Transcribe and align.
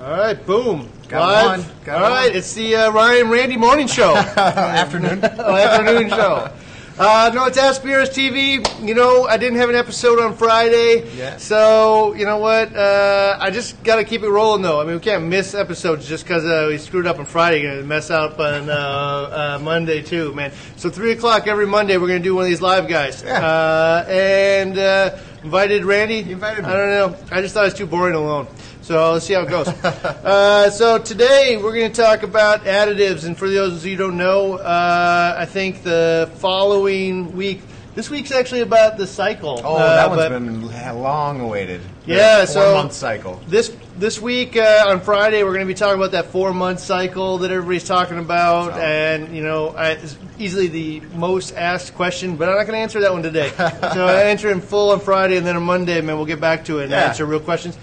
All 0.00 0.10
right, 0.12 0.46
boom. 0.46 0.88
Got 1.08 1.20
Live. 1.20 1.66
one. 1.66 1.76
Got 1.84 2.02
All 2.02 2.08
right, 2.10 2.28
one. 2.28 2.36
it's 2.36 2.54
the 2.54 2.74
uh, 2.74 2.90
Ryan 2.90 3.28
Randy 3.28 3.58
Morning 3.58 3.86
Show. 3.86 4.16
Afternoon. 4.16 5.20
Oh, 5.22 5.56
afternoon 5.56 6.08
show. 6.08 6.50
Uh, 6.98 7.30
no, 7.34 7.44
it's 7.46 7.58
Ask 7.58 7.82
Beers 7.82 8.08
TV. 8.10 8.64
You 8.86 8.94
know, 8.94 9.24
I 9.26 9.36
didn't 9.36 9.58
have 9.58 9.68
an 9.68 9.74
episode 9.74 10.18
on 10.18 10.34
Friday. 10.36 11.10
Yeah. 11.16 11.36
So, 11.36 12.14
you 12.14 12.24
know 12.24 12.38
what? 12.38 12.74
Uh, 12.74 13.36
I 13.40 13.50
just 13.50 13.82
got 13.84 13.96
to 13.96 14.04
keep 14.04 14.22
it 14.22 14.28
rolling, 14.30 14.62
though. 14.62 14.80
I 14.80 14.84
mean, 14.84 14.94
we 14.94 15.00
can't 15.00 15.24
miss 15.24 15.54
episodes 15.54 16.08
just 16.08 16.24
because 16.24 16.44
uh, 16.44 16.66
we 16.68 16.78
screwed 16.78 17.06
up 17.06 17.18
on 17.18 17.26
Friday. 17.26 17.62
Going 17.62 17.78
to 17.78 17.84
mess 17.84 18.10
up 18.10 18.38
on 18.38 18.68
uh, 18.70 18.74
uh, 18.74 19.58
Monday, 19.62 20.00
too, 20.02 20.34
man. 20.34 20.52
So, 20.76 20.88
3 20.90 21.12
o'clock 21.12 21.46
every 21.46 21.66
Monday, 21.66 21.96
we're 21.98 22.08
going 22.08 22.20
to 22.22 22.24
do 22.28 22.34
one 22.34 22.44
of 22.44 22.48
these 22.50 22.62
live 22.62 22.88
guys. 22.88 23.22
Yeah. 23.22 23.46
Uh, 23.46 24.04
and 24.08 24.78
uh, 24.78 25.18
invited 25.42 25.84
Randy. 25.84 26.16
You 26.16 26.32
invited 26.34 26.64
me. 26.64 26.70
I 26.70 26.74
don't 26.76 26.90
know. 26.90 27.18
I 27.30 27.40
just 27.42 27.52
thought 27.54 27.62
it 27.62 27.72
was 27.72 27.74
too 27.74 27.86
boring 27.86 28.14
alone. 28.14 28.46
So 28.90 29.12
let's 29.12 29.24
see 29.24 29.34
how 29.34 29.42
it 29.42 29.48
goes. 29.48 29.68
uh, 29.84 30.68
so 30.70 30.98
today 30.98 31.56
we're 31.56 31.72
going 31.74 31.92
to 31.92 32.02
talk 32.02 32.24
about 32.24 32.64
additives, 32.64 33.24
and 33.24 33.38
for 33.38 33.48
those 33.48 33.74
of 33.76 33.86
you 33.86 33.92
who 33.92 33.98
don't 34.02 34.16
know, 34.16 34.54
uh, 34.54 35.36
I 35.38 35.44
think 35.46 35.84
the 35.84 36.28
following 36.38 37.36
week, 37.36 37.62
this 37.94 38.10
week's 38.10 38.32
actually 38.32 38.62
about 38.62 38.96
the 38.98 39.06
cycle. 39.06 39.60
Oh, 39.62 39.76
uh, 39.76 39.94
that 39.94 40.10
one's 40.10 40.28
been 40.28 41.00
long 41.00 41.40
awaited. 41.40 41.82
Yeah, 42.04 42.38
Four 42.38 42.46
so- 42.46 42.74
month 42.74 42.92
cycle. 42.92 43.40
this 43.46 43.72
this 43.96 44.20
week 44.20 44.56
uh, 44.56 44.86
on 44.88 45.00
Friday 45.02 45.44
we're 45.44 45.52
going 45.52 45.66
to 45.66 45.72
be 45.72 45.74
talking 45.74 45.98
about 46.00 46.12
that 46.12 46.26
four 46.26 46.52
month 46.54 46.80
cycle 46.80 47.38
that 47.38 47.52
everybody's 47.52 47.86
talking 47.86 48.18
about, 48.18 48.72
So- 48.74 48.80
and 48.80 49.36
you 49.36 49.44
know, 49.44 49.68
I, 49.68 49.90
it's 49.90 50.16
easily 50.36 50.66
the 50.66 51.00
most 51.14 51.54
asked 51.54 51.94
question, 51.94 52.34
but 52.34 52.48
I'm 52.48 52.56
not 52.56 52.64
going 52.64 52.74
to 52.74 52.80
answer 52.82 52.98
that 53.02 53.12
one 53.12 53.22
today. 53.22 53.50
so 53.56 54.04
I 54.04 54.22
answer 54.24 54.50
in 54.50 54.60
full 54.60 54.90
on 54.90 54.98
Friday, 54.98 55.36
and 55.36 55.46
then 55.46 55.54
on 55.54 55.62
Monday, 55.62 56.00
man, 56.00 56.16
we'll 56.16 56.26
get 56.26 56.40
back 56.40 56.64
to 56.64 56.80
it 56.80 56.84
and 56.84 56.90
Yeah. 56.90 57.04
answer 57.04 57.24
real 57.24 57.38
questions. 57.38 57.78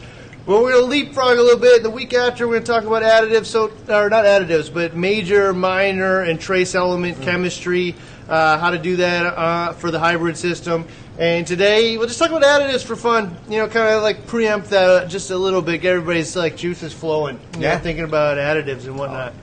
Well, 0.48 0.64
we're 0.64 0.72
going 0.72 0.86
to 0.86 0.90
leapfrog 0.90 1.38
a 1.38 1.42
little 1.42 1.60
bit. 1.60 1.84
The 1.84 1.90
week 1.90 2.14
after, 2.14 2.48
we're 2.48 2.54
going 2.54 2.64
to 2.64 2.72
talk 2.72 2.86
about 2.86 3.04
additives, 3.04 3.48
so 3.48 3.66
or 3.90 4.10
not 4.10 4.24
additives, 4.24 4.74
but 4.74 4.96
major, 4.96 5.52
minor, 5.54 6.22
and 6.22 6.40
trace 6.40 6.74
element 6.74 7.22
chemistry. 7.22 7.96
Uh, 8.30 8.58
how 8.58 8.70
to 8.72 8.78
do 8.78 8.96
that 8.96 9.26
uh, 9.26 9.74
for 9.74 9.92
the 9.92 10.00
hybrid 10.00 10.38
system. 10.38 10.86
And 11.20 11.46
today, 11.46 11.98
we'll 11.98 12.08
just 12.08 12.18
talk 12.18 12.30
about 12.32 12.44
additives 12.44 12.86
for 12.86 12.96
fun. 12.96 13.36
You 13.50 13.58
know, 13.58 13.68
kind 13.68 13.94
of 13.94 14.04
like 14.04 14.26
preempt 14.26 14.70
that 14.70 15.10
just 15.10 15.32
a 15.32 15.38
little 15.38 15.62
bit. 15.62 15.82
Get 15.82 15.92
everybody's 15.92 16.34
like 16.34 16.56
juices 16.56 16.94
flowing. 16.94 17.42
You 17.56 17.60
know, 17.60 17.68
Yeah. 17.68 17.80
thinking 17.80 18.06
about 18.06 18.38
additives 18.38 18.86
and 18.86 18.98
whatnot. 18.98 19.34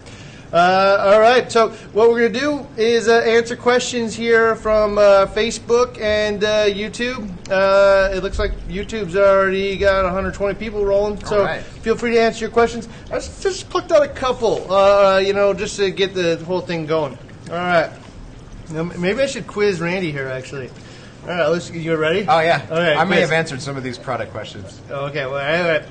Uh, 0.55 1.10
all 1.12 1.20
right, 1.20 1.50
so 1.50 1.70
what 1.94 2.08
we're 2.08 2.30
going 2.30 2.33
to 2.33 2.38
do 2.38 2.66
is 2.80 3.08
uh, 3.08 3.14
answer 3.22 3.56
questions 3.56 4.14
here 4.14 4.55
from 4.55 4.98
uh, 4.98 5.27
Facebook 5.27 6.00
and 6.00 6.44
uh, 6.44 6.66
YouTube. 6.66 7.28
Uh, 7.50 8.14
it 8.14 8.22
looks 8.22 8.38
like 8.38 8.52
YouTube's 8.69 9.16
already 9.16 9.77
got 9.77 10.05
120 10.05 10.56
people 10.56 10.84
rolling, 10.84 11.19
so 11.24 11.41
All 11.41 11.44
right. 11.44 11.61
feel 11.61 11.96
free 11.96 12.12
to 12.12 12.20
answer 12.20 12.44
your 12.44 12.52
questions. 12.52 12.88
I 13.06 13.14
just, 13.14 13.42
just 13.42 13.69
plucked 13.69 13.91
out 13.91 14.05
a 14.05 14.08
couple, 14.08 14.72
uh, 14.72 15.19
you 15.19 15.33
know, 15.33 15.55
just 15.55 15.77
to 15.78 15.91
get 15.91 16.14
the 16.14 16.36
whole 16.44 16.61
thing 16.61 16.86
going. 16.86 17.18
All 17.50 17.56
right. 17.56 17.91
Now, 18.70 18.84
maybe 18.84 19.22
I 19.22 19.27
should 19.27 19.48
quiz 19.48 19.80
Randy 19.80 20.12
here, 20.12 20.28
actually. 20.28 20.70
All 21.22 21.30
right, 21.30 21.46
let's, 21.48 21.68
you 21.68 21.96
ready? 21.96 22.27
Oh 22.28 22.39
yeah. 22.39 22.64
Okay, 22.70 22.94
I 22.94 23.02
may 23.02 23.16
quiz. 23.16 23.30
have 23.30 23.33
answered 23.33 23.61
some 23.61 23.77
of 23.77 23.83
these 23.83 23.98
product 23.98 24.30
questions. 24.30 24.80
Okay, 24.89 25.27
well, 25.27 25.34
all 25.34 25.68
right. 25.68 25.83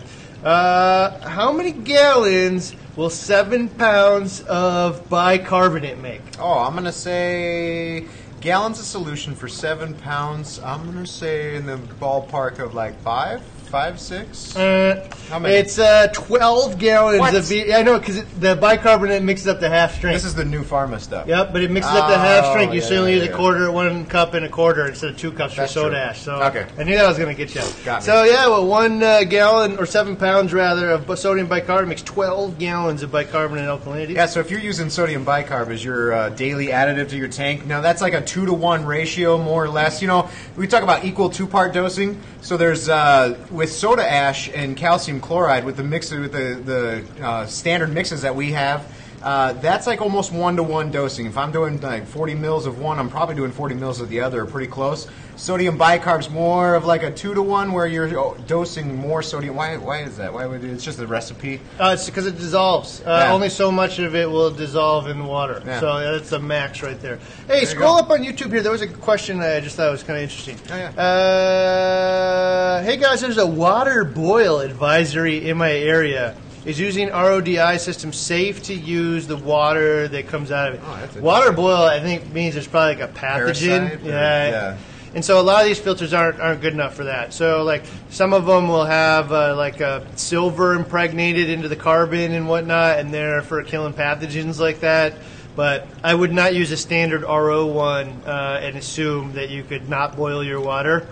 Uh, 0.43 1.25
how 1.25 1.53
many 1.53 1.71
gallons 1.71 2.75
will 2.97 3.09
seven 3.09 3.69
pounds 3.69 4.41
of 4.41 5.07
bicarbonate 5.07 5.99
make? 5.99 6.21
Oh, 6.37 6.59
I'm 6.59 6.73
gonna 6.73 6.91
say 6.91 8.07
gallons 8.41 8.77
of 8.77 8.83
solution 8.85 9.35
for 9.35 9.47
seven 9.47 9.93
pounds. 9.93 10.59
I'm 10.59 10.83
gonna 10.83 11.07
say 11.07 11.55
in 11.55 11.65
the 11.65 11.77
ballpark 11.77 12.59
of 12.59 12.73
like 12.73 12.99
five, 13.03 13.41
five, 13.73 13.99
six. 13.99 14.55
Uh, 14.55 15.03
How 15.29 15.39
many? 15.39 15.55
It's 15.55 15.79
uh, 15.79 16.05
12 16.13 16.77
gallons 16.77 17.19
What? 17.19 17.33
of. 17.33 17.49
B- 17.49 17.73
I 17.73 17.81
know 17.81 17.97
because 17.97 18.23
the 18.35 18.55
bicarbonate 18.55 19.23
mixes 19.23 19.47
up 19.47 19.59
to 19.61 19.67
half 19.67 19.95
strength. 19.95 20.13
This 20.17 20.25
is 20.25 20.35
the 20.35 20.45
new 20.45 20.63
pharma 20.63 20.99
stuff. 20.99 21.27
Yep, 21.27 21.51
but 21.53 21.63
it 21.63 21.71
mixes 21.71 21.91
up 21.91 22.07
to 22.07 22.15
half 22.15 22.45
Oh, 22.45 22.51
strength. 22.51 22.75
You 22.75 22.81
yeah, 22.81 22.85
still 22.85 23.09
yeah, 23.09 23.15
use 23.15 23.23
a 23.23 23.31
yeah. 23.31 23.35
quarter, 23.35 23.71
one 23.71 24.05
cup 24.05 24.35
and 24.35 24.45
a 24.45 24.49
quarter 24.49 24.87
instead 24.87 25.09
of 25.09 25.17
two 25.17 25.31
cups 25.31 25.55
That's 25.55 25.73
for 25.73 25.79
soda 25.79 25.89
true. 25.95 25.97
ash. 25.97 26.21
So 26.21 26.35
Okay. 26.43 26.67
I 26.77 26.83
knew 26.83 26.95
that 26.95 27.07
was 27.07 27.17
going 27.17 27.35
to 27.35 27.45
get 27.45 27.55
you. 27.55 27.61
Got 27.83 28.01
me. 28.01 28.05
So 28.05 28.23
yeah, 28.25 28.45
well, 28.45 28.67
one 28.67 29.01
uh, 29.01 29.23
gallon 29.23 29.77
or 29.79 29.87
seven 29.87 30.15
pounds 30.17 30.53
rather 30.53 30.91
of 30.91 31.07
b- 31.07 31.15
sodium 31.15 31.47
bicarbonate 31.47 31.89
makes 31.89 32.03
12 32.03 32.59
gallons 32.59 33.01
of 33.01 33.11
bicarbonate 33.11 33.65
alkalinity. 33.65 34.13
Yeah, 34.13 34.27
so 34.27 34.39
if 34.39 34.51
you're 34.51 34.59
using 34.59 34.91
sodium 34.91 35.25
bicarb 35.25 35.69
as 35.69 35.83
your 35.83 36.13
uh, 36.13 36.29
daily 36.29 36.67
additive 36.67 37.09
to 37.09 37.17
your 37.17 37.27
tank, 37.27 37.65
now 37.65 37.81
that's 37.81 38.03
like 38.03 38.13
a 38.13 38.21
two 38.21 38.45
to 38.45 38.53
one 38.53 38.85
ratio, 38.85 39.39
more 39.39 39.63
or 39.63 39.69
less. 39.69 39.99
You 39.99 40.09
know, 40.09 40.29
we 40.55 40.67
talk 40.67 40.83
about 40.83 41.05
equal 41.05 41.31
two 41.31 41.47
part 41.47 41.73
dosing. 41.73 42.21
So 42.41 42.55
there's 42.57 42.87
uh, 42.87 43.35
with 43.49 43.62
soda 43.71 44.09
ash 44.09 44.49
and 44.49 44.75
calcium 44.75 45.19
chloride 45.19 45.65
with 45.65 45.77
the 45.77 45.83
mix 45.83 46.11
with 46.11 46.31
the 46.31 46.61
the 46.63 47.25
uh, 47.25 47.45
standard 47.45 47.93
mixes 47.93 48.21
that 48.21 48.35
we 48.35 48.51
have. 48.51 48.85
Uh, 49.23 49.53
that's 49.53 49.87
like 49.87 50.01
almost 50.01 50.33
one 50.33 50.57
to 50.57 50.63
one 50.63 50.91
dosing. 50.91 51.25
If 51.25 51.37
I'm 51.37 51.51
doing 51.51 51.79
like 51.79 52.05
40 52.05 52.35
mils 52.35 52.65
of 52.65 52.79
one, 52.79 52.99
I'm 52.99 53.09
probably 53.09 53.35
doing 53.35 53.51
40 53.51 53.75
mils 53.75 54.01
of 54.01 54.09
the 54.09 54.19
other, 54.19 54.45
pretty 54.45 54.67
close. 54.67 55.07
Sodium 55.35 55.79
bicarb's 55.79 56.29
more 56.29 56.75
of 56.75 56.85
like 56.85 57.01
a 57.01 57.09
two 57.11 57.33
to 57.33 57.41
one, 57.41 57.71
where 57.71 57.87
you're 57.87 58.19
oh, 58.19 58.37
dosing 58.45 58.95
more 58.95 59.23
sodium. 59.23 59.55
Why? 59.55 59.77
Why 59.77 60.01
is 60.01 60.17
that? 60.17 60.31
Why 60.31 60.45
would 60.45 60.63
it, 60.63 60.69
it's 60.69 60.83
just 60.83 60.99
a 60.99 61.07
recipe? 61.07 61.59
Uh, 61.79 61.91
it's 61.93 62.05
because 62.05 62.27
it 62.27 62.37
dissolves. 62.37 63.01
Uh, 63.01 63.23
Yeah. 63.23 63.33
Only 63.33 63.49
so 63.49 63.71
much 63.71 63.97
of 63.99 64.13
it 64.13 64.29
will 64.29 64.51
dissolve 64.51 65.07
in 65.07 65.25
water. 65.25 65.63
Yeah. 65.65 65.79
So 65.79 65.99
that's 65.99 66.29
the 66.29 66.39
max 66.39 66.83
right 66.83 66.99
there. 67.01 67.17
Hey, 67.47 67.61
you 67.61 67.65
scroll 67.65 67.95
up 67.95 68.09
on 68.11 68.19
YouTube 68.19 68.51
here. 68.51 68.61
There 68.61 68.71
was 68.71 68.81
a 68.81 68.87
question 68.87 69.39
I 69.39 69.59
just 69.61 69.75
thought 69.77 69.89
was 69.89 70.03
kind 70.03 70.17
of 70.17 70.23
interesting. 70.23 70.59
Oh, 70.69 70.77
yeah. 70.77 70.89
Uh, 71.01 72.83
hey 72.83 72.97
guys, 72.97 73.21
there's 73.21 73.37
a 73.37 73.47
water 73.47 74.03
boil 74.03 74.59
advisory 74.59 75.49
in 75.49 75.57
my 75.57 75.71
area. 75.71 76.35
Is 76.65 76.79
using 76.79 77.09
RODI 77.09 77.77
system 77.77 78.13
safe 78.13 78.63
to 78.63 78.73
use 78.73 79.27
the 79.27 79.35
water 79.35 80.07
that 80.07 80.27
comes 80.27 80.49
out 80.51 80.69
of 80.69 80.75
it? 80.75 80.81
Oh, 80.83 80.97
that's 81.01 81.15
water 81.17 81.51
boil, 81.51 81.83
I 81.83 81.99
think, 81.99 82.31
means 82.31 82.53
there's 82.53 82.67
probably 82.67 82.95
like 83.03 83.09
a 83.09 83.13
pathogen. 83.13 83.89
Parasite 83.89 84.01
or- 84.03 84.07
yeah. 84.09 84.49
yeah. 84.49 84.77
And 85.15 85.23
so 85.23 85.39
a 85.39 85.43
lot 85.43 85.61
of 85.61 85.67
these 85.67 85.77
filters 85.79 86.11
aren't 86.11 86.39
aren't 86.39 86.61
good 86.61 86.73
enough 86.73 86.95
for 86.95 87.03
that. 87.03 87.33
So 87.33 87.63
like 87.63 87.83
some 88.09 88.33
of 88.33 88.47
them 88.47 88.67
will 88.67 88.85
have 88.85 89.31
uh, 89.31 89.55
like 89.55 89.79
uh, 89.79 90.01
silver 90.15 90.73
impregnated 90.73 91.49
into 91.49 91.67
the 91.67 91.75
carbon 91.75 92.31
and 92.31 92.47
whatnot, 92.47 92.97
and 92.97 93.13
they're 93.13 93.43
for 93.43 93.61
killing 93.63 93.93
pathogens 93.93 94.59
like 94.59 94.79
that. 94.79 95.13
But 95.55 95.87
I 96.03 96.15
would 96.15 96.33
not 96.33 96.55
use 96.55 96.71
a 96.71 96.77
standard 96.77 97.21
RO 97.21 97.67
one 97.67 98.07
uh, 98.25 98.59
and 98.63 98.75
assume 98.75 99.33
that 99.33 99.51
you 99.51 99.61
could 99.63 99.87
not 99.87 100.15
boil 100.15 100.43
your 100.43 100.59
water. 100.61 101.05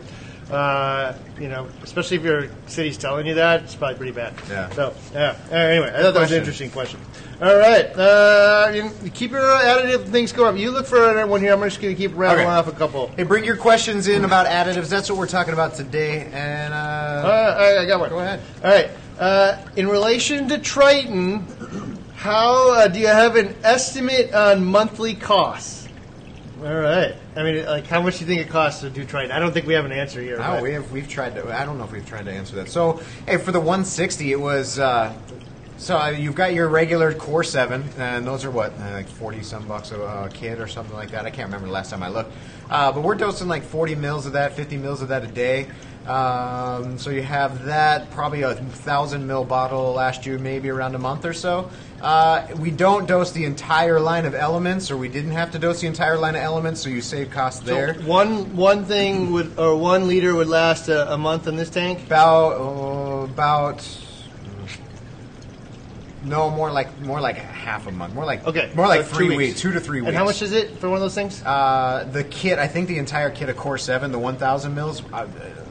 Uh, 0.51 1.17
you 1.39 1.47
know, 1.47 1.67
especially 1.83 2.17
if 2.17 2.23
your 2.23 2.47
city's 2.67 2.97
telling 2.97 3.25
you 3.25 3.35
that, 3.35 3.63
it's 3.63 3.75
probably 3.75 3.95
pretty 3.97 4.11
bad. 4.11 4.33
Yeah. 4.49 4.69
So 4.71 4.93
yeah. 5.13 5.37
Uh, 5.51 5.55
Anyway, 5.55 5.91
I 5.95 6.01
thought 6.01 6.13
that 6.13 6.19
was 6.19 6.31
an 6.31 6.39
interesting 6.39 6.69
question. 6.71 6.99
All 7.41 7.57
right. 7.57 7.85
Uh, 7.97 8.71
you 8.73 8.91
keep 9.11 9.31
your 9.31 9.41
additive 9.41 10.05
things 10.09 10.31
going. 10.31 10.57
You 10.57 10.69
look 10.71 10.85
for 10.85 11.03
another 11.03 11.25
one 11.25 11.41
here. 11.41 11.53
I'm 11.53 11.61
just 11.63 11.81
going 11.81 11.95
to 11.95 11.99
keep 11.99 12.15
rattling 12.15 12.45
Okay. 12.45 12.53
off 12.55 12.67
a 12.67 12.71
couple. 12.71 13.07
Hey, 13.17 13.23
bring 13.23 13.43
your 13.43 13.55
questions 13.57 14.07
in 14.07 14.25
about 14.25 14.45
additives. 14.45 14.89
That's 14.89 15.09
what 15.09 15.17
we're 15.17 15.25
talking 15.27 15.53
about 15.53 15.73
today. 15.73 16.29
And 16.33 16.73
uh, 16.73 17.77
I 17.81 17.85
got 17.85 17.99
one. 17.99 18.09
Go 18.09 18.19
ahead. 18.19 18.41
All 18.63 18.69
right. 18.69 18.89
Uh, 19.19 19.57
in 19.75 19.87
relation 19.87 20.47
to 20.49 20.57
Triton, 20.59 21.45
how 22.15 22.73
uh, 22.73 22.87
do 22.87 22.99
you 22.99 23.07
have 23.07 23.35
an 23.35 23.55
estimate 23.63 24.33
on 24.33 24.63
monthly 24.65 25.15
costs? 25.15 25.80
All 26.61 26.75
right. 26.75 27.15
I 27.35 27.41
mean, 27.41 27.65
like, 27.65 27.87
how 27.87 28.03
much 28.03 28.19
do 28.19 28.25
you 28.25 28.27
think 28.27 28.41
it 28.41 28.49
costs 28.49 28.81
to 28.81 28.89
do 28.91 29.03
Triton? 29.03 29.31
I 29.31 29.39
don't 29.39 29.51
think 29.51 29.65
we 29.65 29.73
have 29.73 29.85
an 29.85 29.91
answer 29.91 30.21
here. 30.21 30.37
no, 30.37 30.43
but- 30.43 30.61
we 30.63 30.73
have 30.73 30.91
we've 30.91 31.07
tried 31.09 31.33
to. 31.35 31.51
I 31.51 31.65
don't 31.65 31.79
know 31.79 31.85
if 31.85 31.91
we've 31.91 32.05
tried 32.05 32.25
to 32.25 32.31
answer 32.31 32.55
that. 32.57 32.69
So, 32.69 33.01
hey, 33.25 33.37
for 33.37 33.51
the 33.51 33.59
160, 33.59 34.31
it 34.31 34.39
was. 34.39 34.77
Uh, 34.77 35.11
so 35.81 35.97
uh, 35.97 36.09
you've 36.09 36.35
got 36.35 36.53
your 36.53 36.67
regular 36.67 37.11
Core 37.11 37.43
Seven, 37.43 37.83
and 37.97 38.25
those 38.25 38.45
are 38.45 38.51
what, 38.51 38.71
uh, 38.79 38.91
like 38.91 39.07
40 39.07 39.41
some 39.41 39.67
bucks 39.67 39.91
a 39.91 40.03
uh, 40.03 40.27
kit 40.29 40.59
or 40.59 40.67
something 40.67 40.95
like 40.95 41.09
that. 41.09 41.25
I 41.25 41.31
can't 41.31 41.47
remember 41.47 41.65
the 41.65 41.73
last 41.73 41.89
time 41.89 42.03
I 42.03 42.09
looked. 42.09 42.31
Uh, 42.69 42.91
but 42.91 43.01
we're 43.01 43.15
dosing 43.15 43.47
like 43.47 43.63
40 43.63 43.95
mils 43.95 44.27
of 44.27 44.33
that, 44.33 44.53
50 44.55 44.77
mils 44.77 45.01
of 45.01 45.07
that 45.07 45.23
a 45.23 45.27
day. 45.27 45.67
Um, 46.05 46.99
so 46.99 47.09
you 47.09 47.23
have 47.23 47.65
that, 47.65 48.11
probably 48.11 48.43
a 48.43 48.53
thousand 48.53 49.25
mil 49.25 49.43
bottle 49.43 49.93
last 49.93 50.25
year, 50.25 50.37
maybe 50.37 50.69
around 50.69 50.93
a 50.93 50.99
month 50.99 51.25
or 51.25 51.33
so. 51.33 51.69
Uh, 51.99 52.47
we 52.59 52.69
don't 52.69 53.07
dose 53.07 53.31
the 53.31 53.45
entire 53.45 53.99
line 53.99 54.25
of 54.25 54.35
elements, 54.35 54.91
or 54.91 54.97
we 54.97 55.07
didn't 55.09 55.31
have 55.31 55.51
to 55.51 55.59
dose 55.59 55.81
the 55.81 55.87
entire 55.87 56.17
line 56.17 56.35
of 56.35 56.41
elements, 56.41 56.81
so 56.81 56.89
you 56.89 57.01
save 57.01 57.31
costs 57.31 57.65
So 57.65 57.73
there. 57.73 57.93
one 57.95 58.55
one 58.55 58.85
thing 58.85 59.31
would 59.31 59.57
or 59.57 59.75
one 59.75 60.07
liter 60.07 60.35
would 60.35 60.47
last 60.47 60.89
a, 60.89 61.13
a 61.13 61.17
month 61.17 61.47
in 61.47 61.55
this 61.55 61.69
tank. 61.69 62.05
About 62.05 62.53
uh, 62.53 63.23
about 63.25 63.87
no 66.23 66.49
more 66.49 66.71
like 66.71 66.99
more 67.01 67.19
like 67.19 67.37
half 67.37 67.87
a 67.87 67.91
month. 67.91 68.13
More 68.13 68.25
like 68.25 68.45
Okay, 68.45 68.71
more 68.75 68.87
like 68.87 69.05
so 69.05 69.15
three 69.15 69.29
weeks. 69.29 69.37
weeks. 69.37 69.61
two 69.61 69.71
to 69.71 69.79
three 69.79 70.01
weeks. 70.01 70.09
And 70.09 70.17
how 70.17 70.25
much 70.25 70.41
is 70.41 70.51
it 70.51 70.77
for 70.77 70.87
one 70.89 70.97
of 70.97 71.01
those 71.01 71.15
things? 71.15 71.41
Uh, 71.43 72.07
the 72.11 72.23
kit, 72.23 72.59
I 72.59 72.67
think 72.67 72.87
the 72.87 72.97
entire 72.97 73.29
kit 73.29 73.49
of 73.49 73.57
Core 73.57 73.77
Seven, 73.77 74.11
the 74.11 74.19
one 74.19 74.35
thousand 74.37 74.75
mils. 74.75 75.01
Uh, 75.11 75.27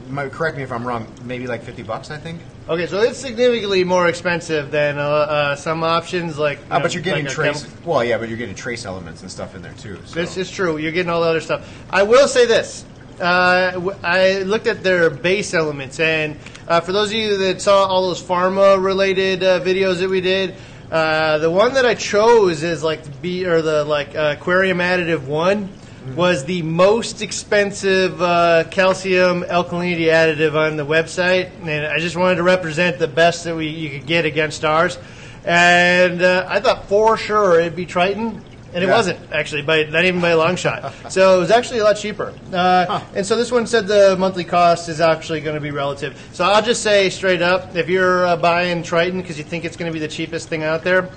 might- 0.09 0.31
correct 0.31 0.57
me 0.57 0.63
if 0.63 0.71
I'm 0.71 0.85
wrong. 0.85 1.07
Maybe 1.23 1.47
like 1.47 1.63
fifty 1.63 1.83
bucks, 1.83 2.11
I 2.11 2.17
think. 2.17 2.41
Okay, 2.69 2.85
so 2.85 3.01
it's 3.01 3.17
significantly 3.17 3.83
more 3.83 4.07
expensive 4.07 4.71
than 4.71 4.97
uh, 4.97 5.01
uh, 5.01 5.55
some 5.55 5.83
options 5.83 6.37
like. 6.37 6.59
you 6.59 6.65
Uh, 6.71 6.77
know, 6.77 6.83
but 6.83 6.93
you're 6.93 7.03
getting 7.03 7.25
like 7.25 7.33
trace. 7.33 7.63
chem- 7.63 7.71
well, 7.85 8.03
yeah, 8.03 8.17
but 8.17 8.29
you're 8.29 8.37
getting 8.37 8.55
trace 8.55 8.85
elements 8.85 9.21
and 9.21 9.31
stuff 9.31 9.55
in 9.55 9.61
there 9.61 9.73
too. 9.73 9.97
So. 10.05 10.15
This 10.15 10.37
is 10.37 10.49
true. 10.51 10.77
You're 10.77 10.91
getting 10.91 11.09
all 11.09 11.21
the 11.21 11.27
other 11.27 11.41
stuff. 11.41 11.67
I 11.89 12.03
will 12.03 12.27
say 12.27 12.45
this. 12.45 12.85
Uh, 13.21 13.95
I 14.03 14.39
looked 14.39 14.67
at 14.67 14.83
their 14.83 15.09
base 15.09 15.53
elements, 15.53 15.99
and 15.99 16.37
uh, 16.67 16.81
for 16.81 16.91
those 16.91 17.09
of 17.09 17.13
you 17.13 17.37
that 17.37 17.61
saw 17.61 17.85
all 17.85 18.07
those 18.07 18.21
pharma-related 18.21 19.43
uh, 19.43 19.59
videos 19.61 19.99
that 19.99 20.09
we 20.09 20.21
did, 20.21 20.55
uh, 20.91 21.37
the 21.37 21.49
one 21.49 21.75
that 21.75 21.85
I 21.85 21.95
chose 21.95 22.63
is 22.63 22.83
like 22.83 23.03
the 23.03 23.11
B 23.11 23.45
or 23.45 23.61
the 23.61 23.85
like 23.85 24.15
uh, 24.15 24.35
aquarium 24.37 24.79
additive 24.79 25.25
one 25.25 25.69
was 26.15 26.45
the 26.45 26.63
most 26.63 27.21
expensive 27.21 28.21
uh, 28.21 28.65
calcium 28.71 29.43
alkalinity 29.43 30.07
additive 30.07 30.55
on 30.55 30.75
the 30.75 30.85
website, 30.85 31.51
and 31.61 31.85
I 31.85 31.99
just 31.99 32.17
wanted 32.17 32.35
to 32.35 32.43
represent 32.43 32.99
the 32.99 33.07
best 33.07 33.43
that 33.43 33.55
we 33.55 33.67
you 33.67 33.89
could 33.91 34.07
get 34.07 34.25
against 34.25 34.65
ours. 34.65 34.97
And 35.45 36.21
uh, 36.21 36.45
I 36.49 36.59
thought 36.59 36.89
for 36.89 37.17
sure 37.17 37.59
it'd 37.59 37.75
be 37.75 37.85
Triton, 37.85 38.43
and 38.73 38.83
it 38.83 38.87
Yeah. 38.87 38.95
wasn't 38.95 39.19
actually, 39.31 39.61
by 39.63 39.83
not 39.83 40.05
even 40.05 40.21
by 40.21 40.29
a 40.29 40.37
long 40.37 40.55
shot. 40.55 40.93
So 41.09 41.37
it 41.37 41.39
was 41.39 41.51
actually 41.51 41.79
a 41.79 41.83
lot 41.83 41.97
cheaper. 41.97 42.33
Uh, 42.53 43.01
And 43.13 43.25
so 43.25 43.35
this 43.35 43.51
one 43.51 43.67
said 43.67 43.87
the 43.87 44.15
monthly 44.17 44.43
cost 44.45 44.87
is 44.89 45.01
actually 45.01 45.41
going 45.41 45.55
to 45.55 45.61
be 45.61 45.71
relative. 45.71 46.29
So 46.33 46.43
I'll 46.45 46.61
just 46.61 46.81
say 46.83 47.09
straight 47.09 47.41
up, 47.41 47.75
if 47.75 47.89
you're 47.89 48.25
uh, 48.25 48.37
buying 48.37 48.83
Triton 48.83 49.21
because 49.21 49.37
you 49.37 49.43
think 49.43 49.65
it's 49.65 49.75
going 49.77 49.91
to 49.91 49.93
be 49.93 49.99
the 49.99 50.07
cheapest 50.07 50.49
thing 50.49 50.63
out 50.63 50.83
there, 50.83 51.09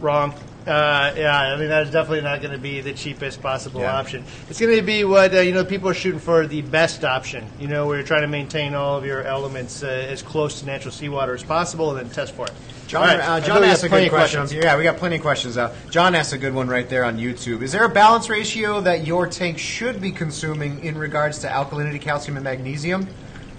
wrong. 0.00 0.34
Uh, 0.66 1.14
yeah, 1.16 1.34
I 1.34 1.56
mean 1.56 1.68
that 1.70 1.84
is 1.84 1.90
definitely 1.90 2.20
not 2.20 2.42
going 2.42 2.52
to 2.52 2.58
be 2.58 2.82
the 2.82 2.92
cheapest 2.92 3.40
possible 3.40 3.80
Yeah. 3.80 3.96
option. 3.96 4.26
It's 4.50 4.60
going 4.60 4.76
to 4.76 4.82
be 4.82 5.02
what 5.02 5.34
uh, 5.34 5.40
you 5.40 5.54
know 5.54 5.64
people 5.64 5.88
are 5.88 5.94
shooting 5.94 6.20
for 6.20 6.46
the 6.46 6.60
best 6.60 7.04
option. 7.04 7.48
You 7.58 7.68
know, 7.68 7.86
where 7.86 7.96
you're 7.96 8.06
trying 8.06 8.20
to 8.22 8.28
maintain 8.28 8.74
all 8.74 8.98
of 8.98 9.04
your 9.06 9.22
elements 9.22 9.82
uh, 9.82 9.86
as 9.86 10.20
close 10.20 10.60
to 10.60 10.66
natural 10.66 10.92
seawater 10.92 11.32
as 11.32 11.42
possible, 11.42 11.88
and 11.96 11.98
then 11.98 12.14
test 12.14 12.34
for 12.34 12.44
it. 12.44 12.52
John, 12.88 13.02
right, 13.02 13.20
uh, 13.20 13.40
John 13.40 13.62
asked 13.64 13.84
a 13.84 13.88
plenty 13.88 14.08
good 14.08 14.14
of 14.14 14.30
question. 14.30 14.62
Yeah, 14.62 14.78
we 14.78 14.82
got 14.82 14.96
plenty 14.96 15.16
of 15.16 15.22
questions. 15.22 15.58
Uh, 15.58 15.76
John 15.90 16.14
asked 16.14 16.32
a 16.32 16.38
good 16.38 16.54
one 16.54 16.68
right 16.68 16.88
there 16.88 17.04
on 17.04 17.18
YouTube. 17.18 17.60
Is 17.60 17.70
there 17.70 17.84
a 17.84 17.88
balance 17.88 18.30
ratio 18.30 18.80
that 18.80 19.06
your 19.06 19.26
tank 19.26 19.58
should 19.58 20.00
be 20.00 20.10
consuming 20.10 20.82
in 20.82 20.96
regards 20.96 21.40
to 21.40 21.48
alkalinity, 21.48 22.00
calcium, 22.00 22.38
and 22.38 22.44
magnesium? 22.44 23.06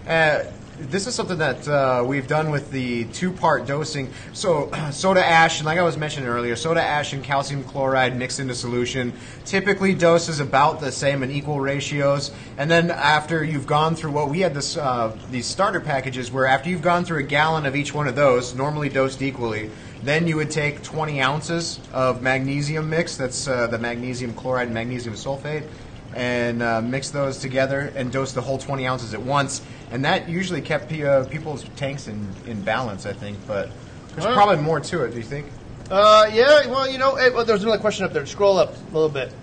Uh, 0.08 0.46
this 0.80 1.08
is 1.08 1.14
something 1.14 1.38
that 1.40 1.68
uh, 1.68 2.04
we've 2.06 2.28
done 2.28 2.52
with 2.52 2.72
the 2.72 3.06
two-part 3.06 3.68
dosing. 3.68 4.12
So, 4.34 4.72
soda 4.92 5.26
ash, 5.26 5.60
and 5.60 5.66
like 5.66 5.78
I 5.78 5.84
was 5.84 5.98
mentioning 5.98 6.30
earlier, 6.30 6.56
soda 6.56 6.81
ash 6.81 7.12
and 7.14 7.24
calcium 7.24 7.64
chloride 7.64 8.18
mixed 8.18 8.40
into 8.40 8.56
solution 8.56 9.14
typically 9.46 9.94
doses 9.94 10.40
about 10.40 10.80
the 10.80 10.92
same 10.92 11.22
in 11.22 11.31
equal 11.31 11.60
ratios. 11.60 12.31
And 12.58 12.72
then 12.72 12.92
after 12.92 13.44
you've 13.44 13.68
gone 13.68 13.96
through 13.96 14.12
what 14.12 14.30
we 14.30 14.40
had 14.40 14.54
this 14.54 14.78
uh, 14.78 15.16
these 15.30 15.46
starter 15.46 15.81
packages, 15.81 16.31
where 16.31 16.46
after 16.46 16.70
you've 16.70 16.82
gone 16.82 17.04
through 17.04 17.20
a 17.20 17.24
gallon 17.24 17.66
of 17.66 17.75
each 17.75 17.94
one 17.94 18.08
of 18.08 18.16
those, 18.16 18.56
normally 18.56 18.90
dosed 18.90 19.22
equally, 19.22 19.70
then 20.04 20.28
you 20.28 20.38
would 20.38 20.50
take 20.50 20.82
20 20.82 21.22
ounces 21.22 21.80
of 21.92 22.22
magnesium 22.22 22.90
mix. 22.90 23.18
That's 23.18 23.48
uh, 23.48 23.68
the 23.68 23.78
magnesium 23.78 24.34
chloride 24.34 24.68
and 24.68 24.74
magnesium 24.74 25.16
sulfate 25.16 25.68
and 26.16 26.64
uh, 26.64 26.82
mix 26.82 27.12
those 27.12 27.38
together 27.38 27.92
and 27.96 28.12
dose 28.12 28.34
the 28.34 28.42
whole 28.42 28.58
20 28.58 28.88
ounces 28.88 29.14
at 29.14 29.22
once. 29.22 29.62
And 29.91 30.06
that 30.06 30.30
usually 30.30 30.62
kept 30.62 30.89
pe- 30.89 31.03
uh, 31.03 31.25
people's 31.25 31.63
tanks 31.75 32.07
in, 32.07 32.27
in 32.45 32.62
balance, 32.62 33.06
I 33.06 33.13
think. 33.13 33.38
But 33.47 33.69
there's 34.15 34.25
probably 34.33 34.57
more 34.57 34.80
to 34.80 35.03
it, 35.03 35.12
do 35.12 35.18
you 35.18 35.24
think? 35.24 35.47
Uh, 35.89 36.30
yeah, 36.31 36.68
well, 36.68 36.88
you 36.89 36.97
know, 37.00 37.15
hey, 37.15 37.31
well, 37.31 37.44
there's 37.45 37.63
another 37.63 37.80
question 37.80 38.06
up 38.06 38.13
there. 38.13 38.25
Scroll 38.25 38.57
up 38.59 38.75
a 38.75 38.94
little 38.94 39.09
bit 39.09 39.33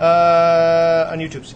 uh, 0.00 1.08
on 1.10 1.18
YouTube's. 1.18 1.54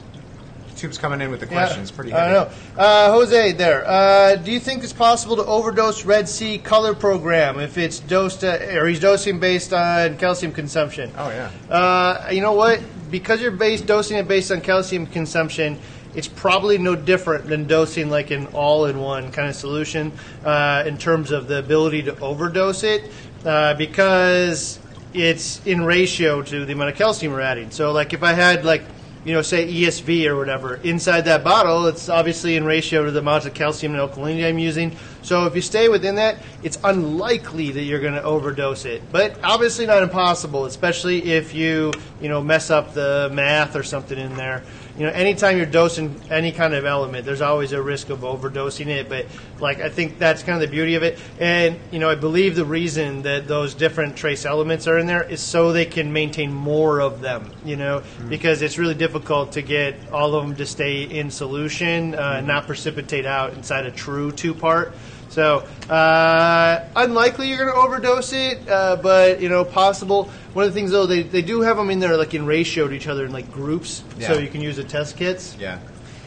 Tube's 0.76 0.96
coming 0.96 1.20
in 1.20 1.32
with 1.32 1.40
the 1.40 1.46
Yeah, 1.46 1.52
questions. 1.66 1.90
Pretty 1.90 2.12
I 2.14 2.30
know. 2.30 2.50
Uh, 2.76 3.10
Jose, 3.10 3.50
there. 3.54 3.84
Uh, 3.84 4.36
do 4.36 4.52
you 4.52 4.60
think 4.60 4.84
it's 4.84 4.92
possible 4.92 5.34
to 5.34 5.44
overdose 5.44 6.04
Red 6.04 6.28
Sea 6.28 6.56
color 6.56 6.94
program 6.94 7.58
if 7.58 7.76
it's 7.76 7.98
dosed, 7.98 8.44
uh, 8.44 8.58
or 8.74 8.86
he's 8.86 9.00
dosing 9.00 9.40
based 9.40 9.72
on 9.72 10.16
calcium 10.18 10.52
consumption? 10.52 11.10
Oh, 11.18 11.28
yeah. 11.30 11.50
Uh, 11.68 12.28
you 12.30 12.40
know 12.40 12.52
what? 12.52 12.80
Because 13.10 13.42
you're 13.42 13.50
based 13.50 13.86
dosing 13.86 14.18
it 14.18 14.28
based 14.28 14.52
on 14.52 14.60
calcium 14.60 15.06
consumption, 15.08 15.80
it's 16.18 16.26
probably 16.26 16.78
no 16.78 16.96
different 16.96 17.46
than 17.46 17.68
dosing 17.68 18.10
like 18.10 18.32
an 18.32 18.48
all-in-one 18.48 19.30
kind 19.30 19.48
of 19.48 19.54
solution 19.54 20.10
uh, 20.44 20.82
in 20.84 20.98
terms 20.98 21.30
of 21.30 21.46
the 21.46 21.60
ability 21.60 22.02
to 22.02 22.18
overdose 22.18 22.82
it, 22.82 23.08
uh, 23.44 23.72
because 23.74 24.80
it's 25.14 25.64
in 25.64 25.84
ratio 25.84 26.42
to 26.42 26.64
the 26.64 26.72
amount 26.72 26.90
of 26.90 26.96
calcium 26.96 27.32
we're 27.32 27.40
adding. 27.40 27.70
So, 27.70 27.92
like 27.92 28.14
if 28.14 28.24
I 28.24 28.32
had 28.32 28.64
like 28.64 28.82
you 29.24 29.32
know, 29.32 29.42
say 29.42 29.70
ESV 29.70 30.26
or 30.26 30.36
whatever, 30.36 30.76
inside 30.76 31.22
that 31.22 31.44
bottle, 31.44 31.86
it's 31.86 32.08
obviously 32.08 32.56
in 32.56 32.64
ratio 32.64 33.04
to 33.04 33.10
the 33.10 33.18
amount 33.18 33.44
of 33.44 33.52
calcium 33.52 33.94
and 33.94 34.00
alkalinity 34.00 34.48
I'm 34.48 34.58
using. 34.58 34.96
So 35.22 35.44
if 35.44 35.54
you 35.54 35.60
stay 35.60 35.88
within 35.88 36.14
that, 36.14 36.38
it's 36.62 36.78
unlikely 36.82 37.72
that 37.72 37.82
you're 37.82 38.00
going 38.00 38.14
to 38.14 38.22
overdose 38.22 38.86
it. 38.86 39.02
But 39.12 39.38
obviously 39.44 39.86
not 39.86 40.02
impossible, 40.02 40.64
especially 40.64 41.32
if 41.32 41.52
you, 41.54 41.92
you 42.20 42.28
know, 42.28 42.40
mess 42.40 42.70
up 42.70 42.94
the 42.94 43.28
math 43.32 43.76
or 43.76 43.82
something 43.82 44.18
in 44.18 44.34
there. 44.36 44.62
You 44.98 45.06
know, 45.06 45.12
anytime 45.12 45.56
you're 45.56 45.66
dosing 45.66 46.20
any 46.28 46.50
kind 46.50 46.74
of 46.74 46.84
element, 46.84 47.24
there's 47.24 47.40
always 47.40 47.70
a 47.70 47.80
risk 47.80 48.10
of 48.10 48.20
overdosing 48.20 48.88
it. 48.88 49.08
But 49.08 49.26
like, 49.60 49.80
I 49.80 49.90
think 49.90 50.18
that's 50.18 50.42
kind 50.42 50.60
of 50.60 50.68
the 50.68 50.72
beauty 50.74 50.96
of 50.96 51.04
it. 51.04 51.20
And 51.38 51.78
you 51.92 52.00
know, 52.00 52.10
I 52.10 52.16
believe 52.16 52.56
the 52.56 52.64
reason 52.64 53.22
that 53.22 53.46
those 53.46 53.74
different 53.74 54.16
trace 54.16 54.44
elements 54.44 54.88
are 54.88 54.98
in 54.98 55.06
there 55.06 55.22
is 55.22 55.40
so 55.40 55.72
they 55.72 55.86
can 55.86 56.12
maintain 56.12 56.52
more 56.52 57.00
of 57.00 57.20
them. 57.20 57.48
You 57.64 57.76
know, 57.76 58.02
because 58.28 58.60
it's 58.60 58.76
really 58.76 58.96
difficult 58.96 59.52
to 59.52 59.62
get 59.62 60.10
all 60.10 60.34
of 60.34 60.44
them 60.44 60.56
to 60.56 60.66
stay 60.66 61.04
in 61.04 61.30
solution, 61.30 62.16
uh, 62.16 62.34
and 62.38 62.48
not 62.48 62.66
precipitate 62.66 63.24
out 63.24 63.52
inside 63.54 63.86
a 63.86 63.92
true 63.92 64.32
two 64.32 64.52
part. 64.52 64.94
So 65.38 65.58
uh, 65.88 66.84
unlikely 66.96 67.48
you're 67.48 67.58
going 67.58 67.72
to 67.72 67.80
overdose 67.80 68.32
it, 68.32 68.68
uh, 68.68 68.96
but 68.96 69.40
you 69.40 69.48
know 69.48 69.64
possible. 69.64 70.24
One 70.52 70.64
of 70.64 70.74
the 70.74 70.74
things 70.74 70.90
though, 70.90 71.06
they, 71.06 71.22
they 71.22 71.42
do 71.42 71.60
have 71.60 71.76
them 71.76 71.90
in 71.90 72.00
there 72.00 72.16
like 72.16 72.34
in 72.34 72.44
ratio 72.44 72.88
to 72.88 72.92
each 72.92 73.06
other 73.06 73.24
in 73.24 73.30
like 73.30 73.52
groups, 73.52 74.02
so 74.18 74.36
you 74.36 74.48
can 74.48 74.62
use 74.62 74.74
the 74.74 74.82
test 74.82 75.16
kits. 75.16 75.56
Yeah. 75.56 75.78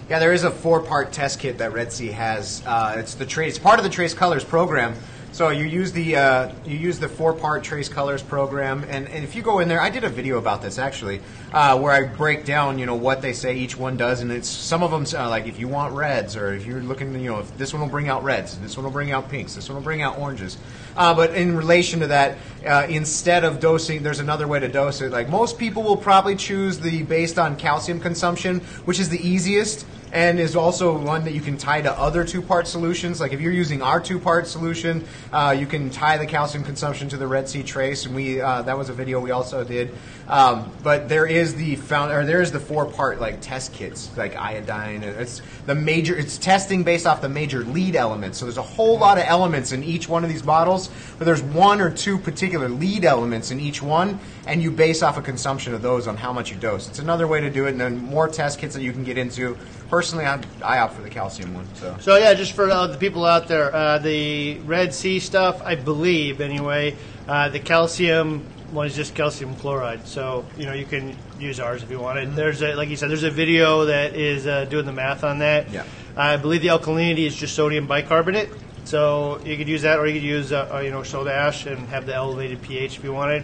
Yeah, 0.10 0.20
there 0.20 0.32
is 0.32 0.46
a 0.46 0.52
four-part 0.52 1.12
test 1.12 1.42
kit 1.42 1.58
that 1.58 1.74
Red 1.74 1.92
Sea 1.92 2.08
has. 2.08 2.64
Uh, 2.66 2.96
it's 3.00 3.16
the 3.16 3.26
trace 3.26 3.56
it's 3.56 3.60
part 3.60 3.80
of 3.80 3.84
the 3.84 3.90
Trace 3.90 4.14
Colors 4.14 4.46
program. 4.46 4.94
So 5.34 5.48
you 5.48 5.64
use 5.64 5.94
the 5.94 6.18
uh, 6.18 6.52
you 6.66 6.78
use 6.78 7.00
the 7.00 7.08
four-part 7.08 7.64
Trace 7.64 7.88
Colors 7.88 8.22
program, 8.22 8.84
and, 8.90 9.08
and 9.08 9.24
if 9.24 9.34
you 9.34 9.42
go 9.42 9.60
in 9.60 9.70
there, 9.70 9.80
I 9.80 9.90
did 9.90 10.04
a 10.04 10.10
video 10.10 10.38
about 10.38 10.62
this 10.62 10.78
actually, 10.78 11.22
uh, 11.54 11.80
where 11.80 11.94
I 11.94 12.04
break 12.04 12.44
down 12.44 12.78
you 12.78 12.86
know 12.86 12.96
what 12.96 13.22
they 13.22 13.32
say 13.32 13.56
each 13.56 13.78
one 13.78 13.96
does, 13.96 14.20
and 14.20 14.30
it's 14.30 14.50
some 14.50 14.84
of 14.84 14.92
them 14.92 15.06
uh, 15.18 15.30
like 15.30 15.48
if 15.48 15.58
you 15.58 15.70
want 15.70 15.94
reds 15.94 16.36
or 16.36 16.54
if 16.54 16.66
you're 16.66 16.82
looking 16.82 17.18
you 17.22 17.30
know 17.30 17.40
if 17.40 17.58
this 17.58 17.72
one 17.74 17.82
will 17.82 17.88
bring 17.88 18.10
out 18.10 18.26
reds, 18.26 18.58
this 18.60 18.76
one 18.76 18.84
will 18.84 18.92
bring 18.92 19.12
out 19.12 19.30
pinks, 19.30 19.56
this 19.56 19.70
one 19.70 19.78
will 19.78 19.84
bring 19.84 20.02
out 20.02 20.20
oranges. 20.20 20.58
Uh, 20.98 21.14
but 21.14 21.34
in 21.34 21.56
relation 21.56 22.02
to 22.02 22.08
that, 22.08 22.38
uh, 22.68 22.86
instead 22.90 23.46
of 23.46 23.62
dosing, 23.62 24.04
there's 24.04 24.20
another 24.20 24.50
way 24.50 24.60
to 24.60 24.68
dose 24.68 25.00
it. 25.00 25.14
Like 25.14 25.30
most 25.30 25.58
people 25.58 25.82
will 25.82 25.96
probably 25.96 26.36
choose 26.36 26.78
the 26.78 27.04
based 27.04 27.40
on 27.40 27.56
calcium 27.56 28.02
consumption, 28.02 28.60
which 28.84 29.00
is 29.00 29.08
the 29.08 29.26
easiest 29.26 29.86
and 30.12 30.40
is 30.40 30.56
also 30.56 30.98
one 30.98 31.24
that 31.24 31.34
you 31.34 31.42
can 31.42 31.58
tie 31.58 31.82
to 31.82 31.92
other 31.92 32.24
two-part 32.24 32.68
solutions. 32.68 33.20
Like 33.20 33.34
if 33.34 33.42
you're 33.42 33.52
using 33.52 33.82
our 33.82 34.00
two-part 34.00 34.48
solution, 34.48 35.06
uh, 35.32 35.56
you 35.58 35.66
can 35.66 35.90
tie 35.90 36.18
the 36.18 36.26
calcium 36.26 36.64
consumption 36.64 37.10
to 37.10 37.18
the 37.18 37.28
Red 37.28 37.48
Sea 37.48 37.64
Trace, 37.64 38.06
and 38.06 38.16
we 38.16 38.42
uh, 38.42 38.62
that 38.64 38.78
was 38.78 38.90
a 38.90 38.94
video 38.94 39.20
we 39.20 39.32
also 39.32 39.64
did. 39.64 39.94
Um, 40.28 40.72
but 40.82 41.10
there 41.10 41.26
is 41.26 41.56
the 41.56 41.76
found 41.76 42.12
or 42.12 42.26
there 42.26 42.42
is 42.42 42.52
the 42.52 42.60
four-part 42.60 43.20
like 43.20 43.42
test 43.42 43.74
kits, 43.74 44.16
like 44.18 44.36
iodine. 44.36 45.04
It's 45.04 45.42
the 45.66 45.76
major. 45.76 46.16
It's 46.16 46.38
testing 46.38 46.84
based 46.84 47.06
off 47.06 47.22
the 47.22 47.30
major 47.30 47.64
lead 47.64 47.96
elements. 47.96 48.38
So 48.38 48.46
there's 48.46 48.58
a 48.58 48.62
whole 48.62 48.98
lot 48.98 49.18
of 49.18 49.26
elements 49.28 49.72
in 49.72 49.84
each 49.84 50.08
one 50.08 50.24
of 50.24 50.30
these 50.30 50.42
bottles, 50.42 50.90
but 51.18 51.26
there's 51.26 51.44
one 51.44 51.82
or 51.82 51.90
two 51.90 52.18
particular 52.18 52.70
lead 52.70 53.06
elements 53.06 53.52
in 53.52 53.60
each 53.60 53.82
one, 53.82 54.20
and 54.48 54.62
you 54.62 54.72
base 54.72 55.02
off 55.02 55.18
a 55.18 55.22
consumption 55.22 55.74
of 55.74 55.82
those 55.82 56.08
on 56.08 56.18
how 56.18 56.32
much 56.32 56.50
you 56.52 56.58
dose. 56.58 56.88
It's 56.88 57.00
another 57.00 57.28
way 57.28 57.42
to 57.42 57.50
do 57.50 57.66
it, 57.66 57.72
and 57.72 57.82
then 57.82 57.98
more 57.98 58.28
test 58.28 58.60
kits 58.60 58.74
that 58.76 58.82
you 58.82 58.92
can 58.92 59.04
get 59.04 59.18
into. 59.18 59.58
Personally, 59.92 60.26
I, 60.26 60.42
I 60.64 60.80
opt 60.80 60.94
for 60.94 61.02
the 61.02 61.10
calcium 61.10 61.54
one. 61.54 61.68
So 61.76 61.98
So 62.00 62.16
yeah, 62.16 62.34
just 62.34 62.54
for 62.54 62.70
uh, 62.70 62.88
the 62.88 62.98
people 62.98 63.26
out 63.26 63.50
there, 63.50 63.76
uh, 63.76 63.98
the 63.98 64.58
Red 64.60 64.94
Sea 64.94 65.20
stuff, 65.20 65.62
I 65.66 65.76
believe 65.76 66.40
anyway, 66.40 66.96
uh, 67.28 67.50
the 67.50 67.60
calcium 67.60 68.40
one 68.72 68.88
is 68.88 68.96
just 68.96 69.16
calcium 69.16 69.54
chloride. 69.56 70.08
So 70.08 70.46
you 70.58 70.66
know 70.66 70.72
you 70.72 70.86
can 70.86 71.14
use 71.40 71.60
ours 71.60 71.84
if 71.84 71.92
you 71.92 72.00
want 72.00 72.20
it. 72.20 72.34
There's 72.34 72.62
a 72.64 72.74
like 72.76 72.88
you 72.88 72.96
said, 72.96 73.10
there's 73.10 73.24
a 73.24 73.30
video 73.30 73.84
that 73.84 74.16
is 74.16 74.48
uh, 74.48 74.64
doing 74.64 74.86
the 74.86 74.94
math 74.94 75.26
on 75.26 75.40
that. 75.40 75.70
Yeah. 75.70 75.84
I 76.16 76.38
believe 76.38 76.62
the 76.62 76.70
alkalinity 76.70 77.28
is 77.28 77.36
just 77.36 77.54
sodium 77.54 77.86
bicarbonate. 77.86 78.50
So 78.86 79.42
you 79.46 79.58
could 79.58 79.68
use 79.68 79.82
that, 79.82 80.00
or 80.00 80.08
you 80.08 80.14
could 80.14 80.24
use 80.24 80.54
uh, 80.54 80.70
uh, 80.74 80.80
you 80.80 80.92
know 80.92 81.04
soda 81.04 81.34
ash 81.34 81.66
and 81.66 81.78
have 81.90 82.06
the 82.06 82.16
elevated 82.16 82.62
pH 82.62 82.98
if 82.98 83.04
you 83.04 83.12
wanted. 83.12 83.44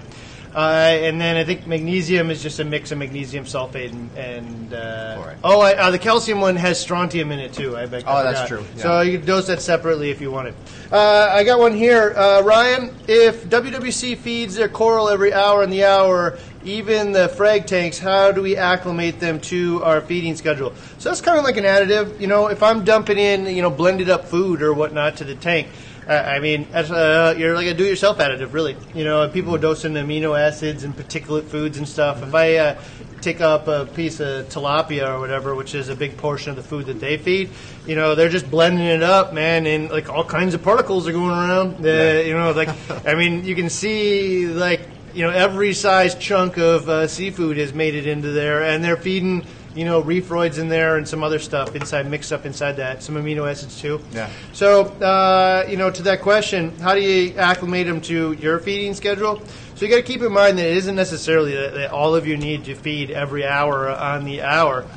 Uh, 0.56 0.60
and 0.60 1.22
then 1.22 1.38
I 1.38 1.44
think 1.44 1.68
magnesium 1.68 2.32
is 2.32 2.42
just 2.42 2.60
a 2.60 2.66
mix 2.66 2.92
of 2.92 2.98
magnesium 2.98 3.46
sulfate 3.46 3.92
and, 3.92 4.18
and 4.18 4.74
uh, 4.74 5.34
oh, 5.44 5.62
I, 5.62 5.75
uh, 5.75 5.92
the 5.92 6.00
calcium 6.00 6.42
one 6.42 6.56
has 6.56 6.80
strontium 6.80 7.32
in 7.32 7.39
it 7.39 7.54
too. 7.54 7.77
I 7.77 7.86
bet. 7.86 8.04
Oh, 8.08 8.24
that's 8.24 8.48
true, 8.48 8.63
So 8.77 9.01
you 9.01 9.18
can 9.18 9.27
dose 9.27 9.48
that 9.48 9.62
separately 9.62 10.10
if 10.10 10.22
you 10.22 10.32
wanted. 10.32 10.56
Uh, 10.92 11.30
I 11.32 11.44
got 11.44 11.60
one 11.60 11.74
here, 11.74 12.13
uh, 12.16 12.42
Ryan. 12.42 12.96
If 13.08 13.46
WWC 13.46 14.18
feeds 14.18 14.56
their 14.56 14.70
coral 14.70 15.10
every 15.10 15.34
hour 15.34 15.63
in 15.63 15.70
the 15.70 15.84
hour, 15.84 16.39
even 16.63 17.12
the 17.12 17.30
frag 17.30 17.66
tanks, 17.66 18.00
how 18.00 18.32
do 18.32 18.42
we 18.42 18.58
acclimate 18.58 19.20
them 19.20 19.39
to 19.42 19.84
our 19.84 20.01
feeding 20.01 20.36
schedule? 20.36 20.74
So 20.98 21.10
that's 21.10 21.22
kind 21.22 21.38
of 21.38 21.44
like 21.44 21.58
an 21.58 21.66
additive. 21.66 22.20
You 22.20 22.27
know, 22.27 22.48
if 22.48 22.63
I'm 22.63 22.84
dumping 22.84 23.18
in, 23.18 23.46
you 23.46 23.62
know, 23.62 23.70
blended 23.70 24.10
up 24.10 24.25
food 24.25 24.62
or 24.62 24.74
whatnot 24.74 25.18
to 25.18 25.24
the 25.24 25.36
tank. 25.36 25.68
I 26.08 26.40
mean, 26.40 26.68
as, 26.72 26.90
uh, 26.90 27.36
you're 27.38 27.54
like 27.54 27.68
a 27.68 27.74
do-it-yourself 27.74 28.18
additive, 28.20 28.54
really. 28.54 28.78
You 28.94 29.04
know, 29.04 29.28
people 29.28 29.54
are 29.56 29.60
dosing 29.60 29.94
amino 29.94 30.40
acids 30.40 30.84
and 30.84 30.96
particulate 30.96 31.44
foods 31.44 31.78
and 31.78 31.88
stuff. 31.88 32.24
If 32.24 32.34
I 32.34 32.56
uh, 32.56 32.82
take 33.20 33.42
up 33.42 33.68
a 33.68 33.86
piece 33.86 34.22
of 34.22 34.48
tilapia 34.48 35.08
or 35.08 35.20
whatever, 35.20 35.54
which 35.54 35.76
is 35.76 35.90
a 35.90 35.96
big 35.96 36.16
portion 36.18 36.52
of 36.52 36.56
the 36.56 36.64
food 36.64 36.86
that 36.86 37.02
they 37.02 37.18
feed, 37.18 37.50
you 37.86 37.96
know, 37.96 38.16
they're 38.16 38.30
just 38.30 38.50
blending 38.50 38.86
it 38.86 39.04
up, 39.04 39.34
man, 39.34 39.68
and 39.68 39.90
like 39.90 40.10
all 40.10 40.24
kinds 40.24 40.54
of 40.54 40.64
particles 40.64 41.08
are 41.08 41.14
going 41.14 41.32
around. 41.32 41.86
Uh, 41.86 42.22
You 42.26 42.34
know, 42.34 42.52
like 42.52 42.70
I 43.06 43.16
mean, 43.16 43.44
you 43.44 43.56
can 43.56 43.70
see 43.70 44.48
like 44.48 44.82
you 45.14 45.24
know 45.24 45.32
every 45.32 45.74
size 45.74 46.16
chunk 46.16 46.58
of 46.58 46.88
uh, 46.88 47.08
seafood 47.08 47.58
has 47.58 47.74
made 47.74 47.96
it 47.96 48.08
into 48.08 48.32
there, 48.32 48.64
and 48.64 48.84
they're 48.84 48.98
feeding 48.98 49.46
you 49.77 49.86
know 49.86 50.01
reefroids 50.01 50.57
in 50.57 50.69
there 50.69 50.98
and 50.98 51.07
some 51.07 51.24
other 51.24 51.38
stuff 51.38 51.75
inside, 51.75 52.10
mixed 52.10 52.34
up 52.34 52.46
inside 52.46 52.74
that, 52.74 53.03
some 53.03 53.15
amino 53.15 53.50
acids 53.50 53.79
too. 53.79 54.01
Yeah. 54.12 54.29
So 54.51 54.86
uh, 54.86 55.65
you 55.69 55.77
know, 55.77 55.91
to 55.91 56.01
that 56.03 56.22
question, 56.22 56.77
how 56.79 56.96
do 56.96 57.01
you 57.01 57.38
acclimate 57.38 57.86
them 57.86 58.01
to 58.01 58.34
your 58.34 58.60
feeding 58.60 58.96
schedule? 58.96 59.41
So 59.75 59.86
you 59.86 59.91
got 59.91 59.98
to 59.98 60.03
keep 60.03 60.24
in 60.24 60.31
mind 60.31 60.57
that 60.57 60.65
it 60.65 60.77
isn't 60.77 60.96
necessarily 60.96 61.55
that, 61.55 61.75
that 61.75 61.91
all 61.91 62.15
of 62.15 62.25
you 62.25 62.36
need 62.36 62.65
to 62.65 62.74
feed 62.74 63.12
every 63.12 63.46
hour 63.46 63.89
on 63.89 64.25
the 64.25 64.41
hour. 64.41 64.88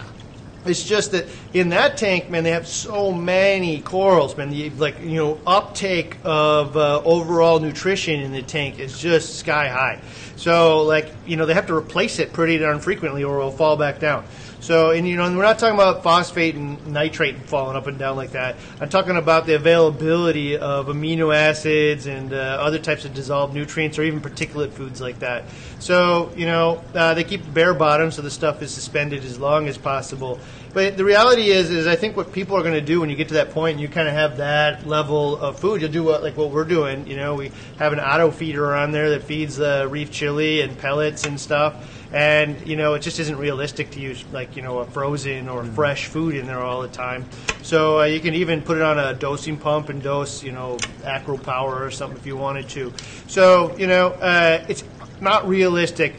It's 0.65 0.83
just 0.83 1.13
that 1.13 1.27
in 1.55 1.71
that 1.71 1.97
tank, 1.97 2.31
man, 2.31 2.45
they 2.45 2.51
have 2.51 2.67
so 2.67 3.13
many 3.13 3.81
corals, 3.81 4.37
man. 4.37 4.51
The, 4.51 4.71
like 4.71 5.01
you 5.01 5.17
know, 5.17 5.41
uptake 5.47 6.17
of 6.25 6.77
uh, 6.77 7.03
overall 7.03 7.61
nutrition 7.61 8.21
in 8.21 8.33
the 8.33 8.43
tank 8.43 8.79
is 8.79 8.99
just 8.99 9.39
sky 9.39 9.69
high. 9.69 10.01
So 10.37 10.83
like 10.83 11.13
you 11.27 11.37
know, 11.37 11.47
they 11.47 11.55
have 11.55 11.67
to 11.67 11.75
replace 11.75 12.19
it 12.19 12.33
pretty 12.33 12.59
darn 12.59 12.81
frequently, 12.81 13.25
or 13.25 13.39
it'll 13.39 13.51
fall 13.51 13.77
back 13.77 14.01
down. 14.01 14.25
So 14.61 14.91
and 14.91 15.09
you 15.09 15.17
know, 15.17 15.25
and 15.25 15.37
we're 15.37 15.43
not 15.43 15.59
talking 15.59 15.75
about 15.75 16.03
phosphate 16.03 16.55
and 16.55 16.87
nitrate 16.87 17.37
falling 17.47 17.77
up 17.77 17.87
and 17.87 17.99
down 17.99 18.17
like 18.17 18.33
that. 18.33 18.57
I'm 18.79 18.91
talking 18.91 19.17
about 19.17 19.47
the 19.47 19.55
availability 19.55 20.59
of 20.59 20.87
amino 20.87 21.35
acids 21.35 22.07
and 22.07 22.33
uh, 22.33 22.37
other 22.61 22.79
types 22.79 23.07
of 23.07 23.15
dissolved 23.15 23.55
nutrients, 23.55 23.99
or 23.99 24.03
even 24.03 24.21
particulate 24.21 24.73
foods 24.73 25.01
like 25.01 25.19
that. 25.21 25.45
So 25.79 26.31
you 26.37 26.45
know, 26.45 26.83
uh, 26.95 27.15
they 27.15 27.25
keep 27.25 27.53
bare 27.55 27.73
bottom, 27.73 28.11
so 28.11 28.21
the 28.21 28.31
stuff 28.31 28.61
is 28.61 28.71
suspended 28.71 29.25
as 29.25 29.39
long 29.39 29.67
as 29.67 29.79
possible. 29.79 30.39
But 30.73 30.97
the 30.97 31.05
reality 31.05 31.51
is, 31.51 31.71
is 31.71 31.87
I 31.89 31.97
think 31.97 32.17
what 32.17 32.33
people 32.33 32.57
are 32.57 32.63
going 32.63 32.75
to 32.75 32.81
do 32.81 33.01
when 33.01 33.11
you 33.11 33.17
get 33.17 33.29
to 33.29 33.35
that 33.35 33.51
point 33.51 33.73
and 33.73 33.81
you 33.81 33.89
kind 33.89 34.07
of 34.07 34.15
have 34.15 34.37
that 34.37 34.87
level 34.87 35.37
of 35.39 35.59
food, 35.59 35.81
you'll 35.81 35.91
do 35.91 36.05
what 36.05 36.23
like 36.23 36.37
what 36.37 36.51
we're 36.51 36.65
doing. 36.65 37.07
You 37.07 37.17
know, 37.17 37.35
we 37.35 37.51
have 37.79 37.93
an 37.93 37.99
auto 37.99 38.31
feeder 38.31 38.77
on 38.77 38.93
there 38.93 39.11
that 39.11 39.25
feeds 39.25 39.57
the 39.57 39.89
reef 39.91 40.13
chili 40.13 40.61
and 40.61 40.79
pellets 40.79 41.25
and 41.25 41.41
stuff. 41.41 42.00
And 42.13 42.67
you 42.67 42.77
know, 42.77 42.95
it 42.95 43.03
just 43.03 43.21
isn't 43.21 43.37
realistic 43.37 43.93
to 43.93 44.01
use 44.01 44.25
like 44.33 44.57
you 44.57 44.63
know 44.63 44.79
a 44.79 44.85
frozen 44.85 45.49
or 45.49 45.65
fresh 45.65 46.07
food 46.07 46.35
in 46.35 46.47
there 46.47 46.61
all 46.61 46.83
the 46.83 46.89
time. 46.89 47.27
So 47.63 48.01
uh, 48.01 48.05
you 48.05 48.21
can 48.21 48.35
even 48.35 48.63
put 48.63 48.79
it 48.79 48.83
on 48.83 48.99
a 48.99 49.15
dosing 49.15 49.57
pump 49.57 49.89
and 49.91 50.03
dose 50.03 50.43
you 50.43 50.53
know 50.53 50.79
Acro 51.05 51.39
Power 51.39 51.85
or 51.85 51.91
something 51.91 52.19
if 52.19 52.27
you 52.27 52.37
wanted 52.37 52.69
to. 52.71 52.93
So 53.27 53.77
you 53.77 53.87
know, 53.87 54.09
uh, 54.09 54.65
it's 54.69 54.83
not 55.21 55.47
realistic 55.49 56.17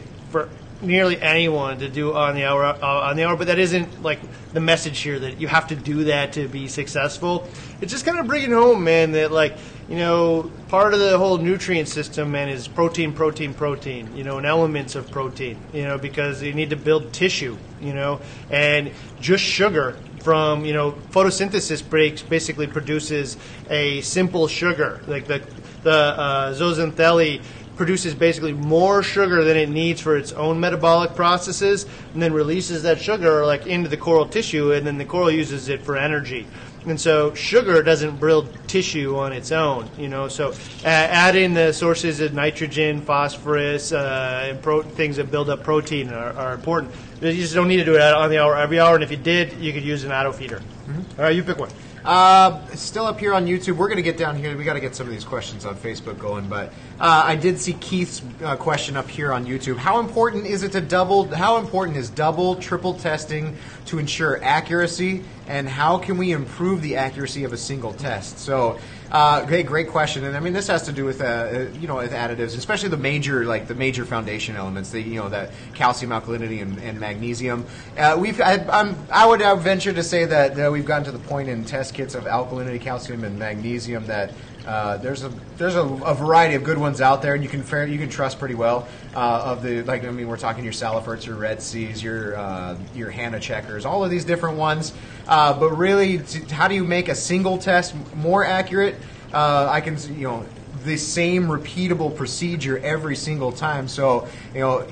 nearly 0.82 1.20
anyone 1.20 1.78
to 1.78 1.88
do 1.88 2.14
on 2.14 2.34
the 2.34 2.44
hour 2.44 2.64
uh, 2.64 3.08
on 3.08 3.16
the 3.16 3.24
hour, 3.24 3.36
but 3.36 3.46
that 3.46 3.58
isn't 3.58 4.02
like 4.02 4.20
the 4.52 4.60
message 4.60 4.98
here 5.00 5.18
that 5.18 5.40
you 5.40 5.48
have 5.48 5.68
to 5.68 5.76
do 5.76 6.04
that 6.04 6.32
to 6.34 6.48
be 6.48 6.68
successful. 6.68 7.48
It's 7.80 7.92
just 7.92 8.04
kind 8.04 8.18
of 8.18 8.26
bringing 8.26 8.52
home, 8.52 8.84
man, 8.84 9.12
that 9.12 9.32
like 9.32 9.56
you 9.88 9.96
know 9.96 10.50
part 10.68 10.94
of 10.94 11.00
the 11.00 11.16
whole 11.18 11.38
nutrient 11.38 11.88
system, 11.88 12.32
man, 12.32 12.48
is 12.48 12.68
protein, 12.68 13.12
protein, 13.12 13.54
protein. 13.54 14.14
You 14.16 14.24
know, 14.24 14.38
and 14.38 14.46
elements 14.46 14.94
of 14.94 15.10
protein. 15.10 15.58
You 15.72 15.84
know, 15.84 15.98
because 15.98 16.42
you 16.42 16.52
need 16.52 16.70
to 16.70 16.76
build 16.76 17.12
tissue. 17.12 17.56
You 17.80 17.94
know, 17.94 18.20
and 18.50 18.90
just 19.20 19.44
sugar 19.44 19.96
from 20.22 20.64
you 20.64 20.72
know 20.72 20.92
photosynthesis 21.10 21.88
breaks 21.88 22.22
basically 22.22 22.66
produces 22.66 23.36
a 23.70 24.00
simple 24.02 24.46
sugar 24.46 25.00
like 25.08 25.26
the 25.26 25.42
the 25.82 25.90
uh, 25.90 26.54
zooxanthellae 26.54 27.42
produces 27.76 28.14
basically 28.14 28.52
more 28.52 29.02
sugar 29.02 29.44
than 29.44 29.56
it 29.56 29.68
needs 29.68 30.00
for 30.00 30.16
its 30.16 30.32
own 30.32 30.60
metabolic 30.60 31.14
processes 31.14 31.86
and 32.12 32.22
then 32.22 32.32
releases 32.32 32.82
that 32.82 33.00
sugar 33.00 33.44
like 33.46 33.66
into 33.66 33.88
the 33.88 33.96
coral 33.96 34.26
tissue 34.26 34.72
and 34.72 34.86
then 34.86 34.98
the 34.98 35.04
coral 35.04 35.30
uses 35.30 35.68
it 35.68 35.82
for 35.82 35.96
energy. 35.96 36.46
And 36.84 37.00
so 37.00 37.32
sugar 37.34 37.82
doesn't 37.82 38.18
build 38.18 38.48
tissue 38.66 39.16
on 39.16 39.32
its 39.32 39.52
own 39.52 39.88
you 39.96 40.08
know? 40.08 40.28
So 40.28 40.50
uh, 40.50 40.54
add 40.84 41.36
in 41.36 41.54
the 41.54 41.72
sources 41.72 42.20
of 42.20 42.34
nitrogen 42.34 43.00
phosphorus 43.00 43.92
uh, 43.92 44.48
and 44.50 44.62
pro- 44.62 44.82
things 44.82 45.16
that 45.16 45.30
build 45.30 45.48
up 45.48 45.62
protein 45.62 46.10
are, 46.10 46.32
are 46.32 46.54
important. 46.54 46.92
You 47.20 47.32
just 47.32 47.54
don't 47.54 47.68
need 47.68 47.78
to 47.78 47.84
do 47.84 47.94
it 47.94 48.00
on 48.00 48.30
the 48.30 48.38
hour 48.38 48.56
every 48.56 48.80
hour 48.80 48.94
and 48.94 49.04
if 49.04 49.10
you 49.10 49.16
did 49.16 49.52
you 49.54 49.72
could 49.72 49.84
use 49.84 50.04
an 50.04 50.12
auto 50.12 50.32
feeder. 50.32 50.60
All 50.88 51.24
right 51.24 51.34
you 51.34 51.42
pick 51.42 51.58
one 51.58 51.70
Uh, 52.04 52.66
still 52.74 53.06
up 53.06 53.20
here 53.20 53.32
on 53.32 53.46
YouTube. 53.46 53.76
We're 53.76 53.86
going 53.86 53.96
to 53.96 54.02
get 54.02 54.16
down 54.16 54.36
here. 54.36 54.56
We 54.56 54.64
got 54.64 54.72
to 54.72 54.80
get 54.80 54.96
some 54.96 55.06
of 55.06 55.12
these 55.12 55.24
questions 55.24 55.64
on 55.64 55.76
Facebook 55.76 56.18
going. 56.18 56.48
But 56.48 56.70
uh, 56.98 57.22
I 57.24 57.36
did 57.36 57.60
see 57.60 57.74
Keith's 57.74 58.22
uh, 58.42 58.56
question 58.56 58.96
up 58.96 59.08
here 59.08 59.32
on 59.32 59.46
YouTube. 59.46 59.76
How 59.76 60.00
important 60.00 60.46
is 60.46 60.64
it 60.64 60.72
to 60.72 60.80
double? 60.80 61.32
How 61.32 61.58
important 61.58 61.96
is 61.96 62.10
double, 62.10 62.56
triple 62.56 62.94
testing 62.94 63.56
to 63.86 63.98
ensure 63.98 64.42
accuracy? 64.42 65.22
And 65.46 65.68
how 65.68 65.98
can 65.98 66.18
we 66.18 66.32
improve 66.32 66.82
the 66.82 66.96
accuracy 66.96 67.44
of 67.44 67.52
a 67.52 67.56
single 67.56 67.92
test? 67.92 68.38
So, 68.38 68.78
uh, 69.12 69.44
great, 69.44 69.66
great 69.66 69.88
question. 69.88 70.24
And 70.24 70.34
I 70.34 70.40
mean, 70.40 70.54
this 70.54 70.68
has 70.68 70.84
to 70.84 70.92
do 70.92 71.04
with 71.04 71.20
uh, 71.20 71.24
uh, 71.24 71.66
you 71.78 71.86
know 71.86 71.96
with 71.96 72.12
additives, 72.12 72.56
especially 72.56 72.88
the 72.88 72.96
major 72.96 73.44
like 73.44 73.68
the 73.68 73.74
major 73.74 74.06
foundation 74.06 74.56
elements. 74.56 74.90
The 74.90 75.02
you 75.02 75.20
know 75.20 75.28
that 75.28 75.52
calcium, 75.74 76.12
alkalinity, 76.12 76.62
and, 76.62 76.78
and 76.78 76.98
magnesium. 76.98 77.66
Uh, 77.98 78.16
we've 78.18 78.40
I, 78.40 78.54
I'm, 78.72 78.96
I 79.12 79.26
would 79.26 79.42
venture 79.60 79.92
to 79.92 80.02
say 80.02 80.24
that 80.24 80.72
we've 80.72 80.86
gotten 80.86 81.04
to 81.04 81.12
the 81.12 81.18
point 81.18 81.50
in 81.50 81.62
test 81.66 81.92
kits 81.92 82.14
of 82.14 82.24
alkalinity, 82.24 82.80
calcium, 82.80 83.22
and 83.22 83.38
magnesium 83.38 84.06
that 84.06 84.32
uh, 84.66 84.96
there's 84.98 85.24
a 85.24 85.32
there's 85.56 85.74
a, 85.74 85.82
a 85.82 86.14
variety 86.14 86.54
of 86.54 86.64
good 86.64 86.78
ones 86.78 87.00
out 87.00 87.22
there, 87.22 87.34
and 87.34 87.42
you 87.42 87.48
can 87.48 87.62
fair, 87.62 87.86
you 87.86 87.98
can 87.98 88.08
trust 88.08 88.38
pretty 88.38 88.54
well. 88.54 88.86
Uh, 89.14 89.42
of 89.44 89.62
the 89.62 89.82
like, 89.82 90.04
I 90.04 90.10
mean, 90.10 90.28
we're 90.28 90.36
talking 90.36 90.64
your 90.64 90.72
Saliferts, 90.72 91.26
your 91.26 91.36
Red 91.36 91.60
Seas, 91.60 92.02
your 92.02 92.36
uh, 92.36 92.76
your 92.94 93.10
Hanna 93.10 93.40
checkers, 93.40 93.84
all 93.84 94.04
of 94.04 94.10
these 94.10 94.24
different 94.24 94.58
ones. 94.58 94.92
Uh, 95.26 95.52
but 95.58 95.70
really, 95.70 96.18
how 96.50 96.68
do 96.68 96.74
you 96.74 96.84
make 96.84 97.08
a 97.08 97.14
single 97.14 97.58
test 97.58 97.94
more 98.14 98.44
accurate? 98.44 98.96
Uh, 99.32 99.68
I 99.68 99.80
can 99.80 99.98
you 100.16 100.28
know 100.28 100.46
the 100.84 100.96
same 100.96 101.46
repeatable 101.46 102.14
procedure 102.14 102.78
every 102.78 103.16
single 103.16 103.52
time. 103.52 103.88
So 103.88 104.28
you 104.54 104.60
know 104.60 104.86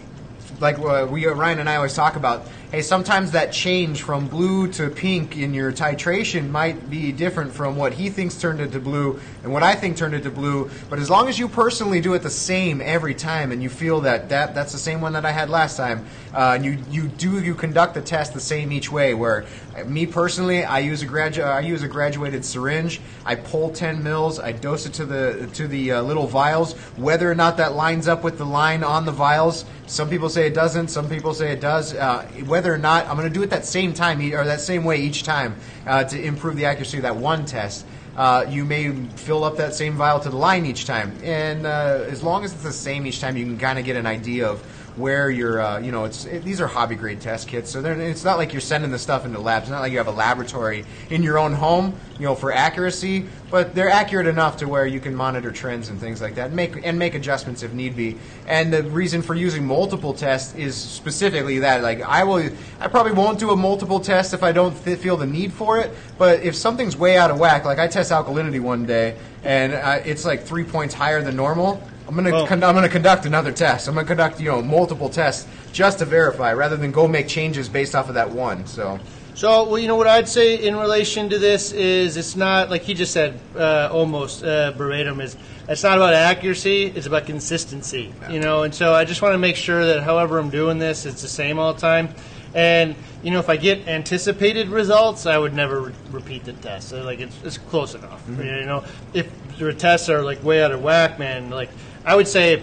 like 0.60 0.78
we 1.10 1.26
Ryan 1.26 1.60
and 1.60 1.68
I 1.68 1.76
always 1.76 1.94
talk 1.94 2.16
about, 2.16 2.46
hey, 2.70 2.82
sometimes 2.82 3.32
that 3.32 3.52
change 3.52 4.02
from 4.02 4.28
blue 4.28 4.68
to 4.68 4.88
pink 4.88 5.36
in 5.36 5.52
your 5.52 5.72
titration 5.72 6.50
might 6.50 6.88
be 6.88 7.10
different 7.10 7.52
from 7.52 7.74
what 7.74 7.94
he 7.94 8.08
thinks 8.08 8.36
turned 8.36 8.60
into 8.60 8.78
blue 8.78 9.20
and 9.42 9.52
what 9.52 9.64
I 9.64 9.74
think 9.74 9.96
turned 9.96 10.14
into 10.14 10.30
blue. 10.30 10.70
But 10.88 11.00
as 11.00 11.10
long 11.10 11.28
as 11.28 11.36
you 11.36 11.48
personally 11.48 12.00
do 12.00 12.14
it 12.14 12.22
the 12.22 12.30
same 12.30 12.80
every 12.80 13.14
time, 13.14 13.50
and 13.50 13.60
you 13.60 13.68
feel 13.68 14.02
that, 14.02 14.28
that 14.28 14.54
that's 14.54 14.72
the 14.72 14.78
same 14.78 15.00
one 15.00 15.14
that 15.14 15.24
I 15.24 15.32
had 15.32 15.50
last 15.50 15.76
time, 15.76 16.06
uh, 16.32 16.52
and 16.54 16.64
you 16.64 16.78
you 16.90 17.08
do 17.08 17.42
you 17.42 17.54
conduct 17.54 17.94
the 17.94 18.02
test 18.02 18.34
the 18.34 18.40
same 18.40 18.70
each 18.70 18.92
way. 18.92 19.14
Where 19.14 19.46
uh, 19.76 19.84
me 19.84 20.06
personally, 20.06 20.64
I 20.64 20.78
use 20.78 21.02
a 21.02 21.06
gradu- 21.06 21.44
I 21.44 21.60
use 21.60 21.82
a 21.82 21.88
graduated 21.88 22.44
syringe. 22.44 23.00
I 23.24 23.34
pull 23.34 23.70
10 23.70 24.02
mils. 24.02 24.38
I 24.38 24.52
dose 24.52 24.86
it 24.86 24.94
to 24.94 25.04
the 25.04 25.50
to 25.54 25.66
the 25.66 25.92
uh, 25.92 26.02
little 26.02 26.28
vials. 26.28 26.74
Whether 26.96 27.30
or 27.30 27.34
not 27.34 27.56
that 27.56 27.74
lines 27.74 28.06
up 28.06 28.22
with 28.22 28.38
the 28.38 28.46
line 28.46 28.84
on 28.84 29.06
the 29.06 29.12
vials, 29.12 29.64
some 29.86 30.08
people 30.08 30.28
say 30.28 30.46
it 30.46 30.54
doesn't. 30.54 30.88
Some 30.88 31.08
people 31.08 31.34
say 31.34 31.50
it 31.50 31.60
does. 31.60 31.94
Uh, 31.94 32.22
whether 32.46 32.59
or 32.66 32.78
not, 32.78 33.06
I'm 33.06 33.16
going 33.16 33.28
to 33.28 33.34
do 33.34 33.42
it 33.42 33.50
that 33.50 33.64
same 33.64 33.92
time 33.92 34.20
or 34.32 34.44
that 34.44 34.60
same 34.60 34.84
way 34.84 35.00
each 35.00 35.22
time 35.22 35.56
uh, 35.86 36.04
to 36.04 36.20
improve 36.20 36.56
the 36.56 36.66
accuracy 36.66 36.98
of 36.98 37.02
that 37.04 37.16
one 37.16 37.44
test. 37.46 37.86
Uh, 38.16 38.44
you 38.48 38.64
may 38.64 38.92
fill 39.16 39.44
up 39.44 39.56
that 39.56 39.74
same 39.74 39.96
vial 39.96 40.20
to 40.20 40.28
the 40.28 40.36
line 40.36 40.66
each 40.66 40.84
time, 40.84 41.16
and 41.22 41.64
uh, 41.64 42.04
as 42.08 42.22
long 42.22 42.44
as 42.44 42.52
it's 42.52 42.62
the 42.62 42.72
same 42.72 43.06
each 43.06 43.20
time, 43.20 43.36
you 43.36 43.44
can 43.44 43.56
kind 43.56 43.78
of 43.78 43.84
get 43.84 43.96
an 43.96 44.06
idea 44.06 44.46
of 44.46 44.62
where 44.97 45.30
you're. 45.30 45.61
Uh, 45.61 45.78
you 45.80 45.92
know, 45.92 46.04
it's 46.04 46.25
it, 46.25 46.44
these 46.44 46.61
are 46.61 46.66
hobby 46.66 46.94
grade 46.94 47.20
test 47.20 47.49
kits, 47.49 47.70
so 47.70 47.85
it's 47.85 48.25
not 48.25 48.38
like 48.38 48.52
you're 48.52 48.61
sending 48.61 48.90
the 48.90 48.99
stuff 48.99 49.25
into 49.25 49.40
labs. 49.40 49.64
It's 49.64 49.70
not 49.70 49.80
like 49.80 49.92
you 49.92 49.99
have 49.99 50.06
a 50.06 50.12
laboratory 50.12 50.85
in 51.11 51.23
your 51.23 51.38
own 51.38 51.52
home, 51.52 51.94
you 52.18 52.26
know, 52.26 52.35
for 52.35 52.52
accuracy. 52.52 53.26
But 53.50 53.75
they're 53.75 53.90
accurate 53.90 54.28
enough 54.28 54.59
to 54.59 54.68
where 54.68 54.87
you 54.87 55.00
can 55.00 55.14
monitor 55.14 55.50
trends 55.50 55.88
and 55.88 55.99
things 55.99 56.20
like 56.20 56.37
that, 56.37 56.47
and 56.47 56.56
make 56.56 56.87
and 56.87 56.99
make 56.99 57.14
adjustments 57.14 57.62
if 57.62 57.73
need 57.73 57.97
be. 57.97 58.18
And 58.47 58.73
the 58.73 58.82
reason 58.85 59.23
for 59.23 59.35
using 59.35 59.66
multiple 59.66 60.14
tests 60.14 60.54
is 60.54 60.76
specifically 60.76 61.61
that. 61.61 61.82
Like 61.82 62.02
I 62.02 62.25
will, 62.25 62.49
I 62.78 62.88
probably 62.88 63.12
won't 63.12 63.38
do 63.38 63.50
a 63.50 63.56
multiple 63.56 64.00
test 64.00 64.35
if 64.35 64.42
I 64.42 64.52
don't 64.52 64.76
th- 64.85 64.99
feel 64.99 65.16
the 65.16 65.26
need 65.26 65.52
for 65.52 65.78
it. 65.78 65.92
But 66.18 66.42
if 66.42 66.54
something's 66.54 66.97
way 66.97 67.16
out 67.16 67.30
of 67.30 67.38
whack, 67.38 67.64
like 67.64 67.78
I 67.78 67.88
test 67.88 68.12
alkalinity 68.12 68.61
one 68.61 68.87
day 68.87 69.16
and 69.42 69.73
uh, 69.73 70.00
it's 70.04 70.25
like 70.25 70.42
three 70.42 70.64
points 70.64 70.94
higher 70.94 71.23
than 71.23 71.37
normal. 71.37 71.82
I'm 72.10 72.16
gonna 72.16 72.32
Well- 72.32 72.46
con- 72.46 72.64
I'm 72.64 72.74
gonna 72.74 72.88
conduct 72.88 73.24
another 73.24 73.52
test. 73.52 73.86
I'm 73.86 73.94
gonna 73.94 74.04
conduct 74.06 74.40
you 74.40 74.50
know 74.50 74.60
multiple 74.60 75.08
tests 75.08 75.46
just 75.72 76.00
to 76.00 76.04
verify, 76.04 76.52
rather 76.52 76.76
than 76.76 76.90
go 76.90 77.06
make 77.06 77.28
changes 77.28 77.68
based 77.68 77.94
off 77.94 78.08
of 78.08 78.16
that 78.16 78.30
one. 78.30 78.66
So 78.66 78.98
So, 79.36 79.62
well, 79.68 79.78
you 79.78 79.86
know 79.86 79.94
what 79.94 80.08
I'd 80.08 80.28
say 80.28 80.56
in 80.56 80.74
relation 80.76 81.30
to 81.30 81.38
this 81.38 81.70
is 81.72 82.16
it's 82.16 82.34
not 82.34 82.68
like 82.68 82.82
he 82.82 82.94
just 82.94 83.12
said, 83.12 83.38
uh, 83.56 83.88
almost 83.92 84.42
uh, 84.42 84.72
verbatim. 84.72 85.20
Is 85.20 85.36
it's 85.68 85.84
not 85.84 85.98
about 85.98 86.12
accuracy; 86.12 86.86
it's 86.96 87.06
about 87.06 87.26
consistency. 87.26 88.12
You 88.28 88.40
know, 88.40 88.64
and 88.64 88.74
so 88.74 88.92
I 88.92 89.04
just 89.04 89.22
want 89.22 89.34
to 89.34 89.38
make 89.38 89.54
sure 89.54 89.84
that 89.86 90.02
however 90.02 90.40
I'm 90.40 90.50
doing 90.50 90.80
this, 90.80 91.06
it's 91.06 91.22
the 91.22 91.28
same 91.28 91.60
all 91.60 91.74
the 91.74 91.80
time. 91.80 92.08
And 92.54 92.96
you 93.22 93.30
know, 93.30 93.38
if 93.38 93.48
I 93.48 93.56
get 93.56 93.86
anticipated 93.86 94.68
results, 94.68 95.24
I 95.26 95.38
would 95.38 95.54
never 95.54 95.80
re- 95.80 95.92
repeat 96.10 96.44
the 96.44 96.52
test. 96.54 96.88
So, 96.88 97.04
like 97.04 97.20
it's, 97.20 97.36
it's 97.44 97.56
close 97.56 97.94
enough. 97.94 98.22
You 98.28 98.66
know, 98.66 98.82
if 99.14 99.28
your 99.60 99.72
tests 99.72 100.08
are 100.08 100.22
like 100.22 100.42
way 100.42 100.60
out 100.62 100.72
of 100.72 100.82
whack, 100.82 101.18
man. 101.20 101.50
Like 101.50 101.70
I 102.04 102.16
would 102.16 102.28
say 102.28 102.62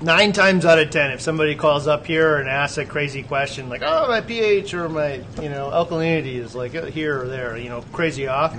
nine 0.00 0.32
times 0.32 0.64
out 0.64 0.78
of 0.78 0.90
ten, 0.90 1.10
if 1.10 1.20
somebody 1.20 1.54
calls 1.56 1.86
up 1.88 2.06
here 2.06 2.36
and 2.36 2.48
asks 2.48 2.78
a 2.78 2.84
crazy 2.84 3.22
question 3.22 3.68
like, 3.68 3.82
"Oh, 3.84 4.06
my 4.08 4.20
pH 4.20 4.74
or 4.74 4.88
my 4.88 5.20
you 5.40 5.48
know 5.48 5.70
alkalinity 5.70 6.36
is 6.36 6.54
like 6.54 6.74
uh, 6.74 6.86
here 6.86 7.22
or 7.22 7.28
there," 7.28 7.56
you 7.56 7.68
know, 7.68 7.82
crazy 7.92 8.26
off, 8.28 8.54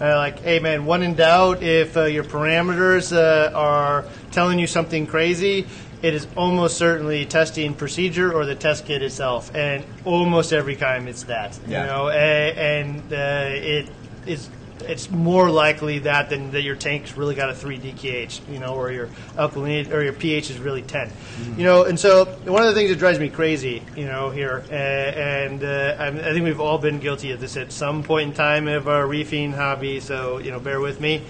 uh, 0.00 0.16
like, 0.16 0.40
"Hey, 0.40 0.60
man, 0.60 0.84
one 0.86 1.02
in 1.02 1.14
doubt, 1.14 1.62
if 1.62 1.96
uh, 1.96 2.04
your 2.04 2.24
parameters 2.24 3.14
uh, 3.16 3.50
are 3.54 4.04
telling 4.30 4.58
you 4.58 4.66
something 4.66 5.06
crazy." 5.06 5.66
It 6.02 6.12
is 6.12 6.26
almost 6.36 6.76
certainly 6.76 7.24
testing 7.24 7.72
procedure 7.72 8.30
or 8.30 8.44
the 8.44 8.54
test 8.54 8.84
kit 8.84 9.02
itself, 9.02 9.50
and 9.54 9.82
almost 10.04 10.52
every 10.52 10.76
time 10.76 11.08
it's 11.08 11.22
that. 11.24 11.58
Yeah. 11.66 11.80
You 11.80 11.86
know, 11.86 12.08
a- 12.10 12.52
and 12.54 13.00
uh, 13.10 13.16
it 13.54 13.88
is 14.26 14.50
it's 14.82 15.10
more 15.10 15.50
likely 15.50 16.00
that 16.00 16.30
than 16.30 16.50
that 16.52 16.62
your 16.62 16.76
tank's 16.76 17.16
really 17.16 17.34
got 17.34 17.50
a 17.50 17.54
three 17.54 17.78
DKH, 17.78 18.48
you 18.50 18.58
know, 18.58 18.74
or 18.74 18.90
your 18.90 19.08
alkalinity 19.36 19.92
or 19.92 20.02
your 20.02 20.12
pH 20.12 20.50
is 20.50 20.58
really 20.58 20.82
10 20.82 21.10
you 21.56 21.64
know. 21.64 21.84
And 21.84 21.98
so 21.98 22.24
one 22.24 22.62
of 22.62 22.68
the 22.68 22.74
things 22.74 22.90
that 22.90 22.98
drives 22.98 23.18
me 23.18 23.28
crazy, 23.28 23.82
you 23.96 24.06
know, 24.06 24.30
here, 24.30 24.64
uh, 24.70 24.74
and 24.74 25.62
uh, 25.64 25.96
I, 25.98 26.08
I 26.08 26.32
think 26.32 26.44
we've 26.44 26.60
all 26.60 26.78
been 26.78 26.98
guilty 26.98 27.30
of 27.32 27.40
this 27.40 27.56
at 27.56 27.72
some 27.72 28.02
point 28.02 28.30
in 28.30 28.34
time 28.34 28.68
of 28.68 28.88
our 28.88 29.06
reefing 29.06 29.52
hobby. 29.52 30.00
So 30.00 30.38
you 30.38 30.50
know, 30.50 30.60
bear 30.60 30.80
with 30.80 31.00
me. 31.00 31.22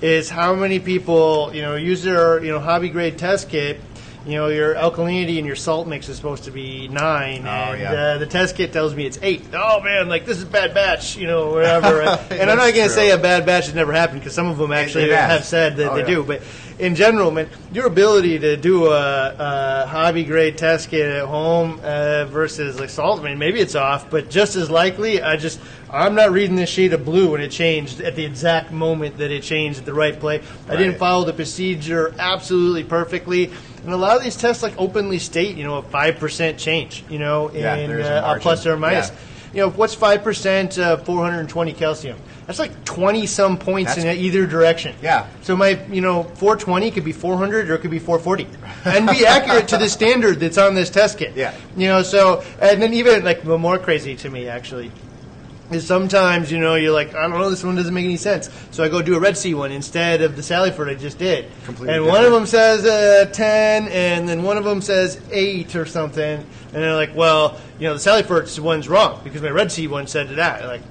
Is 0.00 0.28
how 0.28 0.54
many 0.54 0.80
people 0.80 1.54
you 1.54 1.62
know 1.62 1.76
use 1.76 2.02
their 2.02 2.42
you 2.44 2.52
know 2.52 2.60
hobby 2.60 2.88
grade 2.88 3.18
test 3.18 3.48
kit. 3.48 3.80
You 4.26 4.36
know 4.36 4.48
your 4.48 4.74
alkalinity 4.74 5.36
and 5.36 5.46
your 5.46 5.54
salt 5.56 5.86
mix 5.86 6.08
is 6.08 6.16
supposed 6.16 6.44
to 6.44 6.50
be 6.50 6.88
nine, 6.88 7.42
Oh, 7.46 7.50
and 7.72 7.80
yeah. 7.80 7.92
uh, 7.92 8.18
the 8.18 8.26
test 8.26 8.56
kit 8.56 8.72
tells 8.72 8.94
me 8.94 9.04
it's 9.04 9.18
eight. 9.20 9.44
Oh 9.52 9.80
man, 9.82 10.08
like 10.08 10.24
this 10.24 10.38
is 10.38 10.44
a 10.44 10.46
bad 10.46 10.72
batch, 10.72 11.14
you 11.16 11.26
know, 11.26 11.50
whatever. 11.52 12.00
and 12.30 12.50
I'm 12.50 12.56
not 12.56 12.72
going 12.72 12.88
to 12.88 12.94
say 12.94 13.10
a 13.10 13.18
bad 13.18 13.44
batch 13.44 13.66
has 13.66 13.74
never 13.74 13.92
happened 13.92 14.20
because 14.20 14.32
some 14.34 14.46
of 14.46 14.56
them 14.56 14.72
actually 14.72 15.10
have 15.10 15.44
said 15.44 15.76
that 15.76 15.90
Oh, 15.92 15.94
they 15.94 16.00
yeah. 16.00 16.06
do. 16.06 16.22
But 16.24 16.40
in 16.78 16.94
general, 16.94 17.30
man, 17.32 17.50
your 17.70 17.86
ability 17.86 18.38
to 18.38 18.56
do 18.56 18.86
a, 18.86 19.34
a 19.38 19.86
hobby 19.88 20.24
grade 20.24 20.56
test 20.56 20.88
kit 20.88 21.06
at 21.06 21.26
home 21.26 21.80
uh, 21.84 22.24
versus 22.24 22.80
like 22.80 22.88
salt, 22.88 23.20
I 23.20 23.24
mean, 23.24 23.38
maybe 23.38 23.60
it's 23.60 23.74
off, 23.74 24.08
but 24.08 24.30
just 24.30 24.56
as 24.56 24.70
likely, 24.70 25.20
I 25.20 25.36
just 25.36 25.60
I'm 25.90 26.14
not 26.14 26.32
reading 26.32 26.56
this 26.56 26.70
sheet 26.70 26.94
of 26.94 27.04
blue 27.04 27.32
when 27.32 27.42
it 27.42 27.50
changed 27.50 28.00
at 28.00 28.16
the 28.16 28.24
exact 28.24 28.72
moment 28.72 29.18
that 29.18 29.30
it 29.30 29.42
changed 29.42 29.80
at 29.80 29.84
the 29.84 29.92
right 29.94 30.18
play. 30.18 30.40
I 30.66 30.76
didn't 30.76 30.96
follow 30.96 31.26
the 31.26 31.34
procedure 31.34 32.14
absolutely 32.18 32.84
perfectly. 32.84 33.52
And 33.84 33.92
a 33.92 33.96
lot 33.96 34.16
of 34.16 34.22
these 34.22 34.36
tests 34.36 34.62
like 34.62 34.74
openly 34.78 35.18
state, 35.18 35.56
you 35.56 35.64
know, 35.64 35.76
a 35.76 35.82
five 35.82 36.16
percent 36.18 36.58
change, 36.58 37.04
you 37.10 37.18
know, 37.18 37.48
in 37.48 37.64
a 37.64 38.00
uh, 38.02 38.36
a 38.36 38.40
plus 38.40 38.66
or 38.66 38.76
minus. 38.76 39.10
Yeah. 39.10 39.16
You 39.52 39.60
know, 39.60 39.70
what's 39.70 39.94
five 39.94 40.24
percent 40.24 40.78
uh, 40.78 40.96
420 40.96 41.72
calcium? 41.74 42.18
That's 42.46 42.58
like 42.58 42.84
20 42.84 43.26
some 43.26 43.56
points 43.56 43.94
That's- 43.94 44.16
in 44.16 44.24
either 44.24 44.46
direction. 44.46 44.96
Yeah. 45.00 45.28
So 45.42 45.56
my, 45.56 45.82
you 45.90 46.00
know, 46.00 46.24
420 46.24 46.90
could 46.90 47.04
be 47.04 47.12
400 47.12 47.70
or 47.70 47.74
it 47.74 47.78
could 47.80 47.90
be 47.90 47.98
440, 47.98 48.46
and 48.84 49.08
be 49.08 49.24
accurate 49.24 49.68
to 49.68 49.78
the 49.78 49.88
standard 49.88 50.40
that's 50.40 50.58
on 50.58 50.74
this 50.74 50.90
test 50.90 51.18
kit. 51.18 51.36
Yeah. 51.36 51.54
You 51.76 51.88
know, 51.88 52.02
so 52.02 52.42
and 52.60 52.82
then 52.82 52.94
even 52.94 53.24
like 53.24 53.42
the 53.44 53.58
more 53.58 53.78
crazy 53.78 54.16
to 54.16 54.30
me 54.30 54.48
actually 54.48 54.90
is 55.70 55.86
sometimes 55.86 56.52
you 56.52 56.58
know 56.58 56.74
you're 56.74 56.92
like 56.92 57.14
I 57.14 57.22
don't 57.22 57.38
know 57.38 57.50
this 57.50 57.64
one 57.64 57.74
doesn't 57.74 57.94
make 57.94 58.04
any 58.04 58.16
sense, 58.16 58.50
so 58.70 58.84
I 58.84 58.88
go 58.88 59.02
do 59.02 59.16
a 59.16 59.20
Red 59.20 59.36
Sea 59.36 59.54
one 59.54 59.72
instead 59.72 60.22
of 60.22 60.36
the 60.36 60.42
Salifert 60.42 60.90
I 60.90 60.94
just 60.94 61.18
did, 61.18 61.50
Completely 61.64 61.94
and 61.94 62.06
one 62.06 62.24
of 62.24 62.32
them 62.32 62.46
says 62.46 62.84
uh, 62.84 63.30
10, 63.32 63.88
and 63.88 64.28
then 64.28 64.42
one 64.42 64.56
of 64.56 64.64
them 64.64 64.80
says 64.82 65.20
eight 65.30 65.74
or 65.74 65.86
something, 65.86 66.22
and 66.24 66.72
they're 66.72 66.94
like, 66.94 67.14
well, 67.14 67.60
you 67.78 67.88
know, 67.88 67.94
the 67.94 68.00
Salifert 68.00 68.58
one's 68.60 68.88
wrong 68.88 69.20
because 69.24 69.42
my 69.42 69.50
Red 69.50 69.72
Sea 69.72 69.86
one 69.86 70.06
said 70.06 70.28
to 70.28 70.34
that. 70.36 70.64
Like, 70.66 70.82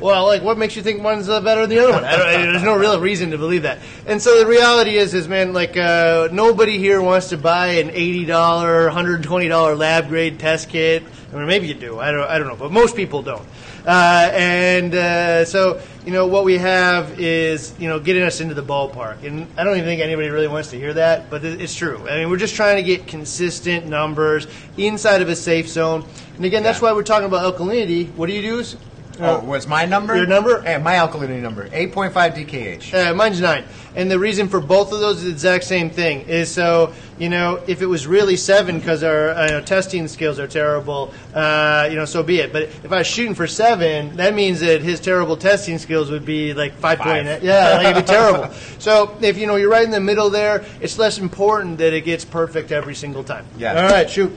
well, 0.00 0.26
like, 0.26 0.42
what 0.42 0.58
makes 0.58 0.76
you 0.76 0.82
think 0.82 1.02
one's 1.02 1.28
uh, 1.28 1.40
better 1.40 1.62
than 1.62 1.70
the 1.70 1.78
other 1.80 1.92
one? 1.92 2.04
I 2.04 2.16
don't, 2.16 2.26
I, 2.26 2.36
there's 2.36 2.62
no 2.62 2.76
real 2.76 3.00
reason 3.00 3.32
to 3.32 3.38
believe 3.38 3.62
that. 3.62 3.78
And 4.06 4.22
so 4.22 4.38
the 4.38 4.46
reality 4.46 4.96
is, 4.96 5.12
is 5.12 5.26
man, 5.26 5.52
like, 5.52 5.76
uh, 5.76 6.28
nobody 6.30 6.78
here 6.78 7.02
wants 7.02 7.30
to 7.30 7.36
buy 7.36 7.68
an 7.74 7.90
eighty 7.90 8.24
dollar, 8.24 8.88
hundred 8.90 9.24
twenty 9.24 9.48
dollar 9.48 9.74
lab 9.74 10.08
grade 10.08 10.38
test 10.38 10.68
kit. 10.68 11.02
I 11.32 11.36
mean, 11.36 11.46
maybe 11.46 11.66
you 11.66 11.74
do. 11.74 11.98
I 11.98 12.12
don't, 12.12 12.28
I 12.28 12.38
don't 12.38 12.46
know, 12.46 12.56
but 12.56 12.70
most 12.70 12.94
people 12.94 13.22
don't. 13.22 13.46
Uh, 13.86 14.30
and 14.32 14.94
uh, 14.94 15.44
so, 15.44 15.80
you 16.04 16.12
know, 16.12 16.26
what 16.26 16.44
we 16.44 16.58
have 16.58 17.20
is, 17.20 17.74
you 17.78 17.88
know, 17.88 18.00
getting 18.00 18.22
us 18.22 18.40
into 18.40 18.54
the 18.54 18.62
ballpark. 18.62 19.22
And 19.24 19.46
I 19.56 19.64
don't 19.64 19.76
even 19.76 19.84
think 19.86 20.00
anybody 20.00 20.28
really 20.28 20.48
wants 20.48 20.70
to 20.70 20.76
hear 20.76 20.94
that, 20.94 21.30
but 21.30 21.44
it's 21.44 21.74
true. 21.74 22.08
I 22.08 22.18
mean, 22.18 22.30
we're 22.30 22.38
just 22.38 22.54
trying 22.54 22.76
to 22.76 22.82
get 22.82 23.06
consistent 23.06 23.86
numbers 23.86 24.46
inside 24.76 25.22
of 25.22 25.28
a 25.28 25.36
safe 25.36 25.68
zone. 25.68 26.04
And 26.36 26.44
again, 26.44 26.62
that's 26.62 26.80
why 26.80 26.92
we're 26.92 27.02
talking 27.02 27.26
about 27.26 27.56
alkalinity. 27.56 28.12
What 28.14 28.26
do 28.26 28.32
you 28.32 28.40
use? 28.40 28.76
Oh, 29.20 29.40
what's 29.40 29.66
my 29.66 29.84
number? 29.84 30.16
Your 30.16 30.26
number? 30.26 30.62
Yeah, 30.64 30.78
my 30.78 30.94
alkalinity 30.94 31.40
number. 31.40 31.68
8.5 31.68 32.12
DKH. 32.12 32.94
Uh, 32.94 33.14
mine's 33.14 33.40
nine. 33.40 33.64
And 33.96 34.10
the 34.10 34.18
reason 34.18 34.48
for 34.48 34.60
both 34.60 34.92
of 34.92 35.00
those 35.00 35.18
is 35.18 35.24
the 35.24 35.30
exact 35.30 35.64
same 35.64 35.90
thing. 35.90 36.20
Is 36.28 36.50
so, 36.50 36.92
you 37.18 37.28
know, 37.28 37.60
if 37.66 37.82
it 37.82 37.86
was 37.86 38.06
really 38.06 38.36
seven 38.36 38.78
because 38.78 39.02
our 39.02 39.30
uh, 39.30 39.44
you 39.46 39.50
know, 39.52 39.60
testing 39.60 40.06
skills 40.08 40.38
are 40.38 40.46
terrible, 40.46 41.12
uh, 41.34 41.88
you 41.90 41.96
know, 41.96 42.04
so 42.04 42.22
be 42.22 42.38
it. 42.40 42.52
But 42.52 42.64
if 42.64 42.92
I 42.92 42.98
was 42.98 43.06
shooting 43.06 43.34
for 43.34 43.46
seven, 43.46 44.16
that 44.16 44.34
means 44.34 44.60
that 44.60 44.82
his 44.82 45.00
terrible 45.00 45.36
testing 45.36 45.78
skills 45.78 46.10
would 46.10 46.24
be 46.24 46.54
like 46.54 46.74
five, 46.74 46.98
Five. 46.98 47.24
point. 47.26 47.42
Yeah, 47.42 47.74
like 47.76 47.86
it'd 47.88 48.04
be 48.04 48.08
terrible. 48.12 48.54
So 48.78 49.16
if, 49.20 49.36
you 49.36 49.46
know, 49.46 49.56
you're 49.56 49.70
right 49.70 49.84
in 49.84 49.90
the 49.90 50.00
middle 50.00 50.30
there, 50.30 50.64
it's 50.80 50.98
less 50.98 51.18
important 51.18 51.78
that 51.78 51.92
it 51.92 52.02
gets 52.02 52.24
perfect 52.24 52.70
every 52.70 52.94
single 52.94 53.24
time. 53.24 53.44
Yeah. 53.56 53.82
All 53.82 53.90
right, 53.90 54.08
shoot. 54.08 54.32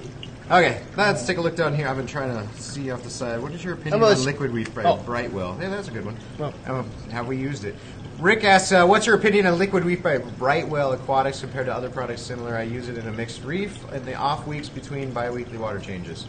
Okay, 0.52 0.82
let's 0.98 1.26
take 1.26 1.38
a 1.38 1.42
look 1.42 1.56
down 1.56 1.74
here. 1.74 1.88
I've 1.88 1.96
been 1.96 2.06
trying 2.06 2.36
to 2.36 2.62
see 2.62 2.92
off 2.92 3.04
the 3.04 3.10
side. 3.10 3.42
What 3.42 3.54
is 3.54 3.64
your 3.64 3.76
opinion 3.76 4.04
on 4.04 4.26
liquid 4.26 4.52
reef 4.52 4.76
by 4.76 4.84
Oh. 4.84 4.98
Brightwell? 4.98 5.58
Yeah, 5.62 5.70
that's 5.70 5.88
a 5.88 5.92
good 5.92 6.04
one. 6.04 6.18
Oh. 6.42 6.54
Um, 6.68 6.90
have 7.10 7.26
we 7.28 7.38
used 7.38 7.64
it? 7.64 7.74
Rick 8.20 8.44
asks, 8.44 8.74
uh, 8.74 8.86
"What's 8.86 9.06
your 9.06 9.16
opinion 9.16 9.46
on 9.46 9.58
liquid 9.58 9.86
reef 9.86 10.04
by 10.04 10.18
Brightwell 10.18 10.92
Aquatics 10.92 11.40
compared 11.40 11.68
to 11.68 11.74
other 11.74 11.90
products 11.90 12.22
similar? 12.22 12.58
I 12.58 12.64
use 12.64 12.90
it 12.90 12.98
in 12.98 13.08
a 13.08 13.12
mixed 13.14 13.46
reef 13.46 13.78
in 13.94 14.04
the 14.04 14.16
off 14.16 14.46
weeks 14.46 14.68
between 14.68 15.12
biweekly 15.12 15.58
water 15.58 15.80
changes." 15.80 16.26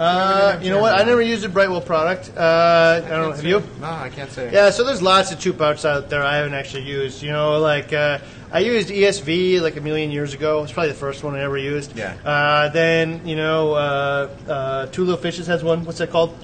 Uh, 0.00 0.58
you 0.62 0.70
know 0.70 0.80
what? 0.80 0.94
I 0.98 1.04
never 1.04 1.22
used 1.22 1.44
a 1.44 1.48
Brightwell 1.48 1.82
product. 1.82 2.32
Uh, 2.36 3.02
I 3.04 3.08
don't 3.08 3.20
know. 3.20 3.32
Have 3.32 3.44
you? 3.44 3.62
No, 3.80 3.86
I 3.90 4.08
can't 4.08 4.30
say. 4.32 4.50
Yeah, 4.50 4.70
so 4.70 4.82
there's 4.82 5.02
lots 5.02 5.30
of 5.30 5.38
tube 5.38 5.58
pouch 5.58 5.84
out 5.84 6.08
there 6.10 6.24
I 6.24 6.36
haven't 6.38 6.54
actually 6.54 6.82
used. 6.84 7.22
You 7.22 7.30
know, 7.32 7.60
like 7.60 7.92
uh, 7.92 8.18
I 8.54 8.60
used 8.60 8.88
ESV 8.88 9.60
like 9.60 9.76
a 9.76 9.80
million 9.80 10.12
years 10.12 10.32
ago. 10.32 10.62
It's 10.62 10.70
probably 10.72 10.90
the 10.92 10.98
first 10.98 11.24
one 11.24 11.34
I 11.34 11.40
ever 11.40 11.58
used. 11.58 11.96
Yeah. 11.96 12.14
Uh, 12.24 12.68
then 12.68 13.26
you 13.26 13.34
know, 13.34 13.72
uh, 13.72 14.28
uh, 14.48 14.86
Two 14.86 15.04
Little 15.04 15.20
Fishies 15.20 15.48
has 15.48 15.64
one. 15.64 15.84
What's 15.84 15.98
that 15.98 16.10
called? 16.10 16.38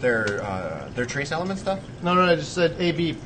Their 0.00 0.42
uh, 0.42 0.88
their 0.96 1.06
trace 1.06 1.30
element 1.30 1.60
stuff. 1.60 1.78
No, 2.02 2.14
no, 2.14 2.22
I 2.22 2.34
just 2.34 2.54
said 2.54 2.74
AB 2.80 3.16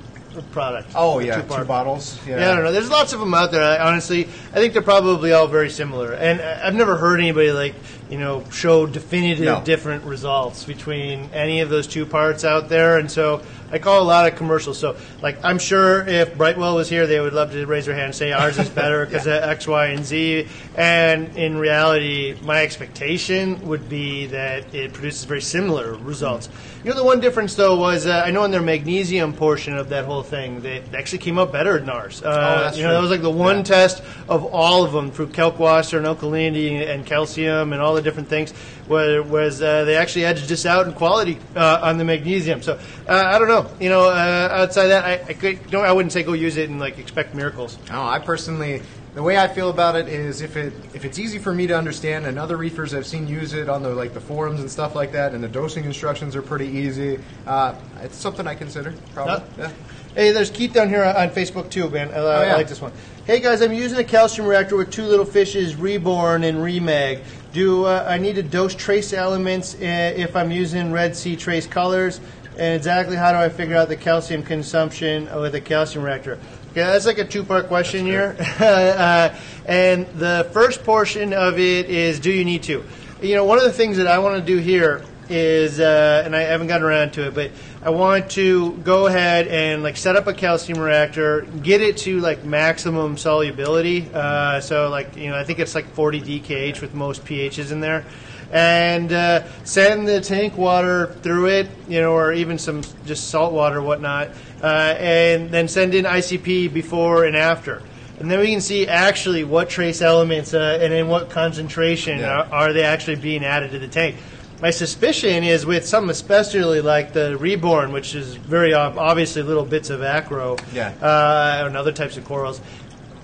product. 0.50 0.90
Oh 0.94 1.20
yeah, 1.20 1.36
Two-part. 1.40 1.62
two 1.62 1.66
bottles. 1.66 2.18
Yeah. 2.26 2.38
Yeah, 2.38 2.52
I 2.52 2.54
don't 2.54 2.64
know. 2.64 2.72
There's 2.72 2.90
lots 2.90 3.14
of 3.14 3.20
them 3.20 3.32
out 3.32 3.50
there. 3.50 3.62
I, 3.62 3.78
honestly, 3.88 4.24
I 4.24 4.56
think 4.56 4.74
they're 4.74 4.82
probably 4.82 5.32
all 5.32 5.46
very 5.46 5.70
similar, 5.70 6.12
and 6.12 6.40
I- 6.40 6.66
I've 6.66 6.74
never 6.74 6.96
heard 6.98 7.18
anybody 7.18 7.50
like 7.52 7.74
you 8.12 8.18
know 8.18 8.44
show 8.52 8.84
definitive 8.86 9.44
No. 9.46 9.62
different 9.64 10.04
results 10.04 10.64
between 10.64 11.30
any 11.32 11.60
of 11.60 11.70
those 11.70 11.86
two 11.86 12.04
parts 12.04 12.44
out 12.44 12.68
there. 12.68 12.98
And 12.98 13.10
so 13.10 13.40
I 13.72 13.78
call 13.78 14.02
a 14.02 14.04
lot 14.04 14.30
of 14.30 14.36
commercials. 14.36 14.78
So 14.78 14.96
like 15.22 15.42
I'm 15.42 15.58
sure 15.58 16.06
if 16.06 16.36
Brightwell 16.36 16.76
was 16.76 16.90
here, 16.90 17.06
they 17.06 17.20
would 17.20 17.32
love 17.32 17.52
to 17.52 17.64
raise 17.64 17.86
their 17.86 17.94
hand 17.94 18.06
and 18.06 18.14
say 18.14 18.30
ours 18.40 18.58
is 18.58 18.68
better 18.68 19.06
because 19.06 19.26
of 19.26 19.32
X, 19.42 19.66
Y, 19.66 19.86
and 19.86 20.04
Z. 20.04 20.46
And 20.76 21.34
in 21.36 21.56
reality, 21.56 22.36
my 22.42 22.62
expectation 22.62 23.66
would 23.66 23.88
be 23.88 24.26
that 24.26 24.74
it 24.74 24.92
produces 24.92 25.24
very 25.24 25.40
similar 25.40 25.94
results. 25.94 26.50
You 26.84 26.90
know, 26.90 26.96
the 26.96 27.04
one 27.04 27.20
difference 27.20 27.54
though 27.54 27.76
was 27.78 28.06
uh, 28.06 28.22
I 28.26 28.30
know 28.30 28.44
in 28.44 28.50
their 28.50 28.60
magnesium 28.60 29.32
portion 29.32 29.74
of 29.78 29.88
that 29.88 30.04
whole 30.04 30.22
thing, 30.22 30.60
they 30.60 30.82
actually 30.94 31.18
came 31.20 31.38
up 31.38 31.50
better 31.52 31.78
than 31.78 31.88
ours. 31.88 32.22
Uh, 32.22 32.28
Oh, 32.28 32.60
that's 32.64 32.76
you 32.76 32.82
know, 32.82 32.88
true. 32.90 32.96
that 32.96 33.00
was 33.02 33.10
like 33.10 33.22
the 33.22 33.30
one 33.30 33.58
Yeah. 33.58 33.62
test 33.62 34.02
of 34.28 34.44
all 34.44 34.84
of 34.84 34.92
them 34.92 35.10
through 35.10 35.28
kalkwasser 35.28 35.96
and 35.96 36.06
alkalinity 36.06 36.86
and 36.86 37.06
calcium 37.06 37.72
and 37.72 37.80
all 37.80 37.94
the 37.94 38.01
different 38.02 38.28
things, 38.28 38.52
was, 38.88 39.62
uh, 39.62 39.84
they 39.84 39.96
actually 39.96 40.24
edged 40.24 40.50
us 40.50 40.66
out 40.66 40.86
in 40.86 40.92
quality 40.92 41.38
uh, 41.56 41.80
on 41.82 41.98
the 41.98 42.04
magnesium. 42.04 42.62
So 42.62 42.78
uh, 43.08 43.12
I 43.12 43.38
don't 43.38 43.48
know. 43.48 43.70
You 43.80 43.88
know, 43.88 44.08
uh, 44.08 44.48
outside 44.52 44.88
that, 44.88 45.04
I, 45.04 45.12
I 45.28 45.32
could, 45.34 45.70
don't. 45.70 45.84
I 45.84 45.92
wouldn't 45.92 46.12
say 46.12 46.22
go 46.22 46.32
use 46.32 46.56
it 46.56 46.70
and 46.70 46.78
like 46.80 46.98
expect 46.98 47.34
miracles. 47.34 47.78
No, 47.90 48.02
I 48.02 48.18
personally, 48.18 48.82
the 49.14 49.22
way 49.22 49.36
I 49.36 49.48
feel 49.48 49.70
about 49.70 49.96
it 49.96 50.08
is 50.08 50.40
if 50.40 50.56
it 50.56 50.72
if 50.94 51.04
it's 51.04 51.18
easy 51.18 51.38
for 51.38 51.52
me 51.52 51.66
to 51.66 51.76
understand, 51.76 52.26
and 52.26 52.38
other 52.38 52.56
reefers 52.56 52.94
I've 52.94 53.06
seen 53.06 53.26
use 53.26 53.52
it 53.52 53.68
on 53.68 53.82
the 53.82 53.90
like 53.90 54.14
the 54.14 54.20
forums 54.20 54.60
and 54.60 54.70
stuff 54.70 54.94
like 54.94 55.12
that, 55.12 55.32
and 55.34 55.42
the 55.42 55.48
dosing 55.48 55.84
instructions 55.84 56.34
are 56.36 56.42
pretty 56.42 56.66
easy. 56.68 57.18
Uh, 57.46 57.74
it's 58.00 58.16
something 58.16 58.46
I 58.46 58.54
consider. 58.54 58.94
Probably. 59.12 59.46
Yeah. 59.58 59.68
Yeah. 59.68 59.72
Hey, 60.14 60.30
there's 60.30 60.50
Keith 60.50 60.74
down 60.74 60.90
here 60.90 61.02
on 61.04 61.30
Facebook 61.30 61.70
too, 61.70 61.88
man. 61.88 62.10
I, 62.10 62.18
I 62.18 62.46
yeah. 62.46 62.56
like 62.56 62.68
this 62.68 62.80
one. 62.80 62.92
Hey 63.24 63.40
guys, 63.40 63.62
I'm 63.62 63.72
using 63.72 63.98
a 63.98 64.04
calcium 64.04 64.46
reactor 64.46 64.76
with 64.76 64.90
two 64.90 65.04
little 65.04 65.24
fishies, 65.24 65.80
reborn 65.80 66.44
and 66.44 66.58
remag. 66.58 67.22
Do 67.52 67.84
uh, 67.84 68.06
I 68.08 68.16
need 68.16 68.36
to 68.36 68.42
dose 68.42 68.74
trace 68.74 69.12
elements 69.12 69.74
uh, 69.74 69.78
if 70.16 70.36
I'm 70.36 70.50
using 70.50 70.90
Red 70.90 71.14
Sea 71.14 71.36
trace 71.36 71.66
colors? 71.66 72.20
And 72.56 72.74
exactly 72.74 73.16
how 73.16 73.32
do 73.32 73.38
I 73.38 73.50
figure 73.50 73.76
out 73.76 73.88
the 73.88 73.96
calcium 73.96 74.42
consumption 74.42 75.28
with 75.40 75.54
a 75.54 75.60
calcium 75.60 76.04
reactor? 76.04 76.38
Okay, 76.70 76.80
that's 76.80 77.04
like 77.04 77.18
a 77.18 77.24
two-part 77.24 77.68
question 77.68 78.06
here. 78.06 78.36
uh, 78.58 79.34
and 79.66 80.06
the 80.14 80.48
first 80.52 80.82
portion 80.84 81.34
of 81.34 81.58
it 81.58 81.90
is, 81.90 82.20
do 82.20 82.30
you 82.30 82.44
need 82.44 82.62
to? 82.64 82.84
You 83.20 83.34
know, 83.34 83.44
one 83.44 83.58
of 83.58 83.64
the 83.64 83.72
things 83.72 83.98
that 83.98 84.06
I 84.06 84.18
want 84.18 84.40
to 84.40 84.46
do 84.46 84.58
here 84.58 85.04
is, 85.32 85.80
uh, 85.80 86.22
and 86.24 86.36
I 86.36 86.42
haven't 86.42 86.68
gotten 86.68 86.86
around 86.86 87.12
to 87.14 87.26
it, 87.26 87.34
but 87.34 87.50
I 87.82 87.90
want 87.90 88.30
to 88.32 88.72
go 88.78 89.06
ahead 89.06 89.48
and 89.48 89.82
like 89.82 89.96
set 89.96 90.14
up 90.14 90.26
a 90.26 90.32
calcium 90.34 90.78
reactor, 90.78 91.42
get 91.62 91.80
it 91.80 91.96
to 91.98 92.20
like 92.20 92.44
maximum 92.44 93.16
solubility. 93.16 94.08
Uh, 94.12 94.60
so 94.60 94.88
like 94.88 95.16
you 95.16 95.30
know, 95.30 95.36
I 95.36 95.44
think 95.44 95.58
it's 95.58 95.74
like 95.74 95.86
40 95.94 96.20
DKH 96.20 96.80
with 96.80 96.94
most 96.94 97.24
pHs 97.24 97.72
in 97.72 97.80
there, 97.80 98.04
and 98.52 99.12
uh, 99.12 99.44
send 99.64 100.06
the 100.06 100.20
tank 100.20 100.56
water 100.56 101.06
through 101.22 101.46
it, 101.48 101.68
you 101.88 102.00
know, 102.00 102.12
or 102.12 102.32
even 102.32 102.58
some 102.58 102.82
just 103.06 103.28
salt 103.28 103.52
water, 103.52 103.78
or 103.78 103.82
whatnot, 103.82 104.28
uh, 104.62 104.94
and 104.98 105.50
then 105.50 105.66
send 105.68 105.94
in 105.94 106.04
ICP 106.04 106.72
before 106.72 107.24
and 107.24 107.36
after. 107.36 107.82
And 108.20 108.30
then 108.30 108.38
we 108.38 108.52
can 108.52 108.60
see 108.60 108.86
actually 108.86 109.42
what 109.42 109.68
trace 109.68 110.00
elements 110.00 110.54
uh, 110.54 110.78
and 110.80 110.92
in 110.92 111.08
what 111.08 111.28
concentration 111.30 112.20
Yeah. 112.20 112.42
are, 112.42 112.52
are 112.68 112.72
they 112.72 112.84
actually 112.84 113.16
being 113.16 113.44
added 113.44 113.72
to 113.72 113.80
the 113.80 113.88
tank. 113.88 114.14
My 114.62 114.70
suspicion 114.70 115.42
is 115.42 115.66
with 115.66 115.84
some, 115.84 116.08
especially 116.08 116.80
like 116.80 117.12
the 117.12 117.36
reborn, 117.36 117.92
which 117.92 118.14
is 118.14 118.36
very 118.36 118.72
ob- 118.72 118.96
obviously 118.96 119.42
little 119.42 119.64
bits 119.64 119.90
of 119.90 120.04
acro, 120.04 120.56
Yeah. 120.72 120.92
uh, 121.02 121.64
and 121.66 121.76
other 121.76 121.90
types 121.90 122.16
of 122.16 122.24
corals. 122.24 122.60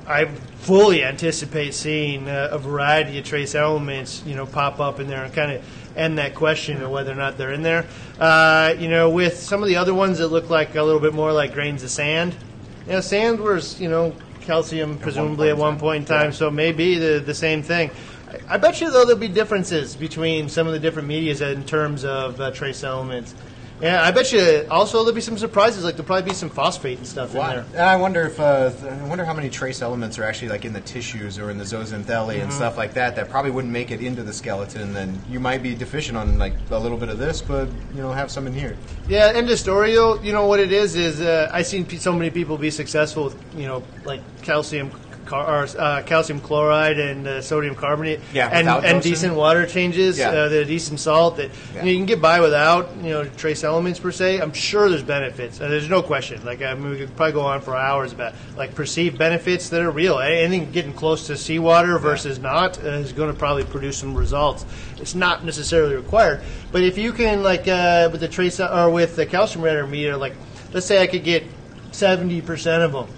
I 0.05 0.25
fully 0.59 1.05
anticipate 1.05 1.75
seeing 1.75 2.29
uh, 2.29 2.49
a 2.51 2.59
variety 2.59 3.19
of 3.21 3.25
trace 3.25 3.55
elements, 3.55 4.21
you 4.27 4.35
know, 4.35 4.47
pop 4.47 4.81
up 4.81 4.99
in 4.99 5.07
there 5.07 5.23
and 5.23 5.33
kind 5.33 5.53
of 5.53 5.63
end 5.97 6.19
that 6.19 6.35
question 6.35 6.83
of 6.83 6.91
whether 6.91 7.13
or 7.13 7.15
not 7.15 7.39
they're 7.39 7.53
in 7.53 7.63
there. 7.63 7.87
Uh, 8.19 8.75
you 8.77 8.89
know, 8.89 9.09
with 9.09 9.39
some 9.39 9.63
of 9.63 9.69
the 9.69 9.77
other 9.77 9.95
ones 9.95 10.19
that 10.19 10.29
look 10.29 10.51
like 10.51 10.75
a 10.75 10.83
little 10.83 11.01
bit 11.01 11.15
more 11.15 11.33
like 11.33 11.55
grains 11.55 11.85
of 11.85 11.91
sand. 11.91 12.35
You 12.87 12.95
know, 12.95 13.01
sand 13.01 13.39
was, 13.39 13.81
you 13.81 13.89
know, 13.89 14.13
calcium 14.41 14.99
presumably 14.99 15.51
at 15.51 15.57
one 15.57 15.79
point 15.79 16.03
in 16.03 16.05
time, 16.07 16.33
so 16.33 16.51
maybe 16.51 16.99
the 16.99 17.21
the 17.21 17.35
same 17.35 17.63
thing. 17.63 17.91
I, 18.29 18.55
I 18.55 18.57
bet 18.59 18.81
you 18.81 18.91
though 18.91 19.05
there'll 19.05 19.19
be 19.21 19.29
differences 19.29 19.97
between 19.97 20.49
some 20.49 20.67
of 20.67 20.73
the 20.73 20.79
different 20.79 21.09
medias 21.09 21.41
in 21.41 21.65
terms 21.65 22.05
of 22.05 22.41
uh, 22.41 22.51
trace 22.51 22.85
elements. 22.85 23.35
Yeah, 23.81 24.03
I 24.03 24.11
bet 24.11 24.33
you 24.33 24.67
also 24.73 24.99
there'll 25.05 25.15
be 25.15 25.21
some 25.21 25.39
surprises. 25.39 25.85
Like 25.85 25.95
there'll 25.95 26.05
probably 26.09 26.29
be 26.31 26.35
some 26.35 26.51
phosphate 26.51 26.99
and 26.99 27.07
stuff 27.07 27.31
in 27.33 27.37
there. 27.39 27.65
And 27.75 27.81
I 27.83 27.95
wonder 27.95 28.23
if 28.27 28.41
uh, 28.41 28.71
th- 28.71 28.93
I 28.93 29.07
wonder 29.07 29.25
how 29.25 29.33
many 29.33 29.49
trace 29.49 29.83
elements 29.83 30.19
are 30.19 30.25
actually 30.25 30.49
like 30.49 30.65
in 30.65 30.73
the 30.73 30.81
tissues 30.81 31.39
or 31.39 31.49
in 31.49 31.59
the 31.59 31.65
zooxanthellae 31.65 32.05
Mm-hmm. 32.35 32.43
and 32.43 32.53
stuff 32.53 32.77
like 32.77 32.95
that 32.95 33.15
that 33.15 33.31
probably 33.31 33.53
wouldn't 33.53 33.73
make 33.73 33.93
it 33.93 34.01
into 34.03 34.25
the 34.25 34.33
skeleton. 34.33 34.93
Then 34.95 35.23
you 35.31 35.39
might 35.39 35.63
be 35.63 35.77
deficient 35.77 36.19
on 36.19 36.39
like 36.41 36.55
a 36.73 36.79
little 36.79 36.99
bit 36.99 37.09
of 37.09 37.19
this, 37.19 37.41
but 37.41 37.69
you 37.95 38.03
know 38.03 38.11
have 38.11 38.33
some 38.33 38.49
in 38.49 38.53
here. 38.53 38.77
Yeah, 39.09 39.31
end 39.33 39.49
of 39.49 39.57
story. 39.61 39.93
You 39.93 40.33
know 40.33 40.49
what 40.49 40.59
it 40.59 40.73
is 40.73 40.97
is 40.97 41.21
uh, 41.21 41.49
I've 41.53 41.69
seen 41.69 41.89
so 42.01 42.13
many 42.13 42.31
people 42.31 42.59
be 42.59 42.73
successful 42.73 43.27
with 43.27 43.37
you 43.57 43.69
know 43.69 43.85
like 44.05 44.23
calcium. 44.43 44.91
Car, 45.29 45.63
or, 45.65 45.69
uh, 45.79 46.03
calcium 46.05 46.41
chloride 46.41 46.99
and 46.99 47.27
uh, 47.27 47.43
sodium 47.43 47.75
carbonate, 47.75 48.21
Yeah, 48.33 48.49
and, 48.49 48.67
and 48.67 49.03
decent 49.03 49.35
water 49.35 49.67
changes, 49.67 50.19
Yeah. 50.19 50.31
uh, 50.31 50.49
the 50.49 50.65
decent 50.65 51.01
salt 51.01 51.37
that 51.37 51.51
Yeah. 51.75 51.81
you, 51.81 51.83
know, 51.83 51.91
you 51.91 51.97
can 51.99 52.07
get 52.07 52.23
by 52.23 52.41
without 52.41 52.97
you 53.03 53.11
know 53.11 53.25
trace 53.25 53.63
elements 53.63 54.01
per 54.01 54.11
se. 54.11 54.41
I'm 54.41 54.55
sure 54.55 54.89
there's 54.89 55.03
benefits. 55.03 55.61
Uh, 55.61 55.69
there's 55.69 55.89
no 55.91 56.01
question. 56.03 56.45
Like 56.45 56.63
I 56.63 56.73
mean, 56.75 56.91
we 56.91 56.97
could 56.97 57.15
probably 57.15 57.35
go 57.35 57.43
on 57.43 57.61
for 57.61 57.77
hours 57.77 58.13
about 58.13 58.33
like 58.57 58.75
perceived 58.75 59.19
benefits 59.19 59.69
that 59.69 59.83
are 59.83 59.91
real. 59.91 60.19
Anything 60.19 60.73
getting 60.73 60.95
close 60.95 61.27
to 61.27 61.37
seawater 61.37 61.99
versus 61.99 62.39
not 62.39 62.83
uh, 62.83 62.89
is 62.89 63.13
going 63.13 63.31
to 63.31 63.39
probably 63.39 63.65
produce 63.65 63.99
some 63.99 64.15
results. 64.15 64.65
It's 64.97 65.15
not 65.15 65.45
necessarily 65.45 65.95
required, 65.95 66.41
but 66.73 66.83
if 66.83 66.97
you 66.97 67.13
can 67.13 67.43
like 67.43 67.69
uh, 67.69 68.09
with 68.11 68.23
the 68.23 68.29
trace 68.29 68.61
or 68.61 68.89
with 68.89 69.17
the 69.17 69.27
calcium 69.27 69.91
meter, 69.91 70.17
like 70.17 70.33
let's 70.73 70.87
say 70.87 71.03
I 71.03 71.07
could 71.07 71.25
get 71.25 71.45
seventy 71.93 72.41
percent 72.41 72.83
of 72.83 72.93
them. 72.93 73.09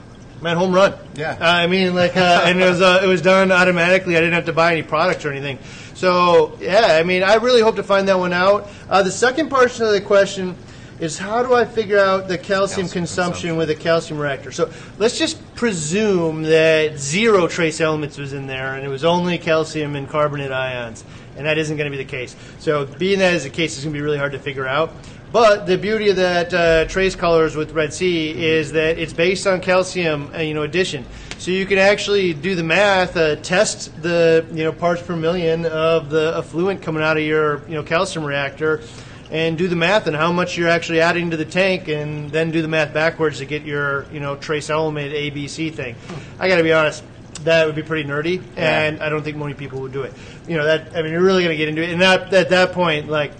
Man, 0.42 0.56
home 0.56 0.74
run. 0.74 0.94
Yeah. 1.14 1.32
Uh, 1.32 1.44
I 1.44 1.66
mean, 1.66 1.94
like, 1.94 2.16
uh, 2.16 2.42
and 2.46 2.60
it 2.60 2.64
was 2.64 2.80
uh, 2.80 3.00
it 3.02 3.06
was 3.06 3.20
done 3.20 3.52
automatically. 3.52 4.16
I 4.16 4.20
didn't 4.20 4.34
have 4.34 4.46
to 4.46 4.54
buy 4.54 4.72
any 4.72 4.82
products 4.82 5.24
or 5.24 5.30
anything. 5.30 5.58
So 5.94 6.56
yeah, 6.60 6.96
I 6.98 7.02
mean, 7.02 7.22
I 7.22 7.34
really 7.34 7.60
hope 7.60 7.76
to 7.76 7.82
find 7.82 8.08
that 8.08 8.18
one 8.18 8.32
out. 8.32 8.68
Uh, 8.88 9.02
the 9.02 9.10
second 9.10 9.50
portion 9.50 9.84
of 9.84 9.92
the 9.92 10.00
question 10.00 10.56
is 10.98 11.18
how 11.18 11.42
do 11.42 11.54
I 11.54 11.64
figure 11.64 11.98
out 11.98 12.28
the 12.28 12.36
calcium, 12.38 12.86
Calcium 12.86 12.88
consumption, 12.88 13.50
consumption. 13.50 13.56
with 13.56 13.70
a 13.70 13.74
calcium 13.74 14.18
reactor? 14.18 14.50
So 14.52 14.72
let's 14.98 15.18
just 15.18 15.54
presume 15.54 16.42
that 16.44 16.98
zero 16.98 17.46
trace 17.46 17.80
elements 17.80 18.16
was 18.16 18.32
in 18.32 18.46
there, 18.46 18.74
and 18.74 18.84
it 18.84 18.88
was 18.88 19.04
only 19.04 19.36
calcium 19.36 19.94
and 19.94 20.08
carbonate 20.08 20.52
ions, 20.52 21.04
and 21.36 21.46
that 21.46 21.58
isn't 21.58 21.76
going 21.76 21.90
to 21.90 21.96
be 21.96 22.02
the 22.02 22.10
case. 22.10 22.34
So 22.60 22.86
being 22.86 23.18
that 23.18 23.34
is 23.34 23.44
the 23.44 23.50
case, 23.50 23.74
it's 23.74 23.84
going 23.84 23.92
to 23.92 23.98
be 23.98 24.02
really 24.02 24.18
hard 24.18 24.32
to 24.32 24.38
figure 24.38 24.66
out. 24.66 24.92
But 25.32 25.66
the 25.66 25.78
beauty 25.78 26.08
of 26.08 26.16
that 26.16 26.52
uh, 26.52 26.84
trace 26.86 27.14
colors 27.14 27.54
with 27.54 27.70
Red 27.70 27.92
Sea 27.94 28.30
is 28.30 28.72
that 28.72 28.98
it's 28.98 29.12
based 29.12 29.46
on 29.46 29.60
calcium, 29.60 30.34
uh, 30.34 30.38
you 30.38 30.54
know, 30.54 30.62
addition. 30.62 31.04
So 31.38 31.52
you 31.52 31.66
can 31.66 31.78
actually 31.78 32.34
do 32.34 32.56
the 32.56 32.64
math, 32.64 33.16
uh, 33.16 33.36
test 33.36 34.02
the 34.02 34.44
you 34.52 34.64
know 34.64 34.72
parts 34.72 35.00
per 35.02 35.14
million 35.14 35.66
of 35.66 36.10
the 36.10 36.34
effluent 36.36 36.82
coming 36.82 37.02
out 37.02 37.16
of 37.16 37.22
your 37.22 37.66
you 37.68 37.74
know 37.74 37.84
calcium 37.84 38.24
reactor, 38.24 38.82
and 39.30 39.56
do 39.56 39.68
the 39.68 39.76
math 39.76 40.08
on 40.08 40.14
how 40.14 40.32
much 40.32 40.58
you're 40.58 40.68
actually 40.68 41.00
adding 41.00 41.30
to 41.30 41.36
the 41.36 41.44
tank, 41.44 41.86
and 41.86 42.30
then 42.30 42.50
do 42.50 42.60
the 42.60 42.68
math 42.68 42.92
backwards 42.92 43.38
to 43.38 43.46
get 43.46 43.62
your 43.62 44.04
you 44.12 44.18
know 44.18 44.34
trace 44.36 44.68
element 44.68 45.14
ABC 45.14 45.72
thing. 45.72 45.94
I 46.40 46.48
got 46.48 46.56
to 46.56 46.64
be 46.64 46.72
honest. 46.72 47.04
That 47.44 47.64
would 47.64 47.76
be 47.76 47.82
pretty 47.82 48.06
nerdy, 48.06 48.42
and 48.56 49.00
I 49.00 49.08
don't 49.08 49.22
think 49.22 49.38
many 49.38 49.54
people 49.54 49.80
would 49.80 49.92
do 49.92 50.02
it. 50.02 50.12
You 50.46 50.58
know 50.58 50.64
that 50.64 50.94
I 50.94 51.02
mean, 51.02 51.12
you're 51.12 51.22
really 51.22 51.44
going 51.44 51.56
to 51.56 51.56
get 51.56 51.68
into 51.68 51.82
it, 51.82 51.90
and 51.90 52.02
that, 52.02 52.34
at 52.34 52.50
that 52.50 52.72
point, 52.72 53.08
like 53.08 53.32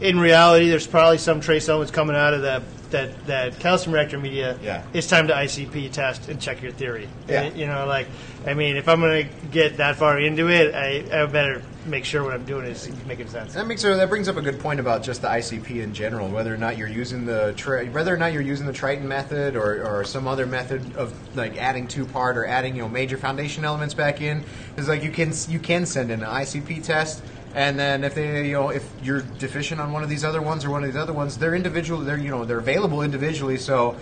in 0.00 0.18
reality, 0.18 0.68
there's 0.68 0.86
probably 0.86 1.18
some 1.18 1.40
trace 1.40 1.68
elements 1.68 1.92
coming 1.92 2.16
out 2.16 2.34
of 2.34 2.42
that 2.42 2.62
that, 2.94 3.26
that 3.26 3.58
calcium 3.58 3.92
reactor 3.92 4.18
media. 4.18 4.56
Yeah. 4.62 4.84
It's 4.92 5.08
time 5.08 5.26
to 5.26 5.34
ICP 5.34 5.90
test 5.90 6.28
and 6.28 6.40
check 6.40 6.62
your 6.62 6.70
theory. 6.70 7.08
Yeah. 7.28 7.42
And, 7.42 7.56
you 7.56 7.66
know, 7.66 7.86
like, 7.86 8.06
I 8.46 8.54
mean, 8.54 8.76
if 8.76 8.88
I'm 8.88 9.00
going 9.00 9.28
to 9.28 9.46
get 9.48 9.78
that 9.78 9.96
far 9.96 10.20
into 10.20 10.48
it, 10.48 10.74
I, 10.74 11.22
I 11.22 11.26
better 11.26 11.60
make 11.86 12.04
sure 12.04 12.22
what 12.22 12.34
I'm 12.34 12.44
doing 12.44 12.66
is 12.66 12.88
making 13.06 13.28
sense. 13.28 13.54
That 13.54 13.66
makes 13.66 13.82
that 13.82 14.08
brings 14.08 14.28
up 14.28 14.36
a 14.36 14.42
good 14.42 14.60
point 14.60 14.80
about 14.80 15.02
just 15.02 15.22
the 15.22 15.28
ICP 15.28 15.82
in 15.82 15.92
general, 15.92 16.28
whether 16.28 16.54
or 16.54 16.56
not 16.56 16.78
you're 16.78 16.88
using 16.88 17.26
the 17.26 17.52
tri- 17.56 17.86
whether 17.86 18.14
or 18.14 18.16
not 18.16 18.32
you're 18.32 18.42
using 18.42 18.66
the 18.66 18.72
Triton 18.72 19.08
method 19.08 19.56
or, 19.56 19.84
or 19.84 20.04
some 20.04 20.26
other 20.26 20.46
method 20.46 20.96
of 20.96 21.12
like 21.36 21.56
adding 21.56 21.86
two 21.86 22.06
part 22.06 22.36
or 22.36 22.46
adding 22.46 22.76
you 22.76 22.82
know 22.82 22.88
major 22.88 23.18
foundation 23.18 23.64
elements 23.64 23.94
back 23.94 24.20
in 24.20 24.44
is 24.76 24.88
like 24.88 25.02
you 25.02 25.10
can 25.10 25.32
you 25.48 25.58
can 25.58 25.84
send 25.84 26.10
in 26.10 26.22
an 26.22 26.28
ICP 26.28 26.82
test. 26.82 27.22
And 27.54 27.78
then 27.78 28.02
if 28.04 28.14
they, 28.14 28.48
you 28.48 28.54
know, 28.54 28.70
if 28.70 28.88
you're 29.02 29.22
deficient 29.22 29.80
on 29.80 29.92
one 29.92 30.02
of 30.02 30.08
these 30.08 30.24
other 30.24 30.42
ones 30.42 30.64
or 30.64 30.70
one 30.70 30.82
of 30.82 30.88
these 30.92 31.00
other 31.00 31.12
ones, 31.12 31.38
they're 31.38 31.54
individual. 31.54 32.00
They're, 32.00 32.18
you 32.18 32.30
know, 32.30 32.44
they're 32.44 32.58
available 32.58 33.02
individually. 33.02 33.58
So 33.58 33.96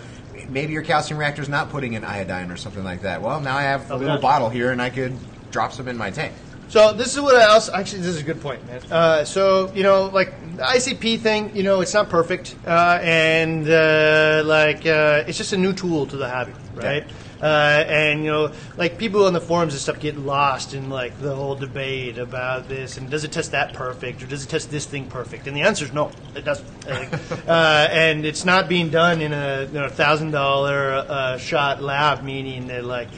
maybe 0.49 0.73
your 0.73 0.81
calcium 0.81 1.19
reactor's 1.19 1.49
not 1.49 1.69
putting 1.69 1.93
in 1.93 2.03
iodine 2.03 2.49
or 2.51 2.57
something 2.57 2.83
like 2.83 3.01
that. 3.03 3.21
Well, 3.21 3.39
now 3.39 3.55
I 3.55 3.63
have 3.63 3.89
a 3.91 3.93
Oh, 3.93 3.97
little 3.97 4.17
bottle 4.17 4.49
here, 4.49 4.71
and 4.71 4.81
I 4.81 4.89
could 4.89 5.15
drop 5.51 5.71
some 5.71 5.87
in 5.87 5.97
my 5.97 6.09
tank. 6.09 6.33
So 6.69 6.91
this 6.93 7.13
is 7.13 7.21
what 7.21 7.35
I 7.35 7.45
also 7.45 7.71
actually 7.73 7.99
this 8.01 8.15
is 8.15 8.21
a 8.21 8.23
good 8.23 8.41
point, 8.41 8.65
man. 8.65 8.81
Uh, 8.89 9.23
so 9.25 9.71
you 9.75 9.83
know, 9.83 10.05
like 10.07 10.31
the 10.57 10.63
ICP 10.63 11.19
thing, 11.19 11.55
you 11.55 11.61
know, 11.61 11.81
it's 11.81 11.93
not 11.93 12.09
perfect, 12.09 12.55
uh, 12.65 12.97
and 13.03 13.69
uh, 13.69 14.41
like 14.43 14.83
uh, 14.87 15.23
it's 15.27 15.37
just 15.37 15.53
a 15.53 15.57
new 15.57 15.73
tool 15.73 16.07
to 16.07 16.17
the 16.17 16.27
hobby, 16.27 16.53
right? 16.73 17.05
Uh, 17.43 17.83
and 17.89 18.23
you 18.23 18.31
know, 18.31 18.53
like 18.77 18.97
people 18.97 19.25
on 19.25 19.33
the 19.33 19.41
forums 19.41 19.73
and 19.73 19.81
stuff 19.81 19.99
get 19.99 20.17
lost 20.17 20.73
in 20.73 20.89
like 20.89 21.19
the 21.19 21.35
whole 21.35 21.55
debate 21.55 22.17
about 22.17 22.69
this 22.69 22.95
and 22.95 23.09
does 23.09 23.25
it 23.25 23.33
test 23.33 23.51
that 23.51 23.73
perfect 23.73 24.23
or 24.23 24.27
does 24.27 24.45
it 24.45 24.47
test 24.47 24.71
this 24.71 24.85
thing 24.85 25.05
perfect? 25.07 25.45
And 25.45 25.57
the 25.57 25.61
answer 25.61 25.83
is 25.83 25.91
no, 25.91 26.11
it 26.35 26.45
doesn't. 26.45 26.67
Uh, 27.43 27.87
and 27.91 28.25
it's 28.25 28.45
not 28.45 28.69
being 28.69 28.89
done 28.89 29.21
in 29.21 29.33
a 29.33 29.63
you 29.65 29.73
know, 29.73 29.89
thousand 29.89 30.31
dollar 30.31 30.93
uh, 30.93 31.37
shot 31.37 31.81
lab, 31.81 32.23
meaning 32.23 32.67
that 32.67 32.85
like 32.85 33.09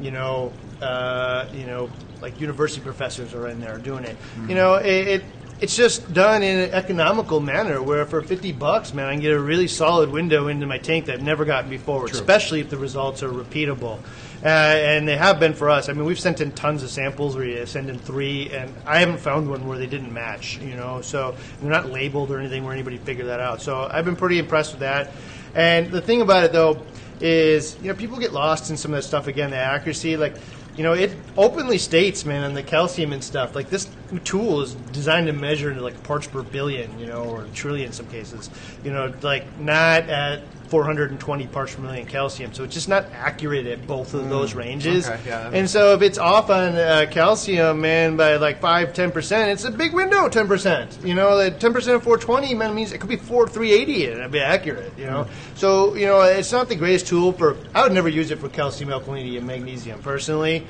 you 0.00 0.10
know, 0.10 0.52
uh, 0.80 1.46
you 1.52 1.66
know, 1.66 1.90
like 2.22 2.40
university 2.40 2.80
professors 2.80 3.34
are 3.34 3.48
in 3.48 3.60
there 3.60 3.76
doing 3.78 4.04
it. 4.04 4.16
You 4.48 4.54
know, 4.54 4.76
it, 4.76 5.08
it 5.08 5.24
it's 5.64 5.76
just 5.76 6.12
done 6.12 6.42
in 6.42 6.58
an 6.58 6.70
economical 6.72 7.40
manner 7.40 7.82
where 7.82 8.04
for 8.04 8.20
50 8.20 8.52
bucks, 8.52 8.92
man, 8.92 9.06
I 9.06 9.12
can 9.12 9.22
get 9.22 9.32
a 9.32 9.40
really 9.40 9.66
solid 9.66 10.10
window 10.10 10.48
into 10.48 10.66
my 10.66 10.76
tank 10.76 11.06
that 11.06 11.14
I've 11.14 11.22
never 11.22 11.46
gotten 11.46 11.70
before, 11.70 12.04
especially 12.04 12.60
if 12.60 12.68
the 12.68 12.76
results 12.76 13.22
are 13.22 13.30
repeatable. 13.30 13.98
Uh, 14.44 14.48
and 14.48 15.08
they 15.08 15.16
have 15.16 15.40
been 15.40 15.54
for 15.54 15.70
us. 15.70 15.88
I 15.88 15.94
mean, 15.94 16.04
we've 16.04 16.20
sent 16.20 16.42
in 16.42 16.52
tons 16.52 16.82
of 16.82 16.90
samples 16.90 17.34
where 17.34 17.46
you 17.46 17.64
send 17.64 17.88
in 17.88 17.98
three, 17.98 18.50
and 18.50 18.74
I 18.84 19.00
haven't 19.00 19.20
found 19.20 19.48
one 19.48 19.66
where 19.66 19.78
they 19.78 19.86
didn't 19.86 20.12
match, 20.12 20.58
you 20.58 20.76
know, 20.76 21.00
so 21.00 21.34
they're 21.62 21.70
not 21.70 21.88
labeled 21.88 22.30
or 22.30 22.38
anything 22.38 22.62
where 22.62 22.74
anybody 22.74 22.98
figured 22.98 23.28
that 23.28 23.40
out. 23.40 23.62
So 23.62 23.88
I've 23.90 24.04
been 24.04 24.16
pretty 24.16 24.38
impressed 24.38 24.72
with 24.72 24.80
that. 24.80 25.12
And 25.54 25.90
the 25.90 26.02
thing 26.02 26.20
about 26.20 26.44
it, 26.44 26.52
though, 26.52 26.84
is 27.20 27.76
you 27.80 27.88
know 27.88 27.94
people 27.94 28.18
get 28.18 28.32
lost 28.32 28.70
in 28.70 28.76
some 28.76 28.92
of 28.92 28.96
that 28.96 29.02
stuff 29.02 29.28
again 29.28 29.50
the 29.50 29.56
accuracy 29.56 30.16
like 30.16 30.34
you 30.76 30.82
know 30.82 30.92
it 30.92 31.16
openly 31.36 31.78
states 31.78 32.24
man 32.24 32.42
on 32.42 32.54
the 32.54 32.62
calcium 32.62 33.12
and 33.12 33.22
stuff 33.22 33.54
like 33.54 33.68
this 33.70 33.88
tool 34.24 34.60
is 34.60 34.74
designed 34.74 35.26
to 35.26 35.32
measure 35.32 35.74
like 35.74 36.02
parts 36.02 36.26
per 36.26 36.42
billion 36.42 36.98
you 36.98 37.06
know 37.06 37.22
or 37.22 37.44
trillion 37.46 37.86
in 37.86 37.92
some 37.92 38.06
cases. 38.06 38.50
You 38.82 38.92
know 38.92 39.14
like 39.22 39.58
not 39.58 40.08
at 40.08 40.48
420 40.74 41.46
parts 41.46 41.72
per 41.76 41.82
million 41.82 42.04
calcium 42.04 42.52
so 42.52 42.64
it's 42.64 42.74
just 42.74 42.88
not 42.88 43.06
accurate 43.12 43.64
at 43.66 43.86
both 43.86 44.12
of 44.12 44.28
those 44.28 44.54
ranges. 44.54 45.08
Okay, 45.08 45.20
yeah, 45.24 45.50
and 45.52 45.70
so 45.70 45.94
if 45.94 46.02
it's 46.02 46.18
off 46.18 46.50
on 46.50 46.74
uh, 46.74 47.06
calcium 47.08 47.80
man 47.80 48.16
by 48.16 48.34
like 48.38 48.60
5 48.60 48.92
10% 48.92 49.52
it's 49.52 49.62
a 49.62 49.70
big 49.70 49.94
window 49.94 50.28
10% 50.28 51.06
you 51.06 51.14
know 51.14 51.38
that 51.38 51.60
10% 51.60 51.74
of 51.94 52.02
420 52.02 52.54
man 52.54 52.74
means 52.74 52.90
it 52.90 52.98
could 52.98 53.08
be 53.08 53.14
4 53.14 53.46
380 53.46 54.06
and 54.06 54.18
it'd 54.18 54.32
be 54.32 54.40
accurate 54.40 54.92
you 54.98 55.06
know. 55.06 55.28
So 55.54 55.94
you 55.94 56.06
know 56.06 56.22
it's 56.22 56.50
not 56.50 56.68
the 56.68 56.74
greatest 56.74 57.06
tool 57.06 57.32
for 57.32 57.56
i 57.72 57.84
would 57.84 57.92
never 57.92 58.08
use 58.08 58.32
it 58.32 58.40
for 58.40 58.48
calcium 58.48 58.90
alkalinity 58.90 59.38
and 59.38 59.46
magnesium 59.46 60.00
personally 60.00 60.66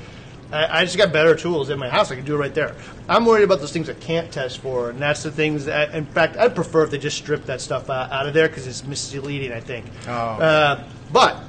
I, 0.51 0.81
I 0.81 0.85
just 0.85 0.97
got 0.97 1.11
better 1.11 1.35
tools 1.35 1.69
in 1.69 1.79
my 1.79 1.89
house. 1.89 2.11
I 2.11 2.15
can 2.15 2.25
do 2.25 2.35
it 2.35 2.39
right 2.39 2.53
there. 2.53 2.75
I'm 3.09 3.25
worried 3.25 3.43
about 3.43 3.59
those 3.59 3.71
things 3.71 3.89
I 3.89 3.93
can't 3.93 4.31
test 4.31 4.59
for, 4.59 4.89
and 4.89 4.99
that's 4.99 5.23
the 5.23 5.31
things 5.31 5.65
that, 5.65 5.93
in 5.93 6.05
fact, 6.05 6.37
I'd 6.37 6.55
prefer 6.55 6.83
if 6.83 6.91
they 6.91 6.97
just 6.97 7.17
strip 7.17 7.45
that 7.45 7.61
stuff 7.61 7.89
out, 7.89 8.11
out 8.11 8.27
of 8.27 8.33
there 8.33 8.47
because 8.47 8.67
it's 8.67 8.83
misleading, 8.85 9.51
I 9.51 9.59
think. 9.59 9.85
Oh. 10.07 10.11
Uh, 10.11 10.83
but 11.11 11.43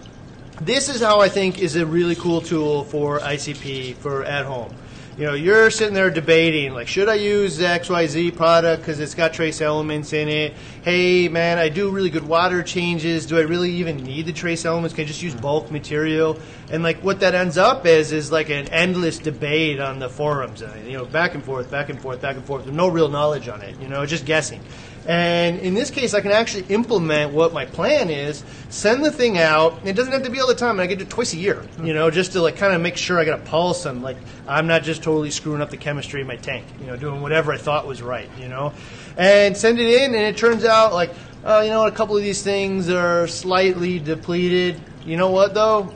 this 0.61 0.89
is 0.89 1.01
how 1.01 1.21
I 1.21 1.29
think 1.29 1.59
is 1.59 1.77
a 1.77 1.85
really 1.85 2.15
cool 2.15 2.41
tool 2.41 2.85
for 2.85 3.21
ICP 3.21 3.97
for 3.97 4.25
at 4.25 4.45
home. 4.47 4.75
You 5.19 5.25
know, 5.25 5.33
you're 5.33 5.71
sitting 5.71 5.95
there 5.95 6.11
debating, 6.11 6.75
like, 6.75 6.89
should 6.89 7.09
I 7.09 7.15
use 7.15 7.57
the 7.57 7.65
XYZ 7.65 8.37
product 8.37 8.83
because 8.83 9.01
it's 9.01 9.15
got 9.15 9.33
trace 9.33 9.63
elements 9.63 10.13
in 10.13 10.29
it? 10.29 10.53
Hey, 10.83 11.27
man, 11.29 11.57
I 11.57 11.71
do 11.71 11.89
really 11.89 12.11
good 12.11 12.29
water 12.29 12.63
changes. 12.63 13.25
Do 13.25 13.39
I 13.39 13.45
really 13.45 13.71
even 13.77 13.97
need 13.97 14.27
the 14.27 14.35
trace 14.35 14.67
elements? 14.67 14.95
Can 14.95 15.05
I 15.05 15.07
just 15.07 15.23
use 15.23 15.35
bulk 15.35 15.71
material? 15.71 16.39
And, 16.71 16.83
like, 16.83 17.03
what 17.03 17.21
that 17.21 17.35
ends 17.35 17.57
up 17.57 17.87
is, 17.87 18.13
is 18.13 18.31
like 18.31 18.51
an 18.51 18.69
endless 18.69 19.19
debate 19.19 19.81
on 19.81 20.01
the 20.01 20.11
forums. 20.11 20.63
You 20.85 20.99
know, 20.99 21.07
back 21.07 21.35
and 21.35 21.43
forth, 21.43 21.71
back 21.71 21.89
and 21.89 21.99
forth, 21.99 22.21
back 22.21 22.37
and 22.37 22.45
forth, 22.45 22.67
with 22.67 22.75
no 22.75 22.89
real 22.89 23.09
knowledge 23.09 23.49
on 23.49 23.63
it, 23.63 23.81
you 23.81 23.89
know, 23.89 24.05
just 24.05 24.27
guessing. 24.27 24.61
And 25.07 25.61
in 25.61 25.75
this 25.75 25.91
case, 25.91 26.15
I 26.15 26.21
can 26.21 26.33
actually 26.33 26.65
implement 26.69 27.33
what 27.33 27.53
my 27.53 27.65
plan 27.65 28.11
is, 28.11 28.43
send 28.71 29.05
the 29.05 29.13
thing 29.13 29.39
out. 29.39 29.79
It 29.85 29.95
doesn't 29.95 30.13
have 30.13 30.25
to 30.25 30.31
be 30.31 30.41
all 30.41 30.49
the 30.49 30.55
time. 30.55 30.81
I 30.81 30.87
get 30.87 31.01
it 31.01 31.09
twice 31.09 31.33
a 31.33 31.37
year, 31.37 31.65
you 31.81 31.95
know, 31.95 32.11
just 32.11 32.33
to 32.33 32.43
like 32.43 32.57
kind 32.57 32.75
of 32.75 32.81
make 32.81 32.97
sure 32.97 33.19
I 33.19 33.25
got 33.25 33.39
a 33.39 33.43
pulse 33.45 33.87
and 33.87 34.03
like 34.03 34.17
I'm 34.49 34.67
not 34.67 34.83
just 34.83 35.05
totally 35.05 35.31
screwing 35.31 35.61
up 35.61 35.71
the 35.71 35.77
chemistry 35.77 36.21
in 36.23 36.27
my 36.27 36.37
tank, 36.37 36.67
you 36.81 36.87
know, 36.87 36.97
doing 36.97 37.21
whatever 37.21 37.53
I 37.53 37.57
thought 37.57 37.87
was 37.87 38.03
right, 38.03 38.29
you 38.39 38.49
know, 38.49 38.73
and 39.17 39.57
send 39.57 39.79
it 39.79 39.87
in. 40.03 40.15
And 40.15 40.25
it 40.25 40.37
turns 40.37 40.65
out 40.65 40.93
like, 40.93 41.11
uh, 41.45 41.61
you 41.65 41.71
know 41.71 41.83
what, 41.83 41.93
a 41.93 41.97
couple 41.97 42.17
of 42.17 42.23
these 42.25 42.43
things 42.43 42.91
are 42.91 43.29
slightly 43.29 44.01
depleted. 44.01 44.81
You 45.05 45.17
know 45.17 45.31
what 45.31 45.55
though? 45.55 45.95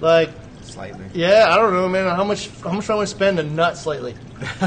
Like, 0.00 0.30
Slightly. 0.62 1.04
yeah, 1.14 1.46
I 1.50 1.56
don't 1.56 1.72
know, 1.72 1.88
man. 1.88 2.14
How 2.16 2.24
much? 2.24 2.48
How 2.64 2.72
much 2.72 2.86
do 2.86 2.94
I 2.94 2.96
want 2.96 3.08
to 3.08 3.14
spend 3.14 3.38
a 3.38 3.42
nut 3.42 3.76
slightly? 3.76 4.14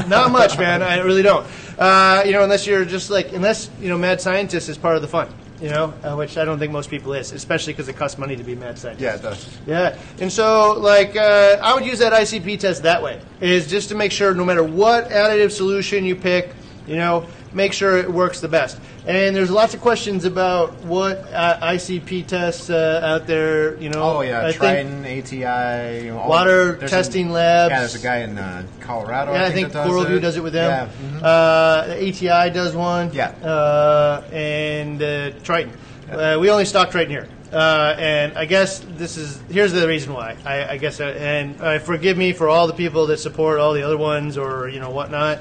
Not 0.06 0.30
much, 0.30 0.58
man. 0.58 0.82
I 0.82 0.98
really 0.98 1.22
don't. 1.22 1.46
Uh, 1.78 2.22
you 2.24 2.32
know, 2.32 2.42
unless 2.42 2.66
you're 2.66 2.84
just 2.84 3.10
like, 3.10 3.32
unless 3.32 3.70
you 3.80 3.88
know, 3.88 3.98
mad 3.98 4.20
scientist 4.20 4.68
is 4.68 4.78
part 4.78 4.96
of 4.96 5.02
the 5.02 5.08
fun. 5.08 5.28
You 5.60 5.70
know, 5.70 5.94
uh, 6.02 6.14
which 6.16 6.36
I 6.36 6.44
don't 6.44 6.58
think 6.58 6.72
most 6.72 6.90
people 6.90 7.14
is, 7.14 7.32
especially 7.32 7.72
because 7.72 7.88
it 7.88 7.96
costs 7.96 8.18
money 8.18 8.36
to 8.36 8.42
be 8.42 8.54
mad 8.54 8.78
scientist. 8.78 9.02
Yeah, 9.02 9.14
it 9.14 9.22
does. 9.22 9.58
Yeah, 9.66 9.98
and 10.20 10.30
so 10.30 10.72
like 10.72 11.16
uh, 11.16 11.58
I 11.62 11.74
would 11.74 11.86
use 11.86 12.00
that 12.00 12.12
ICP 12.12 12.58
test 12.60 12.82
that 12.82 13.02
way 13.02 13.20
is 13.40 13.68
just 13.68 13.88
to 13.90 13.94
make 13.94 14.12
sure 14.12 14.34
no 14.34 14.44
matter 14.44 14.64
what 14.64 15.08
additive 15.10 15.52
solution 15.52 16.04
you 16.04 16.16
pick, 16.16 16.54
you 16.86 16.96
know, 16.96 17.26
make 17.52 17.72
sure 17.72 17.96
it 17.96 18.12
works 18.12 18.40
the 18.40 18.48
best. 18.48 18.78
And 19.06 19.36
there's 19.36 19.50
lots 19.50 19.74
of 19.74 19.82
questions 19.82 20.24
about 20.24 20.72
what 20.84 21.18
uh, 21.30 21.58
ICP 21.60 22.26
tests 22.26 22.70
uh, 22.70 23.00
out 23.04 23.26
there. 23.26 23.76
You 23.76 23.90
know, 23.90 24.02
Oh 24.02 24.20
yeah, 24.22 24.40
I 24.40 24.44
think- 24.52 24.56
Triton, 24.56 25.04
ATI, 25.04 26.04
you 26.06 26.10
know, 26.14 26.26
Water 26.26 26.78
testing 26.78 27.28
a, 27.28 27.32
labs. 27.32 27.70
Yeah, 27.70 27.80
there's 27.80 27.94
a 27.96 27.98
guy 27.98 28.18
in 28.20 28.38
uh, 28.38 28.64
Colorado. 28.80 29.32
Yeah, 29.34 29.42
I 29.42 29.46
I 29.46 29.50
think 29.52 29.72
does 29.72 30.06
it. 30.10 30.20
does 30.20 30.36
it 30.38 30.42
with 30.42 30.54
them. 30.54 30.88
Yeah. 31.02 31.18
mhm. 31.18 31.22
Uh, 31.22 31.86
the 31.88 32.08
ATI 32.08 32.50
does 32.50 32.74
one. 32.74 33.12
Yeah. 33.12 33.28
Uh, 33.28 34.22
and 34.32 35.02
uh, 35.02 35.30
Triton. 35.42 35.76
Uh, 36.10 36.38
we 36.40 36.48
only 36.48 36.64
stock 36.64 36.90
Triton 36.90 37.10
here. 37.10 37.28
Uh, 37.52 37.94
and 37.98 38.38
I 38.38 38.46
guess 38.46 38.78
this 38.96 39.18
is 39.18 39.38
here's 39.50 39.72
the 39.72 39.86
reason 39.86 40.14
why. 40.14 40.36
I, 40.46 40.70
I 40.72 40.76
guess, 40.78 40.98
uh, 40.98 41.04
and 41.04 41.60
uh, 41.60 41.78
forgive 41.78 42.16
me 42.16 42.32
for 42.32 42.48
all 42.48 42.66
the 42.66 42.72
people 42.72 43.06
that 43.08 43.18
support 43.18 43.60
all 43.60 43.74
the 43.74 43.82
other 43.82 43.98
ones 43.98 44.38
or 44.38 44.68
you 44.68 44.80
know 44.80 44.90
whatnot. 44.90 45.40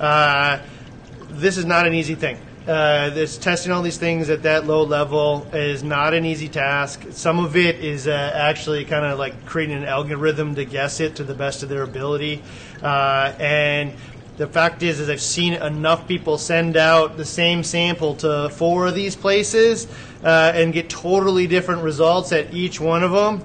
Uh, 0.00 0.60
this 1.28 1.58
is 1.58 1.66
not 1.66 1.86
an 1.86 1.92
easy 1.94 2.14
thing. 2.14 2.38
Uh, 2.66 3.10
this 3.10 3.38
testing 3.38 3.72
all 3.72 3.82
these 3.82 3.98
things 3.98 4.30
at 4.30 4.44
that 4.44 4.68
low 4.68 4.84
level 4.84 5.44
is 5.52 5.82
not 5.82 6.14
an 6.14 6.24
easy 6.24 6.48
task. 6.48 7.04
Some 7.10 7.44
of 7.44 7.56
it 7.56 7.80
is 7.80 8.06
uh, 8.06 8.32
actually 8.34 8.84
kind 8.84 9.04
of 9.04 9.18
like 9.18 9.46
creating 9.46 9.76
an 9.76 9.84
algorithm 9.84 10.54
to 10.54 10.64
guess 10.64 11.00
it 11.00 11.16
to 11.16 11.24
the 11.24 11.34
best 11.34 11.64
of 11.64 11.68
their 11.68 11.82
ability. 11.82 12.40
Uh, 12.80 13.34
and 13.40 13.92
the 14.36 14.46
fact 14.46 14.84
is, 14.84 15.00
is 15.00 15.10
I've 15.10 15.20
seen 15.20 15.54
enough 15.54 16.06
people 16.06 16.38
send 16.38 16.76
out 16.76 17.16
the 17.16 17.24
same 17.24 17.64
sample 17.64 18.14
to 18.16 18.48
four 18.50 18.86
of 18.86 18.94
these 18.94 19.16
places 19.16 19.88
uh, 20.22 20.52
and 20.54 20.72
get 20.72 20.88
totally 20.88 21.48
different 21.48 21.82
results 21.82 22.30
at 22.30 22.54
each 22.54 22.80
one 22.80 23.02
of 23.02 23.10
them. 23.10 23.44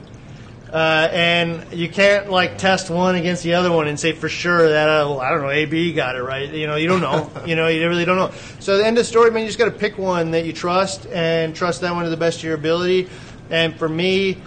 Uh, 0.77 1.09
and 1.11 1.73
you 1.73 1.89
can't 1.89 2.29
like 2.29 2.59
test 2.59 2.91
one 2.91 3.15
against 3.15 3.41
the 3.41 3.55
other 3.55 3.71
one 3.71 3.87
and 3.87 3.99
say 3.99 4.11
for 4.11 4.29
sure 4.29 4.69
that 4.69 4.87
uh, 4.87 5.17
I 5.17 5.31
don't 5.31 5.41
know 5.41 5.49
AB 5.49 5.93
got 5.93 6.15
it 6.15 6.21
right. 6.21 6.47
You 6.53 6.67
know, 6.67 6.75
you 6.75 6.87
don't 6.87 7.01
know. 7.01 7.31
you 7.47 7.55
know, 7.55 7.67
you 7.67 7.89
really 7.89 8.05
don't 8.05 8.17
know. 8.17 8.29
So 8.59 8.77
the 8.77 8.85
end 8.85 8.95
of 8.95 9.03
the 9.03 9.09
story, 9.09 9.31
man, 9.31 9.41
you 9.41 9.47
just 9.47 9.57
got 9.57 9.65
to 9.65 9.71
pick 9.71 9.97
one 9.97 10.29
that 10.31 10.45
you 10.45 10.53
trust 10.53 11.07
and 11.07 11.55
trust 11.55 11.81
that 11.81 11.95
one 11.95 12.03
to 12.03 12.11
the 12.11 12.15
best 12.15 12.37
of 12.37 12.43
your 12.43 12.53
ability. 12.53 13.09
And 13.49 13.75
for 13.75 13.89
me, 13.89 14.37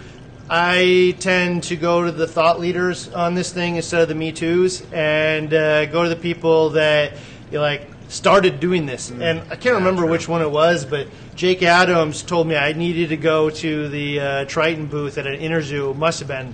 I 0.49 1.17
tend 1.19 1.63
to 1.63 1.75
go 1.75 2.05
to 2.05 2.13
the 2.13 2.27
thought 2.27 2.61
leaders 2.61 3.09
on 3.09 3.35
this 3.35 3.51
thing 3.51 3.75
instead 3.75 4.01
of 4.01 4.07
the 4.07 4.15
Me 4.15 4.31
Too's, 4.31 4.83
and 4.93 5.53
uh, 5.53 5.85
go 5.87 6.03
to 6.03 6.09
the 6.09 6.15
people 6.15 6.69
that 6.69 7.11
you 7.51 7.57
know, 7.57 7.61
like 7.61 7.90
started 8.11 8.59
doing 8.59 8.85
this. 8.85 9.09
And 9.09 9.39
I 9.49 9.55
can't 9.55 9.75
remember 9.75 10.05
which 10.05 10.27
one 10.27 10.41
it 10.41 10.51
was, 10.51 10.85
but 10.85 11.07
Jake 11.35 11.63
Adams 11.63 12.21
told 12.21 12.45
me 12.45 12.55
I 12.57 12.73
needed 12.73 13.09
to 13.09 13.17
go 13.17 13.49
to 13.49 13.87
the 13.87 14.19
uh, 14.19 14.45
Triton 14.45 14.87
booth 14.87 15.17
at 15.17 15.25
an 15.25 15.39
Interzoo. 15.39 15.95
Must 15.95 16.19
have 16.19 16.27
been 16.27 16.53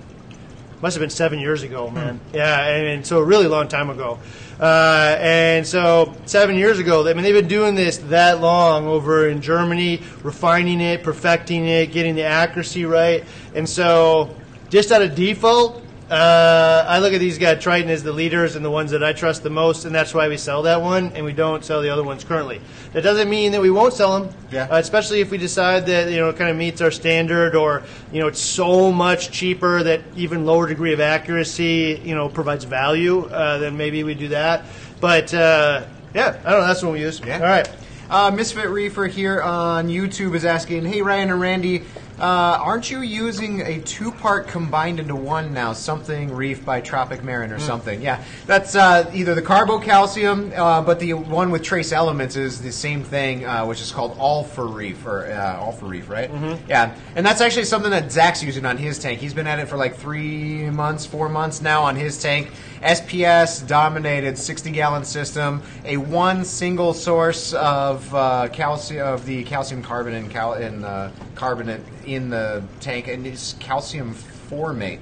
must 0.80 0.94
have 0.94 1.00
been 1.00 1.10
seven 1.10 1.40
years 1.40 1.64
ago, 1.64 1.90
man. 1.90 2.20
Yeah, 2.32 2.64
and, 2.68 2.86
and 2.86 3.06
so 3.06 3.18
a 3.18 3.24
really 3.24 3.48
long 3.48 3.66
time 3.66 3.90
ago. 3.90 4.20
Uh, 4.60 5.16
and 5.18 5.66
so 5.66 6.14
seven 6.24 6.54
years 6.54 6.78
ago, 6.78 7.08
I 7.08 7.14
mean, 7.14 7.24
they've 7.24 7.34
been 7.34 7.48
doing 7.48 7.74
this 7.74 7.98
that 7.98 8.40
long 8.40 8.86
over 8.86 9.28
in 9.28 9.40
Germany, 9.40 10.00
refining 10.22 10.80
it, 10.80 11.02
perfecting 11.02 11.66
it, 11.66 11.86
getting 11.90 12.14
the 12.14 12.22
accuracy 12.22 12.84
right. 12.84 13.24
And 13.56 13.68
so, 13.68 14.36
just 14.68 14.92
out 14.92 15.02
of 15.02 15.16
default, 15.16 15.82
uh, 16.10 16.86
I 16.88 17.00
look 17.00 17.12
at 17.12 17.18
these 17.20 17.36
guys, 17.36 17.62
Triton 17.62 17.90
as 17.90 18.02
the 18.02 18.12
leaders 18.12 18.56
and 18.56 18.64
the 18.64 18.70
ones 18.70 18.92
that 18.92 19.04
I 19.04 19.12
trust 19.12 19.42
the 19.42 19.50
most, 19.50 19.84
and 19.84 19.94
that's 19.94 20.14
why 20.14 20.28
we 20.28 20.38
sell 20.38 20.62
that 20.62 20.80
one, 20.80 21.12
and 21.14 21.24
we 21.24 21.32
don't 21.34 21.62
sell 21.62 21.82
the 21.82 21.90
other 21.90 22.02
ones 22.02 22.24
currently. 22.24 22.60
That 22.94 23.02
doesn't 23.02 23.28
mean 23.28 23.52
that 23.52 23.60
we 23.60 23.70
won't 23.70 23.92
sell 23.92 24.18
them, 24.18 24.34
Yeah. 24.50 24.68
uh, 24.70 24.78
especially 24.78 25.20
if 25.20 25.30
we 25.30 25.36
decide 25.36 25.84
that 25.86 26.10
you 26.10 26.16
know 26.16 26.30
it 26.30 26.36
kind 26.36 26.50
of 26.50 26.56
meets 26.56 26.80
our 26.80 26.90
standard, 26.90 27.54
or 27.54 27.82
you 28.10 28.20
know 28.20 28.26
it's 28.28 28.40
so 28.40 28.90
much 28.90 29.30
cheaper 29.30 29.82
that 29.82 30.00
even 30.16 30.46
lower 30.46 30.66
degree 30.66 30.94
of 30.94 31.00
accuracy 31.00 32.00
you 32.02 32.14
know 32.14 32.28
provides 32.30 32.64
value. 32.64 33.26
Uh, 33.26 33.58
then 33.58 33.76
maybe 33.76 34.02
we 34.02 34.14
do 34.14 34.28
that. 34.28 34.64
But 35.00 35.34
uh, 35.34 35.84
yeah, 36.14 36.38
I 36.44 36.50
don't 36.50 36.60
know. 36.62 36.66
That's 36.66 36.82
what 36.82 36.92
we 36.94 37.00
use. 37.00 37.20
Yeah. 37.20 37.36
All 37.36 37.42
right. 37.42 37.68
Uh, 38.08 38.30
Misfit 38.30 38.70
Reefer 38.70 39.06
here 39.08 39.42
on 39.42 39.88
YouTube 39.88 40.34
is 40.34 40.46
asking, 40.46 40.86
"Hey 40.86 41.02
Ryan 41.02 41.28
and 41.30 41.38
Randy, 41.40 41.82
uh, 42.20 42.58
aren't 42.60 42.90
you 42.90 43.02
using 43.02 43.60
a 43.62 43.80
two-part 43.80 44.48
combined 44.48 45.00
into 45.00 45.14
one 45.14 45.52
now? 45.52 45.72
Something 45.72 46.32
Reef 46.32 46.64
by 46.64 46.80
Tropic 46.80 47.22
Marin 47.22 47.52
or 47.52 47.58
something? 47.58 48.02
Yeah, 48.02 48.24
that's 48.46 48.74
uh, 48.74 49.10
either 49.14 49.34
the 49.34 49.42
carbocalcium, 49.42 50.56
uh, 50.56 50.82
but 50.82 50.98
the 51.00 51.14
one 51.14 51.50
with 51.50 51.62
trace 51.62 51.92
elements 51.92 52.36
is 52.36 52.60
the 52.60 52.72
same 52.72 53.04
thing, 53.04 53.44
uh, 53.44 53.64
which 53.66 53.80
is 53.80 53.92
called 53.92 54.16
All-For-Reef 54.18 55.06
or 55.06 55.26
uh, 55.26 55.60
All-For-Reef, 55.60 56.08
right? 56.08 56.30
Yeah, 56.68 56.94
and 57.14 57.24
that's 57.24 57.40
actually 57.40 57.64
something 57.64 57.90
that 57.90 58.10
Zach's 58.10 58.42
using 58.42 58.64
on 58.64 58.76
his 58.76 58.98
tank. 58.98 59.20
He's 59.20 59.34
been 59.34 59.46
at 59.46 59.58
it 59.58 59.68
for 59.68 59.76
like 59.76 59.96
three 59.96 60.70
months, 60.70 61.06
four 61.06 61.28
months 61.28 61.62
now 61.62 61.82
on 61.82 61.96
his 61.96 62.20
tank. 62.20 62.50
SPS 62.82 63.66
dominated 63.66 64.38
60 64.38 64.70
gallon 64.70 65.04
system, 65.04 65.62
a 65.84 65.96
one 65.96 66.44
single 66.44 66.94
source 66.94 67.52
of 67.54 68.14
uh, 68.14 68.48
calcium 68.52 69.06
of 69.06 69.26
the 69.26 69.44
calcium 69.44 69.82
carbonate 69.82 70.24
and, 70.24 70.30
cal- 70.30 70.84
uh, 70.84 71.10
carbonate 71.34 71.80
in 72.06 72.30
the 72.30 72.62
tank, 72.80 73.08
and 73.08 73.26
it's 73.26 73.54
calcium 73.54 74.14
formate, 74.14 75.00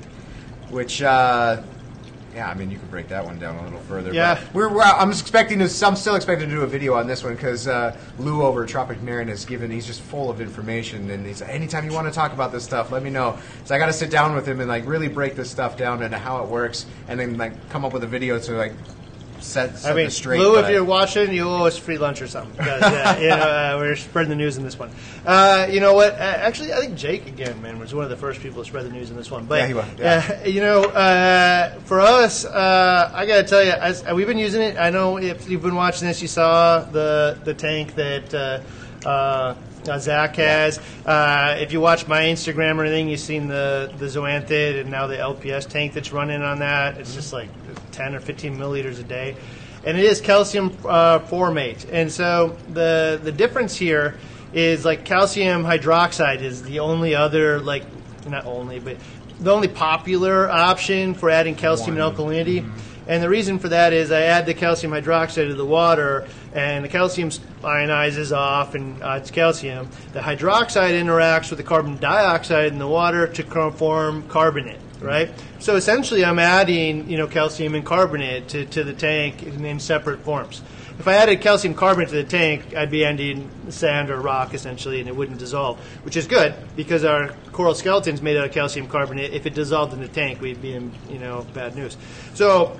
which. 0.70 1.02
Uh, 1.02 1.62
yeah, 2.36 2.50
I 2.50 2.54
mean, 2.54 2.70
you 2.70 2.78
could 2.78 2.90
break 2.90 3.08
that 3.08 3.24
one 3.24 3.38
down 3.38 3.56
a 3.56 3.62
little 3.64 3.80
further. 3.80 4.12
Yeah. 4.12 4.38
we're, 4.52 4.68
we're 4.68 4.82
I'm 4.82 5.08
expecting 5.08 5.58
to. 5.58 5.86
I'm 5.86 5.96
still 5.96 6.16
expecting 6.16 6.50
to 6.50 6.54
do 6.54 6.60
a 6.60 6.66
video 6.66 6.92
on 6.92 7.06
this 7.06 7.24
one 7.24 7.34
because 7.34 7.66
uh, 7.66 7.96
Lou 8.18 8.42
over 8.42 8.64
at 8.64 8.68
Tropic 8.68 9.00
Marin 9.00 9.28
has 9.28 9.46
given. 9.46 9.70
He's 9.70 9.86
just 9.86 10.02
full 10.02 10.28
of 10.28 10.38
information, 10.38 11.08
and 11.08 11.24
he's 11.24 11.40
anytime 11.40 11.86
you 11.86 11.94
want 11.94 12.06
to 12.08 12.12
talk 12.12 12.34
about 12.34 12.52
this 12.52 12.62
stuff, 12.62 12.92
let 12.92 13.02
me 13.02 13.08
know. 13.08 13.38
So 13.64 13.74
I 13.74 13.78
got 13.78 13.86
to 13.86 13.92
sit 13.92 14.10
down 14.10 14.34
with 14.34 14.46
him 14.46 14.60
and 14.60 14.68
like 14.68 14.86
really 14.86 15.08
break 15.08 15.34
this 15.34 15.50
stuff 15.50 15.78
down 15.78 16.02
into 16.02 16.18
how 16.18 16.42
it 16.44 16.48
works, 16.50 16.84
and 17.08 17.18
then 17.18 17.38
like 17.38 17.70
come 17.70 17.86
up 17.86 17.94
with 17.94 18.04
a 18.04 18.06
video 18.06 18.38
to 18.38 18.52
like 18.52 18.74
set, 19.46 19.78
set 19.78 19.92
I 19.92 19.94
mean, 19.94 20.10
straight. 20.10 20.40
Lou, 20.40 20.58
if 20.58 20.68
you're 20.70 20.84
watching, 20.84 21.32
you 21.32 21.48
owe 21.48 21.64
us 21.66 21.78
free 21.78 21.98
lunch 21.98 22.20
or 22.22 22.26
something. 22.26 22.56
'cause, 22.56 22.80
yeah, 22.80 23.18
you 23.18 23.28
know, 23.28 23.36
uh, 23.36 23.76
we're 23.78 23.96
spreading 23.96 24.30
the 24.30 24.36
news 24.36 24.56
in 24.56 24.64
this 24.64 24.78
one. 24.78 24.90
Uh, 25.24 25.66
you 25.70 25.80
know 25.80 25.94
what? 25.94 26.14
Uh, 26.14 26.16
actually, 26.18 26.72
I 26.72 26.80
think 26.80 26.96
Jake 26.96 27.26
again, 27.26 27.60
man, 27.62 27.78
was 27.78 27.94
one 27.94 28.04
of 28.04 28.10
the 28.10 28.16
first 28.16 28.40
people 28.40 28.62
to 28.62 28.68
spread 28.68 28.84
the 28.84 28.90
news 28.90 29.10
in 29.10 29.16
this 29.16 29.30
one. 29.30 29.44
But 29.46 29.60
Yeah, 29.60 29.66
he 29.66 29.74
was, 29.74 29.84
yeah. 29.98 30.38
uh, 30.44 30.46
you 30.46 30.60
know, 30.60 30.84
uh, 30.84 31.70
for 31.84 32.00
us, 32.00 32.44
uh, 32.44 33.10
I 33.14 33.26
got 33.26 33.36
to 33.36 33.42
tell 33.44 33.64
you, 33.64 33.70
as, 33.72 34.04
we've 34.14 34.26
been 34.26 34.38
using 34.38 34.62
it. 34.62 34.76
I 34.78 34.90
know 34.90 35.18
if 35.18 35.48
you've 35.48 35.62
been 35.62 35.74
watching 35.76 36.08
this, 36.08 36.20
you 36.22 36.28
saw 36.28 36.80
the 36.80 37.38
the 37.44 37.54
tank 37.54 37.94
that. 37.94 38.34
Uh, 38.34 38.60
uh, 39.06 39.54
uh, 39.88 39.98
Zach 40.00 40.34
has. 40.34 40.80
Uh, 41.06 41.54
if 41.60 41.72
you 41.72 41.80
watch 41.80 42.08
my 42.08 42.22
Instagram 42.22 42.78
or 42.78 42.82
anything, 42.84 43.08
you've 43.08 43.20
seen 43.20 43.46
the 43.46 43.88
the 43.98 44.06
Zoanthid 44.06 44.80
and 44.80 44.90
now 44.90 45.06
the 45.06 45.14
LPS 45.16 45.68
tank 45.68 45.92
that's 45.94 46.12
running 46.12 46.42
on 46.42 46.58
that. 46.58 46.98
It's 46.98 47.14
just 47.14 47.32
like 47.32 47.48
10 47.96 48.14
or 48.14 48.20
15 48.20 48.56
milliliters 48.56 49.00
a 49.00 49.02
day, 49.02 49.36
and 49.84 49.96
it 49.96 50.04
is 50.04 50.20
calcium 50.20 50.76
uh, 50.86 51.18
formate. 51.20 51.86
And 51.90 52.10
so 52.10 52.56
the 52.72 53.20
the 53.22 53.32
difference 53.32 53.76
here 53.76 54.16
is 54.52 54.84
like 54.84 55.04
calcium 55.04 55.64
hydroxide 55.64 56.42
is 56.42 56.62
the 56.62 56.80
only 56.80 57.14
other 57.14 57.60
like 57.60 57.84
not 58.28 58.46
only 58.46 58.78
but 58.78 58.96
the 59.40 59.52
only 59.52 59.68
popular 59.68 60.48
option 60.48 61.14
for 61.14 61.30
adding 61.30 61.54
calcium 61.54 61.98
and 61.98 62.16
alkalinity. 62.16 62.68
And 63.08 63.22
the 63.22 63.28
reason 63.28 63.60
for 63.60 63.68
that 63.68 63.92
is 63.92 64.10
I 64.10 64.22
add 64.22 64.46
the 64.46 64.54
calcium 64.54 64.92
hydroxide 64.92 65.48
to 65.48 65.54
the 65.54 65.64
water, 65.64 66.26
and 66.52 66.84
the 66.84 66.88
calcium 66.88 67.30
ionizes 67.62 68.36
off 68.36 68.74
and 68.74 69.00
it's 69.00 69.30
calcium. 69.30 69.88
The 70.12 70.20
hydroxide 70.20 71.00
interacts 71.00 71.50
with 71.50 71.58
the 71.58 71.64
carbon 71.64 71.98
dioxide 71.98 72.72
in 72.72 72.78
the 72.78 72.88
water 72.88 73.28
to 73.28 73.70
form 73.70 74.26
carbonate, 74.28 74.80
right? 75.00 75.30
So 75.58 75.76
essentially, 75.76 76.24
I'm 76.24 76.38
adding 76.38 77.08
you 77.08 77.16
know 77.16 77.26
calcium 77.26 77.74
and 77.74 77.84
carbonate 77.84 78.48
to, 78.48 78.64
to 78.66 78.84
the 78.84 78.92
tank 78.92 79.42
in, 79.42 79.64
in 79.64 79.80
separate 79.80 80.20
forms. 80.20 80.62
If 80.98 81.06
I 81.06 81.14
added 81.14 81.42
calcium 81.42 81.74
carbonate 81.74 82.08
to 82.08 82.16
the 82.16 82.24
tank, 82.24 82.74
I'd 82.74 82.90
be 82.90 83.04
adding 83.04 83.50
sand 83.68 84.10
or 84.10 84.18
rock 84.18 84.54
essentially, 84.54 84.98
and 85.00 85.08
it 85.08 85.14
wouldn't 85.14 85.38
dissolve, 85.38 85.78
which 86.04 86.16
is 86.16 86.26
good 86.26 86.54
because 86.74 87.04
our 87.04 87.34
coral 87.52 87.74
skeleton's 87.74 88.22
made 88.22 88.36
out 88.38 88.46
of 88.46 88.52
calcium 88.52 88.86
carbonate. 88.86 89.34
If 89.34 89.44
it 89.44 89.54
dissolved 89.54 89.92
in 89.92 90.00
the 90.00 90.08
tank, 90.08 90.40
we'd 90.40 90.62
be 90.62 90.74
in 90.74 90.92
you 91.10 91.18
know 91.18 91.46
bad 91.52 91.76
news. 91.76 91.96
So 92.34 92.78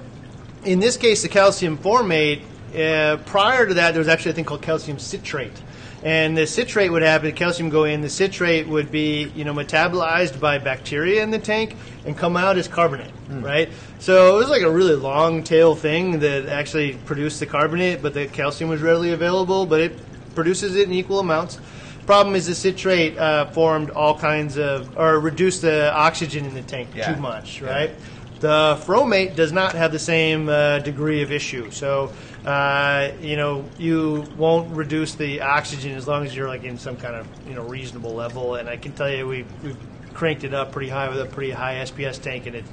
in 0.64 0.80
this 0.80 0.96
case, 0.96 1.22
the 1.22 1.28
calcium 1.28 1.78
formate, 1.78 2.42
uh, 2.74 3.18
prior 3.24 3.66
to 3.66 3.74
that, 3.74 3.92
there 3.92 4.00
was 4.00 4.08
actually 4.08 4.32
a 4.32 4.34
thing 4.34 4.44
called 4.44 4.62
calcium 4.62 4.98
citrate. 4.98 5.62
And 6.06 6.38
the 6.38 6.46
citrate 6.46 6.92
would 6.92 7.02
happen, 7.02 7.32
calcium 7.32 7.68
go 7.68 7.82
in, 7.82 8.00
the 8.00 8.08
citrate 8.08 8.68
would 8.68 8.92
be, 8.92 9.24
you 9.34 9.44
know, 9.44 9.52
metabolized 9.52 10.38
by 10.38 10.58
bacteria 10.58 11.20
in 11.20 11.32
the 11.32 11.40
tank 11.40 11.74
and 12.04 12.16
come 12.16 12.36
out 12.36 12.56
as 12.56 12.68
carbonate, 12.68 13.10
right? 13.28 13.68
So 13.98 14.36
it 14.36 14.38
was 14.38 14.48
like 14.48 14.62
a 14.62 14.70
really 14.70 14.94
long 14.94 15.42
tail 15.42 15.74
thing 15.74 16.20
that 16.20 16.46
actually 16.46 16.92
produced 16.94 17.40
the 17.40 17.46
carbonate, 17.46 18.02
but 18.02 18.14
the 18.14 18.28
calcium 18.28 18.70
was 18.70 18.82
readily 18.82 19.10
available, 19.10 19.66
but 19.66 19.80
it 19.80 19.98
produces 20.36 20.76
it 20.76 20.86
in 20.86 20.94
equal 20.94 21.18
amounts. 21.18 21.58
Problem 22.06 22.36
is 22.36 22.46
the 22.46 22.54
citrate 22.54 23.18
uh, 23.18 23.46
formed 23.46 23.90
all 23.90 24.16
kinds 24.16 24.58
of, 24.58 24.96
or 24.96 25.18
reduced 25.18 25.62
the 25.62 25.92
oxygen 25.92 26.44
in 26.44 26.54
the 26.54 26.62
tank 26.62 26.90
Yeah. 26.94 27.12
too 27.14 27.20
much, 27.20 27.60
right? 27.60 27.90
The 28.38 28.78
formate 28.86 29.34
does 29.34 29.50
not 29.50 29.74
have 29.74 29.90
the 29.90 29.98
same 29.98 30.48
uh, 30.48 30.78
degree 30.80 31.22
of 31.22 31.32
issue. 31.32 31.70
So, 31.70 32.12
uh, 32.46 33.10
you 33.20 33.36
know, 33.36 33.64
you 33.76 34.24
won't 34.36 34.74
reduce 34.74 35.16
the 35.16 35.40
oxygen 35.40 35.92
as 35.96 36.06
long 36.06 36.24
as 36.24 36.34
you're 36.34 36.46
like 36.46 36.62
in 36.62 36.78
some 36.78 36.96
kind 36.96 37.16
of 37.16 37.26
you 37.48 37.54
know 37.54 37.64
reasonable 37.64 38.14
level. 38.14 38.54
And 38.54 38.68
I 38.68 38.76
can 38.76 38.92
tell 38.92 39.10
you, 39.10 39.26
we 39.26 39.44
we 39.64 39.74
cranked 40.14 40.44
it 40.44 40.54
up 40.54 40.70
pretty 40.70 40.88
high 40.88 41.08
with 41.08 41.20
a 41.20 41.26
pretty 41.26 41.50
high 41.50 41.74
SPS 41.74 42.22
tank, 42.22 42.46
and 42.46 42.56
it. 42.56 42.64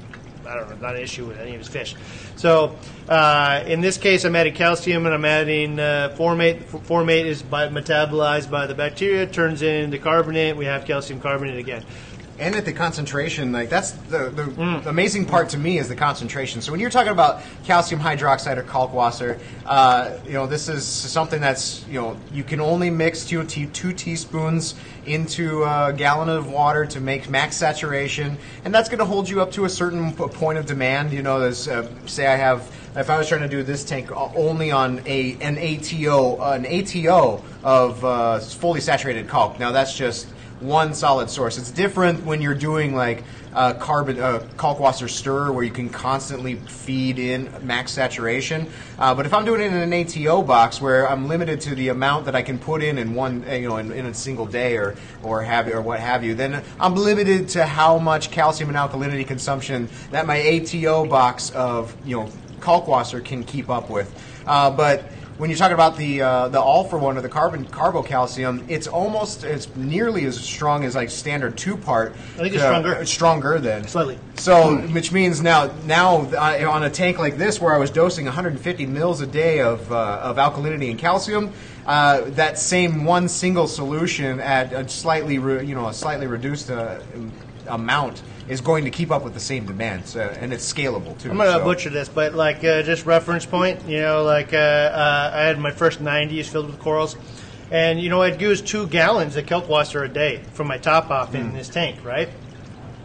I 0.45 0.55
don't 0.55 0.69
know, 0.69 0.75
not 0.75 0.97
an 0.97 1.01
issue 1.01 1.25
with 1.25 1.39
any 1.39 1.51
of 1.53 1.59
his 1.59 1.69
fish. 1.69 1.95
So, 2.35 2.77
uh, 3.07 3.63
in 3.65 3.79
this 3.79 3.97
case, 3.97 4.25
I'm 4.25 4.35
adding 4.35 4.53
calcium 4.53 5.05
and 5.05 5.15
I'm 5.15 5.23
adding 5.23 5.79
uh, 5.79 6.13
formate. 6.17 6.63
Formate 6.63 7.23
is 7.23 7.41
by, 7.41 7.69
metabolized 7.69 8.51
by 8.51 8.67
the 8.67 8.75
bacteria, 8.75 9.25
turns 9.25 9.61
into 9.61 9.99
carbonate. 9.99 10.57
We 10.57 10.65
have 10.65 10.83
calcium 10.83 11.21
carbonate 11.21 11.59
again. 11.59 11.85
And 12.39 12.55
at 12.55 12.65
the 12.65 12.73
concentration, 12.73 13.51
like 13.51 13.69
that's 13.69 13.91
the, 13.91 14.29
the 14.29 14.89
amazing 14.89 15.25
part 15.25 15.49
to 15.49 15.57
me 15.57 15.77
is 15.77 15.87
the 15.87 15.95
concentration. 15.95 16.61
So 16.61 16.71
when 16.71 16.79
you're 16.81 16.89
talking 16.89 17.11
about 17.11 17.41
calcium 17.63 18.01
hydroxide 18.01 18.57
or 18.57 18.63
kalkwasser, 18.63 19.39
uh, 19.65 20.17
you 20.25 20.33
know 20.33 20.47
this 20.47 20.67
is 20.67 20.85
something 20.85 21.39
that's 21.39 21.85
you 21.87 22.01
know 22.01 22.17
you 22.31 22.43
can 22.43 22.59
only 22.59 22.89
mix 22.89 23.25
two, 23.25 23.43
te- 23.43 23.67
two 23.67 23.93
teaspoons 23.93 24.75
into 25.05 25.63
a 25.63 25.93
gallon 25.95 26.29
of 26.29 26.49
water 26.51 26.85
to 26.87 26.99
make 26.99 27.29
max 27.29 27.57
saturation, 27.57 28.37
and 28.65 28.73
that's 28.73 28.89
going 28.89 28.99
to 28.99 29.05
hold 29.05 29.29
you 29.29 29.41
up 29.41 29.51
to 29.51 29.65
a 29.65 29.69
certain 29.69 30.11
p- 30.13 30.27
point 30.29 30.57
of 30.57 30.65
demand. 30.65 31.11
You 31.13 31.21
know, 31.21 31.39
there's 31.39 31.67
uh, 31.67 31.87
say 32.07 32.25
I 32.25 32.35
have 32.35 32.61
if 32.95 33.09
I 33.09 33.17
was 33.17 33.27
trying 33.27 33.41
to 33.41 33.47
do 33.49 33.63
this 33.63 33.83
tank 33.83 34.09
only 34.35 34.71
on 34.71 35.01
a 35.05 35.33
an 35.39 35.57
ATO 35.57 36.41
an 36.41 36.65
ATO 36.65 37.43
of 37.63 38.03
uh, 38.03 38.39
fully 38.39 38.81
saturated 38.81 39.29
calc. 39.29 39.59
Now 39.59 39.71
that's 39.71 39.95
just 39.95 40.27
one 40.63 40.93
solid 40.93 41.29
source. 41.29 41.57
It's 41.57 41.71
different 41.71 42.25
when 42.25 42.41
you're 42.41 42.55
doing 42.55 42.95
like 42.95 43.23
uh, 43.53 43.73
carbon 43.73 44.19
uh, 44.19 44.39
kalkwasser 44.57 45.09
stir, 45.09 45.51
where 45.51 45.63
you 45.63 45.71
can 45.71 45.89
constantly 45.89 46.55
feed 46.55 47.19
in 47.19 47.51
max 47.61 47.91
saturation. 47.91 48.67
Uh, 48.97 49.13
but 49.13 49.25
if 49.25 49.33
I'm 49.33 49.45
doing 49.45 49.61
it 49.61 49.65
in 49.65 49.73
an 49.73 49.93
ATO 49.93 50.41
box, 50.41 50.81
where 50.81 51.07
I'm 51.09 51.27
limited 51.27 51.61
to 51.61 51.75
the 51.75 51.89
amount 51.89 52.25
that 52.25 52.35
I 52.35 52.41
can 52.41 52.57
put 52.57 52.81
in 52.81 52.97
in 52.97 53.13
one, 53.13 53.45
uh, 53.47 53.53
you 53.53 53.69
know, 53.69 53.77
in, 53.77 53.91
in 53.91 54.05
a 54.05 54.13
single 54.13 54.45
day 54.45 54.77
or 54.77 54.95
or 55.21 55.43
have 55.43 55.67
or 55.67 55.81
what 55.81 55.99
have 55.99 56.23
you, 56.23 56.33
then 56.33 56.63
I'm 56.79 56.95
limited 56.95 57.49
to 57.49 57.65
how 57.65 57.99
much 57.99 58.31
calcium 58.31 58.69
and 58.69 58.77
alkalinity 58.77 59.27
consumption 59.27 59.89
that 60.11 60.25
my 60.25 60.37
ATO 60.37 61.05
box 61.05 61.51
of 61.51 61.95
you 62.05 62.15
know 62.15 62.29
kalkwasser 62.59 63.23
can 63.23 63.43
keep 63.43 63.69
up 63.69 63.89
with. 63.89 64.11
Uh, 64.45 64.71
but 64.71 65.05
when 65.37 65.49
you're 65.49 65.57
talking 65.57 65.73
about 65.73 65.97
the 65.97 66.21
uh, 66.21 66.47
the 66.49 66.61
all 66.61 66.83
for 66.83 66.97
one 66.97 67.17
or 67.17 67.21
the 67.21 67.29
carbon 67.29 67.65
carbocalcium, 67.65 68.63
it's 68.69 68.87
almost 68.87 69.43
it's 69.43 69.73
nearly 69.75 70.25
as 70.25 70.39
strong 70.39 70.83
as 70.83 70.95
like 70.95 71.09
standard 71.09 71.57
two 71.57 71.75
part. 71.75 72.13
I 72.35 72.43
think 72.43 72.53
it's 72.53 72.63
stronger. 72.63 73.05
Stronger 73.05 73.59
than 73.59 73.87
Slightly. 73.87 74.19
So, 74.35 74.77
which 74.77 75.11
means 75.11 75.41
now 75.41 75.71
now 75.85 76.21
uh, 76.31 76.69
on 76.69 76.83
a 76.83 76.89
tank 76.89 77.17
like 77.17 77.37
this, 77.37 77.59
where 77.59 77.73
I 77.73 77.77
was 77.77 77.89
dosing 77.89 78.25
150 78.25 78.85
mils 78.85 79.21
a 79.21 79.27
day 79.27 79.61
of 79.61 79.91
uh, 79.91 80.19
of 80.21 80.37
alkalinity 80.37 80.89
and 80.89 80.99
calcium. 80.99 81.51
Uh, 81.85 82.21
that 82.31 82.57
same 82.57 83.03
one 83.03 83.27
single 83.27 83.67
solution 83.67 84.39
at 84.39 84.71
a 84.71 84.87
slightly 84.87 85.39
re, 85.39 85.65
you 85.65 85.75
know 85.75 85.87
a 85.87 85.93
slightly 85.93 86.27
reduced 86.27 86.69
uh, 86.69 86.99
amount 87.67 88.21
is 88.47 88.61
going 88.61 88.85
to 88.85 88.91
keep 88.91 89.11
up 89.11 89.23
with 89.23 89.33
the 89.33 89.39
same 89.39 89.65
demand, 89.65 90.05
so, 90.05 90.19
and 90.21 90.51
it's 90.53 90.71
scalable 90.71 91.17
too. 91.19 91.31
I'm 91.31 91.37
gonna 91.37 91.51
so- 91.53 91.63
butcher 91.63 91.89
this, 91.89 92.09
but 92.09 92.33
like 92.33 92.63
uh, 92.63 92.81
just 92.83 93.05
reference 93.05 93.45
point, 93.45 93.87
you 93.87 94.01
know, 94.01 94.23
like 94.23 94.53
uh, 94.53 94.57
uh, 94.57 95.31
I 95.33 95.41
had 95.43 95.59
my 95.59 95.71
first 95.71 96.03
90s 96.03 96.45
filled 96.45 96.67
with 96.67 96.79
corals, 96.79 97.15
and 97.71 97.99
you 98.01 98.09
know 98.09 98.21
I'd 98.21 98.41
use 98.41 98.61
two 98.61 98.87
gallons 98.87 99.35
of 99.37 99.45
kelp 99.45 99.65
kalkwasser 99.67 100.03
a 100.05 100.09
day 100.09 100.41
from 100.53 100.67
my 100.67 100.77
top 100.77 101.09
off 101.09 101.29
Hmm. 101.29 101.37
in 101.37 101.53
this 101.53 101.69
tank, 101.69 102.03
right? 102.03 102.29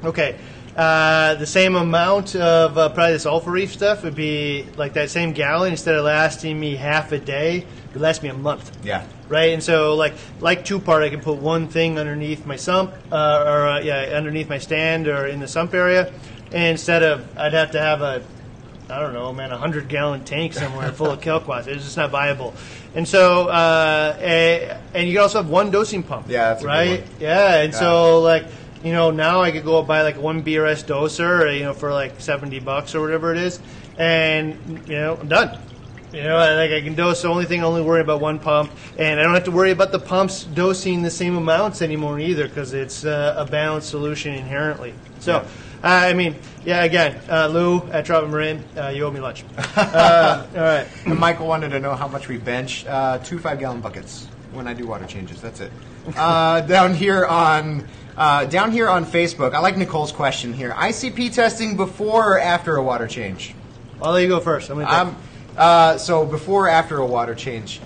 Okay, 0.05 0.37
uh, 0.77 1.35
the 1.37 1.46
same 1.46 1.74
amount 1.77 2.35
of 2.37 2.77
uh, 2.79 2.88
probably 2.90 3.12
this 3.14 3.27
All-For-Reef 3.27 3.72
stuff 3.72 4.05
would 4.05 4.14
be 4.14 4.64
like 4.77 4.92
that 4.94 5.11
same 5.11 5.33
gallon 5.33 5.72
instead 5.72 5.94
of 5.96 6.05
lasting 6.05 6.59
me 6.59 6.77
half 6.77 7.11
a 7.12 7.18
day, 7.18 7.59
it 7.59 7.66
would 7.92 8.03
last 8.03 8.22
me 8.22 8.29
a 8.29 8.35
month 8.35 8.70
Yeah. 8.85 9.05
Right? 9.29 9.53
And 9.53 9.62
so, 9.62 9.95
like 9.95 10.14
like 10.41 10.64
two 10.64 10.81
part, 10.81 11.03
I 11.03 11.11
can 11.11 11.21
put 11.21 11.37
one 11.38 11.69
thing 11.69 11.99
underneath 11.99 12.47
my 12.47 12.57
sump, 12.57 12.95
uh, 13.12 13.45
or 13.47 13.67
uh, 13.67 13.81
yeah, 13.81 14.12
underneath 14.14 14.49
my 14.49 14.59
stand 14.59 15.07
or 15.07 15.27
in 15.27 15.41
the 15.41 15.49
sump 15.49 15.75
area, 15.75 16.12
and 16.47 16.64
instead 16.64 17.03
of 17.03 17.38
I'd 17.38 17.53
have 17.53 17.73
to 17.73 17.81
have 17.81 18.01
a 18.01 18.23
I 18.91 19.01
don't 19.01 19.12
know, 19.12 19.33
man, 19.33 19.53
a 19.53 19.59
hundred 19.59 19.88
gallon 19.88 20.25
tank 20.25 20.55
somewhere 20.55 20.91
full 20.93 21.11
of 21.11 21.21
kalkwasser. 21.21 21.69
It's 21.69 21.85
just 21.85 21.97
not 21.97 22.11
viable. 22.11 22.55
And 22.95 23.07
so, 23.07 23.49
uh, 23.49 24.17
eh, 24.19 24.79
and 24.95 25.07
you 25.07 25.14
can 25.14 25.23
also 25.23 25.43
have 25.43 25.51
one 25.51 25.71
dosing 25.71 26.03
pump. 26.03 26.27
Yeah, 26.29 26.59
a 26.59 26.64
right. 26.64 27.05
Yeah, 27.21 27.61
and 27.62 27.75
so 27.75 28.21
like 28.21 28.47
you 28.83 28.93
know 28.93 29.11
now 29.11 29.43
I 29.43 29.51
could 29.51 29.64
go 29.64 29.83
buy 29.83 30.03
like 30.03 30.17
one 30.17 30.43
BRS 30.43 30.85
doser, 30.85 31.55
you 31.55 31.64
know, 31.64 31.75
for 31.75 31.93
like 31.93 32.21
seventy 32.21 32.61
bucks 32.61 32.95
or 32.95 33.03
whatever 33.03 33.33
it 33.33 33.38
is, 33.38 33.61
and 33.99 34.57
you 34.88 34.97
know 34.97 35.19
I'm 35.21 35.29
done. 35.29 35.59
You 36.12 36.23
know, 36.23 36.37
like 36.37 36.71
I 36.71 36.81
can 36.81 36.94
dose. 36.94 37.23
The 37.23 37.29
only 37.29 37.44
thing 37.44 37.61
I 37.61 37.64
only 37.64 37.83
worry 37.83 38.01
about 38.01 38.21
one 38.21 38.38
pump, 38.38 38.71
and 38.99 39.21
I 39.21 39.23
don't 39.23 39.35
have 39.35 39.44
to 39.44 39.51
worry 39.51 39.73
about 39.73 39.92
the 39.92 39.99
pumps 39.99 40.44
dosing 40.44 41.03
the 41.03 41.11
same 41.11 41.37
amounts 41.37 41.83
anymore 41.83 42.18
either, 42.18 42.49
because 42.49 42.73
it's 42.73 43.05
uh, 43.05 43.35
a 43.37 43.44
balanced 43.44 43.90
solution 43.90 44.35
inherently. 44.35 44.94
So, 45.21 45.37
uh, 45.37 45.44
I 45.83 46.14
mean, 46.14 46.37
yeah. 46.64 46.83
Again, 46.85 47.21
uh, 47.29 47.49
Lou 47.49 47.83
at 47.90 48.07
Tropic 48.07 48.31
Marin, 48.31 48.64
uh, 48.77 48.88
you 48.88 49.05
owe 49.05 49.11
me 49.11 49.21
lunch. 49.21 49.44
uh, 49.77 50.47
all 50.55 50.61
right. 50.62 50.88
And 51.05 51.18
Michael 51.18 51.47
wanted 51.47 51.71
to 51.71 51.81
know 51.81 51.94
how 51.94 52.09
much 52.09 52.27
we 52.27 52.38
bench. 52.38 52.87
Uh, 52.87 53.18
two 53.18 53.38
five 53.38 53.59
gallon 53.59 53.83
buckets 53.83 54.27
when 54.53 54.66
I 54.66 54.73
do 54.73 54.87
water 54.87 55.07
changes. 55.07 55.42
That's 55.42 55.61
it. 55.61 55.71
Uh, 56.16 56.61
down 56.62 56.94
here 56.94 57.27
on 57.27 57.87
uh, 58.16 58.47
down 58.47 58.73
here 58.73 58.88
on 58.88 59.05
Facebook, 59.05 59.55
I 59.55 59.61
like 59.61 59.77
Nicole's 59.77 60.11
question 60.11 60.55
here. 60.55 60.71
ICP 60.73 61.35
testing 61.35 61.77
before 61.77 62.33
or 62.33 62.38
after 62.38 62.77
a 62.77 62.83
water 62.83 63.07
change? 63.07 63.55
I'll 64.01 64.12
let 64.12 64.23
you 64.23 64.29
go 64.29 64.40
first. 64.40 64.71
I'm 64.71 64.79
gonna 64.79 64.88
I'm 64.88 65.16
uh, 65.59 65.99
so 65.99 66.25
before 66.25 66.66
or 66.66 66.68
after 66.71 66.99
a 66.99 67.07
water 67.07 67.35
change. 67.35 67.81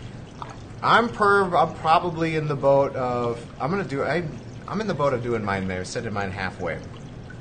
I'm 0.82 1.08
per. 1.08 1.54
I'm 1.54 1.74
probably 1.74 2.36
in 2.36 2.48
the 2.48 2.56
boat 2.56 2.94
of. 2.96 3.44
I'm 3.60 3.70
gonna 3.70 3.84
do. 3.84 4.02
I, 4.02 4.24
I'm 4.66 4.80
in 4.80 4.86
the 4.86 4.94
boat 4.94 5.12
of 5.12 5.22
doing 5.22 5.44
mine 5.44 5.68
there. 5.68 5.84
Setting 5.84 6.12
mine 6.12 6.32
halfway. 6.32 6.78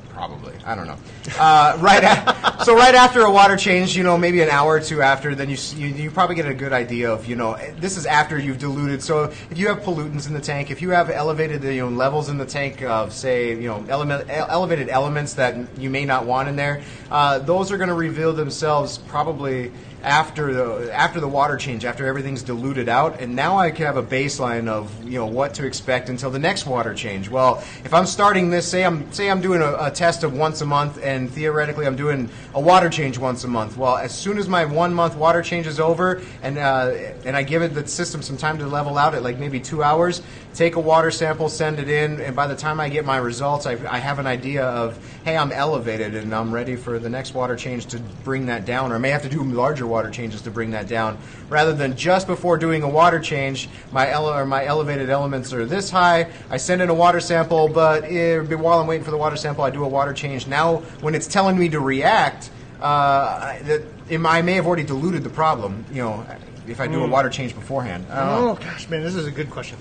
Probably. 0.10 0.54
I 0.66 0.76
don't 0.76 0.86
know. 0.86 0.98
Uh, 1.40 1.78
right. 1.82 2.04
A, 2.04 2.64
so 2.64 2.76
right 2.76 2.94
after 2.94 3.22
a 3.22 3.32
water 3.32 3.58
change, 3.58 3.98
you 3.98 4.04
know, 4.04 4.18
maybe 4.18 4.42
an 4.42 4.50
hour 4.50 4.74
or 4.74 4.80
two 4.80 5.02
after, 5.02 5.34
then 5.34 5.50
you, 5.50 5.58
you 5.76 5.88
you 5.88 6.12
probably 6.12 6.36
get 6.36 6.46
a 6.46 6.54
good 6.54 6.74
idea 6.74 7.12
of 7.12 7.26
you 7.26 7.36
know 7.36 7.58
this 7.78 7.98
is 7.98 8.06
after 8.06 8.38
you've 8.38 8.60
diluted. 8.60 9.02
So 9.02 9.24
if 9.50 9.58
you 9.58 9.68
have 9.70 9.80
pollutants 9.80 10.28
in 10.28 10.34
the 10.34 10.42
tank, 10.42 10.70
if 10.70 10.82
you 10.82 10.92
have 10.92 11.10
elevated 11.10 11.64
you 11.64 11.82
know 11.82 11.90
levels 11.90 12.30
in 12.30 12.38
the 12.38 12.46
tank 12.46 12.84
of 12.84 13.12
say 13.12 13.56
you 13.56 13.68
know 13.68 13.84
element, 13.90 14.30
ele- 14.30 14.48
elevated 14.50 14.90
elements 14.90 15.34
that 15.34 15.56
you 15.80 15.90
may 15.90 16.06
not 16.06 16.28
want 16.28 16.48
in 16.48 16.56
there, 16.56 16.84
uh, 17.10 17.40
those 17.40 17.72
are 17.72 17.78
going 17.78 17.90
to 17.90 17.96
reveal 17.96 18.34
themselves 18.34 19.00
probably 19.00 19.72
after 20.04 20.54
the 20.54 20.94
after 20.94 21.20
the 21.20 21.28
water 21.28 21.58
change, 21.58 21.86
after 21.86 22.06
everything's 22.06 22.44
diluted 22.44 22.90
out, 22.90 23.20
and 23.20 23.36
now 23.36 23.58
I 23.58 23.72
can 23.72 23.86
have 23.86 23.98
a 23.98 24.04
baseline 24.04 24.68
of 24.68 24.92
you 25.04 25.20
know 25.20 25.28
what 25.28 25.54
to 25.56 25.66
expect 25.66 26.10
until 26.10 26.32
the 26.32 26.40
next 26.40 26.66
water 26.66 26.94
change. 26.94 27.30
Well, 27.30 27.64
if 27.84 27.94
I'm 27.94 28.06
starting 28.06 28.50
this, 28.50 28.68
say 28.68 28.84
I'm 28.84 29.12
say 29.12 29.30
I'm 29.30 29.42
doing 29.42 29.62
a, 29.62 29.76
a 29.76 29.92
test 29.92 30.24
of 30.24 30.34
once 30.34 30.62
a 30.62 30.66
month, 30.66 31.00
and 31.04 31.32
theoretically 31.32 31.86
I'm 31.86 31.96
doing 31.96 32.30
a 32.54 32.60
water 32.60 32.90
change 32.90 33.18
once 33.18 33.44
a 33.44 33.48
month. 33.48 33.78
Well, 33.78 33.98
as 33.98 34.14
soon 34.18 34.38
as 34.38 34.48
my 34.48 34.66
one 34.66 34.94
month 34.94 35.16
water 35.16 35.42
change 35.42 35.68
is 35.68 35.80
over, 35.80 36.22
and 36.42 36.58
uh, 36.58 36.94
and 37.26 37.36
I 37.36 37.44
give 37.44 37.62
it 37.62 37.74
the 37.74 37.88
system 37.88 38.22
some 38.22 38.38
time 38.38 38.58
to 38.58 38.68
level 38.68 38.98
out 38.98 39.14
at 39.14 39.24
like 39.24 39.38
maybe 39.38 39.60
two 39.60 39.84
hours, 39.84 40.22
take 40.54 40.76
a 40.76 40.80
water 40.80 41.12
sample, 41.12 41.48
send 41.50 41.80
it 41.80 41.90
in, 41.90 42.20
and 42.20 42.36
by 42.36 42.46
the 42.48 42.56
time 42.56 42.80
I 42.80 42.90
get 42.90 43.06
my 43.06 43.18
results, 43.18 43.66
I, 43.66 43.78
I 43.90 44.00
have 44.00 44.20
an 44.20 44.28
idea 44.28 44.64
of 44.66 44.98
hey, 45.24 45.38
I'm 45.38 45.52
elevated 45.52 46.16
and 46.16 46.34
I'm 46.34 46.54
ready 46.54 46.76
for 46.76 47.00
the 47.00 47.10
next 47.10 47.34
water 47.34 47.56
change 47.56 47.86
to 47.88 48.00
bring 48.00 48.48
that 48.48 48.66
down, 48.66 48.92
or 48.92 48.96
I 48.96 48.98
may 48.98 49.10
have 49.12 49.22
to 49.24 49.30
do 49.30 49.44
larger 49.44 49.88
water 49.88 50.10
changes 50.10 50.42
to 50.44 50.52
bring 50.52 50.72
that 50.72 50.88
down, 50.88 51.18
rather 51.50 51.74
than 51.74 51.96
just 51.96 52.28
before 52.28 52.58
doing 52.58 52.84
a 52.84 52.90
water 52.90 53.20
change, 53.20 53.70
my 53.92 54.10
ele- 54.10 54.30
or 54.34 54.46
my 54.46 54.66
elevated 54.66 55.10
elements 55.10 55.54
are 55.54 55.66
this 55.66 55.90
high. 55.90 56.28
I 56.50 56.58
send 56.58 56.82
in 56.82 56.90
a 56.90 56.94
water 56.94 57.20
sample, 57.20 57.68
but 57.70 58.04
eh, 58.06 58.40
while 58.40 58.80
I'm 58.80 58.88
waiting 58.88 59.06
for 59.06 59.12
the 59.12 59.18
water 59.18 59.36
sample, 59.38 59.64
I 59.64 59.70
do 59.70 59.84
a 59.84 59.88
water 59.88 60.14
change. 60.14 60.48
Now, 60.48 60.78
when 61.02 61.16
it's 61.16 61.28
telling 61.28 61.58
me 61.58 61.70
to 61.70 61.80
react, 61.80 62.50
uh, 62.82 62.86
I- 62.86 63.62
that 63.64 63.82
I 64.26 64.42
may 64.42 64.54
have 64.54 64.68
already 64.68 64.84
diluted 64.84 65.24
the 65.24 65.30
problem. 65.30 65.86
You 65.92 66.02
know, 66.04 66.26
if 66.68 66.82
I 66.82 66.88
do 66.88 67.04
a 67.04 67.08
water 67.08 67.30
change 67.30 67.56
beforehand. 67.56 68.06
Oh 68.12 68.56
gosh, 68.56 68.90
man, 68.90 69.04
this 69.04 69.16
is 69.16 69.26
a 69.28 69.32
good 69.32 69.50
question. 69.50 69.78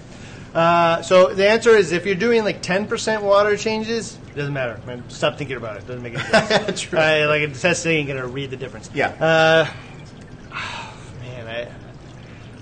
Uh, 0.54 1.00
so 1.02 1.32
the 1.32 1.48
answer 1.48 1.70
is 1.70 1.92
if 1.92 2.06
you're 2.06 2.14
doing 2.14 2.44
like 2.44 2.62
10% 2.62 3.22
water 3.22 3.56
changes, 3.56 4.18
it 4.28 4.36
doesn't 4.36 4.52
matter. 4.52 4.80
Man, 4.86 5.08
stop 5.08 5.38
thinking 5.38 5.56
about 5.56 5.76
it. 5.76 5.86
Doesn't 5.86 6.02
make 6.02 6.14
any 6.14 6.22
difference. 6.48 6.80
True. 6.82 6.98
Uh, 6.98 7.26
like 7.28 7.42
a 7.42 7.48
test 7.48 7.82
thing 7.84 7.98
ain't 7.98 8.08
gonna 8.08 8.26
read 8.26 8.50
the 8.50 8.56
difference. 8.56 8.90
Yeah. 8.92 9.08
Uh, 9.10 9.70
man, 11.20 11.46
I 11.46 11.68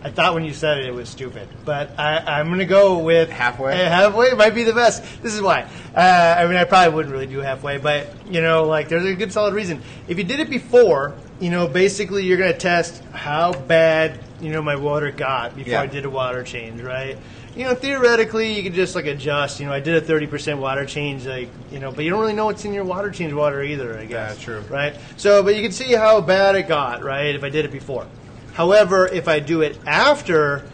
I 0.07 0.11
thought 0.11 0.35
when 0.35 0.45
you 0.45 0.53
said 0.53 0.79
it 0.79 0.87
it 0.87 0.95
was 0.95 1.09
stupid, 1.09 1.49
but 1.65 1.99
I, 1.99 2.19
I'm 2.19 2.49
gonna 2.51 2.67
go 2.67 2.99
with 2.99 3.31
Halfway? 3.31 3.73
Uh, 3.73 3.89
halfway 3.89 4.33
might 4.33 4.55
be 4.55 4.65
the 4.65 4.73
best. 4.73 5.03
This 5.23 5.35
is 5.35 5.41
why. 5.43 5.69
Uh, 5.95 6.35
I 6.39 6.47
mean, 6.47 6.57
I 6.57 6.65
probably 6.65 6.95
wouldn't 6.95 7.13
really 7.13 7.27
do 7.27 7.39
halfway, 7.41 7.79
but 7.79 8.09
you 8.31 8.41
know, 8.43 8.65
like 8.65 8.89
there's 8.89 9.05
a 9.05 9.15
good 9.15 9.33
solid 9.33 9.55
reason. 9.55 9.83
If 10.07 10.19
you 10.19 10.25
did 10.25 10.41
it 10.41 10.51
before, 10.51 11.15
you 11.41 11.51
know, 11.51 11.67
basically 11.67 12.25
you're 12.25 12.39
gonna 12.39 12.53
test 12.53 13.03
how 13.13 13.53
bad 13.53 14.21
you 14.41 14.51
know 14.51 14.63
my 14.63 14.77
water 14.77 15.11
got 15.11 15.57
before 15.57 15.73
Yeah. 15.73 15.81
I 15.81 15.87
did 15.87 16.05
a 16.05 16.11
water 16.11 16.45
change, 16.45 16.81
right? 16.81 17.19
You 17.59 17.65
know, 17.65 17.75
theoretically, 17.75 18.53
you 18.53 18.63
could 18.63 18.75
just 18.75 18.95
like 18.95 19.07
adjust. 19.07 19.59
You 19.59 19.67
know, 19.67 19.73
I 19.73 19.81
did 19.81 19.97
a 19.97 20.01
thirty 20.01 20.29
percent 20.29 20.61
water 20.61 20.87
change, 20.87 21.27
like 21.27 21.49
you 21.73 21.81
know, 21.81 21.91
but 21.91 22.05
you 22.05 22.11
don't 22.11 22.21
really 22.21 22.33
know 22.33 22.47
what's 22.47 22.65
in 22.65 22.73
your 22.73 22.85
water 22.85 23.11
change 23.11 23.33
water 23.33 23.63
either. 23.65 23.99
I 23.99 24.05
guess. 24.05 24.39
Yeah, 24.39 24.45
true. 24.45 24.61
Right. 24.71 24.95
So, 25.17 25.43
but 25.43 25.57
you 25.57 25.63
can 25.63 25.73
see 25.73 25.93
how 25.93 26.21
bad 26.21 26.55
it 26.55 26.69
got, 26.69 27.03
right? 27.03 27.35
If 27.35 27.43
I 27.43 27.49
did 27.49 27.65
it 27.65 27.73
before. 27.73 28.07
However, 28.53 29.09
if 29.09 29.27
I 29.27 29.41
do 29.41 29.63
it 29.63 29.77
after, 29.87 30.65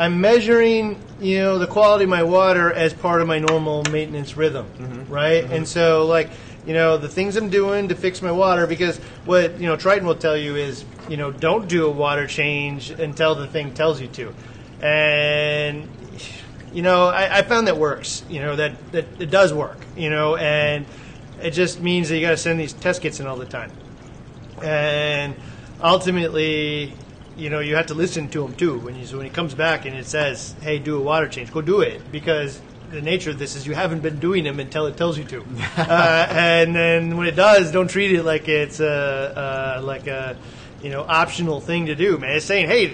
I'm 0.00 0.20
measuring, 0.20 1.00
you 1.20 1.38
know, 1.38 1.58
the 1.58 1.68
quality 1.68 2.04
of 2.04 2.10
my 2.10 2.24
water 2.24 2.72
as 2.72 2.92
part 2.92 3.22
of 3.22 3.28
my 3.28 3.38
normal 3.38 3.84
maintenance 3.92 4.36
rhythm, 4.36 4.66
mm-hmm. 4.78 5.12
right? 5.12 5.44
Mm-hmm. 5.44 5.52
And 5.52 5.68
so, 5.68 6.06
like, 6.06 6.30
you 6.66 6.74
know, 6.74 6.98
the 6.98 7.08
things 7.08 7.36
I'm 7.36 7.50
doing 7.50 7.86
to 7.88 7.94
fix 7.94 8.20
my 8.20 8.32
water, 8.32 8.66
because 8.66 8.98
what 9.26 9.60
you 9.60 9.66
know 9.66 9.76
Triton 9.76 10.08
will 10.08 10.16
tell 10.16 10.36
you 10.36 10.56
is, 10.56 10.84
you 11.08 11.16
know, 11.16 11.30
don't 11.30 11.68
do 11.68 11.86
a 11.86 11.90
water 11.90 12.26
change 12.26 12.90
until 12.90 13.36
the 13.36 13.46
thing 13.46 13.74
tells 13.74 14.00
you 14.00 14.08
to, 14.08 14.34
and 14.84 15.88
you 16.72 16.82
know, 16.82 17.08
I, 17.08 17.38
I 17.38 17.42
found 17.42 17.66
that 17.68 17.76
works. 17.76 18.24
You 18.28 18.40
know, 18.40 18.56
that 18.56 18.92
that 18.92 19.06
it 19.20 19.30
does 19.30 19.52
work. 19.52 19.78
You 19.96 20.10
know, 20.10 20.36
and 20.36 20.86
it 21.42 21.50
just 21.50 21.80
means 21.80 22.08
that 22.08 22.16
you 22.16 22.22
got 22.22 22.30
to 22.30 22.36
send 22.36 22.58
these 22.58 22.72
test 22.72 23.02
kits 23.02 23.20
in 23.20 23.26
all 23.26 23.36
the 23.36 23.46
time 23.46 23.70
and 24.62 25.34
ultimately, 25.82 26.92
you 27.36 27.50
know, 27.50 27.60
you 27.60 27.76
have 27.76 27.86
to 27.86 27.94
listen 27.94 28.28
to 28.30 28.44
him 28.44 28.54
too. 28.54 28.78
When 28.78 28.96
you 28.96 29.06
so 29.06 29.18
when 29.18 29.26
he 29.26 29.32
comes 29.32 29.54
back 29.54 29.84
and 29.84 29.96
it 29.96 30.06
says, 30.06 30.54
"Hey, 30.62 30.78
do 30.78 30.96
a 30.96 31.00
water 31.00 31.28
change," 31.28 31.52
go 31.52 31.60
do 31.60 31.80
it 31.80 32.10
because 32.12 32.60
the 32.90 33.00
nature 33.00 33.30
of 33.30 33.38
this 33.38 33.56
is 33.56 33.66
you 33.66 33.74
haven't 33.74 34.00
been 34.00 34.18
doing 34.18 34.44
them 34.44 34.60
until 34.60 34.86
it 34.86 34.96
tells 34.96 35.18
you 35.18 35.24
to. 35.24 35.44
uh, 35.76 36.26
and 36.30 36.74
then 36.74 37.16
when 37.16 37.26
it 37.26 37.36
does, 37.36 37.72
don't 37.72 37.88
treat 37.88 38.12
it 38.12 38.22
like 38.22 38.48
it's 38.48 38.80
a, 38.80 39.78
uh, 39.78 39.82
like 39.82 40.06
a 40.06 40.36
you 40.82 40.90
know 40.90 41.02
optional 41.06 41.60
thing 41.60 41.86
to 41.86 41.94
do. 41.94 42.18
Man, 42.18 42.36
it's 42.36 42.46
saying, 42.46 42.66
"Hey, 42.68 42.88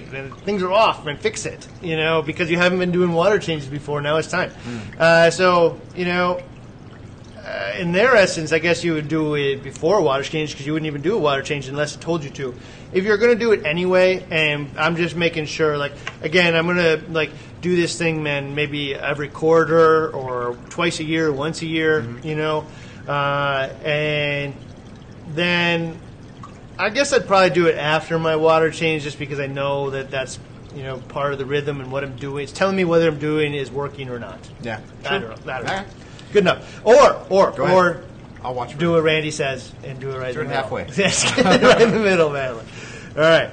things 0.44 0.62
are 0.62 0.72
off, 0.72 1.04
man, 1.04 1.16
fix 1.16 1.46
it." 1.46 1.66
You 1.82 1.96
know, 1.96 2.22
because 2.22 2.50
you 2.50 2.56
haven't 2.58 2.78
been 2.78 2.92
doing 2.92 3.12
water 3.12 3.38
changes 3.38 3.68
before. 3.68 4.00
Now 4.00 4.16
it's 4.16 4.28
time. 4.28 4.52
Uh, 4.98 5.30
so 5.30 5.80
you 5.96 6.04
know, 6.04 6.40
uh, 7.44 7.72
in 7.78 7.92
their 7.92 8.14
essence, 8.14 8.52
I 8.52 8.58
guess 8.58 8.84
you 8.84 8.92
would 8.94 9.08
do 9.08 9.34
it 9.34 9.62
before 9.62 9.98
a 9.98 10.02
water 10.02 10.22
change 10.22 10.52
because 10.52 10.66
you 10.66 10.74
wouldn't 10.74 10.86
even 10.86 11.00
do 11.00 11.16
a 11.16 11.18
water 11.18 11.42
change 11.42 11.68
unless 11.68 11.94
it 11.94 12.00
told 12.00 12.22
you 12.24 12.30
to. 12.30 12.54
If 12.92 13.04
you're 13.04 13.16
going 13.16 13.32
to 13.32 13.38
do 13.38 13.52
it 13.52 13.64
anyway, 13.64 14.24
and 14.30 14.70
I'm 14.78 14.96
just 14.96 15.14
making 15.14 15.46
sure, 15.46 15.76
like, 15.78 15.92
again, 16.22 16.54
I'm 16.56 16.66
going 16.66 16.76
to 16.76 17.02
like 17.10 17.30
do 17.60 17.74
this 17.76 17.96
thing, 17.98 18.22
man, 18.22 18.54
maybe 18.54 18.94
every 18.94 19.28
quarter 19.28 20.10
or 20.10 20.56
twice 20.70 21.00
a 21.00 21.04
year, 21.04 21.32
once 21.32 21.62
a 21.62 21.66
year, 21.66 22.06
you 22.22 22.34
know, 22.34 22.66
uh, 23.06 23.68
and 23.82 24.54
then 25.28 25.98
I 26.78 26.90
guess 26.90 27.12
I'd 27.12 27.26
probably 27.26 27.50
do 27.50 27.66
it 27.66 27.76
after 27.76 28.18
my 28.18 28.36
water 28.36 28.70
change, 28.70 29.02
just 29.02 29.18
because 29.18 29.40
I 29.40 29.46
know 29.46 29.90
that 29.90 30.10
that's 30.10 30.38
you 30.74 30.82
know 30.84 30.98
part 30.98 31.32
of 31.32 31.38
the 31.38 31.46
rhythm 31.46 31.80
and 31.80 31.90
what 31.90 32.04
I'm 32.04 32.14
doing. 32.16 32.44
It's 32.44 32.52
telling 32.52 32.76
me 32.76 32.84
whether 32.84 33.08
I'm 33.08 33.18
doing 33.18 33.54
is 33.54 33.70
working 33.70 34.08
or 34.10 34.18
not. 34.18 34.38
Yeah. 34.62 34.80
I 35.04 35.18
don't 35.18 35.22
know. 35.46 35.52
I 35.52 35.56
don't 35.58 35.66
know. 35.66 35.72
Alright. 35.72 35.86
Good 36.32 36.42
enough. 36.44 36.80
Or 36.86 37.26
or 37.30 37.50
Go 37.52 37.64
ahead. 37.64 37.76
or 37.76 38.04
I'll 38.44 38.54
watch. 38.54 38.74
for 38.74 38.78
do 38.78 38.86
you. 38.86 38.92
what 38.92 39.02
Randy 39.02 39.30
says 39.32 39.72
and 39.82 39.98
do 39.98 40.10
it 40.10 40.18
right 40.18 40.32
Do 40.34 40.40
in 40.40 40.46
it 40.46 40.50
the 40.50 40.54
middle. 40.54 40.78
halfway. 40.78 40.86
Yes, 40.96 41.24
right 41.44 41.80
in 41.82 41.90
the 41.90 41.98
middle, 42.00 42.30
man. 42.30 42.54
All 42.54 42.62
right. 43.16 43.50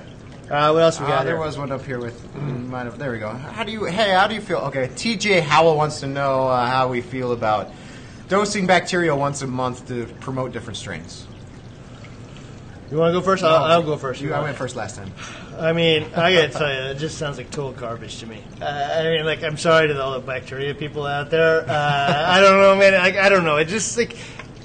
Uh, 0.50 0.72
what 0.72 0.84
else 0.84 1.00
we 1.00 1.08
Uh, 1.08 1.10
got 1.10 1.24
there 1.26 1.38
here? 1.38 1.44
was 1.44 1.58
one 1.58 1.72
up 1.72 1.84
here 1.84 2.00
with. 2.00 2.22
mm, 2.36 2.68
Might 2.70 2.84
have, 2.84 3.00
there 3.00 3.12
we 3.12 3.18
go. 3.18 3.30
How 3.30 3.64
do 3.64 3.72
you? 3.72 3.86
Hey, 3.86 4.12
how 4.12 4.28
do 4.28 4.36
you 4.36 4.42
feel? 4.42 4.58
Okay, 4.58 4.90
TJ 4.90 5.42
Howell 5.42 5.76
wants 5.76 6.02
to 6.02 6.08
know 6.08 6.48
uh, 6.48 6.68
how 6.68 6.88
we 6.88 7.02
feel 7.02 7.32
about 7.32 7.72
dosing 8.28 8.68
bacteria 8.68 9.16
once 9.16 9.42
a 9.42 9.48
month 9.48 9.88
to 9.88 10.06
promote 10.20 10.52
different 10.52 10.78
strains. 10.78 11.25
You 12.96 13.02
want 13.02 13.14
to 13.14 13.20
go 13.20 13.26
first? 13.26 13.44
I'll, 13.44 13.66
I'll 13.66 13.84
go 13.84 13.98
first. 13.98 14.22
You, 14.22 14.34
I 14.34 14.40
went 14.40 14.56
first 14.56 14.78
last 14.78 14.96
time. 14.96 15.12
I 15.60 15.74
mean, 15.74 16.06
I 16.16 16.34
gotta 16.34 16.48
tell 16.48 16.74
you, 16.74 16.92
it 16.92 16.98
just 16.98 17.18
sounds 17.18 17.38
like 17.38 17.52
total 17.52 17.74
garbage 17.74 18.20
to 18.20 18.26
me. 18.26 18.42
Uh, 18.62 18.66
I 18.66 19.04
mean, 19.04 19.26
like, 19.26 19.44
I'm 19.44 19.58
sorry 19.58 19.90
to 19.90 20.02
all 20.02 20.14
the 20.14 20.26
bacteria 20.26 20.74
people 20.74 21.06
out 21.06 21.30
there. 21.30 21.70
Uh, 21.70 22.24
I 22.26 22.40
don't 22.40 22.62
know, 22.62 22.74
man. 22.78 22.94
I, 22.94 23.26
I 23.26 23.28
don't 23.28 23.44
know. 23.44 23.58
It 23.58 23.66
just 23.66 23.98
like, 23.98 24.16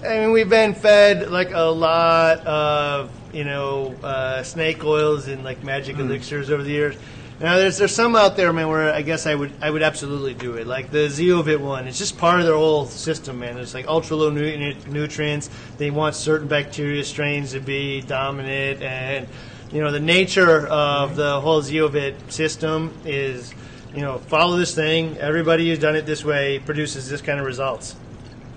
I 0.04 0.20
mean, 0.20 0.30
we've 0.30 0.48
been 0.48 0.74
fed 0.74 1.28
like 1.32 1.50
a 1.50 1.62
lot 1.62 2.46
of 2.46 3.10
you 3.34 3.42
know 3.42 3.96
uh, 4.04 4.44
snake 4.44 4.84
oils 4.84 5.26
and 5.26 5.42
like 5.42 5.64
magic 5.64 5.98
elixirs 5.98 6.50
over 6.50 6.62
the 6.62 6.70
years. 6.70 6.94
Now, 7.40 7.56
there's 7.56 7.78
there's 7.78 7.94
some 7.94 8.14
out 8.16 8.36
there, 8.36 8.52
man, 8.52 8.68
where 8.68 8.92
I 8.92 9.00
guess 9.00 9.26
I 9.26 9.34
would 9.34 9.50
I 9.62 9.70
would 9.70 9.82
absolutely 9.82 10.34
do 10.34 10.56
it. 10.56 10.66
Like 10.66 10.90
the 10.90 11.08
Zeovit 11.08 11.58
one, 11.58 11.88
it's 11.88 11.96
just 11.96 12.18
part 12.18 12.38
of 12.38 12.44
their 12.44 12.54
whole 12.54 12.84
system, 12.84 13.38
man. 13.38 13.56
It's 13.56 13.72
like 13.72 13.86
ultra 13.88 14.14
low 14.14 14.28
nu- 14.28 14.74
nutrients. 14.86 15.48
They 15.78 15.90
want 15.90 16.14
certain 16.14 16.48
bacteria 16.48 17.02
strains 17.02 17.52
to 17.52 17.60
be 17.60 18.02
dominant, 18.02 18.82
and 18.82 19.26
you 19.72 19.80
know 19.80 19.90
the 19.90 20.00
nature 20.00 20.66
of 20.66 21.16
the 21.16 21.40
whole 21.40 21.62
Zeovit 21.62 22.30
system 22.30 22.92
is, 23.06 23.54
you 23.94 24.02
know, 24.02 24.18
follow 24.18 24.58
this 24.58 24.74
thing. 24.74 25.16
Everybody 25.16 25.66
who's 25.70 25.78
done 25.78 25.96
it 25.96 26.04
this 26.04 26.22
way 26.22 26.58
produces 26.58 27.08
this 27.08 27.22
kind 27.22 27.40
of 27.40 27.46
results. 27.46 27.96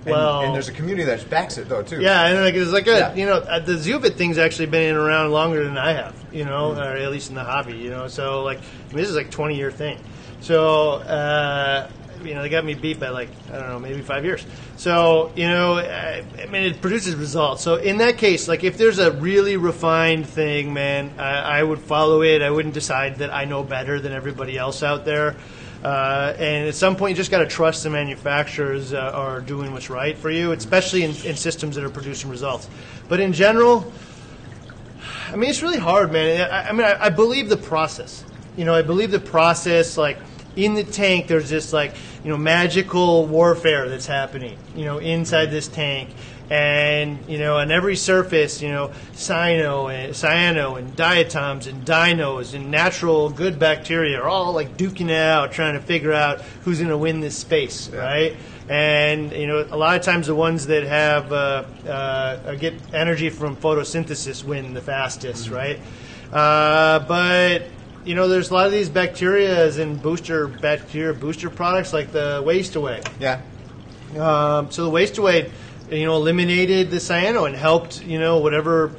And, 0.05 0.11
well, 0.11 0.41
and 0.41 0.53
there's 0.53 0.67
a 0.67 0.73
community 0.73 1.03
that 1.05 1.29
backs 1.29 1.57
it 1.57 1.69
though 1.69 1.81
too. 1.81 2.01
yeah, 2.01 2.27
and 2.27 2.39
like 2.43 2.55
it's 2.55 2.71
like 2.71 2.87
a 2.87 2.91
Yeah. 2.97 3.13
you 3.15 3.25
know 3.25 3.37
uh, 3.37 3.59
the 3.59 3.73
Zeovit 3.73 4.15
thing's 4.15 4.37
actually 4.37 4.65
been 4.65 4.95
around 4.95 5.31
longer 5.31 5.63
than 5.63 5.77
I 5.77 5.93
have, 5.93 6.13
you 6.31 6.43
know, 6.45 6.71
Mm-hmm. 6.71 6.79
or 6.81 6.97
at 6.97 7.11
least 7.11 7.29
in 7.29 7.35
the 7.35 7.43
hobby, 7.43 7.77
you 7.77 7.89
know. 7.89 8.07
So 8.07 8.43
like 8.43 8.57
I 8.59 8.61
mean, 8.89 8.97
this 8.97 9.09
is 9.09 9.15
like 9.15 9.31
twenty 9.31 9.55
year 9.55 9.71
thing. 9.71 9.97
So 10.41 10.93
uh, 10.95 11.89
you 12.23 12.33
know 12.35 12.41
they 12.41 12.49
got 12.49 12.63
me 12.65 12.73
beat 12.73 12.99
by 12.99 13.09
like 13.09 13.29
I 13.51 13.59
don't 13.59 13.69
know 13.69 13.79
maybe 13.79 14.01
five 14.01 14.25
years. 14.25 14.45
So 14.75 15.31
you 15.37 15.47
know 15.47 15.75
I, 15.77 16.23
I 16.41 16.45
mean 16.47 16.63
it 16.63 16.81
produces 16.81 17.15
results. 17.15 17.61
So 17.63 17.75
in 17.75 17.97
that 17.99 18.17
case, 18.17 18.47
like 18.49 18.63
if 18.65 18.77
there's 18.77 18.99
a 18.99 19.11
really 19.11 19.55
refined 19.57 20.25
thing, 20.27 20.73
man, 20.73 21.13
I, 21.17 21.59
I 21.59 21.63
would 21.63 21.79
follow 21.79 22.21
it. 22.23 22.41
I 22.41 22.49
wouldn't 22.49 22.73
decide 22.73 23.17
that 23.19 23.33
I 23.33 23.45
know 23.45 23.63
better 23.63 23.99
than 24.01 24.11
everybody 24.11 24.57
else 24.57 24.83
out 24.83 25.05
there. 25.05 25.35
Uh, 25.83 26.33
and 26.37 26.67
at 26.67 26.75
some 26.75 26.95
point, 26.95 27.11
you 27.11 27.15
just 27.15 27.31
got 27.31 27.39
to 27.39 27.45
trust 27.45 27.83
the 27.83 27.89
manufacturers 27.89 28.93
uh, 28.93 29.11
are 29.13 29.41
doing 29.41 29.73
what's 29.73 29.89
right 29.89 30.17
for 30.17 30.29
you, 30.29 30.53
especially 30.53 31.03
in, 31.03 31.11
in 31.25 31.35
systems 31.35 31.75
that 31.75 31.83
are 31.83 31.89
producing 31.89 32.29
results. 32.29 32.69
But 33.09 33.19
in 33.19 33.33
general, 33.33 33.91
I 35.27 35.35
mean, 35.35 35.49
it's 35.49 35.61
really 35.61 35.79
hard, 35.79 36.11
man. 36.11 36.49
I, 36.49 36.69
I 36.69 36.71
mean, 36.71 36.85
I, 36.85 37.05
I 37.05 37.09
believe 37.09 37.49
the 37.49 37.57
process. 37.57 38.23
You 38.55 38.63
know, 38.63 38.73
I 38.73 38.81
believe 38.81 39.11
the 39.11 39.19
process. 39.19 39.97
Like 39.97 40.19
in 40.55 40.75
the 40.75 40.83
tank, 40.83 41.27
there's 41.27 41.49
this 41.49 41.73
like 41.73 41.95
you 42.23 42.29
know 42.29 42.37
magical 42.37 43.25
warfare 43.25 43.89
that's 43.89 44.05
happening. 44.05 44.57
You 44.75 44.85
know, 44.85 44.99
inside 44.99 45.47
this 45.47 45.67
tank, 45.67 46.11
and 46.49 47.19
you 47.27 47.37
know, 47.37 47.57
on 47.57 47.71
every 47.71 47.95
surface, 47.95 48.61
you 48.61 48.69
know, 48.69 48.91
cyano 49.13 49.93
and 49.93 50.13
cyano 50.13 50.77
and 50.77 50.95
diatoms 50.95 51.67
and 51.67 51.85
dinos 51.85 52.53
and 52.53 52.71
natural 52.71 53.29
good 53.29 53.59
bacteria 53.59 54.19
are 54.19 54.27
all 54.27 54.53
like 54.53 54.77
duking 54.77 55.09
it 55.09 55.19
out, 55.19 55.51
trying 55.51 55.73
to 55.73 55.81
figure 55.81 56.13
out 56.13 56.41
who's 56.63 56.79
going 56.79 56.89
to 56.89 56.97
win 56.97 57.19
this 57.19 57.37
space, 57.37 57.89
right? 57.89 58.35
and 58.69 59.31
you 59.33 59.47
know 59.47 59.67
a 59.71 59.77
lot 59.77 59.97
of 59.97 60.03
times 60.03 60.27
the 60.27 60.35
ones 60.35 60.67
that 60.67 60.83
have 60.83 61.31
uh, 61.31 61.63
uh, 61.87 62.55
get 62.55 62.73
energy 62.93 63.29
from 63.29 63.55
photosynthesis 63.57 64.43
win 64.43 64.73
the 64.73 64.81
fastest, 64.81 65.49
right? 65.49 65.79
Uh, 66.31 66.99
but 66.99 67.67
you 68.05 68.15
know 68.15 68.27
there's 68.27 68.51
a 68.51 68.53
lot 68.53 68.65
of 68.65 68.71
these 68.71 68.89
bacteria 68.89 69.69
and 69.81 70.01
booster 70.01 70.47
bacteria 70.47 71.13
booster 71.13 71.49
products 71.49 71.93
like 71.93 72.11
the 72.11 72.41
waste 72.45 72.75
away. 72.75 73.01
Yeah. 73.19 73.41
Um, 74.17 74.71
so 74.71 74.83
the 74.83 74.91
waste 74.91 75.17
away, 75.17 75.51
you 75.89 76.05
know, 76.05 76.15
eliminated 76.15 76.91
the 76.91 76.97
cyano 76.97 77.47
and 77.47 77.55
helped, 77.55 78.03
you 78.03 78.19
know, 78.19 78.39
whatever 78.39 78.91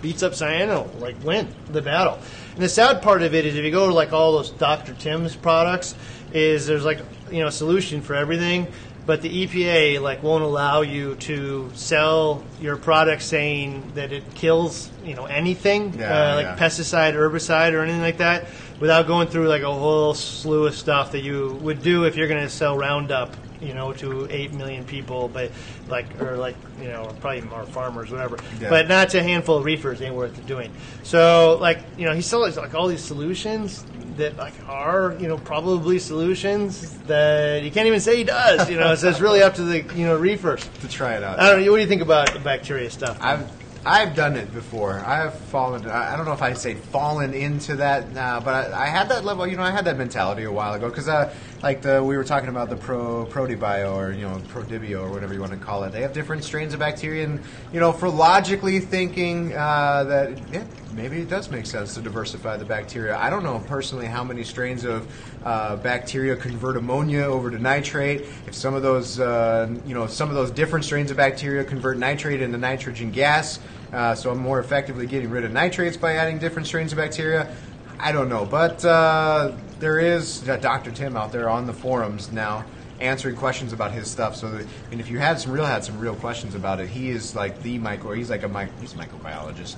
beats 0.00 0.22
up 0.22 0.32
cyano, 0.32 0.88
like 1.00 1.22
win 1.24 1.48
the 1.70 1.82
battle. 1.82 2.18
And 2.54 2.62
the 2.62 2.68
sad 2.68 3.02
part 3.02 3.22
of 3.22 3.34
it 3.34 3.46
is 3.46 3.56
if 3.56 3.64
you 3.64 3.70
go 3.70 3.88
to 3.88 3.94
like 3.94 4.12
all 4.12 4.32
those 4.32 4.50
Dr. 4.50 4.94
Tim's 4.94 5.36
products, 5.36 5.94
is 6.32 6.66
there's 6.66 6.84
like, 6.84 6.98
you 7.30 7.40
know, 7.40 7.48
a 7.48 7.52
solution 7.52 8.00
for 8.00 8.14
everything 8.14 8.66
but 9.04 9.20
the 9.22 9.46
EPA 9.46 10.00
like 10.00 10.22
won't 10.22 10.44
allow 10.44 10.82
you 10.82 11.16
to 11.16 11.70
sell 11.74 12.42
your 12.60 12.76
product 12.76 13.22
saying 13.22 13.92
that 13.94 14.12
it 14.12 14.22
kills 14.34 14.90
you 15.04 15.14
know 15.14 15.26
anything 15.26 15.94
Yeah, 15.98 16.32
uh, 16.32 16.34
like 16.36 16.44
yeah. 16.44 16.56
pesticide, 16.56 17.14
herbicide, 17.14 17.72
or 17.72 17.80
anything 17.80 18.00
like 18.00 18.18
that, 18.18 18.46
without 18.80 19.06
going 19.06 19.28
through 19.28 19.48
like 19.48 19.62
a 19.62 19.72
whole 19.72 20.14
slew 20.14 20.66
of 20.66 20.74
stuff 20.76 21.12
that 21.12 21.22
you 21.22 21.58
would 21.62 21.82
do 21.82 22.04
if 22.04 22.16
you're 22.16 22.28
going 22.28 22.42
to 22.42 22.50
sell 22.50 22.76
Roundup. 22.76 23.34
You 23.62 23.74
know, 23.74 23.92
to 23.94 24.26
eight 24.30 24.52
million 24.52 24.84
people, 24.84 25.28
but 25.28 25.50
like, 25.88 26.20
or 26.20 26.36
like, 26.36 26.56
you 26.80 26.88
know, 26.88 27.04
or 27.04 27.12
probably 27.14 27.42
more 27.42 27.64
farmers, 27.64 28.10
whatever. 28.10 28.38
Yeah. 28.60 28.70
But 28.70 28.88
not 28.88 29.10
to 29.10 29.18
a 29.18 29.22
handful 29.22 29.56
of 29.56 29.64
reefers 29.64 30.02
ain't 30.02 30.14
worth 30.14 30.44
doing. 30.46 30.72
So, 31.04 31.58
like, 31.60 31.80
you 31.96 32.06
know, 32.06 32.14
he 32.14 32.22
sells 32.22 32.56
like 32.56 32.74
all 32.74 32.88
these 32.88 33.04
solutions 33.04 33.84
that 34.16 34.36
like 34.36 34.54
are 34.68 35.16
you 35.18 35.28
know 35.28 35.38
probably 35.38 35.98
solutions 35.98 36.98
that 37.02 37.62
you 37.62 37.70
can't 37.70 37.86
even 37.86 38.00
say 38.00 38.16
he 38.16 38.24
does. 38.24 38.68
You 38.68 38.78
know, 38.78 38.94
so 38.94 39.08
it's 39.08 39.20
really 39.20 39.42
up 39.42 39.54
to 39.54 39.62
the 39.62 39.82
you 39.94 40.06
know 40.06 40.16
reefers. 40.16 40.68
to 40.80 40.88
try 40.88 41.14
it 41.14 41.22
out. 41.22 41.38
I 41.38 41.50
don't 41.50 41.64
know. 41.64 41.70
What 41.70 41.78
do 41.78 41.82
you 41.82 41.88
think 41.88 42.02
about 42.02 42.32
the 42.32 42.40
bacteria 42.40 42.90
stuff? 42.90 43.18
I've 43.20 43.48
I've 43.84 44.14
done 44.14 44.36
it 44.36 44.52
before. 44.52 45.00
I've 45.00 45.34
fallen. 45.34 45.88
I 45.88 46.14
I 46.14 46.16
don't 46.16 46.24
know 46.24 46.32
if 46.32 46.42
I 46.42 46.52
say 46.52 46.74
fallen 46.74 47.34
into 47.34 47.76
that, 47.76 48.16
uh, 48.16 48.40
but 48.40 48.72
I, 48.72 48.84
I 48.84 48.86
had 48.86 49.08
that 49.08 49.24
level. 49.24 49.46
You 49.46 49.56
know, 49.56 49.64
I 49.64 49.72
had 49.72 49.86
that 49.86 49.98
mentality 49.98 50.44
a 50.44 50.52
while 50.52 50.74
ago 50.74 50.88
because, 50.88 51.08
uh, 51.08 51.34
like 51.62 51.82
the 51.82 52.02
we 52.02 52.16
were 52.16 52.22
talking 52.22 52.48
about 52.48 52.70
the 52.70 52.76
pro 52.76 53.26
protibio 53.26 53.92
or 53.94 54.12
you 54.12 54.22
know 54.22 54.40
prodibio 54.46 55.00
or 55.00 55.10
whatever 55.10 55.34
you 55.34 55.40
want 55.40 55.52
to 55.52 55.58
call 55.58 55.82
it. 55.82 55.90
They 55.90 56.02
have 56.02 56.12
different 56.12 56.44
strains 56.44 56.74
of 56.74 56.78
bacteria, 56.78 57.24
and 57.24 57.42
you 57.72 57.80
know, 57.80 57.92
for 57.92 58.08
logically 58.08 58.78
thinking 58.78 59.52
uh, 59.52 60.04
that 60.04 60.38
yeah, 60.52 60.64
maybe 60.94 61.20
it 61.20 61.28
does 61.28 61.50
make 61.50 61.66
sense 61.66 61.94
to 61.94 62.00
diversify 62.00 62.56
the 62.56 62.64
bacteria. 62.64 63.16
I 63.16 63.30
don't 63.30 63.42
know 63.42 63.58
personally 63.66 64.06
how 64.06 64.24
many 64.24 64.44
strains 64.44 64.84
of 64.84 65.06
uh, 65.44 65.76
bacteria 65.76 66.36
convert 66.36 66.76
ammonia 66.76 67.22
over 67.22 67.50
to 67.50 67.58
nitrate. 67.58 68.22
If 68.46 68.54
some 68.54 68.74
of 68.74 68.82
those, 68.82 69.18
uh, 69.18 69.68
you 69.86 69.94
know, 69.94 70.06
some 70.06 70.28
of 70.28 70.34
those 70.34 70.50
different 70.50 70.84
strains 70.84 71.10
of 71.10 71.16
bacteria 71.16 71.64
convert 71.64 71.98
nitrate 71.98 72.42
into 72.42 72.58
nitrogen 72.58 73.10
gas, 73.10 73.58
uh, 73.92 74.14
so 74.14 74.30
I'm 74.30 74.38
more 74.38 74.60
effectively 74.60 75.06
getting 75.06 75.30
rid 75.30 75.44
of 75.44 75.52
nitrates 75.52 75.96
by 75.96 76.14
adding 76.14 76.38
different 76.38 76.66
strains 76.66 76.92
of 76.92 76.98
bacteria. 76.98 77.54
I 77.98 78.12
don't 78.12 78.28
know, 78.28 78.44
but 78.44 78.84
uh, 78.84 79.52
there 79.78 80.00
is 80.00 80.48
uh, 80.48 80.56
Dr. 80.56 80.90
Tim 80.90 81.16
out 81.16 81.32
there 81.32 81.48
on 81.48 81.66
the 81.66 81.72
forums 81.72 82.32
now 82.32 82.64
answering 83.00 83.36
questions 83.36 83.72
about 83.72 83.92
his 83.92 84.10
stuff. 84.10 84.36
So, 84.36 84.50
that, 84.50 84.66
and 84.90 85.00
if 85.00 85.10
you 85.10 85.18
had 85.18 85.40
some 85.40 85.52
real 85.52 85.66
had 85.66 85.84
some 85.84 85.98
real 85.98 86.14
questions 86.14 86.54
about 86.54 86.80
it, 86.80 86.88
he 86.88 87.10
is 87.10 87.34
like 87.34 87.60
the 87.62 87.78
micro. 87.78 88.12
He's 88.12 88.30
like 88.30 88.44
a 88.44 88.48
mic, 88.48 88.68
he's 88.80 88.94
a 88.94 88.96
microbiologist. 88.96 89.76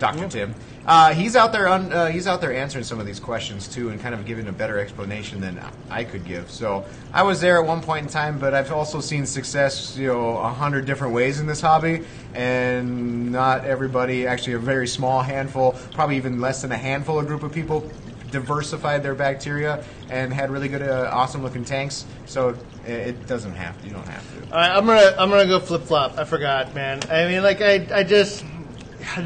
Dr. 0.00 0.28
Tim. 0.28 0.54
Uh, 0.86 1.12
he's 1.12 1.36
out 1.36 1.52
there 1.52 1.68
on, 1.68 1.92
uh, 1.92 2.06
he's 2.06 2.26
out 2.26 2.40
there 2.40 2.52
answering 2.52 2.82
some 2.82 2.98
of 2.98 3.06
these 3.06 3.20
questions 3.20 3.68
too, 3.68 3.90
and 3.90 4.00
kind 4.00 4.14
of 4.14 4.24
giving 4.24 4.48
a 4.48 4.52
better 4.52 4.78
explanation 4.78 5.40
than 5.40 5.60
I 5.90 6.04
could 6.04 6.24
give. 6.24 6.50
So 6.50 6.86
I 7.12 7.22
was 7.22 7.40
there 7.40 7.60
at 7.60 7.66
one 7.66 7.82
point 7.82 8.06
in 8.06 8.12
time, 8.12 8.38
but 8.38 8.54
I've 8.54 8.72
also 8.72 9.00
seen 9.00 9.26
success, 9.26 9.96
you 9.96 10.08
know, 10.08 10.38
a 10.38 10.48
hundred 10.48 10.86
different 10.86 11.12
ways 11.12 11.38
in 11.38 11.46
this 11.46 11.60
hobby, 11.60 12.04
and 12.34 13.30
not 13.30 13.66
everybody, 13.66 14.26
actually 14.26 14.54
a 14.54 14.58
very 14.58 14.88
small 14.88 15.20
handful, 15.20 15.72
probably 15.92 16.16
even 16.16 16.40
less 16.40 16.62
than 16.62 16.72
a 16.72 16.78
handful 16.78 17.20
of 17.20 17.26
group 17.26 17.42
of 17.42 17.52
people 17.52 17.88
diversified 18.30 19.02
their 19.02 19.14
bacteria 19.14 19.84
and 20.08 20.32
had 20.32 20.50
really 20.50 20.68
good, 20.68 20.82
uh, 20.82 21.10
awesome 21.12 21.42
looking 21.42 21.64
tanks. 21.64 22.06
So 22.26 22.56
it, 22.86 22.90
it 22.90 23.26
doesn't 23.26 23.54
have 23.54 23.78
to. 23.82 23.86
You 23.86 23.92
don't 23.92 24.08
have 24.08 24.34
to. 24.34 24.54
All 24.54 24.58
right, 24.58 24.70
I'm 24.70 24.86
gonna 24.86 25.14
I'm 25.18 25.28
gonna 25.28 25.46
go 25.46 25.60
flip 25.60 25.82
flop. 25.82 26.18
I 26.18 26.24
forgot, 26.24 26.74
man. 26.74 27.00
I 27.10 27.26
mean, 27.26 27.42
like 27.42 27.60
I 27.60 27.86
I 27.92 28.02
just 28.02 28.44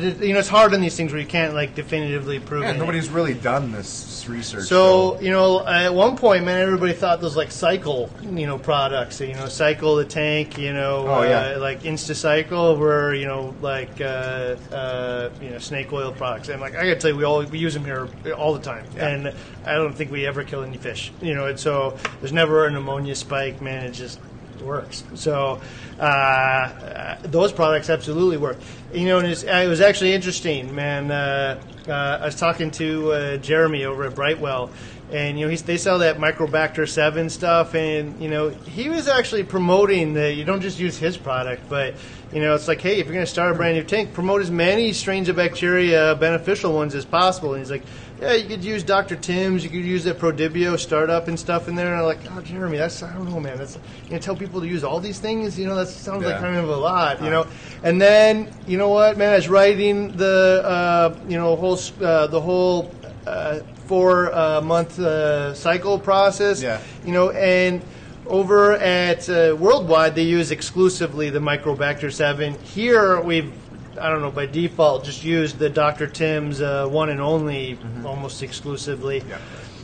you 0.01 0.33
know 0.33 0.39
it's 0.39 0.49
hard 0.49 0.73
on 0.75 0.81
these 0.81 0.97
things 0.97 1.13
where 1.13 1.21
you 1.21 1.27
can't 1.27 1.55
like 1.55 1.75
definitively 1.75 2.39
prove 2.41 2.63
Yeah, 2.63 2.69
anything. 2.69 2.81
nobody's 2.81 3.09
really 3.09 3.35
done 3.35 3.73
this 3.73 4.25
research. 4.29 4.65
So 4.69 5.21
you 5.21 5.31
know, 5.31 5.67
at 5.67 5.93
one 5.95 6.17
point, 6.17 6.45
man, 6.45 6.61
everybody 6.61 6.93
thought 6.93 7.21
those 7.21 7.37
like 7.37 7.51
cycle, 7.51 8.11
you 8.23 8.47
know, 8.47 8.59
products. 8.59 9.21
You 9.21 9.35
know, 9.35 9.49
cycle 9.49 9.97
the 9.97 10.05
tank. 10.05 10.57
You 10.59 10.73
know, 10.73 11.07
Oh, 11.09 11.23
yeah. 11.23 11.55
uh, 11.57 11.61
like 11.61 11.83
InstaCycle 11.83 12.79
were 12.79 13.15
you 13.15 13.27
know 13.27 13.55
like 13.61 14.01
uh, 14.01 14.57
uh, 14.73 15.31
you 15.43 15.51
know 15.51 15.59
snake 15.59 15.93
oil 15.93 16.13
products. 16.13 16.49
And 16.49 16.61
like 16.61 16.75
I 16.75 16.83
gotta 16.87 16.97
tell 16.97 17.11
you, 17.11 17.17
we 17.17 17.25
all 17.25 17.43
we 17.45 17.59
use 17.59 17.75
them 17.75 17.85
here 17.85 18.09
all 18.37 18.55
the 18.55 18.61
time, 18.63 18.85
Yeah. 18.97 19.09
and 19.09 19.35
I 19.67 19.75
don't 19.75 19.95
think 19.95 20.11
we 20.11 20.27
ever 20.27 20.45
kill 20.45 20.63
any 20.63 20.77
fish. 20.79 21.13
You 21.21 21.35
know, 21.35 21.47
and 21.47 21.59
so 21.59 21.97
there's 22.21 22.33
never 22.33 22.67
an 22.67 22.77
ammonia 22.77 23.15
spike, 23.15 23.61
man. 23.61 23.85
It 23.87 23.93
just 23.93 24.21
works. 24.65 25.05
So 25.15 25.61
uh, 25.99 27.17
those 27.23 27.53
products 27.53 27.91
absolutely 27.91 28.37
work. 28.37 28.59
You 28.93 29.07
know, 29.07 29.19
and 29.19 29.29
it's, 29.29 29.45
uh, 29.45 29.63
it 29.65 29.69
was 29.69 29.81
actually 29.81 30.13
interesting, 30.13 30.75
man. 30.75 31.11
Uh, 31.11 31.61
uh, 31.89 32.19
I 32.23 32.25
was 32.25 32.37
talking 32.37 32.71
to 32.73 33.13
uh, 33.13 33.37
Jeremy 33.39 33.85
over 33.85 34.05
at 34.05 34.15
Brightwell, 34.15 34.71
and 35.13 35.39
you 35.39 35.45
know 35.45 35.51
he's, 35.51 35.63
they 35.63 35.77
sell 35.77 35.99
that 35.99 36.19
Microbacter 36.19 36.89
Seven 36.89 37.29
stuff, 37.29 37.75
and 37.75 38.21
you 38.21 38.29
know 38.29 38.49
he 38.49 38.89
was 38.89 39.09
actually 39.09 39.45
promoting 39.45 40.15
that 40.15 40.35
you 40.35 40.45
don't 40.45 40.61
just 40.61 40.79
use 40.79 40.97
his 40.97 41.17
product, 41.17 41.69
but 41.69 41.95
you 42.33 42.41
know 42.41 42.55
it's 42.55 42.69
like, 42.69 42.81
hey, 42.81 42.99
if 42.99 43.07
you're 43.07 43.15
going 43.15 43.27
to 43.27 43.31
start 43.31 43.53
a 43.53 43.55
brand 43.55 43.77
new 43.77 43.85
tank, 43.85 44.13
promote 44.15 44.41
as 44.41 44.51
many 44.51 44.93
strains 44.93 45.29
of 45.29 45.37
bacteria, 45.37 46.15
beneficial 46.15 46.73
ones 46.73 46.95
as 46.95 47.05
possible. 47.05 47.53
And 47.53 47.61
he's 47.61 47.71
like, 47.71 47.85
yeah, 48.21 48.33
you 48.35 48.49
could 48.49 48.65
use 48.65 48.83
Dr. 48.83 49.17
Tim's, 49.17 49.65
you 49.65 49.71
could 49.71 49.85
use 49.85 50.05
that 50.05 50.19
Prodibio 50.19 50.79
startup 50.79 51.29
and 51.29 51.39
stuff 51.39 51.69
in 51.69 51.75
there. 51.75 51.89
And 51.89 51.97
I'm 51.97 52.07
like, 52.07 52.21
oh, 52.31 52.41
Jeremy, 52.41 52.79
that's 52.79 53.03
I 53.03 53.13
don't 53.13 53.29
know, 53.29 53.41
man. 53.41 53.59
That's 53.59 53.79
you 54.07 54.13
know, 54.13 54.19
tell 54.19 54.37
people 54.37 54.61
to 54.61 54.67
use 54.67 54.85
all 54.85 55.01
these 55.01 55.19
things. 55.19 55.59
You 55.59 55.67
know, 55.67 55.77
that 55.77 55.89
sounds 55.89 56.25
like 56.25 56.41
kind 56.41 56.57
of 56.57 56.69
a 56.69 56.77
lot. 56.77 57.23
You 57.23 57.31
know, 57.31 57.47
and 57.83 58.01
then 58.01 58.53
you 58.67 58.79
know 58.79 58.89
what, 58.89 59.19
man? 59.19 59.33
I 59.33 59.37
was 59.37 59.49
writing 59.49 60.17
the 60.17 60.63
uh, 60.65 61.19
you 61.29 61.37
know 61.37 61.55
whole 61.57 61.79
uh, 62.01 62.27
the 62.29 62.41
whole 62.41 62.95
uh, 63.27 63.61
four 63.87 64.35
uh, 64.35 64.61
month 64.61 64.99
uh, 64.99 65.55
cycle 65.55 65.99
process. 65.99 66.63
Yeah. 66.63 66.81
You 67.05 67.13
know, 67.13 67.31
and 67.31 67.83
over 68.27 68.73
at 68.73 69.29
uh, 69.29 69.57
Worldwide, 69.59 70.15
they 70.15 70.23
use 70.23 70.51
exclusively 70.51 71.31
the 71.31 71.41
Microbacter 71.41 72.13
7. 72.13 72.55
Here, 72.63 73.21
we've, 73.21 73.53
I 74.01 74.09
don't 74.09 74.23
know, 74.23 74.31
by 74.31 74.47
default, 74.47 75.05
just 75.05 75.25
used 75.25 75.59
the 75.59 75.69
Dr. 75.69 76.07
Tim's 76.07 76.61
uh, 76.61 76.89
one 76.89 77.11
and 77.11 77.21
only 77.21 77.79
almost 78.05 78.43
exclusively. 78.43 79.23
Yeah. 79.29 79.39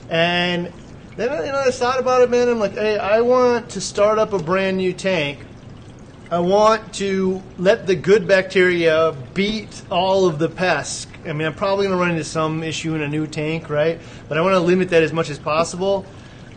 And 0.08 0.72
then 1.16 1.44
you 1.44 1.52
know, 1.52 1.62
I 1.66 1.70
thought 1.70 2.00
about 2.00 2.22
it, 2.22 2.30
man. 2.30 2.48
I'm 2.48 2.58
like, 2.58 2.72
hey, 2.72 2.96
I 2.96 3.20
want 3.20 3.70
to 3.70 3.80
start 3.80 4.18
up 4.18 4.32
a 4.32 4.38
brand 4.38 4.78
new 4.78 4.92
tank. 4.92 5.38
I 6.32 6.38
want 6.38 6.94
to 6.94 7.42
let 7.58 7.88
the 7.88 7.96
good 7.96 8.28
bacteria 8.28 9.16
beat 9.34 9.82
all 9.90 10.26
of 10.26 10.38
the 10.38 10.48
pests. 10.48 11.08
I 11.26 11.32
mean, 11.32 11.44
I'm 11.44 11.54
probably 11.54 11.88
going 11.88 11.98
to 11.98 12.00
run 12.00 12.12
into 12.12 12.22
some 12.22 12.62
issue 12.62 12.94
in 12.94 13.02
a 13.02 13.08
new 13.08 13.26
tank, 13.26 13.68
right? 13.68 13.98
But 14.28 14.38
I 14.38 14.40
want 14.42 14.54
to 14.54 14.60
limit 14.60 14.90
that 14.90 15.02
as 15.02 15.12
much 15.12 15.28
as 15.28 15.40
possible. 15.40 16.06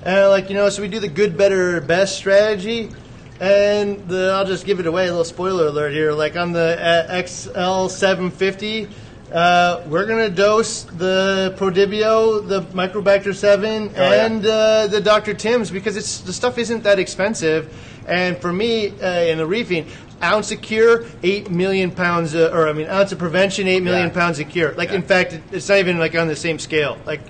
And 0.03 0.29
like 0.29 0.49
you 0.49 0.55
know, 0.55 0.69
so 0.69 0.83
we 0.83 0.89
do 0.89 0.99
the 0.99 1.07
good, 1.07 1.35
better, 1.35 1.81
best 1.81 2.17
strategy. 2.17 2.91
And 3.39 4.07
the, 4.07 4.33
I'll 4.35 4.45
just 4.45 4.63
give 4.63 4.79
it 4.79 4.85
away. 4.85 5.07
A 5.07 5.09
little 5.09 5.25
spoiler 5.25 5.65
alert 5.65 5.91
here. 5.91 6.11
Like 6.11 6.35
on 6.35 6.51
the 6.51 6.79
uh, 6.79 7.11
XL750, 7.23 8.91
uh, 9.33 9.83
we're 9.87 10.05
gonna 10.05 10.29
dose 10.29 10.83
the 10.83 11.55
Prodibio, 11.57 12.47
the 12.47 12.61
Microbacter 12.61 13.33
7, 13.33 13.89
yeah. 13.89 14.25
and 14.25 14.45
uh, 14.45 14.85
the 14.85 15.01
Dr. 15.01 15.33
Tim's 15.33 15.71
because 15.71 15.97
it's 15.97 16.19
the 16.19 16.31
stuff 16.31 16.59
isn't 16.59 16.83
that 16.83 16.99
expensive. 16.99 17.73
And 18.07 18.37
for 18.37 18.51
me, 18.51 18.89
uh, 18.99 19.21
in 19.23 19.37
the 19.37 19.45
reefing, 19.45 19.87
ounce 20.21 20.51
of 20.51 20.61
cure, 20.61 21.03
eight 21.21 21.49
million 21.51 21.91
pounds, 21.91 22.33
uh, 22.35 22.49
or 22.53 22.67
I 22.67 22.73
mean, 22.73 22.87
ounce 22.87 23.11
of 23.11 23.19
prevention, 23.19 23.67
eight 23.67 23.83
million 23.83 24.07
Yeah. 24.07 24.13
pounds 24.13 24.39
of 24.39 24.49
cure. 24.49 24.73
Like 24.77 24.89
Yeah. 24.89 24.95
in 24.95 25.01
fact, 25.03 25.37
it's 25.51 25.67
not 25.69 25.79
even 25.79 25.97
like 25.99 26.15
on 26.15 26.27
the 26.27 26.35
same 26.35 26.59
scale. 26.59 26.97
Like 27.05 27.21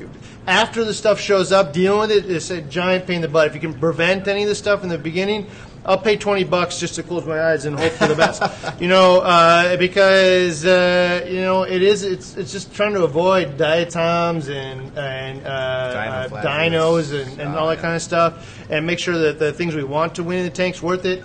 after 0.48 0.84
the 0.84 0.94
stuff 0.94 1.20
shows 1.20 1.52
up, 1.52 1.74
dealing 1.74 2.00
with 2.00 2.12
it 2.12 2.26
is 2.26 2.52
a 2.52 2.62
giant 2.62 3.08
pain 3.08 3.18
in 3.18 3.22
the 3.24 3.28
butt. 3.28 3.48
If 3.48 3.56
you 3.56 3.62
can 3.62 3.74
prevent 3.74 4.28
any 4.28 4.44
of 4.44 4.50
the 4.50 4.56
stuff 4.56 4.84
in 4.84 4.90
the 4.90 4.98
beginning. 4.98 5.48
I'll 5.86 5.98
pay 5.98 6.16
twenty 6.16 6.46
bucks 6.46 6.80
just 6.80 6.96
to 6.96 7.04
close 7.04 7.26
my 7.26 7.42
eyes 7.52 7.66
and 7.66 7.78
hope 7.78 7.92
for 7.94 8.08
the 8.08 8.16
best, 8.16 8.42
you 8.82 8.88
know, 8.88 9.20
uh, 9.20 9.76
because 9.78 10.66
uh, 10.66 11.26
you 11.30 11.42
know 11.42 11.64
it 11.64 11.82
is. 11.82 12.04
It's 12.04 12.38
it's 12.38 12.52
just 12.54 12.74
trying 12.74 12.94
to 12.94 13.04
avoid 13.04 13.58
diatoms 13.58 14.48
and 14.50 14.98
and 14.98 15.46
uh, 15.46 15.50
uh, 15.50 16.28
dinos 16.42 17.12
and, 17.14 17.40
and 17.40 17.54
Oh, 17.56 17.60
all 17.60 17.68
that 17.68 17.76
yeah. 17.76 17.82
kind 17.82 17.96
of 17.96 18.02
stuff, 18.02 18.66
and 18.70 18.86
make 18.88 18.98
sure 19.00 19.18
that 19.18 19.40
the 19.40 19.52
things 19.52 19.76
we 19.76 19.84
want 19.84 20.16
to 20.16 20.24
win 20.24 20.40
in 20.40 20.46
the 20.46 20.52
tank's 20.52 20.82
worth 20.82 21.04
it. 21.06 21.24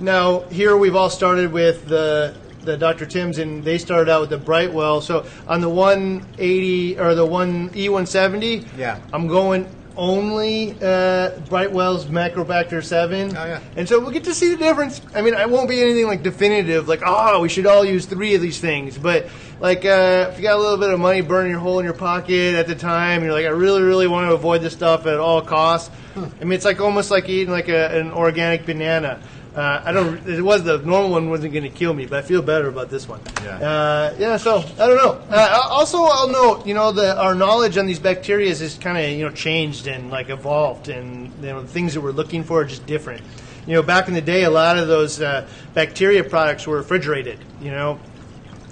Now, 0.00 0.40
here 0.50 0.76
we've 0.76 0.96
all 0.96 1.10
started 1.10 1.52
with 1.52 1.86
the 1.86 2.34
the 2.62 2.76
Dr. 2.76 3.06
Tim's, 3.06 3.38
and 3.38 3.64
they 3.64 3.78
started 3.78 4.08
out 4.08 4.20
with 4.20 4.30
the 4.30 4.38
Brightwell. 4.38 5.00
So 5.00 5.26
on 5.48 5.60
the 5.60 5.68
180 5.68 6.98
or 7.00 7.16
the 7.16 7.26
one 7.26 7.70
E170, 7.70 8.64
Yeah. 8.78 9.00
I'm 9.12 9.26
going 9.26 9.66
only 9.96 10.72
uh, 10.82 11.30
Brightwell's 11.48 12.06
Microbacter 12.06 12.82
7. 12.82 13.36
Oh, 13.36 13.44
yeah. 13.44 13.60
And 13.76 13.88
so 13.88 14.00
we'll 14.00 14.10
get 14.10 14.24
to 14.24 14.34
see 14.34 14.50
the 14.50 14.56
difference. 14.56 15.00
I 15.14 15.22
mean, 15.22 15.34
it 15.34 15.48
won't 15.48 15.68
be 15.68 15.80
anything 15.80 16.06
like 16.06 16.22
definitive, 16.22 16.88
like, 16.88 17.02
oh, 17.04 17.40
we 17.40 17.48
should 17.48 17.66
all 17.66 17.84
use 17.84 18.06
three 18.06 18.34
of 18.34 18.42
these 18.42 18.60
things. 18.60 18.98
But, 18.98 19.28
like, 19.60 19.84
uh, 19.84 20.30
if 20.30 20.38
you 20.38 20.42
got 20.42 20.56
a 20.56 20.60
little 20.60 20.78
bit 20.78 20.90
of 20.90 21.00
money 21.00 21.20
burning 21.20 21.50
your 21.50 21.60
hole 21.60 21.78
in 21.78 21.84
your 21.84 21.94
pocket 21.94 22.54
at 22.54 22.66
the 22.66 22.74
time, 22.74 23.22
you're 23.22 23.32
like, 23.32 23.46
I 23.46 23.50
really, 23.50 23.82
really 23.82 24.08
want 24.08 24.28
to 24.28 24.34
avoid 24.34 24.62
this 24.62 24.72
stuff 24.72 25.06
at 25.06 25.18
all 25.18 25.42
costs. 25.42 25.94
I 26.16 26.44
mean, 26.44 26.52
it's 26.52 26.64
like 26.64 26.80
almost 26.80 27.10
like 27.10 27.28
eating 27.28 27.52
like 27.52 27.68
a, 27.68 27.98
an 27.98 28.12
organic 28.12 28.66
banana. 28.66 29.20
Uh, 29.54 29.82
I 29.84 29.92
don't. 29.92 30.26
It 30.26 30.40
was 30.40 30.62
the 30.62 30.78
normal 30.78 31.10
one 31.10 31.28
wasn't 31.28 31.52
going 31.52 31.64
to 31.64 31.68
kill 31.68 31.92
me, 31.92 32.06
but 32.06 32.24
I 32.24 32.26
feel 32.26 32.40
better 32.40 32.68
about 32.68 32.88
this 32.88 33.06
one. 33.06 33.20
Yeah. 33.44 33.56
Uh, 33.56 34.14
yeah. 34.18 34.36
So 34.38 34.58
I 34.78 34.86
don't 34.86 34.96
know. 34.96 35.20
Uh, 35.28 35.60
also, 35.68 36.02
I'll 36.04 36.30
note, 36.30 36.66
you 36.66 36.72
know, 36.72 36.90
the, 36.90 37.14
our 37.20 37.34
knowledge 37.34 37.76
on 37.76 37.84
these 37.84 37.98
bacteria 37.98 38.48
is 38.48 38.78
kind 38.80 38.96
of 38.96 39.10
you 39.10 39.26
know 39.26 39.30
changed 39.30 39.86
and 39.88 40.10
like 40.10 40.30
evolved, 40.30 40.88
and 40.88 41.30
you 41.42 41.48
know 41.48 41.60
the 41.60 41.68
things 41.68 41.92
that 41.92 42.00
we're 42.00 42.12
looking 42.12 42.44
for 42.44 42.62
are 42.62 42.64
just 42.64 42.86
different. 42.86 43.22
You 43.66 43.74
know, 43.74 43.82
back 43.82 44.08
in 44.08 44.14
the 44.14 44.22
day, 44.22 44.44
a 44.44 44.50
lot 44.50 44.78
of 44.78 44.88
those 44.88 45.20
uh, 45.20 45.46
bacteria 45.74 46.24
products 46.24 46.66
were 46.66 46.78
refrigerated. 46.78 47.38
You 47.60 47.72
know, 47.72 48.00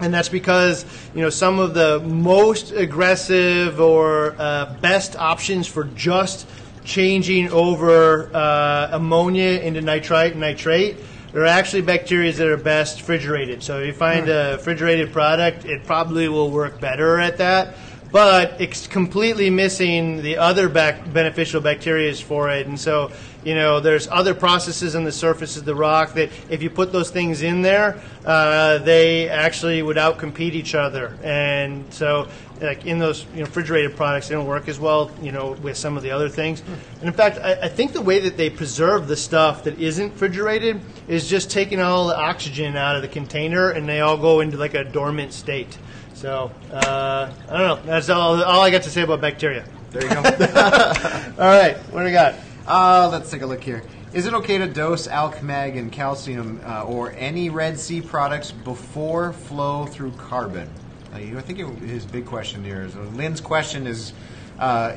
and 0.00 0.14
that's 0.14 0.30
because 0.30 0.86
you 1.14 1.20
know 1.20 1.30
some 1.30 1.58
of 1.58 1.74
the 1.74 2.00
most 2.00 2.72
aggressive 2.72 3.80
or 3.82 4.34
uh, 4.38 4.74
best 4.80 5.14
options 5.14 5.66
for 5.66 5.84
just 5.84 6.48
changing 6.90 7.48
over 7.50 8.28
uh, 8.34 8.88
ammonia 8.90 9.60
into 9.60 9.80
nitrite 9.80 10.32
and 10.32 10.40
nitrate 10.40 10.96
There 11.32 11.42
are 11.42 11.46
actually 11.46 11.82
bacteria 11.82 12.32
that 12.32 12.46
are 12.48 12.56
best 12.56 12.98
refrigerated. 12.98 13.62
So 13.62 13.78
if 13.78 13.86
you 13.86 13.92
find 13.92 14.28
a 14.28 14.56
refrigerated 14.56 15.12
product, 15.12 15.64
it 15.64 15.86
probably 15.86 16.28
will 16.28 16.50
work 16.50 16.80
better 16.80 17.20
at 17.20 17.38
that. 17.38 17.76
But 18.10 18.60
it's 18.60 18.88
completely 18.88 19.50
missing 19.50 20.20
the 20.22 20.38
other 20.38 20.68
bac- 20.68 21.12
beneficial 21.12 21.60
bacteria 21.60 22.12
for 22.16 22.50
it, 22.50 22.66
and 22.66 22.78
so 22.78 23.12
you 23.44 23.54
know 23.54 23.78
there's 23.78 24.08
other 24.08 24.34
processes 24.34 24.96
on 24.96 25.04
the 25.04 25.12
surface 25.12 25.56
of 25.56 25.64
the 25.64 25.76
rock 25.76 26.14
that 26.14 26.30
if 26.50 26.60
you 26.60 26.70
put 26.70 26.90
those 26.90 27.12
things 27.12 27.42
in 27.42 27.62
there, 27.62 28.02
uh, 28.24 28.78
they 28.78 29.28
actually 29.28 29.80
would 29.80 29.96
outcompete 29.96 30.54
each 30.54 30.74
other, 30.74 31.16
and 31.22 31.84
so 31.94 32.26
like 32.60 32.86
in 32.86 32.98
those 32.98 33.24
you 33.32 33.40
know, 33.40 33.46
refrigerated 33.46 33.96
products, 33.96 34.28
they 34.28 34.34
don't 34.34 34.46
work 34.46 34.68
as 34.68 34.78
well, 34.78 35.10
you 35.22 35.32
know, 35.32 35.52
with 35.52 35.76
some 35.76 35.96
of 35.96 36.02
the 36.02 36.10
other 36.10 36.28
things. 36.28 36.62
And 37.00 37.04
in 37.08 37.12
fact, 37.12 37.38
I, 37.38 37.52
I 37.62 37.68
think 37.68 37.92
the 37.92 38.00
way 38.00 38.20
that 38.20 38.36
they 38.36 38.50
preserve 38.50 39.08
the 39.08 39.16
stuff 39.16 39.64
that 39.64 39.78
isn't 39.78 40.12
refrigerated 40.12 40.80
is 41.08 41.28
just 41.28 41.50
taking 41.50 41.80
all 41.80 42.06
the 42.06 42.16
oxygen 42.16 42.76
out 42.76 42.96
of 42.96 43.02
the 43.02 43.08
container, 43.08 43.70
and 43.70 43.88
they 43.88 44.00
all 44.00 44.16
go 44.16 44.40
into 44.40 44.56
like 44.56 44.74
a 44.74 44.84
dormant 44.84 45.32
state. 45.32 45.78
So 46.14 46.50
uh, 46.72 47.32
I 47.48 47.56
don't 47.56 47.86
know. 47.86 47.92
That's 47.92 48.10
all, 48.10 48.42
all 48.42 48.60
I 48.60 48.70
got 48.70 48.82
to 48.82 48.90
say 48.90 49.02
about 49.02 49.20
bacteria. 49.20 49.64
There 49.90 50.02
you 50.02 50.08
go. 50.08 50.16
All 50.22 51.48
right, 51.48 51.76
what 51.90 52.00
do 52.00 52.04
we 52.04 52.12
got? 52.12 52.36
uh, 52.66 53.08
let's 53.10 53.28
take 53.28 53.42
a 53.42 53.46
look 53.46 53.62
here. 53.62 53.82
Is 54.12 54.26
it 54.26 54.34
okay 54.34 54.58
to 54.58 54.68
dose 54.68 55.08
Alkmag 55.08 55.76
and 55.76 55.90
calcium 55.90 56.60
uh, 56.64 56.84
or 56.84 57.12
any 57.12 57.50
Red 57.50 57.78
Sea 57.78 58.00
products 58.00 58.52
before 58.52 59.32
flow 59.32 59.86
through 59.86 60.12
carbon? 60.12 60.68
I 61.12 61.40
think 61.40 61.58
it, 61.58 61.66
his 61.88 62.04
big 62.04 62.26
question 62.26 62.64
here 62.64 62.82
is 62.82 62.96
uh, 62.96 63.00
Lynn's 63.14 63.40
question 63.40 63.86
is 63.86 64.12
uh, 64.58 64.96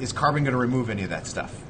is 0.00 0.12
carbon 0.12 0.44
going 0.44 0.52
to 0.52 0.58
remove 0.58 0.90
any 0.90 1.02
of 1.02 1.10
that 1.10 1.26
stuff? 1.26 1.60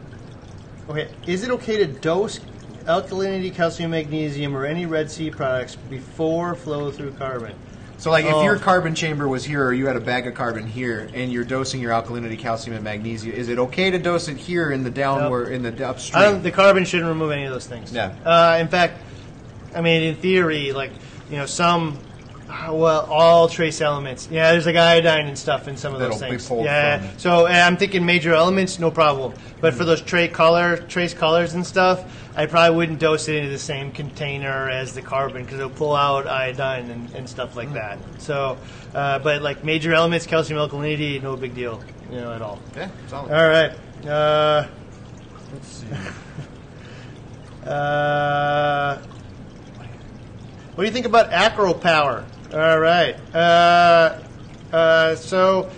Okay, 0.89 1.09
is 1.27 1.43
it 1.45 1.51
okay 1.51 1.79
to 1.79 1.87
dose 1.87 2.41
alkalinity, 2.85 3.55
calcium, 3.55 3.93
magnesium, 3.93 4.57
or 4.57 4.65
any 4.65 4.87
Red 4.87 5.11
Sea 5.11 5.31
products 5.31 5.77
before 5.77 6.55
flow 6.55 6.91
through 6.91 7.13
carbon? 7.13 7.55
So, 7.99 8.11
like, 8.11 8.25
if 8.25 8.35
Oh. 8.35 8.43
your 8.43 8.59
carbon 8.59 8.97
chamber 8.97 9.29
was 9.29 9.45
here, 9.45 9.65
or 9.65 9.73
you 9.73 9.87
had 9.87 9.95
a 9.95 10.01
bag 10.01 10.27
of 10.27 10.35
carbon 10.35 10.67
here, 10.67 11.09
and 11.15 11.33
you're 11.33 11.45
dosing 11.45 11.81
your 11.81 11.93
alkalinity, 11.93 12.37
calcium, 12.37 12.75
and 12.75 12.83
magnesium, 12.83 13.37
is 13.37 13.49
it 13.49 13.61
okay 13.61 13.93
to 13.93 13.99
dose 13.99 14.27
it 14.27 14.39
here 14.39 14.73
in 14.73 14.83
the 14.83 14.91
downward, 14.91 15.53
in 15.53 15.63
the 15.63 15.89
upstream? 15.89 16.43
the 16.43 16.51
carbon 16.51 16.85
shouldn't 16.85 17.09
remove 17.09 17.31
any 17.31 17.45
of 17.45 17.53
those 17.53 17.67
things. 17.67 17.93
Yeah. 17.93 18.13
Uh, 18.25 18.59
in 18.61 18.67
fact, 18.67 19.01
I 19.73 19.83
mean, 19.83 20.03
in 20.03 20.17
theory, 20.17 20.73
like 20.73 20.91
you 21.31 21.37
know, 21.37 21.47
some, 21.47 21.97
well, 22.71 23.07
all 23.11 23.49
trace 23.49 23.81
elements. 23.81 24.29
Yeah, 24.31 24.53
there's 24.53 24.67
like 24.67 24.77
iodine 24.77 25.27
and 25.27 25.39
stuff 25.39 25.69
in 25.69 25.77
some 25.77 25.95
of 25.95 26.01
those 26.01 26.19
That'll 26.21 26.39
things. 26.39 26.65
Yeah. 26.65 27.03
So 27.17 27.47
uh, 27.47 27.51
I'm 27.51 27.77
thinking 27.77 28.05
major 28.05 28.35
elements, 28.35 28.79
no 28.79 28.91
problem. 28.91 29.33
But 29.61 29.73
Hmm. 29.73 29.79
for 29.79 29.85
those 29.85 30.03
trace 30.03 30.33
color, 30.33 30.77
trace 30.77 31.15
colors 31.15 31.55
and 31.55 31.67
stuff, 31.67 32.05
I 32.37 32.47
probably 32.47 32.77
wouldn't 32.77 32.99
dose 32.99 33.29
it 33.29 33.37
into 33.37 33.51
the 33.51 33.59
same 33.59 33.91
container 33.93 34.69
as 34.71 34.93
the 34.95 35.03
carbon 35.03 35.43
because 35.45 35.59
it'll 35.59 35.71
pull 35.71 35.95
out 35.97 36.27
iodine 36.27 36.91
and, 36.91 37.15
and 37.15 37.29
stuff 37.29 37.53
Hmm. 37.53 37.59
like 37.59 37.73
that. 37.75 37.99
So, 38.19 38.59
uh, 38.95 39.19
but 39.21 39.43
like 39.43 39.65
major 39.65 39.93
elements, 39.95 40.27
calcium, 40.27 40.59
alkalinity, 40.59 41.23
no 41.23 41.37
big 41.37 41.55
deal, 41.55 41.83
you 42.11 42.21
know, 42.21 42.33
at 42.33 42.43
all. 42.43 42.59
yeah, 42.77 42.89
solid. 43.09 43.33
All 43.33 43.49
right. 43.49 43.73
Uh, 44.07 44.67
Let's 45.53 45.69
see. 45.69 45.87
uh, 47.67 48.97
what 50.75 50.85
do 50.85 50.85
you 50.85 50.91
think 50.93 51.07
about 51.07 51.31
acro 51.33 51.75
power? 51.75 52.25
All 52.53 52.79
right. 52.79 53.17
Uh, 53.35 54.21
uh, 54.71 55.15
so, 55.17 55.71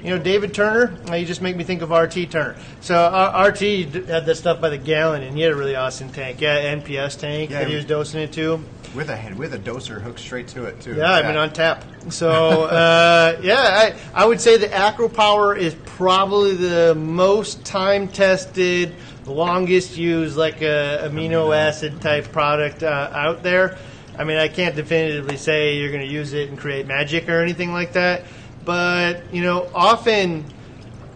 you 0.00 0.10
know, 0.10 0.18
David 0.18 0.54
Turner, 0.54 0.96
uh, 1.08 1.16
you 1.16 1.26
just 1.26 1.42
make 1.42 1.56
me 1.56 1.64
think 1.64 1.82
of 1.82 1.90
RT 1.90 2.30
Turner. 2.30 2.56
So, 2.80 2.94
uh, 2.94 3.48
RT 3.48 4.06
had 4.08 4.26
this 4.26 4.38
stuff 4.38 4.60
by 4.60 4.68
the 4.68 4.78
gallon, 4.78 5.22
and 5.24 5.36
he 5.36 5.42
had 5.42 5.52
a 5.52 5.56
really 5.56 5.74
awesome 5.74 6.10
tank. 6.10 6.40
Yeah, 6.40 6.74
NPS 6.76 7.18
tank 7.18 7.50
Yeah, 7.50 7.60
that 7.60 7.68
he 7.68 7.74
was 7.74 7.84
dosing 7.84 8.20
it 8.20 8.32
to. 8.34 8.64
With 8.94 9.08
a 9.08 9.16
head, 9.16 9.36
with 9.36 9.54
a 9.54 9.58
doser 9.58 10.00
hooked 10.00 10.20
straight 10.20 10.48
to 10.48 10.64
it 10.64 10.80
too. 10.80 10.96
Yeah, 10.96 11.12
I 11.12 11.26
mean 11.26 11.36
on 11.36 11.52
tap. 11.52 11.84
So 12.08 12.64
uh, 12.64 13.38
yeah, 13.40 13.54
I, 13.54 13.94
I 14.12 14.24
would 14.24 14.40
say 14.40 14.56
the 14.56 14.72
Acro 14.72 15.08
Power 15.08 15.54
is 15.54 15.76
probably 15.84 16.56
the 16.56 16.96
most 16.96 17.64
time 17.64 18.08
tested, 18.08 18.96
longest 19.26 19.96
used 19.96 20.36
like 20.36 20.60
a 20.62 21.08
amino 21.08 21.56
acid 21.56 22.00
type 22.00 22.32
product 22.32 22.82
uh, 22.82 23.10
out 23.14 23.44
there. 23.44 23.78
I 24.20 24.24
mean, 24.24 24.36
I 24.36 24.48
can't 24.48 24.76
definitively 24.76 25.38
say 25.38 25.78
you're 25.78 25.90
going 25.90 26.06
to 26.06 26.12
use 26.12 26.34
it 26.34 26.50
and 26.50 26.58
create 26.58 26.86
magic 26.86 27.26
or 27.30 27.40
anything 27.40 27.72
like 27.72 27.94
that, 27.94 28.24
but 28.66 29.32
you 29.32 29.42
know, 29.42 29.70
often 29.74 30.44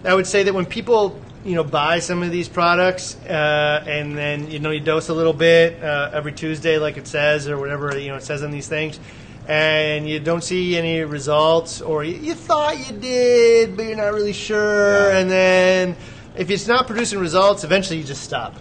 I 0.04 0.14
would 0.14 0.26
say 0.26 0.44
that 0.44 0.54
when 0.54 0.64
people 0.64 1.20
you 1.44 1.54
know 1.54 1.64
buy 1.64 1.98
some 1.98 2.22
of 2.22 2.30
these 2.30 2.48
products 2.48 3.16
uh, 3.26 3.84
and 3.86 4.16
then 4.16 4.50
you 4.50 4.58
know 4.58 4.70
you 4.70 4.80
dose 4.80 5.10
a 5.10 5.14
little 5.14 5.34
bit 5.34 5.84
uh, 5.84 6.12
every 6.14 6.32
Tuesday, 6.32 6.78
like 6.78 6.96
it 6.96 7.06
says, 7.06 7.46
or 7.46 7.58
whatever 7.58 7.98
you 7.98 8.08
know 8.08 8.16
it 8.16 8.22
says 8.22 8.42
on 8.42 8.50
these 8.50 8.68
things, 8.68 8.98
and 9.46 10.08
you 10.08 10.18
don't 10.18 10.42
see 10.42 10.74
any 10.78 11.04
results, 11.04 11.82
or 11.82 12.04
you, 12.04 12.14
you 12.16 12.34
thought 12.34 12.78
you 12.88 12.96
did, 12.98 13.76
but 13.76 13.84
you're 13.84 13.96
not 13.98 14.14
really 14.14 14.32
sure, 14.32 15.10
Yeah. 15.12 15.18
and 15.18 15.30
then 15.30 15.96
if 16.36 16.48
it's 16.48 16.66
not 16.66 16.86
producing 16.86 17.18
results, 17.18 17.64
eventually 17.64 17.98
you 17.98 18.04
just 18.04 18.22
stop. 18.22 18.56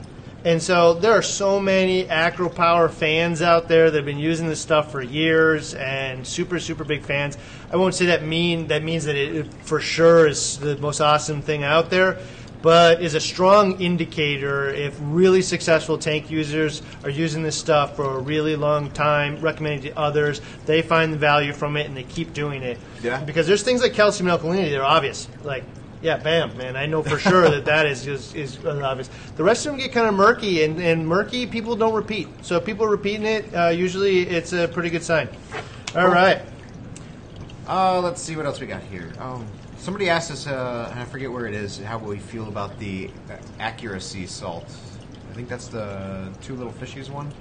And 0.45 0.61
so 0.61 0.93
there 0.93 1.13
are 1.13 1.21
so 1.21 1.59
many 1.59 2.03
AcroPower 2.03 2.91
fans 2.91 3.41
out 3.41 3.69
there 3.69 3.89
that 3.89 3.97
have 3.97 4.05
been 4.05 4.17
using 4.17 4.47
this 4.47 4.59
stuff 4.59 4.91
for 4.91 5.01
years 5.01 5.73
and 5.73 6.27
super 6.27 6.59
super 6.59 6.83
big 6.83 7.03
fans. 7.03 7.37
I 7.71 7.77
won't 7.77 7.95
say 7.95 8.07
that 8.07 8.23
mean 8.23 8.67
that 8.67 8.83
means 8.83 9.05
that 9.05 9.15
it, 9.15 9.35
it 9.35 9.53
for 9.63 9.79
sure 9.79 10.27
is 10.27 10.59
the 10.59 10.75
most 10.77 10.99
awesome 10.99 11.41
thing 11.41 11.63
out 11.63 11.89
there, 11.89 12.19
but 12.61 13.01
is 13.01 13.13
a 13.13 13.21
strong 13.21 13.79
indicator 13.79 14.69
if 14.69 14.97
really 15.01 15.41
successful 15.41 15.97
tank 15.97 16.29
users 16.29 16.81
are 17.05 17.09
using 17.09 17.41
this 17.41 17.57
stuff 17.57 17.95
for 17.95 18.17
a 18.17 18.19
really 18.19 18.57
long 18.57 18.91
time, 18.91 19.39
recommending 19.39 19.85
it 19.85 19.91
to 19.91 19.99
others. 19.99 20.41
They 20.65 20.81
find 20.81 21.13
the 21.13 21.17
value 21.17 21.53
from 21.53 21.77
it 21.77 21.87
and 21.87 21.95
they 21.95 22.03
keep 22.03 22.33
doing 22.33 22.63
it. 22.63 22.77
Yeah. 23.01 23.23
Because 23.23 23.47
there's 23.47 23.63
things 23.63 23.81
like 23.81 23.93
calcium 23.93 24.29
and 24.29 24.39
alkalinity 24.39 24.71
that 24.71 24.79
are 24.79 24.83
obvious, 24.83 25.29
like 25.43 25.63
yeah, 26.03 26.17
bam, 26.17 26.55
man. 26.57 26.75
I 26.75 26.85
know 26.85 27.01
for 27.01 27.17
sure 27.17 27.49
that 27.49 27.65
that 27.65 27.85
is, 27.87 28.05
is 28.05 28.35
is 28.35 28.63
obvious. 28.65 29.09
The 29.37 29.43
rest 29.43 29.65
of 29.65 29.71
them 29.71 29.79
get 29.79 29.91
kind 29.93 30.05
of 30.05 30.13
murky, 30.13 30.63
and, 30.63 30.79
and 30.79 31.07
murky 31.07 31.47
people 31.47 31.75
don't 31.75 31.93
repeat. 31.95 32.27
So 32.41 32.57
if 32.57 32.65
people 32.65 32.85
are 32.85 32.89
repeating 32.89 33.25
it, 33.25 33.45
uh, 33.55 33.69
usually 33.69 34.21
it's 34.27 34.51
a 34.53 34.67
pretty 34.67 34.89
good 34.89 35.03
sign. 35.03 35.29
All 35.95 36.09
right. 36.09 36.41
Uh, 37.67 38.01
let's 38.01 38.21
see 38.21 38.35
what 38.35 38.45
else 38.45 38.59
we 38.59 38.67
got 38.67 38.81
here. 38.83 39.13
Oh, 39.19 39.41
somebody 39.77 40.09
asked 40.09 40.29
us, 40.29 40.45
uh, 40.45 40.89
and 40.91 40.99
I 40.99 41.05
forget 41.05 41.31
where 41.31 41.47
it 41.47 41.53
is, 41.53 41.79
how 41.79 41.97
we 41.97 42.19
feel 42.19 42.49
about 42.49 42.77
the 42.77 43.09
uh, 43.29 43.37
accuracy 43.59 44.27
salt. 44.27 44.65
I 45.31 45.33
think 45.33 45.47
that's 45.47 45.67
the 45.69 46.29
two 46.41 46.55
little 46.55 46.73
fishies 46.73 47.09
one. 47.09 47.31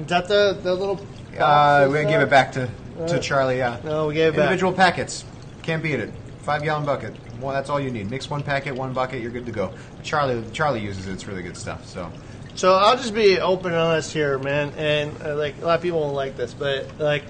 Is 0.00 0.06
that 0.06 0.26
the, 0.26 0.58
the 0.62 0.74
little. 0.74 0.98
Uh, 1.38 1.86
we 1.92 2.02
gave 2.04 2.20
it 2.20 2.30
back 2.30 2.52
to, 2.52 2.66
to 3.06 3.16
Uh, 3.16 3.18
Charlie. 3.18 3.58
Yeah. 3.58 3.78
no, 3.84 4.06
we 4.06 4.14
gave 4.14 4.32
it 4.32 4.36
back. 4.36 4.44
Individual 4.44 4.72
packets. 4.72 5.24
Can't 5.62 5.82
beat 5.82 6.00
it. 6.00 6.10
Five 6.42 6.62
gallon 6.64 6.84
bucket. 6.84 7.14
Well, 7.40 7.52
that's 7.52 7.70
all 7.70 7.80
you 7.80 7.90
need. 7.90 8.10
Mix 8.10 8.28
one 8.28 8.42
packet, 8.42 8.74
one 8.74 8.92
bucket. 8.92 9.22
You're 9.22 9.30
good 9.30 9.46
to 9.46 9.52
go. 9.52 9.72
Charlie, 10.02 10.44
Charlie 10.52 10.80
uses 10.80 11.06
it. 11.06 11.12
It's 11.12 11.26
really 11.26 11.42
good 11.42 11.56
stuff. 11.56 11.86
So. 11.86 12.10
So 12.54 12.74
I'll 12.74 12.96
just 12.96 13.14
be 13.14 13.40
open 13.40 13.72
and 13.72 13.80
honest 13.80 14.12
here, 14.12 14.38
man. 14.38 14.72
And 14.76 15.22
uh, 15.22 15.36
like 15.36 15.60
a 15.62 15.64
lot 15.64 15.76
of 15.76 15.82
people 15.82 16.00
won't 16.00 16.14
like 16.14 16.36
this, 16.36 16.52
but 16.52 16.98
like. 16.98 17.24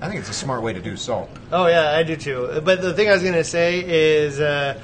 I 0.00 0.08
think 0.08 0.20
it's 0.20 0.30
a 0.30 0.34
smart 0.34 0.62
way 0.62 0.72
to 0.72 0.80
do 0.80 0.96
salt. 0.96 1.30
Oh 1.52 1.66
yeah, 1.66 1.90
I 1.92 2.02
do 2.02 2.16
too. 2.16 2.60
But 2.64 2.82
the 2.82 2.92
thing 2.92 3.08
I 3.08 3.12
was 3.12 3.22
going 3.22 3.34
to 3.34 3.44
say 3.44 3.84
is, 3.86 4.40
uh, 4.40 4.80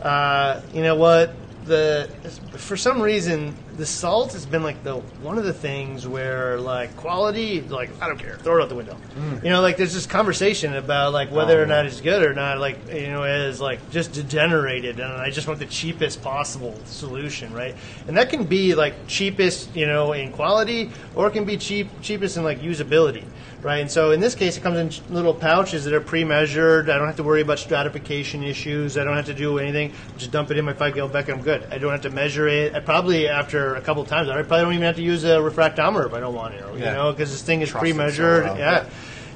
uh, 0.00 0.62
you 0.72 0.82
know 0.82 0.94
what? 0.94 1.34
The 1.64 2.10
for 2.52 2.76
some 2.76 3.00
reason 3.00 3.54
the 3.82 3.86
salt 3.86 4.32
has 4.32 4.46
been 4.46 4.62
like 4.62 4.84
the 4.84 4.94
one 5.24 5.38
of 5.38 5.42
the 5.42 5.52
things 5.52 6.06
where 6.06 6.60
like 6.60 6.96
quality, 6.96 7.62
like 7.62 7.90
I 8.00 8.06
don't 8.06 8.16
care, 8.16 8.36
throw 8.36 8.58
it 8.58 8.62
out 8.62 8.68
the 8.68 8.76
window. 8.76 8.96
Mm. 9.16 9.42
You 9.42 9.50
know, 9.50 9.60
like 9.60 9.76
there's 9.76 9.92
this 9.92 10.06
conversation 10.06 10.76
about 10.76 11.12
like 11.12 11.32
whether 11.32 11.58
Oh, 11.58 11.64
or 11.64 11.66
not 11.66 11.84
it's 11.84 12.00
good 12.00 12.22
or 12.22 12.32
not, 12.32 12.60
like 12.60 12.78
you 12.94 13.10
know, 13.10 13.24
as 13.24 13.60
like 13.60 13.90
just 13.90 14.12
degenerated, 14.12 15.00
and 15.00 15.12
I 15.12 15.30
just 15.30 15.48
want 15.48 15.58
the 15.58 15.66
cheapest 15.66 16.22
possible 16.22 16.78
solution, 16.84 17.52
right? 17.52 17.74
And 18.06 18.16
that 18.18 18.30
can 18.30 18.44
be 18.44 18.76
like 18.76 19.08
cheapest, 19.08 19.74
you 19.74 19.86
know, 19.86 20.12
in 20.12 20.30
quality, 20.30 20.92
or 21.16 21.26
it 21.26 21.32
can 21.32 21.44
be 21.44 21.56
cheap 21.56 21.88
cheapest 22.02 22.36
in 22.36 22.44
like 22.44 22.60
usability 22.60 23.24
right? 23.62 23.78
And 23.80 23.90
so 23.90 24.10
in 24.10 24.20
this 24.20 24.34
case, 24.34 24.56
it 24.56 24.60
comes 24.62 24.78
in 24.78 25.14
little 25.14 25.34
pouches 25.34 25.84
that 25.84 25.94
are 25.94 26.00
pre-measured. 26.00 26.90
I 26.90 26.98
don't 26.98 27.06
have 27.06 27.16
to 27.16 27.22
worry 27.22 27.40
about 27.42 27.58
stratification 27.58 28.42
issues. 28.42 28.98
I 28.98 29.04
don't 29.04 29.16
have 29.16 29.26
to 29.26 29.34
do 29.34 29.58
anything. 29.58 29.92
Just 30.18 30.30
dump 30.32 30.50
it 30.50 30.58
in 30.58 30.64
my 30.64 30.72
five 30.72 30.94
gallon 30.94 31.12
bucket. 31.12 31.34
I'm 31.34 31.42
good. 31.42 31.66
I 31.70 31.78
don't 31.78 31.92
have 31.92 32.02
to 32.02 32.10
measure 32.10 32.48
it. 32.48 32.74
I 32.74 32.80
probably 32.80 33.28
after 33.28 33.74
a 33.76 33.80
couple 33.80 34.04
times, 34.04 34.28
I 34.28 34.34
probably 34.42 34.64
don't 34.64 34.72
even 34.74 34.84
have 34.86 34.96
to 34.96 35.02
use 35.02 35.24
a 35.24 35.36
refractometer 35.38 36.06
if 36.06 36.12
I 36.14 36.20
don't 36.20 36.34
want 36.34 36.54
to. 36.58 36.72
You 36.76 36.84
Yeah. 36.84 36.94
know, 36.94 37.12
because 37.12 37.30
this 37.30 37.42
thing 37.42 37.60
is 37.62 37.70
Trust 37.70 37.82
pre-measured. 37.82 38.44
well. 38.44 38.58
yeah. 38.58 38.84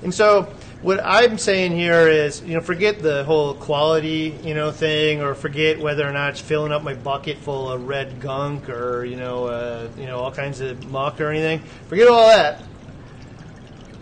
And 0.02 0.12
so 0.12 0.52
what 0.82 1.00
I'm 1.02 1.38
saying 1.38 1.72
here 1.72 2.06
is, 2.06 2.42
you 2.42 2.54
know, 2.54 2.60
forget 2.60 2.98
the 3.00 3.24
whole 3.24 3.54
quality, 3.54 4.34
you 4.44 4.54
know, 4.54 4.70
thing, 4.70 5.22
or 5.22 5.34
forget 5.34 5.78
whether 5.80 6.06
or 6.06 6.12
not 6.12 6.30
it's 6.32 6.40
filling 6.40 6.70
up 6.70 6.82
my 6.82 6.92
bucket 6.94 7.38
full 7.38 7.70
of 7.70 7.88
red 7.88 8.20
gunk 8.20 8.68
or 8.68 9.04
you 9.04 9.16
know, 9.16 9.46
uh, 9.46 9.88
you 9.96 10.04
know, 10.06 10.18
all 10.18 10.30
kinds 10.32 10.60
of 10.60 10.90
muck 10.90 11.20
or 11.20 11.30
anything. 11.30 11.60
Forget 11.88 12.08
all 12.08 12.28
that. 12.28 12.62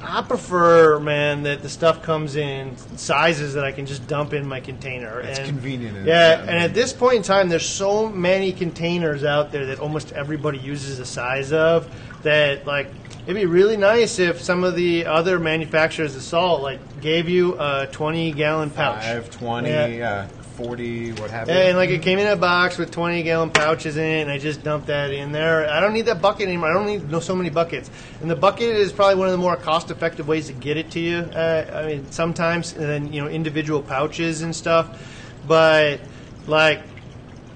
I 0.06 0.22
prefer, 0.22 0.98
man, 1.00 1.42
that 1.44 1.62
the 1.62 1.68
stuff 1.68 2.02
comes 2.02 2.36
in 2.36 2.76
sizes 2.96 3.54
that 3.54 3.64
I 3.64 3.72
can 3.72 3.86
just 3.86 4.06
dump 4.06 4.32
in 4.32 4.46
my 4.46 4.60
container. 4.60 5.20
It's 5.20 5.38
and, 5.38 5.48
convenient 5.48 6.04
Yeah, 6.04 6.04
yeah, 6.04 6.40
and 6.42 6.58
at 6.58 6.74
this 6.74 6.92
point 6.92 7.16
in 7.16 7.22
time, 7.22 7.48
there's 7.48 7.66
so 7.68 8.08
many 8.08 8.52
containers 8.52 9.24
out 9.24 9.52
there 9.52 9.66
that 9.66 9.80
almost 9.80 10.12
everybody 10.12 10.58
uses 10.58 10.98
the 10.98 11.04
size 11.06 11.52
of 11.52 11.88
that, 12.22 12.66
like, 12.66 12.88
it'd 13.24 13.34
be 13.34 13.46
really 13.46 13.76
nice 13.76 14.18
if 14.18 14.40
some 14.40 14.64
of 14.64 14.74
the 14.76 15.06
other 15.06 15.38
manufacturers 15.38 16.14
of 16.14 16.22
salt, 16.22 16.62
like, 16.62 17.00
gave 17.00 17.28
you 17.28 17.58
a 17.58 17.88
20 17.90 18.32
gallon 18.32 18.70
pouch. 18.70 19.02
Five, 19.02 19.30
20, 19.30 19.68
Yeah. 19.68 20.26
uh, 20.28 20.43
40, 20.56 21.12
what 21.12 21.30
have 21.30 21.48
you. 21.48 21.54
And 21.54 21.76
like 21.76 21.90
it 21.90 22.02
came 22.02 22.18
in 22.18 22.26
a 22.26 22.36
box 22.36 22.78
with 22.78 22.90
20 22.90 23.22
gallon 23.22 23.50
pouches 23.50 23.96
in 23.96 24.04
it, 24.04 24.22
and 24.22 24.30
I 24.30 24.38
just 24.38 24.62
dumped 24.62 24.86
that 24.86 25.10
in 25.10 25.32
there. 25.32 25.68
I 25.68 25.80
don't 25.80 25.92
need 25.92 26.06
that 26.06 26.22
bucket 26.22 26.48
anymore. 26.48 26.70
I 26.70 26.74
don't 26.74 26.86
need 26.86 27.10
no 27.10 27.20
so 27.20 27.34
many 27.34 27.50
buckets. 27.50 27.90
And 28.20 28.30
the 28.30 28.36
bucket 28.36 28.76
is 28.76 28.92
probably 28.92 29.16
one 29.16 29.28
of 29.28 29.32
the 29.32 29.38
more 29.38 29.56
cost 29.56 29.90
effective 29.90 30.28
ways 30.28 30.46
to 30.46 30.52
get 30.52 30.76
it 30.76 30.90
to 30.92 31.00
you. 31.00 31.18
Uh, 31.18 31.82
I 31.84 31.86
mean, 31.86 32.10
sometimes, 32.10 32.72
and 32.72 32.82
then, 32.82 33.12
you 33.12 33.20
know, 33.20 33.28
individual 33.28 33.82
pouches 33.82 34.42
and 34.42 34.54
stuff. 34.54 35.10
But, 35.46 36.00
like, 36.46 36.82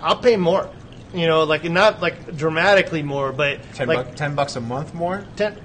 I'll 0.00 0.18
pay 0.18 0.36
more. 0.36 0.70
You 1.14 1.26
know, 1.26 1.44
like, 1.44 1.64
not 1.64 2.02
like 2.02 2.36
dramatically 2.36 3.02
more, 3.02 3.32
but 3.32 3.60
10, 3.74 3.88
like 3.88 4.06
buck, 4.08 4.14
10 4.14 4.34
bucks 4.34 4.56
a 4.56 4.60
month 4.60 4.92
more? 4.92 5.24
10, 5.36 5.56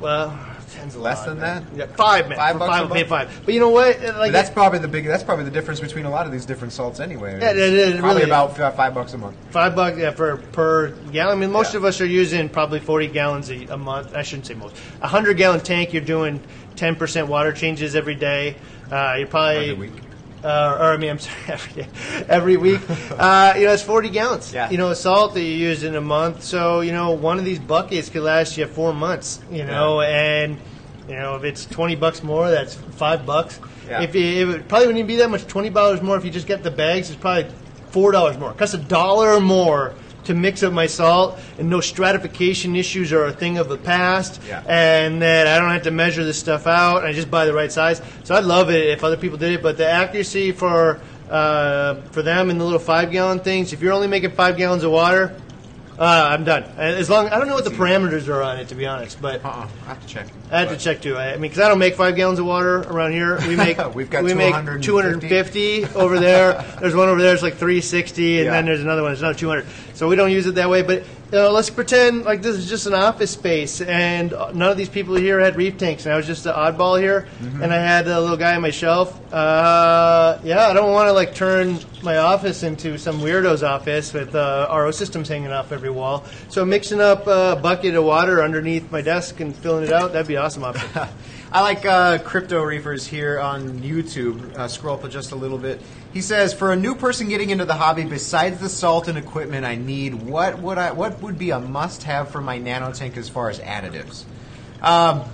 well, 0.00 0.36
ten's 0.68 0.96
Less 0.96 1.24
than 1.24 1.38
man. 1.40 1.66
that? 1.74 1.76
Yeah, 1.90 1.96
five, 1.96 2.28
man. 2.28 2.38
Five 2.38 2.52
For 2.54 2.58
bucks 2.60 2.70
five, 2.78 2.90
a 2.90 2.94
pay 2.94 3.04
five. 3.04 3.40
But 3.44 3.54
you 3.54 3.60
know 3.60 3.70
what? 3.70 4.00
Like, 4.02 4.32
that's 4.32 4.50
probably 4.50 4.78
the 4.78 4.88
big. 4.88 5.06
That's 5.06 5.22
probably 5.22 5.44
the 5.44 5.50
difference 5.50 5.80
between 5.80 6.04
a 6.04 6.10
lot 6.10 6.26
of 6.26 6.32
these 6.32 6.46
different 6.46 6.72
salts, 6.72 7.00
anyway. 7.00 7.38
Yeah, 7.40 7.50
it 7.50 7.56
is, 7.56 7.94
it 7.94 7.98
probably 8.00 8.20
really 8.22 8.30
about 8.30 8.58
f- 8.58 8.76
five 8.76 8.94
bucks 8.94 9.12
a 9.14 9.18
month. 9.18 9.36
Five 9.50 9.74
bucks 9.74 9.98
yeah, 9.98 10.10
for 10.12 10.36
per 10.36 10.90
gallon. 11.12 11.36
I 11.38 11.40
mean, 11.40 11.52
most 11.52 11.72
Yeah. 11.74 11.78
of 11.78 11.84
us 11.84 12.00
are 12.00 12.06
using 12.06 12.48
probably 12.48 12.80
forty 12.80 13.08
gallons 13.08 13.50
a, 13.50 13.64
a 13.66 13.76
month. 13.76 14.14
I 14.14 14.22
shouldn't 14.22 14.46
say 14.46 14.54
most. 14.54 14.76
A 15.02 15.08
hundred 15.08 15.36
gallon 15.36 15.60
tank, 15.60 15.92
you're 15.92 16.02
doing 16.02 16.40
ten 16.76 16.94
percent 16.96 17.28
water 17.28 17.52
changes 17.52 17.94
every 17.96 18.14
day. 18.14 18.56
Uh, 18.90 19.14
you're 19.18 19.26
probably 19.26 19.70
Every 19.70 19.88
week. 19.88 20.02
Uh, 20.44 20.76
or 20.80 20.92
I 20.92 20.96
mean, 20.96 21.10
I'm 21.10 21.18
sorry, 21.18 21.36
every 21.48 21.82
day, 21.82 21.88
every 22.28 22.56
week. 22.56 22.80
uh, 23.18 23.54
you 23.56 23.66
know, 23.66 23.72
it's 23.72 23.82
40 23.82 24.08
gallons. 24.10 24.52
Yeah. 24.52 24.70
You 24.70 24.78
know, 24.78 24.90
of 24.90 24.96
salt 24.96 25.34
that 25.34 25.42
you 25.42 25.52
use 25.52 25.82
in 25.82 25.94
a 25.96 26.00
month. 26.00 26.42
So 26.42 26.80
you 26.80 26.92
know, 26.92 27.10
one 27.12 27.38
of 27.38 27.44
these 27.44 27.58
buckets 27.58 28.08
could 28.08 28.22
last 28.22 28.56
you 28.56 28.66
four 28.66 28.92
months. 28.92 29.40
You 29.50 29.64
know, 29.64 30.00
and 30.00 30.58
you 31.08 31.16
know, 31.16 31.36
if 31.36 31.44
it's 31.44 31.64
20 31.66 31.96
bucks 31.96 32.22
more, 32.22 32.50
that's 32.50 32.74
five 32.74 33.24
bucks. 33.24 33.58
Yeah. 33.88 34.02
If 34.02 34.14
it, 34.14 34.48
it 34.48 34.68
probably 34.68 34.86
wouldn't 34.88 34.98
even 34.98 35.06
be 35.06 35.16
that 35.16 35.30
much, 35.30 35.46
20 35.46 35.70
dollars 35.70 36.02
more 36.02 36.16
if 36.16 36.24
you 36.24 36.30
just 36.30 36.46
get 36.46 36.62
the 36.62 36.70
bags. 36.70 37.10
It's 37.10 37.18
probably 37.18 37.50
four 37.90 38.12
dollars 38.12 38.36
more. 38.38 38.52
Costs 38.52 38.74
a 38.74 38.78
dollar 38.78 39.40
more 39.40 39.94
to 40.28 40.34
mix 40.34 40.62
up 40.62 40.72
my 40.72 40.86
salt, 40.86 41.38
and 41.58 41.68
no 41.68 41.80
stratification 41.80 42.76
issues 42.76 43.12
are 43.12 43.24
a 43.24 43.32
thing 43.32 43.58
of 43.58 43.68
the 43.68 43.76
past. 43.76 44.40
Yeah. 44.46 44.62
And 44.66 45.20
that 45.22 45.46
I 45.46 45.58
don't 45.58 45.70
have 45.70 45.82
to 45.82 45.90
measure 45.90 46.24
this 46.24 46.38
stuff 46.38 46.66
out. 46.66 47.04
I 47.04 47.12
just 47.12 47.30
buy 47.30 47.44
the 47.44 47.52
right 47.52 47.72
size. 47.72 48.00
So 48.24 48.34
I'd 48.34 48.44
love 48.44 48.70
it 48.70 48.88
if 48.88 49.02
other 49.02 49.16
people 49.16 49.38
did 49.38 49.52
it, 49.52 49.62
but 49.62 49.76
the 49.76 49.90
accuracy 49.90 50.52
for 50.52 51.00
uh, 51.30 51.96
for 52.12 52.22
them 52.22 52.48
in 52.48 52.58
the 52.58 52.64
little 52.64 52.78
five 52.78 53.10
gallon 53.10 53.40
things, 53.40 53.72
if 53.72 53.82
you're 53.82 53.92
only 53.92 54.06
making 54.06 54.30
five 54.30 54.56
gallons 54.56 54.84
of 54.84 54.92
water, 54.92 55.34
uh, 55.98 56.28
I'm 56.32 56.44
done. 56.44 56.62
As 56.76 57.10
long 57.10 57.28
I 57.28 57.38
don't 57.38 57.48
know 57.48 57.54
what 57.54 57.64
the 57.64 57.70
parameters 57.70 58.28
are 58.28 58.42
on 58.42 58.58
it 58.58 58.68
to 58.68 58.74
be 58.74 58.86
honest, 58.86 59.20
but 59.20 59.44
Uh-uh. 59.44 59.66
I 59.84 59.88
have 59.88 60.00
to 60.00 60.06
check. 60.06 60.26
I 60.50 60.60
had 60.60 60.68
to 60.70 60.76
check 60.76 61.00
too. 61.02 61.16
I 61.16 61.30
I 61.30 61.32
mean, 61.32 61.42
because 61.42 61.58
I 61.58 61.68
don't 61.68 61.78
make 61.78 61.94
five 61.96 62.14
gallons 62.16 62.38
of 62.38 62.46
water 62.46 62.78
around 62.82 63.12
here. 63.12 63.38
We 63.46 63.56
make 63.56 63.78
We've 63.94 64.08
got 64.08 64.22
we 64.24 64.34
make 64.34 64.54
250. 64.54 65.82
250 65.82 65.84
over 65.98 66.18
there. 66.20 66.64
There's 66.80 66.94
one 66.94 67.08
over 67.08 67.20
there. 67.20 67.34
It's 67.34 67.42
like 67.42 67.54
360, 67.54 68.38
and 68.38 68.44
Yeah. 68.46 68.52
then 68.52 68.66
there's 68.66 68.80
another 68.80 69.02
one. 69.02 69.12
It's 69.12 69.20
another 69.20 69.38
200. 69.38 69.66
So 69.94 70.08
we 70.08 70.14
don't 70.16 70.30
use 70.30 70.46
it 70.46 70.54
that 70.54 70.70
way. 70.70 70.82
But 70.82 71.02
you 71.30 71.38
know, 71.38 71.50
let's 71.50 71.68
pretend 71.70 72.24
like 72.24 72.40
this 72.42 72.56
is 72.56 72.68
just 72.68 72.86
an 72.86 72.94
office 72.94 73.30
space, 73.32 73.80
and 73.82 74.30
none 74.54 74.70
of 74.70 74.76
these 74.76 74.88
people 74.88 75.14
here 75.14 75.38
had 75.40 75.56
reef 75.56 75.76
tanks, 75.76 76.06
and 76.06 76.14
I 76.14 76.16
was 76.16 76.26
just 76.26 76.46
an 76.46 76.54
oddball 76.54 76.98
here, 77.00 77.26
Mm-hmm. 77.42 77.62
and 77.62 77.72
I 77.72 77.76
had 77.76 78.08
a 78.08 78.20
little 78.20 78.36
guy 78.36 78.56
on 78.56 78.62
my 78.62 78.70
shelf. 78.70 79.14
Uh, 79.32 80.38
yeah, 80.42 80.66
I 80.68 80.72
don't 80.72 80.92
want 80.92 81.08
to 81.08 81.12
like 81.12 81.34
turn 81.34 81.78
my 82.02 82.16
office 82.16 82.62
into 82.62 82.96
some 82.98 83.20
weirdo's 83.20 83.62
office 83.62 84.12
with 84.12 84.34
uh, 84.34 84.68
RO 84.70 84.90
systems 84.90 85.28
hanging 85.28 85.52
off 85.52 85.70
every 85.72 85.90
wall. 85.90 86.24
So 86.48 86.64
mixing 86.64 87.00
up 87.00 87.26
a 87.26 87.58
bucket 87.62 87.94
of 87.94 88.04
water 88.04 88.42
underneath 88.42 88.90
my 88.90 89.02
desk 89.02 89.40
and 89.40 89.54
filling 89.54 89.84
it 89.84 89.92
out, 89.92 90.12
that'd 90.12 90.26
be 90.28 90.36
awesome 90.36 90.64
option. 90.64 90.88
I 91.50 91.62
like 91.62 91.86
uh, 91.86 92.18
Crypto 92.18 92.62
Reefers 92.62 93.06
here 93.06 93.40
on 93.40 93.78
YouTube. 93.80 94.54
Uh, 94.54 94.68
scroll 94.68 95.02
up 95.02 95.10
just 95.10 95.32
a 95.32 95.36
little 95.36 95.56
bit. 95.56 95.80
He 96.12 96.20
says, 96.20 96.52
"For 96.52 96.72
a 96.72 96.76
new 96.76 96.94
person 96.94 97.28
getting 97.28 97.48
into 97.50 97.64
the 97.64 97.74
hobby, 97.74 98.04
besides 98.04 98.60
the 98.60 98.68
salt 98.68 99.08
and 99.08 99.16
equipment 99.16 99.64
I 99.64 99.76
need, 99.76 100.14
what 100.14 100.58
would 100.58 100.76
I 100.76 100.92
what 100.92 101.22
would 101.22 101.38
be 101.38 101.50
a 101.50 101.58
must-have 101.58 102.30
for 102.30 102.40
my 102.42 102.58
nano 102.58 102.92
tank 102.92 103.16
as 103.16 103.28
far 103.30 103.48
as 103.48 103.60
additives? 103.60 104.24
Um, 104.82 105.24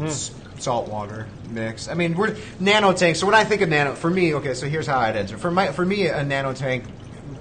s- 0.00 0.30
salt 0.58 0.88
water 0.88 1.26
mix. 1.50 1.88
I 1.88 1.94
mean, 1.94 2.14
we're 2.16 2.36
nano 2.58 2.94
tank. 2.94 3.16
So 3.16 3.26
when 3.26 3.34
I 3.34 3.44
think 3.44 3.60
of 3.60 3.68
nano, 3.68 3.94
for 3.94 4.08
me, 4.08 4.34
okay. 4.36 4.54
So 4.54 4.66
here's 4.66 4.86
how 4.86 4.98
I'd 4.98 5.16
answer. 5.16 5.36
For 5.36 5.50
my 5.50 5.72
for 5.72 5.84
me, 5.84 6.06
a 6.06 6.24
nano 6.24 6.54
tank." 6.54 6.84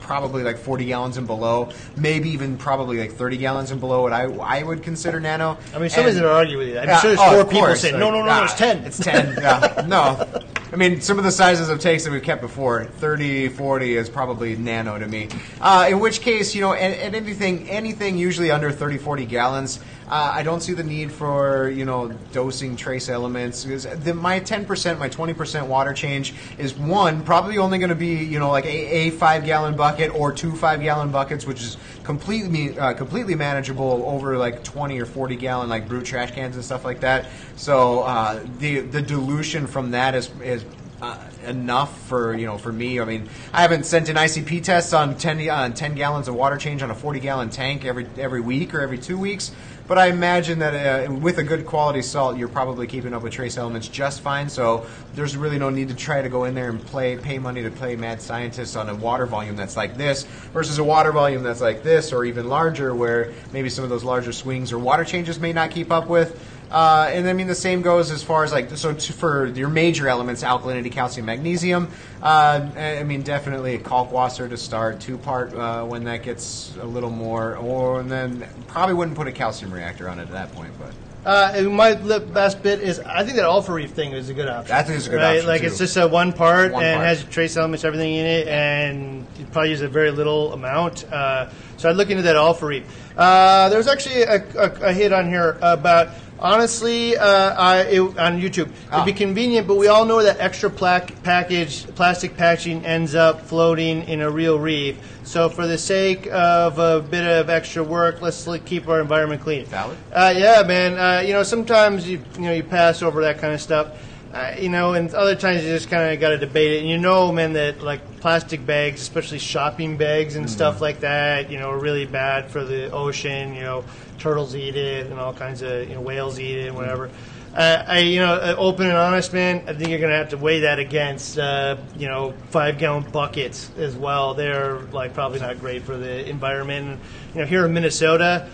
Probably 0.03 0.43
like 0.43 0.57
40 0.57 0.85
gallons 0.85 1.17
and 1.17 1.25
below, 1.25 1.69
maybe 1.97 2.29
even 2.29 2.57
probably 2.57 2.99
like 2.99 3.13
30 3.13 3.37
gallons 3.37 3.71
and 3.71 3.79
below. 3.79 4.01
What 4.03 4.13
I 4.13 4.25
I 4.25 4.61
would 4.61 4.83
consider 4.83 5.19
nano. 5.19 5.57
I 5.73 5.79
mean, 5.79 5.89
somebody's 5.89 6.17
And- 6.17 6.23
to 6.25 6.31
argue 6.31 6.57
with 6.57 6.67
you. 6.67 6.79
I'm 6.79 6.87
yeah, 6.87 6.99
sure 6.99 7.15
there's 7.15 7.19
oh, 7.21 7.31
four 7.35 7.45
people 7.45 7.67
course, 7.67 7.81
saying, 7.81 7.97
no, 7.97 8.11
no, 8.11 8.21
no, 8.23 8.29
ah, 8.29 8.43
it's 8.43 8.53
10. 8.53 8.77
It's 8.85 8.99
10, 8.99 9.35
yeah. 9.41 9.85
No. 9.87 10.27
I 10.71 10.75
mean, 10.75 11.01
some 11.01 11.19
of 11.19 11.23
the 11.23 11.31
sizes 11.31 11.69
of 11.69 11.79
tanks 11.79 12.03
that 12.03 12.11
we've 12.11 12.23
kept 12.23 12.41
before, 12.41 12.85
30, 12.85 13.49
40 13.49 13.95
is 13.95 14.09
probably 14.09 14.55
nano 14.55 14.97
to 14.97 15.07
me. 15.07 15.29
Uh, 15.61 15.87
in 15.89 15.99
which 15.99 16.21
case, 16.21 16.55
you 16.55 16.61
know, 16.61 16.73
and, 16.73 16.95
and 16.95 17.15
anything, 17.15 17.69
anything 17.69 18.17
usually 18.17 18.49
under 18.49 18.71
30, 18.71 18.97
40 18.97 19.25
gallons, 19.27 19.79
uh, 20.13 20.31
I 20.31 20.43
don't 20.43 20.61
see 20.61 20.73
the 20.73 20.83
need 20.83 21.11
for, 21.11 21.69
you 21.69 21.85
know, 21.85 22.09
dosing 22.31 22.75
trace 22.75 23.09
elements. 23.09 23.63
The, 23.63 24.13
my 24.13 24.39
10%, 24.39 24.99
my 24.99 25.09
20% 25.09 25.67
water 25.67 25.91
change 25.91 26.35
is 26.59 26.75
one, 26.75 27.23
probably 27.23 27.57
only 27.57 27.79
going 27.79 27.89
to 27.89 27.95
be, 27.95 28.23
you 28.23 28.37
know, 28.37 28.51
like 28.51 28.65
a, 28.65 28.69
a 28.69 29.09
five 29.09 29.43
gallon 29.43 29.75
bucket 29.75 30.13
or 30.13 30.31
two 30.31 30.51
five 30.51 30.83
gallon 30.83 31.11
buckets, 31.11 31.47
which 31.47 31.63
is 31.63 31.77
completely, 32.03 32.77
uh, 32.77 32.93
completely 32.93 33.33
manageable 33.33 34.03
over 34.05 34.37
like 34.37 34.63
20 34.63 35.01
or 35.01 35.07
40 35.07 35.35
gallon, 35.35 35.67
like 35.67 35.87
brew 35.87 36.03
trash 36.03 36.29
cans 36.29 36.55
and 36.55 36.63
stuff 36.63 36.85
like 36.85 36.99
that. 36.99 37.25
So, 37.55 38.01
uh, 38.01 38.45
the, 38.59 38.81
the 38.81 39.01
dilution 39.01 39.65
from 39.65 39.89
that 39.91 40.13
is, 40.13 40.29
is 40.43 40.63
uh, 41.03 41.17
enough 41.45 42.01
for 42.07 42.33
you 42.33 42.45
know 42.45 42.57
for 42.57 42.71
me. 42.71 42.99
I 43.01 43.03
mean, 43.03 43.27
I 43.51 43.61
haven't 43.61 43.85
sent 43.85 44.07
in 44.07 44.15
ICP 44.15 44.63
tests 44.63 44.93
on 44.93 45.17
ten 45.17 45.49
on 45.49 45.73
ten 45.73 45.95
gallons 45.95 46.29
of 46.29 46.35
water 46.35 46.55
change 46.55 46.81
on 46.81 46.91
a 46.91 46.95
forty 46.95 47.19
gallon 47.19 47.49
tank 47.49 47.83
every 47.83 48.07
every 48.17 48.39
week 48.39 48.73
or 48.73 48.79
every 48.79 48.97
two 48.97 49.17
weeks. 49.17 49.51
But 49.85 49.97
I 49.97 50.07
imagine 50.07 50.59
that 50.59 51.09
uh, 51.09 51.13
with 51.13 51.39
a 51.39 51.43
good 51.43 51.65
quality 51.65 52.01
salt, 52.01 52.37
you're 52.37 52.47
probably 52.47 52.87
keeping 52.87 53.13
up 53.13 53.21
with 53.21 53.33
trace 53.33 53.57
elements 53.57 53.89
just 53.89 54.21
fine. 54.21 54.47
So 54.47 54.85
there's 55.13 55.35
really 55.35 55.59
no 55.59 55.69
need 55.69 55.89
to 55.89 55.95
try 55.95 56.21
to 56.21 56.29
go 56.29 56.45
in 56.45 56.55
there 56.55 56.69
and 56.69 56.83
play 56.85 57.17
pay 57.17 57.37
money 57.37 57.61
to 57.63 57.69
play 57.69 57.97
mad 57.97 58.21
scientist 58.21 58.77
on 58.77 58.87
a 58.87 58.95
water 58.95 59.25
volume 59.25 59.57
that's 59.57 59.75
like 59.75 59.97
this 59.97 60.23
versus 60.53 60.77
a 60.77 60.83
water 60.83 61.11
volume 61.11 61.43
that's 61.43 61.59
like 61.59 61.83
this 61.83 62.13
or 62.13 62.23
even 62.23 62.47
larger, 62.47 62.95
where 62.95 63.33
maybe 63.51 63.69
some 63.69 63.83
of 63.83 63.89
those 63.89 64.05
larger 64.05 64.31
swings 64.31 64.71
or 64.71 64.79
water 64.79 65.03
changes 65.03 65.37
may 65.37 65.51
not 65.51 65.69
keep 65.69 65.91
up 65.91 66.07
with. 66.07 66.39
Uh, 66.73 67.07
and 67.13 67.29
I 67.29 67.33
mean, 67.33 67.45
the 67.45 67.53
same 67.53 67.83
goes 67.83 68.09
as 68.09 68.23
far 68.23 68.43
as 68.43 68.51
like 68.51 68.69
so 68.75 68.95
for 68.95 69.45
your 69.45 69.69
major 69.69 70.07
elements: 70.07 70.41
alkalinity, 70.43 70.91
calcium, 70.91 71.27
magnesium. 71.27 71.87
Uh, 72.21 72.67
I 72.75 72.97
I 72.97 73.03
mean, 73.03 73.21
definitely 73.21 73.75
a 73.75 73.79
kalkwasser 73.79 74.49
to 74.49 74.57
start, 74.57 74.99
two 74.99 75.19
part 75.19 75.53
uh, 75.53 75.83
when 75.85 76.03
that 76.05 76.23
gets 76.23 76.73
a 76.81 76.85
little 76.85 77.11
more, 77.11 77.57
or 77.57 77.99
and 77.99 78.09
then 78.09 78.47
probably 78.67 78.95
wouldn't 78.95 79.15
put 79.15 79.27
a 79.27 79.31
calcium 79.31 79.71
reactor 79.71 80.09
on 80.09 80.17
it 80.19 80.23
at 80.23 80.31
that 80.31 80.51
point, 80.53 80.71
but. 80.79 80.93
Uh, 81.25 81.61
my 81.69 81.93
best 81.93 82.61
bit 82.61 82.81
is 82.81 82.99
I 82.99 83.23
think 83.23 83.37
that 83.37 83.45
All-For-Reef 83.45 83.91
thing 83.91 84.11
is 84.11 84.27
a 84.27 84.33
good 84.33 84.49
option. 84.49 84.75
That 84.75 84.89
is 84.89 85.07
a 85.07 85.09
good 85.09 85.15
right? 85.21 85.35
option, 85.37 85.47
Like 85.47 85.61
too. 85.61 85.67
it's 85.67 85.77
just 85.77 85.95
a 85.95 86.05
one 86.05 86.33
part 86.33 86.73
One 86.73 86.83
and 86.83 86.97
part. 86.97 87.07
has 87.07 87.23
trace 87.23 87.55
elements, 87.55 87.85
everything 87.85 88.13
in 88.15 88.25
it, 88.25 88.47
and 88.49 89.25
you 89.39 89.45
probably 89.45 89.69
use 89.69 89.79
a 89.79 89.87
very 89.87 90.11
little 90.11 90.51
amount. 90.51 91.05
Uh, 91.09 91.49
so 91.77 91.89
I'd 91.89 91.95
look 91.95 92.09
into 92.09 92.23
that 92.23 92.35
All-For-Reef. 92.35 92.83
Uh, 93.17 93.69
there's 93.69 93.87
actually 93.87 94.23
a, 94.23 94.43
a, 94.57 94.71
a 94.89 94.93
hit 94.93 95.13
on 95.13 95.29
here 95.29 95.57
about 95.61 96.09
Honestly, 96.43 97.15
uh, 97.15 97.25
I, 97.55 97.77
it, 97.83 98.01
on 98.01 98.41
YouTube, 98.41 98.69
Ah. 98.91 99.01
it'd 99.01 99.05
be 99.15 99.17
convenient, 99.17 99.65
but 99.65 99.75
we 99.77 99.87
all 99.87 100.03
know 100.03 100.21
that 100.21 100.41
extra 100.41 100.69
plaque 100.69 101.23
package, 101.23 101.87
plastic 101.95 102.35
packaging 102.35 102.85
ends 102.85 103.15
up 103.15 103.47
floating 103.47 104.03
in 104.09 104.19
a 104.19 104.29
real 104.29 104.59
reef. 104.59 104.97
So, 105.23 105.47
for 105.47 105.65
the 105.67 105.77
sake 105.77 106.27
of 106.33 106.79
a 106.79 106.99
bit 106.99 107.25
of 107.25 107.49
extra 107.49 107.81
work, 107.81 108.21
let's 108.21 108.45
like, 108.45 108.65
keep 108.65 108.89
our 108.89 108.99
environment 108.99 109.41
clean. 109.41 109.65
Valid. 109.67 109.97
Uh, 110.11 110.33
yeah, 110.35 110.63
man. 110.67 110.99
Uh, 110.99 111.21
you 111.21 111.31
know, 111.31 111.43
sometimes 111.43 112.09
you 112.09 112.21
you 112.35 112.41
know 112.41 112.51
you 112.51 112.63
pass 112.63 113.01
over 113.01 113.21
that 113.21 113.37
kind 113.39 113.53
of 113.53 113.61
stuff. 113.61 113.87
Uh, 114.33 114.55
you 114.57 114.67
know, 114.67 114.93
and 114.93 115.13
other 115.13 115.35
times 115.35 115.63
you 115.63 115.69
just 115.69 115.91
kind 115.91 116.11
of 116.11 116.19
got 116.19 116.29
to 116.29 116.39
debate 116.39 116.71
it. 116.71 116.79
And 116.79 116.89
you 116.89 116.97
know, 116.97 117.31
man, 117.31 117.53
that 117.53 117.81
like 117.83 118.19
plastic 118.19 118.65
bags, 118.65 118.99
especially 118.99 119.37
shopping 119.37 119.95
bags 119.95 120.35
and 120.35 120.49
stuff 120.49 120.81
like 120.81 121.01
that, 121.01 121.51
you 121.51 121.59
know, 121.59 121.69
are 121.69 121.77
really 121.77 122.07
bad 122.07 122.49
for 122.49 122.63
the 122.63 122.89
ocean. 122.89 123.53
You 123.53 123.61
know, 123.61 123.85
turtles 124.17 124.55
eat 124.55 124.75
it, 124.75 125.05
and 125.05 125.19
all 125.19 125.33
kinds 125.33 125.61
of 125.61 125.87
you 125.87 125.93
know 125.93 126.01
whales 126.01 126.39
eat 126.39 126.57
it, 126.57 126.67
and 126.69 126.75
whatever. 126.75 127.11
Uh, 127.55 127.83
I, 127.87 127.99
you 127.99 128.19
know, 128.19 128.33
uh, 128.33 128.55
open 128.57 128.87
and 128.87 128.97
honest, 128.97 129.31
man. 129.31 129.65
I 129.67 129.73
think 129.73 129.91
you're 129.91 129.99
gonna 129.99 130.17
have 130.17 130.29
to 130.29 130.37
weigh 130.37 130.61
that 130.61 130.79
against, 130.79 131.37
uh, 131.37 131.77
you 131.95 132.07
know, 132.07 132.33
five 132.49 132.79
gallon 132.79 133.03
buckets 133.03 133.69
as 133.77 133.95
well. 133.95 134.33
They're 134.33 134.79
like 134.91 135.13
probably 135.13 135.41
not 135.41 135.59
great 135.59 135.83
for 135.83 135.95
the 135.95 136.27
environment. 136.27 136.99
You 137.35 137.41
know, 137.41 137.45
here 137.45 137.63
in 137.67 137.73
Minnesota, 137.73 138.49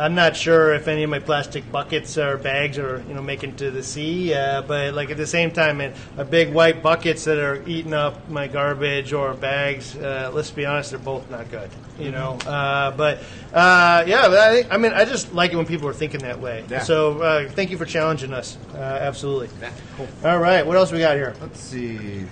I'm 0.00 0.14
not 0.14 0.34
sure 0.34 0.72
if 0.72 0.88
any 0.88 1.02
of 1.02 1.10
my 1.10 1.18
plastic 1.18 1.70
buckets 1.70 2.16
or 2.16 2.38
bags 2.38 2.78
are, 2.78 3.04
you 3.06 3.12
know, 3.12 3.20
making 3.20 3.56
to 3.56 3.70
the 3.70 3.82
sea. 3.82 4.32
Uh, 4.32 4.62
but 4.62 4.94
like 4.94 5.10
at 5.10 5.18
the 5.18 5.26
same 5.26 5.50
time, 5.50 5.76
man, 5.76 5.92
a 6.16 6.24
big 6.24 6.54
white 6.54 6.82
buckets 6.82 7.24
that 7.24 7.36
are 7.36 7.62
eating 7.66 7.92
up 7.92 8.26
my 8.30 8.48
garbage 8.48 9.12
or 9.12 9.34
bags. 9.34 9.94
Uh, 9.94 10.30
let's 10.32 10.50
be 10.50 10.64
honest, 10.64 10.90
they're 10.90 10.98
both 10.98 11.30
not 11.30 11.50
good. 11.50 11.68
You 11.98 12.12
know, 12.12 12.38
uh, 12.46 12.92
but 12.92 13.18
uh, 13.52 14.04
yeah, 14.06 14.26
but 14.28 14.38
I, 14.38 14.54
think, 14.54 14.72
I 14.72 14.78
mean, 14.78 14.92
I 14.94 15.04
just 15.04 15.34
like 15.34 15.52
it 15.52 15.56
when 15.56 15.66
people 15.66 15.86
are 15.86 15.92
thinking 15.92 16.20
that 16.20 16.40
way. 16.40 16.64
Yeah. 16.70 16.78
So 16.78 17.20
uh, 17.20 17.48
thank 17.50 17.70
you 17.70 17.76
for 17.76 17.84
challenging 17.84 18.32
us. 18.32 18.56
Uh, 18.72 18.78
absolutely. 18.78 19.50
Yeah, 19.60 19.70
cool. 19.98 20.08
All 20.24 20.38
right, 20.38 20.66
what 20.66 20.78
else 20.78 20.92
we 20.92 21.00
got 21.00 21.16
here? 21.16 21.34
Let's 21.42 21.60
see. 21.60 22.24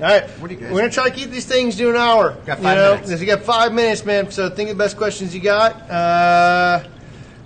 All 0.00 0.06
right, 0.06 0.24
What 0.40 0.48
do 0.48 0.54
you 0.54 0.60
guys- 0.60 0.72
we're 0.72 0.80
gonna 0.80 0.90
try 0.92 1.10
to 1.10 1.14
keep 1.14 1.30
these 1.30 1.44
things 1.44 1.76
to 1.76 1.90
an 1.90 1.96
hour. 1.96 2.30
Got 2.46 2.58
you 2.58 2.64
five 2.64 2.76
know? 2.76 2.94
minutes. 2.94 3.20
You 3.20 3.26
got 3.26 3.42
five 3.42 3.72
minutes, 3.72 4.04
man. 4.06 4.30
So 4.30 4.48
think 4.48 4.70
of 4.70 4.78
the 4.78 4.82
best 4.82 4.96
questions 4.96 5.34
you 5.34 5.42
got. 5.42 5.90
Uh, 5.90 6.80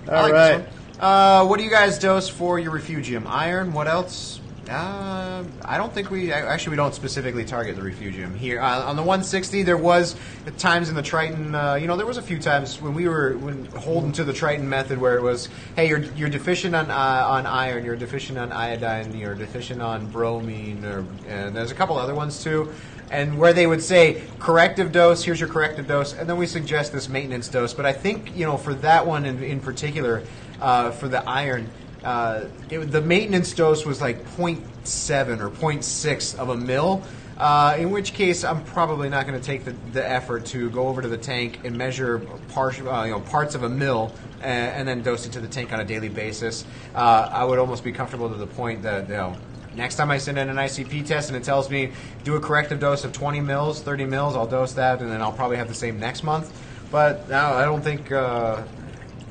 I 0.08 0.14
all 0.14 0.22
like 0.22 0.32
right. 0.32 0.48
this 0.58 0.98
one. 0.98 1.04
Uh, 1.10 1.44
what 1.46 1.58
do 1.58 1.64
you 1.64 1.70
guys 1.70 1.98
dose 1.98 2.28
for 2.28 2.60
your 2.60 2.70
refugium? 2.70 3.26
Iron. 3.28 3.72
What 3.72 3.88
else? 3.88 4.38
Uh, 4.68 5.44
I 5.64 5.76
don't 5.76 5.92
think 5.92 6.10
we 6.10 6.32
actually 6.32 6.70
we 6.70 6.76
don't 6.76 6.94
specifically 6.94 7.44
target 7.44 7.76
the 7.76 7.82
refugium 7.82 8.34
here 8.34 8.60
uh, 8.60 8.84
on 8.84 8.96
the 8.96 9.02
160. 9.02 9.62
There 9.62 9.76
was 9.76 10.16
times 10.58 10.88
in 10.88 10.94
the 10.94 11.02
Triton. 11.02 11.54
Uh, 11.54 11.74
you 11.74 11.86
know, 11.86 11.96
there 11.96 12.06
was 12.06 12.16
a 12.16 12.22
few 12.22 12.38
times 12.38 12.80
when 12.80 12.94
we 12.94 13.06
were 13.06 13.36
when 13.38 13.66
holding 13.66 14.12
to 14.12 14.24
the 14.24 14.32
Triton 14.32 14.68
method 14.68 14.98
where 14.98 15.16
it 15.16 15.22
was, 15.22 15.48
hey, 15.76 15.88
you're 15.88 16.02
you're 16.14 16.28
deficient 16.28 16.74
on 16.74 16.90
uh, 16.90 17.26
on 17.28 17.46
iron, 17.46 17.84
you're 17.84 17.96
deficient 17.96 18.38
on 18.38 18.52
iodine, 18.52 19.16
you're 19.16 19.34
deficient 19.34 19.82
on 19.82 20.06
bromine, 20.06 20.84
or 20.84 21.04
and 21.28 21.54
there's 21.54 21.70
a 21.70 21.74
couple 21.74 21.98
other 21.98 22.14
ones 22.14 22.42
too. 22.42 22.72
And 23.10 23.38
where 23.38 23.52
they 23.52 23.66
would 23.66 23.82
say 23.82 24.22
corrective 24.38 24.90
dose, 24.90 25.22
here's 25.22 25.38
your 25.38 25.48
corrective 25.48 25.86
dose, 25.86 26.14
and 26.14 26.28
then 26.28 26.38
we 26.38 26.46
suggest 26.46 26.92
this 26.92 27.08
maintenance 27.08 27.48
dose. 27.48 27.74
But 27.74 27.84
I 27.86 27.92
think 27.92 28.34
you 28.34 28.46
know 28.46 28.56
for 28.56 28.74
that 28.74 29.06
one 29.06 29.26
in, 29.26 29.42
in 29.42 29.60
particular, 29.60 30.22
uh, 30.60 30.90
for 30.90 31.08
the 31.08 31.22
iron, 31.28 31.70
uh, 32.04 32.44
it, 32.70 32.78
the 32.78 33.00
maintenance 33.00 33.52
dose 33.52 33.84
was 33.84 34.00
like 34.00 34.24
0.7 34.36 35.40
or 35.40 35.50
0.6 35.50 36.38
of 36.38 36.48
a 36.50 36.56
mil. 36.56 37.02
Uh, 37.36 37.76
in 37.78 37.90
which 37.90 38.14
case, 38.14 38.44
I'm 38.44 38.62
probably 38.64 39.08
not 39.08 39.26
going 39.26 39.38
to 39.38 39.44
take 39.44 39.64
the, 39.64 39.72
the 39.92 40.08
effort 40.08 40.46
to 40.46 40.70
go 40.70 40.86
over 40.86 41.02
to 41.02 41.08
the 41.08 41.18
tank 41.18 41.60
and 41.64 41.76
measure 41.76 42.22
uh, 42.56 42.70
you 43.04 43.10
know, 43.10 43.20
parts 43.20 43.56
of 43.56 43.64
a 43.64 43.68
mil 43.68 44.14
and, 44.40 44.76
and 44.76 44.88
then 44.88 45.02
dose 45.02 45.26
it 45.26 45.32
to 45.32 45.40
the 45.40 45.48
tank 45.48 45.72
on 45.72 45.80
a 45.80 45.84
daily 45.84 46.08
basis. 46.08 46.64
Uh, 46.94 47.28
I 47.32 47.44
would 47.44 47.58
almost 47.58 47.82
be 47.82 47.90
comfortable 47.90 48.28
to 48.28 48.36
the 48.36 48.46
point 48.46 48.82
that 48.82 49.08
you 49.08 49.16
know 49.16 49.36
Next 49.76 49.96
time 49.96 50.10
I 50.10 50.18
send 50.18 50.38
in 50.38 50.48
an 50.48 50.56
ICP 50.56 51.04
test 51.06 51.28
and 51.30 51.36
it 51.36 51.42
tells 51.42 51.68
me 51.68 51.92
do 52.22 52.36
a 52.36 52.40
corrective 52.40 52.78
dose 52.78 53.04
of 53.04 53.12
20 53.12 53.40
mils, 53.40 53.82
30 53.82 54.04
mils, 54.04 54.36
I'll 54.36 54.46
dose 54.46 54.72
that, 54.74 55.00
and 55.00 55.10
then 55.10 55.20
I'll 55.20 55.32
probably 55.32 55.56
have 55.56 55.68
the 55.68 55.74
same 55.74 55.98
next 55.98 56.22
month. 56.22 56.52
But 56.92 57.28
now 57.28 57.54
I 57.54 57.64
don't 57.64 57.82
think 57.82 58.12
uh, 58.12 58.62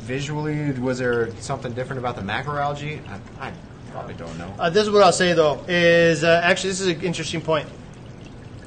visually 0.04 0.72
was 0.80 1.00
there 1.00 1.34
something 1.40 1.74
different 1.74 2.00
about 2.00 2.16
the 2.16 2.22
macroalgae. 2.22 3.00
I, 3.40 3.48
I 3.48 3.54
probably 3.92 4.14
don't 4.16 4.38
know. 4.38 4.54
Uh, 4.60 4.70
this 4.70 4.84
is 4.84 4.90
what 4.92 5.02
I'll 5.04 5.12
say 5.12 5.34
though 5.34 5.64
is 5.68 6.24
uh, 6.24 6.42
actually 6.44 6.72
this 6.72 6.82
is 6.82 6.88
an 6.88 7.02
interesting 7.02 7.42
point. 7.42 7.68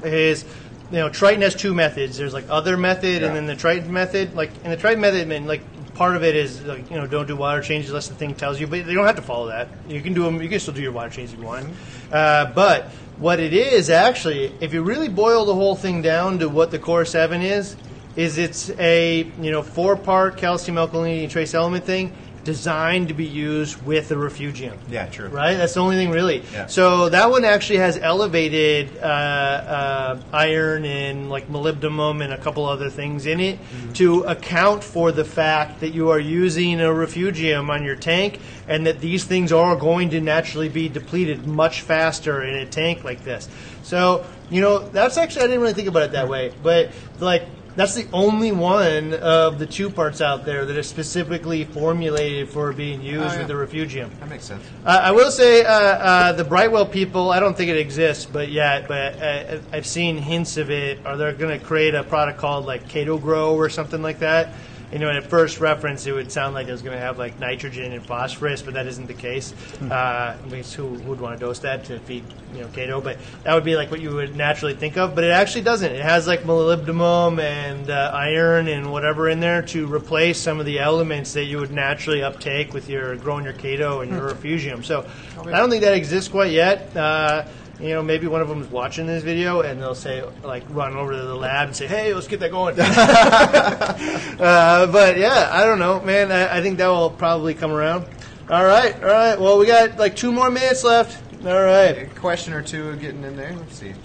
Is 0.03 0.43
you 0.91 0.97
know 0.97 1.09
Triton 1.09 1.41
has 1.41 1.55
two 1.55 1.73
methods. 1.73 2.17
There's 2.17 2.33
like 2.33 2.45
other 2.49 2.77
method 2.77 3.21
Yeah. 3.21 3.27
and 3.27 3.35
then 3.35 3.45
the 3.45 3.55
Triton 3.55 3.91
method. 3.91 4.35
Like 4.35 4.51
in 4.63 4.71
the 4.71 4.77
Triton 4.77 5.01
method, 5.01 5.21
I 5.21 5.25
mean, 5.25 5.47
like 5.47 5.61
part 5.95 6.15
of 6.15 6.23
it 6.23 6.35
is 6.35 6.63
like 6.63 6.89
you 6.89 6.97
know 6.97 7.07
don't 7.07 7.27
do 7.27 7.35
water 7.35 7.61
changes 7.61 7.89
unless 7.89 8.07
the 8.07 8.15
thing 8.15 8.35
tells 8.35 8.59
you, 8.59 8.67
but 8.67 8.85
you 8.85 8.93
don't 8.93 9.05
have 9.05 9.15
to 9.15 9.21
follow 9.21 9.47
that. 9.47 9.69
You 9.87 10.01
can 10.01 10.13
do 10.13 10.23
them. 10.23 10.41
You 10.41 10.49
can 10.49 10.59
still 10.59 10.73
do 10.73 10.81
your 10.81 10.91
water 10.91 11.09
changes 11.09 11.33
if 11.33 11.39
you 11.39 11.45
want. 11.45 11.67
Uh, 12.11 12.51
but 12.53 12.85
what 13.17 13.39
it 13.39 13.53
is 13.53 13.89
actually, 13.89 14.53
if 14.61 14.73
you 14.73 14.83
really 14.83 15.09
boil 15.09 15.45
the 15.45 15.55
whole 15.55 15.75
thing 15.75 16.03
down 16.03 16.37
to 16.39 16.47
what 16.49 16.69
the 16.69 16.77
core 16.79 17.03
seven 17.05 17.41
is, 17.41 17.75
is 18.17 18.37
it's 18.37 18.69
a 18.71 19.23
you 19.39 19.51
know 19.51 19.61
four 19.63 19.95
part 19.95 20.35
calcium 20.35 20.75
alkalinity 20.75 21.29
trace 21.29 21.53
element 21.53 21.85
thing 21.85 22.13
designed 22.43 23.09
to 23.09 23.13
be 23.13 23.25
used 23.25 23.85
with 23.85 24.07
the 24.07 24.17
refugium. 24.17 24.77
Yeah, 24.89 25.07
true. 25.07 25.27
Right? 25.27 25.55
That's 25.55 25.73
the 25.73 25.81
only 25.81 25.97
thing 25.97 26.11
really. 26.11 26.43
Yeah. 26.53 26.67
So 26.67 27.09
that 27.09 27.29
one 27.29 27.43
actually 27.43 27.79
has 27.79 27.97
elevated 27.97 28.97
uh, 28.99 29.05
uh, 29.05 30.19
iron 30.31 30.85
and 30.85 31.29
like 31.29 31.49
molybdenum 31.49 32.23
and 32.23 32.31
a 32.31 32.37
couple 32.37 32.65
other 32.65 32.89
things 32.89 33.25
in 33.25 33.41
it 33.41 33.59
Mm-hmm. 33.59 33.91
to 33.93 34.21
account 34.23 34.81
for 34.83 35.11
the 35.11 35.25
fact 35.25 35.81
that 35.81 35.89
you 35.89 36.09
are 36.09 36.19
using 36.19 36.79
a 36.79 36.93
refugium 36.93 37.69
on 37.69 37.83
your 37.83 37.97
tank 37.97 38.39
and 38.67 38.87
that 38.87 39.01
these 39.01 39.25
things 39.25 39.51
are 39.51 39.75
going 39.75 40.09
to 40.11 40.21
naturally 40.21 40.69
be 40.69 40.87
depleted 40.87 41.45
much 41.45 41.81
faster 41.81 42.41
in 42.43 42.55
a 42.55 42.65
tank 42.65 43.03
like 43.03 43.25
this. 43.25 43.49
So, 43.83 44.25
you 44.49 44.61
know, 44.61 44.79
that's 44.87 45.17
actually, 45.17 45.43
I 45.43 45.47
didn't 45.47 45.61
really 45.61 45.73
think 45.73 45.89
about 45.89 46.03
it 46.03 46.11
that 46.13 46.29
way, 46.29 46.53
but 46.63 46.91
like, 47.19 47.43
that's 47.77 47.93
the 47.95 48.07
only 48.11 48.51
one 48.51 49.13
of 49.13 49.57
the 49.59 49.65
two 49.65 49.89
parts 49.89 50.19
out 50.19 50.43
there 50.45 50.65
that 50.65 50.75
is 50.75 50.89
specifically 50.89 51.63
formulated 51.63 52.49
for 52.49 52.73
being 52.73 53.01
used 53.01 53.23
Oh, 53.23 53.31
yeah. 53.31 53.37
with 53.37 53.47
the 53.47 53.55
refugium. 53.55 54.11
That 54.19 54.27
makes 54.29 54.43
sense. 54.43 54.63
Uh, 54.85 54.99
I 55.03 55.11
will 55.11 55.31
say 55.31 55.63
uh, 55.63 55.71
uh, 55.71 56.31
the 56.33 56.43
Brightwell 56.43 56.87
people. 56.87 57.31
I 57.31 57.39
don't 57.39 57.55
think 57.55 57.69
it 57.69 57.77
exists, 57.77 58.25
but 58.25 58.49
yet, 58.49 58.87
but 58.89 59.21
uh, 59.21 59.59
I've 59.71 59.85
seen 59.87 60.17
hints 60.17 60.57
of 60.57 60.69
it. 60.69 61.05
Are 61.05 61.15
they 61.15 61.31
going 61.33 61.57
to 61.57 61.63
create 61.65 61.93
a 61.95 62.03
product 62.03 62.39
called 62.39 62.65
like 62.65 62.89
Chaeto 62.89 63.21
Grow 63.21 63.55
or 63.55 63.69
something 63.69 64.01
like 64.01 64.19
that? 64.19 64.53
You 64.91 64.99
know, 64.99 65.09
at 65.09 65.25
first 65.25 65.59
reference, 65.59 66.05
it 66.05 66.13
would 66.13 66.31
sound 66.31 66.55
like 66.55 66.67
it 66.67 66.71
was 66.71 66.81
going 66.81 66.95
to 66.97 67.03
have 67.03 67.17
like 67.17 67.39
nitrogen 67.39 67.91
and 67.91 68.05
phosphorus, 68.05 68.61
but 68.61 68.75
that 68.75 68.87
isn't 68.87 69.07
the 69.07 69.13
case. 69.13 69.53
Uh, 69.81 70.37
I 70.41 70.47
mean, 70.49 70.63
who 70.63 70.85
would 70.87 71.19
want 71.19 71.37
to 71.37 71.45
dose 71.45 71.59
that 71.59 71.83
to 71.85 71.99
feed 71.99 72.23
you 72.53 72.61
know 72.61 72.67
Chaeto? 72.67 73.03
But 73.03 73.17
that 73.43 73.53
would 73.53 73.65
be 73.65 73.75
like 73.75 73.91
what 73.91 73.99
you 73.99 74.15
would 74.15 74.35
naturally 74.35 74.75
think 74.75 74.97
of. 74.97 75.13
But 75.13 75.25
it 75.25 75.31
actually 75.31 75.63
doesn't. 75.63 75.91
It 75.91 76.01
has 76.01 76.25
like 76.25 76.43
molybdenum 76.43 77.39
and 77.41 77.89
uh, 77.89 78.11
iron 78.13 78.69
and 78.69 78.91
whatever 78.91 79.27
in 79.27 79.41
there 79.41 79.61
to 79.63 79.93
replace 79.93 80.39
some 80.39 80.59
of 80.59 80.65
the 80.65 80.79
elements 80.79 81.33
that 81.33 81.45
you 81.45 81.57
would 81.59 81.71
naturally 81.71 82.23
uptake 82.23 82.73
with 82.73 82.87
your 82.87 83.17
growing 83.17 83.43
your 83.43 83.53
Chaeto 83.53 84.03
and 84.03 84.11
your 84.11 84.25
refugium. 84.25 84.83
So 84.83 85.05
I 85.37 85.51
don't 85.51 85.69
think 85.69 85.83
that 85.83 85.95
exists 85.95 86.29
quite 86.29 86.51
yet. 86.51 86.95
Uh, 86.95 87.45
you 87.79 87.89
know, 87.89 88.01
maybe 88.01 88.27
one 88.27 88.41
of 88.41 88.47
them 88.47 88.61
is 88.61 88.69
watching 88.69 89.05
this 89.05 89.23
video 89.23 89.61
and 89.61 89.81
they'll 89.81 89.93
say, 89.93 90.23
like, 90.43 90.63
run 90.69 90.95
over 90.95 91.11
to 91.11 91.21
the 91.21 91.35
lab 91.35 91.67
and 91.67 91.75
say, 91.75 91.87
"Hey, 91.87 92.13
let's 92.13 92.27
get 92.27 92.39
that 92.39 92.51
going." 92.51 92.79
uh, 92.79 94.87
but 94.87 95.17
yeah, 95.17 95.49
I 95.51 95.65
don't 95.65 95.79
know, 95.79 96.01
man. 96.01 96.31
I, 96.31 96.57
I 96.57 96.61
think 96.61 96.77
that 96.79 96.87
will 96.87 97.11
probably 97.11 97.53
come 97.53 97.71
around. 97.71 98.05
All 98.49 98.65
right, 98.65 98.95
all 98.95 99.09
right. 99.09 99.39
Well, 99.39 99.59
we 99.59 99.67
got 99.67 99.97
like 99.97 100.15
two 100.15 100.31
more 100.31 100.49
minutes 100.49 100.83
left. 100.83 101.21
All 101.45 101.63
right. 101.63 101.99
A 101.99 102.05
question 102.15 102.53
or 102.53 102.63
two 102.63 102.95
getting 102.95 103.23
in 103.23 103.35
there. 103.35 103.53
Let's 103.53 103.77
see. 103.77 103.91
All 103.91 103.95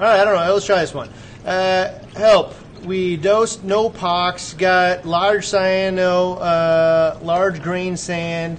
right, 0.00 0.20
I 0.20 0.24
don't 0.24 0.34
know. 0.34 0.52
Let's 0.52 0.66
try 0.66 0.80
this 0.80 0.92
one. 0.92 1.08
Uh, 1.44 2.00
help. 2.16 2.54
We 2.84 3.16
dosed 3.16 3.62
NoPox, 3.62 4.58
got 4.58 5.06
large 5.06 5.46
cyano, 5.46 6.40
uh, 6.40 7.18
large 7.22 7.62
grain 7.62 7.96
sand, 7.96 8.58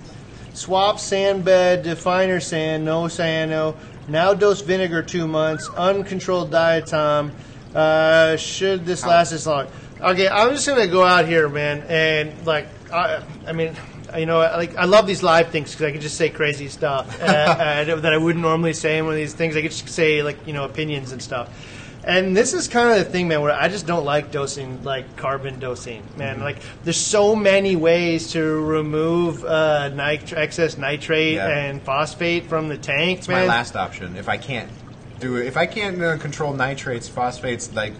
swap 0.53 0.99
sand 0.99 1.45
bed 1.45 1.83
to 1.83 1.95
finer 1.95 2.39
sand, 2.39 2.85
no 2.85 3.03
cyano. 3.03 3.75
Now 4.07 4.33
dose 4.33 4.61
vinegar 4.61 5.03
two 5.03 5.27
months, 5.27 5.69
uncontrolled 5.75 6.51
diatom. 6.51 7.31
Uh, 7.75 8.37
should 8.37 8.85
this 8.85 9.05
last 9.05 9.31
this 9.31 9.45
long? 9.45 9.67
Okay, 9.99 10.27
I'm 10.29 10.51
just 10.51 10.67
gonna 10.67 10.87
go 10.87 11.03
out 11.03 11.27
here, 11.27 11.49
man, 11.49 11.83
and 11.89 12.45
like, 12.45 12.67
I, 12.91 13.21
I 13.45 13.51
mean, 13.51 13.75
you 14.17 14.25
know, 14.25 14.39
like 14.39 14.75
I 14.77 14.85
love 14.85 15.07
these 15.07 15.23
live 15.23 15.49
things 15.49 15.71
because 15.71 15.87
I 15.87 15.91
can 15.91 16.01
just 16.01 16.15
say 16.15 16.29
crazy 16.29 16.69
stuff 16.69 17.21
uh, 17.21 17.25
uh, 17.25 17.95
that 17.95 18.13
I 18.13 18.17
wouldn't 18.17 18.41
normally 18.41 18.73
say 18.73 18.97
in 18.97 19.05
one 19.05 19.13
of 19.13 19.17
these 19.17 19.33
things. 19.33 19.57
I 19.57 19.61
could 19.61 19.71
just 19.71 19.89
say 19.89 20.23
like 20.23 20.47
you 20.47 20.53
know 20.53 20.63
opinions 20.63 21.11
and 21.11 21.21
stuff. 21.21 21.49
And 22.07 22.35
this 22.37 22.53
is 22.53 22.69
kind 22.69 22.89
of 22.89 23.05
the 23.05 23.11
thing, 23.11 23.27
man, 23.27 23.41
where 23.41 23.51
I 23.51 23.67
just 23.67 23.85
don't 23.85 24.05
like 24.05 24.31
dosing, 24.31 24.81
like 24.83 25.17
carbon 25.17 25.59
dosing, 25.59 26.03
man. 26.15 26.35
Mm-hmm. 26.35 26.43
Like, 26.43 26.57
there's 26.85 26.95
so 26.95 27.35
many 27.35 27.75
ways 27.75 28.31
to 28.31 28.41
remove 28.65 29.43
uh, 29.43 29.89
nit- 29.89 30.31
excess 30.31 30.77
nitrate 30.77 31.33
Yeah. 31.35 31.49
and 31.49 31.81
phosphate 31.81 32.45
from 32.45 32.69
the 32.69 32.77
tank, 32.77 33.19
It's 33.19 33.27
man. 33.27 33.45
my 33.45 33.53
last 33.53 33.75
option. 33.75 34.15
If 34.15 34.29
I 34.29 34.37
can't 34.37 34.69
do 35.19 35.35
it, 35.35 35.47
if 35.47 35.57
I 35.57 35.65
can't 35.65 36.01
uh, 36.01 36.17
control 36.17 36.53
nitrates, 36.53 37.09
phosphates, 37.09 37.73
like 37.73 37.93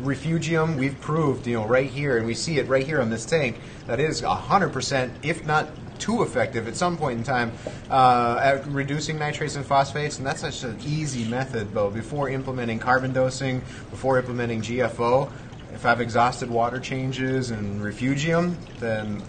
refugium, 0.00 0.78
we've 0.78 0.98
proved, 1.02 1.46
you 1.46 1.56
know, 1.60 1.66
right 1.66 1.90
here, 1.90 2.16
and 2.16 2.26
we 2.26 2.32
see 2.32 2.58
it 2.58 2.66
right 2.66 2.86
here 2.86 3.02
on 3.02 3.10
this 3.10 3.26
tank, 3.26 3.58
that 3.86 4.00
is 4.00 4.20
hundred 4.20 4.72
percent, 4.72 5.12
if 5.22 5.44
not 5.44 5.68
too 6.00 6.22
effective 6.22 6.66
at 6.66 6.76
some 6.76 6.96
point 6.96 7.18
in 7.18 7.24
time 7.24 7.52
uh, 7.90 8.40
at 8.42 8.66
reducing 8.66 9.18
nitrates 9.18 9.56
and 9.56 9.64
phosphates, 9.64 10.18
and 10.18 10.26
that's 10.26 10.40
such 10.40 10.64
an 10.64 10.78
easy 10.84 11.24
method, 11.24 11.72
though. 11.72 11.90
Before 11.90 12.28
implementing 12.28 12.78
carbon 12.78 13.12
dosing, 13.12 13.60
before 13.90 14.18
implementing 14.18 14.62
GFO, 14.62 15.30
if 15.72 15.86
I've 15.86 16.00
exhausted 16.00 16.50
water 16.50 16.80
changes 16.80 17.50
and 17.50 17.82
refugium, 17.82 18.56
then 18.80 19.22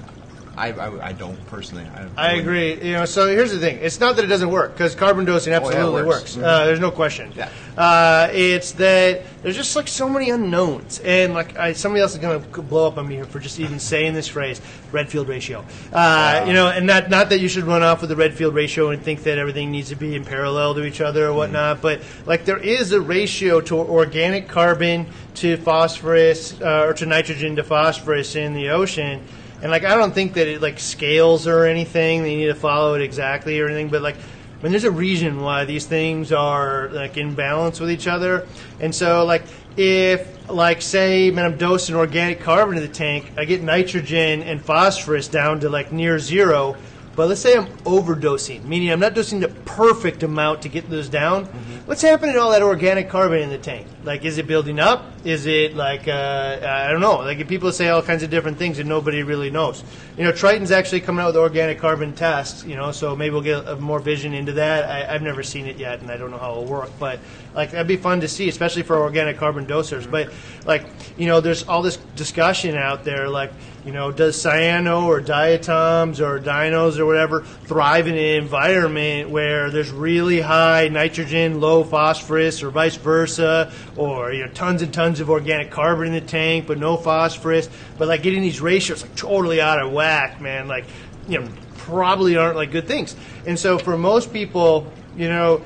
I, 0.61 0.71
I, 0.73 1.07
I 1.07 1.11
don't 1.13 1.43
personally. 1.47 1.85
I, 2.17 2.29
I 2.29 2.31
agree. 2.33 2.75
You 2.75 2.93
know, 2.93 3.05
so 3.05 3.27
here's 3.27 3.51
the 3.51 3.57
thing: 3.57 3.79
it's 3.81 3.99
not 3.99 4.15
that 4.17 4.25
it 4.25 4.27
doesn't 4.27 4.51
work 4.51 4.73
because 4.73 4.93
carbon 4.93 5.25
dosing 5.25 5.53
absolutely 5.53 6.03
works. 6.03 6.35
works. 6.35 6.37
Uh, 6.37 6.65
there's 6.65 6.79
no 6.79 6.91
question. 6.91 7.31
Yeah. 7.35 7.49
Uh, 7.75 8.29
it's 8.31 8.73
that 8.73 9.23
there's 9.41 9.55
just 9.55 9.75
like 9.75 9.87
so 9.87 10.07
many 10.07 10.29
unknowns, 10.29 10.99
and 10.99 11.33
like 11.33 11.57
I, 11.57 11.73
somebody 11.73 12.01
else 12.03 12.11
is 12.13 12.19
going 12.19 12.43
to 12.43 12.61
blow 12.61 12.85
up 12.85 12.99
on 12.99 13.07
me 13.07 13.15
here 13.15 13.25
for 13.25 13.39
just 13.39 13.59
even 13.59 13.79
saying 13.79 14.13
this 14.13 14.27
phrase, 14.27 14.61
Redfield 14.91 15.27
ratio. 15.29 15.65
Uh, 15.91 16.43
You 16.45 16.53
know, 16.53 16.67
and 16.67 16.85
not 16.85 17.09
not 17.09 17.29
that 17.29 17.39
you 17.39 17.47
should 17.47 17.63
run 17.63 17.81
off 17.81 18.01
with 18.01 18.11
the 18.11 18.15
Redfield 18.15 18.53
ratio 18.53 18.91
and 18.91 19.01
think 19.01 19.23
that 19.23 19.39
everything 19.39 19.71
needs 19.71 19.89
to 19.89 19.95
be 19.95 20.15
in 20.15 20.25
parallel 20.25 20.75
to 20.75 20.83
each 20.83 21.01
other 21.01 21.27
or 21.27 21.33
whatnot, 21.33 21.81
but 21.81 22.01
like 22.27 22.45
there 22.45 22.59
is 22.59 22.91
a 22.91 23.01
ratio 23.01 23.61
to 23.61 23.77
organic 23.77 24.47
carbon 24.47 25.07
to 25.35 25.57
phosphorus 25.57 26.61
uh, 26.61 26.85
or 26.87 26.93
to 26.93 27.07
nitrogen 27.07 27.55
to 27.55 27.63
phosphorus 27.63 28.35
in 28.35 28.53
the 28.53 28.69
ocean. 28.69 29.23
And 29.61 29.69
like 29.69 29.83
I 29.83 29.95
don't 29.95 30.13
think 30.13 30.33
that 30.33 30.47
it 30.47 30.61
like 30.61 30.79
scales 30.79 31.47
or 31.47 31.65
anything. 31.65 32.25
You 32.25 32.37
need 32.37 32.45
to 32.47 32.55
follow 32.55 32.95
it 32.95 33.01
exactly 33.01 33.59
or 33.59 33.67
anything. 33.67 33.89
But 33.89 34.01
like, 34.01 34.15
I 34.15 34.63
mean, 34.63 34.71
there's 34.71 34.83
a 34.83 34.91
reason 34.91 35.41
why 35.41 35.65
these 35.65 35.85
things 35.85 36.31
are 36.31 36.89
like 36.89 37.17
in 37.17 37.35
balance 37.35 37.79
with 37.79 37.91
each 37.91 38.07
other. 38.07 38.47
And 38.79 38.93
so 38.93 39.25
like 39.25 39.43
if 39.77 40.49
like 40.49 40.81
say 40.81 41.31
when 41.31 41.45
I'm 41.45 41.57
dosing 41.57 41.95
organic 41.95 42.39
carbon 42.39 42.75
to 42.75 42.81
the 42.81 42.87
tank, 42.87 43.31
I 43.37 43.45
get 43.45 43.61
nitrogen 43.61 44.43
and 44.43 44.61
phosphorus 44.63 45.27
down 45.27 45.59
to 45.61 45.69
like 45.69 45.91
near 45.91 46.19
zero. 46.19 46.75
But 47.15 47.27
let's 47.27 47.41
say 47.41 47.57
I'm 47.57 47.67
overdosing, 47.79 48.63
meaning 48.63 48.89
I'm 48.89 48.99
not 48.99 49.13
dosing 49.13 49.41
the 49.41 49.49
perfect 49.49 50.23
amount 50.23 50.61
to 50.61 50.69
get 50.69 50.89
those 50.89 51.09
down. 51.09 51.45
Mm-hmm. 51.45 51.80
What's 51.85 52.03
happening 52.03 52.35
to 52.35 52.41
all 52.41 52.51
that 52.51 52.61
organic 52.61 53.09
carbon 53.09 53.39
in 53.39 53.49
the 53.49 53.57
tank? 53.57 53.87
Like, 54.03 54.23
is 54.23 54.37
it 54.37 54.45
building 54.45 54.79
up? 54.79 55.03
Is 55.25 55.47
it 55.47 55.75
like, 55.75 56.07
uh, 56.07 56.59
I 56.61 56.91
don't 56.91 57.01
know. 57.01 57.17
Like, 57.17 57.47
people 57.47 57.71
say 57.71 57.89
all 57.89 58.03
kinds 58.03 58.21
of 58.21 58.29
different 58.29 58.59
things 58.59 58.77
and 58.77 58.87
nobody 58.87 59.23
really 59.23 59.49
knows. 59.49 59.83
You 60.15 60.23
know, 60.23 60.31
Triton's 60.31 60.69
actually 60.69 61.01
coming 61.01 61.23
out 61.23 61.27
with 61.27 61.37
organic 61.37 61.79
carbon 61.79 62.13
tests, 62.13 62.63
you 62.65 62.75
know, 62.75 62.91
so 62.91 63.15
maybe 63.15 63.33
we'll 63.33 63.41
get 63.41 63.67
a, 63.67 63.75
more 63.77 63.99
vision 63.99 64.33
into 64.33 64.53
that. 64.53 64.89
I, 64.89 65.13
I've 65.13 65.23
never 65.23 65.41
seen 65.41 65.65
it 65.65 65.77
yet 65.77 66.01
and 66.01 66.11
I 66.11 66.17
don't 66.17 66.29
know 66.29 66.37
how 66.37 66.51
it'll 66.51 66.65
work, 66.65 66.91
but 66.99 67.19
like, 67.55 67.71
that'd 67.71 67.87
be 67.87 67.97
fun 67.97 68.21
to 68.21 68.27
see, 68.27 68.47
especially 68.47 68.83
for 68.83 68.97
organic 68.97 69.37
carbon 69.37 69.65
dosers. 69.65 70.09
But, 70.09 70.31
like, 70.65 70.85
you 71.17 71.25
know, 71.25 71.41
there's 71.41 71.67
all 71.67 71.81
this 71.81 71.97
discussion 72.15 72.75
out 72.75 73.03
there, 73.03 73.27
like, 73.27 73.51
you 73.85 73.91
know, 73.91 74.11
does 74.11 74.37
cyano 74.37 75.05
or 75.05 75.19
diatoms 75.19 76.21
or 76.21 76.39
dinos 76.39 76.99
or 76.99 77.05
whatever 77.07 77.41
thrive 77.41 78.05
in 78.05 78.13
an 78.13 78.19
environment 78.19 79.31
where 79.31 79.71
there's 79.71 79.89
really 79.89 80.39
high 80.39 80.87
nitrogen, 80.87 81.59
low 81.59 81.70
phosphorus, 81.83 82.61
or 82.63 82.69
vice 82.69 82.95
versa, 82.95 83.71
or 83.95 84.31
you 84.31 84.45
know, 84.45 84.51
tons 84.51 84.81
and 84.81 84.93
tons 84.93 85.19
of 85.19 85.29
organic 85.29 85.71
carbon 85.71 86.07
in 86.07 86.13
the 86.13 86.21
tank 86.21 86.67
but 86.67 86.77
no 86.77 86.97
phosphorus? 86.97 87.69
But 87.97 88.07
like 88.07 88.21
getting 88.23 88.41
these 88.41 88.61
ratios 88.61 89.01
like 89.01 89.15
totally 89.15 89.59
out 89.59 89.81
of 89.81 89.91
whack, 89.91 90.41
man. 90.41 90.67
Like, 90.67 90.85
you 91.27 91.39
know, 91.39 91.49
probably 91.77 92.37
aren't 92.37 92.55
like 92.55 92.71
good 92.71 92.87
things. 92.87 93.15
And 93.47 93.57
so 93.57 93.77
for 93.77 93.97
most 93.97 94.31
people, 94.31 94.91
you 95.15 95.29
know. 95.29 95.63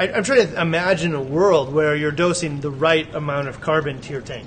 I, 0.00 0.12
I'm 0.12 0.22
trying 0.22 0.46
to 0.46 0.60
imagine 0.60 1.12
a 1.16 1.20
world 1.20 1.74
where 1.74 1.96
you're 1.96 2.12
dosing 2.12 2.60
the 2.60 2.70
right 2.70 3.12
amount 3.16 3.48
of 3.48 3.60
carbon 3.60 4.00
to 4.02 4.12
your 4.12 4.22
tank. 4.22 4.46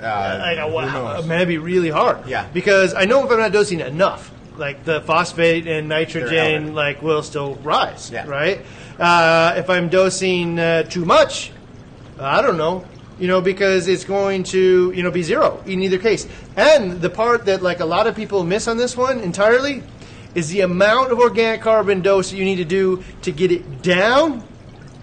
Uh, 0.00 0.66
who 0.66 0.74
wow, 0.74 1.14
knows? 1.14 1.28
that'd 1.28 1.48
be 1.48 1.58
really 1.58 1.90
hard. 1.90 2.26
Yeah. 2.26 2.48
Because 2.52 2.94
I 2.94 3.04
know 3.04 3.24
if 3.24 3.30
I'm 3.30 3.38
not 3.38 3.52
dosing 3.52 3.80
enough, 3.80 4.30
like 4.56 4.84
the 4.84 5.00
phosphate 5.00 5.66
and 5.66 5.88
nitrogen, 5.88 6.74
like 6.74 7.02
will 7.02 7.22
still 7.22 7.54
rise. 7.56 8.10
Yeah. 8.10 8.26
Right. 8.26 8.60
Uh, 8.98 9.54
if 9.56 9.68
I'm 9.70 9.88
dosing 9.88 10.58
uh, 10.58 10.84
too 10.84 11.04
much, 11.04 11.52
I 12.18 12.42
don't 12.42 12.56
know. 12.56 12.84
You 13.18 13.28
know, 13.28 13.40
because 13.40 13.86
it's 13.86 14.04
going 14.04 14.42
to 14.44 14.92
you 14.94 15.02
know 15.02 15.10
be 15.10 15.22
zero 15.22 15.62
in 15.66 15.82
either 15.82 15.98
case. 15.98 16.26
And 16.56 17.00
the 17.00 17.10
part 17.10 17.46
that 17.46 17.62
like 17.62 17.80
a 17.80 17.84
lot 17.84 18.06
of 18.06 18.16
people 18.16 18.42
miss 18.44 18.66
on 18.66 18.76
this 18.76 18.96
one 18.96 19.20
entirely 19.20 19.82
is 20.34 20.48
the 20.48 20.62
amount 20.62 21.12
of 21.12 21.20
organic 21.20 21.60
carbon 21.60 22.02
dose 22.02 22.30
that 22.30 22.36
you 22.36 22.44
need 22.44 22.56
to 22.56 22.64
do 22.64 23.04
to 23.22 23.30
get 23.30 23.52
it 23.52 23.82
down 23.82 24.42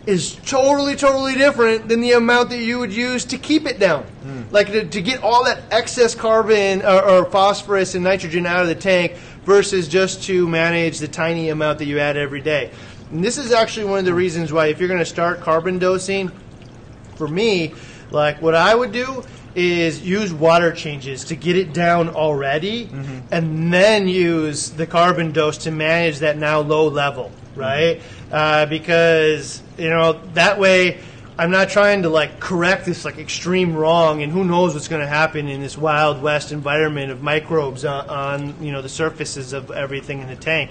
is 0.05 0.35
totally, 0.45 0.95
totally 0.95 1.35
different 1.35 1.87
than 1.87 2.01
the 2.01 2.13
amount 2.13 2.49
that 2.49 2.57
you 2.57 2.79
would 2.79 2.91
use 2.91 3.23
to 3.25 3.37
keep 3.37 3.65
it 3.67 3.79
down. 3.79 4.03
Like 4.51 4.67
to, 4.67 4.85
to 4.85 5.01
get 5.01 5.23
all 5.23 5.45
that 5.45 5.61
excess 5.71 6.15
carbon 6.15 6.81
or, 6.81 7.03
or 7.03 7.25
phosphorus 7.25 7.95
and 7.95 8.03
nitrogen 8.03 8.45
out 8.45 8.61
of 8.61 8.67
the 8.67 8.75
tank 8.75 9.13
versus 9.45 9.87
just 9.87 10.23
to 10.23 10.47
manage 10.47 10.99
the 10.99 11.07
tiny 11.07 11.49
amount 11.49 11.79
that 11.79 11.85
you 11.85 11.99
add 11.99 12.17
every 12.17 12.41
day. 12.41 12.71
And 13.11 13.23
this 13.23 13.37
is 13.37 13.51
actually 13.51 13.87
one 13.87 13.99
of 13.99 14.05
the 14.05 14.13
reasons 14.13 14.53
why 14.53 14.67
if 14.67 14.79
you're 14.79 14.87
going 14.87 14.99
to 14.99 15.05
start 15.05 15.41
carbon 15.41 15.79
dosing, 15.79 16.31
for 17.15 17.27
me, 17.27 17.73
like 18.09 18.41
what 18.41 18.55
I 18.55 18.73
would 18.73 18.91
do 18.91 19.23
is 19.53 20.01
use 20.01 20.33
water 20.33 20.71
changes 20.71 21.25
to 21.25 21.35
get 21.35 21.57
it 21.57 21.73
down 21.73 22.09
already, 22.09 22.89
and 23.31 23.71
then 23.73 24.07
use 24.07 24.71
the 24.71 24.87
carbon 24.87 25.33
dose 25.33 25.57
to 25.59 25.71
manage 25.71 26.19
that 26.19 26.37
now 26.37 26.61
low 26.61 26.87
level, 26.87 27.31
right? 27.55 28.01
Uh, 28.31 28.65
because 28.65 29.61
you 29.77 29.89
know 29.89 30.13
that 30.33 30.59
way. 30.59 30.99
I'm 31.37 31.49
not 31.49 31.69
trying 31.69 32.03
to 32.03 32.09
like 32.09 32.39
correct 32.39 32.85
this 32.85 33.03
like 33.03 33.17
extreme 33.17 33.75
wrong, 33.75 34.21
and 34.21 34.31
who 34.31 34.43
knows 34.43 34.75
what's 34.75 34.87
going 34.87 35.01
to 35.01 35.07
happen 35.07 35.47
in 35.47 35.59
this 35.59 35.75
wild 35.75 36.21
west 36.21 36.51
environment 36.51 37.11
of 37.11 37.23
microbes 37.23 37.83
on, 37.83 38.09
on 38.09 38.63
you 38.63 38.71
know 38.71 38.83
the 38.83 38.89
surfaces 38.89 39.51
of 39.51 39.71
everything 39.71 40.19
in 40.19 40.27
the 40.27 40.35
tank 40.35 40.69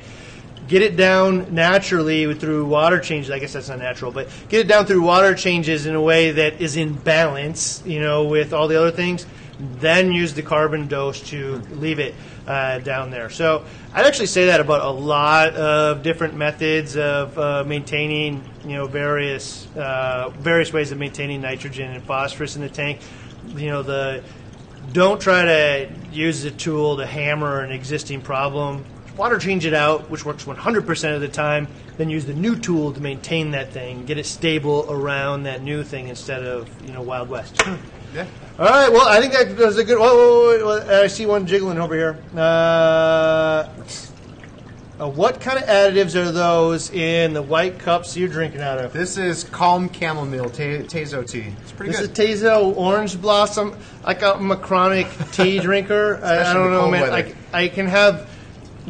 get 0.69 0.83
it 0.83 0.97
down 0.97 1.55
naturally 1.55 2.33
through 2.35 2.67
water 2.67 2.99
changes. 2.99 3.31
I 3.31 3.39
guess 3.39 3.53
that's 3.53 3.69
not 3.69 3.79
natural, 3.79 4.13
but 4.13 4.29
get 4.49 4.61
it 4.61 4.69
down 4.69 4.87
through 4.87 5.03
water 5.03 5.35
changes 5.35 5.87
in 5.87 5.95
a 5.95 6.01
way 6.01 6.31
that 6.33 6.61
is 6.61 6.77
in 6.77 6.95
balance, 6.95 7.83
you 7.85 8.01
know, 8.01 8.25
with 8.25 8.53
all 8.53 8.69
the 8.69 8.79
other 8.79 8.91
things. 8.91 9.27
Then 9.59 10.13
use 10.13 10.33
the 10.33 10.43
carbon 10.43 10.89
dose 10.89 11.21
to 11.29 11.57
leave 11.73 11.99
it 11.99 12.15
uh, 12.47 12.79
down 12.79 13.11
there. 13.11 13.29
So 13.29 13.65
I'd 13.93 14.07
actually 14.07 14.27
say 14.27 14.47
that 14.47 14.61
about 14.61 14.81
a 14.81 14.91
lot 14.91 15.55
of 15.55 16.03
different 16.03 16.35
methods 16.35 16.97
of 16.97 17.39
uh, 17.39 17.65
maintaining, 17.67 18.43
you 18.65 18.77
know, 18.77 18.87
various 18.87 19.67
uh, 19.77 20.31
various 20.39 20.73
ways 20.73 20.93
of 20.93 20.99
maintaining 20.99 21.43
nitrogen 21.43 21.91
and 21.91 22.03
phosphorus 22.03 22.57
in 22.57 22.63
the 22.63 22.71
tank. 22.71 23.01
You 23.49 23.69
know, 23.69 23.83
the 23.83 24.23
don't 24.93 25.21
try 25.21 25.45
to 25.45 25.91
use 26.11 26.45
a 26.45 26.51
tool 26.51 26.97
to 26.97 27.07
hammer 27.07 27.61
an 27.61 27.71
existing 27.71 28.23
problem. 28.23 28.85
Water 29.21 29.37
change 29.37 29.67
it 29.67 29.75
out, 29.75 30.09
which 30.09 30.25
works 30.25 30.47
100% 30.47 31.15
of 31.15 31.21
the 31.21 31.29
time. 31.29 31.69
Then 31.99 32.09
use 32.09 32.25
the 32.25 32.33
new 32.33 32.59
tool 32.59 32.91
to 32.95 33.03
maintain 33.03 33.51
that 33.51 33.71
thing, 33.71 34.07
get 34.07 34.17
it 34.17 34.25
stable 34.25 34.87
around 34.89 35.43
that 35.43 35.63
new 35.63 35.85
thing 35.85 36.09
instead 36.09 36.43
of 36.43 36.71
you 36.87 36.95
know 36.95 37.03
Wild 37.03 37.29
West. 37.29 37.61
Yeah. 38.15 38.27
All 38.59 38.65
right. 38.65 38.91
Well, 38.91 39.07
I 39.07 39.21
think 39.21 39.35
that 39.35 39.63
was 39.63 39.77
a 39.77 39.85
good. 39.85 39.99
Whoa, 39.99 40.07
whoa, 40.07 40.59
whoa, 40.65 40.81
whoa, 40.87 41.03
I 41.03 41.07
see 41.09 41.27
one 41.27 41.47
jiggling 41.47 41.77
over 41.79 41.95
here. 41.95 42.19
Uh, 42.35 43.69
uh, 44.99 45.09
what 45.11 45.39
kind 45.39 45.59
of 45.59 45.65
additives 45.65 46.15
are 46.15 46.33
those 46.33 46.91
in 46.91 47.35
the 47.35 47.43
white 47.43 47.79
cups 47.79 48.17
you're 48.17 48.27
drinking 48.27 48.63
out 48.63 48.79
of? 48.79 48.95
This 48.95 49.19
is 49.19 49.45
Calm 49.45 49.93
Chamomile 49.93 50.49
Ta- 50.49 50.87
Tazo 50.89 51.29
tea. 51.29 51.53
It's 51.61 51.73
pretty 51.73 51.93
This 51.93 52.01
good. 52.01 52.15
This 52.15 52.41
is 52.41 52.43
Tazo 52.43 52.75
Orange 52.75 53.21
Blossom. 53.21 53.77
Like 54.03 54.23
I'm 54.23 54.51
a 54.51 54.57
chronic 54.57 55.09
tea 55.33 55.59
drinker. 55.61 56.19
I, 56.25 56.51
I 56.51 56.55
don't 56.55 56.71
know, 56.71 56.91
man. 56.91 57.13
I, 57.13 57.35
I 57.53 57.69
can 57.69 57.87
have 57.87 58.30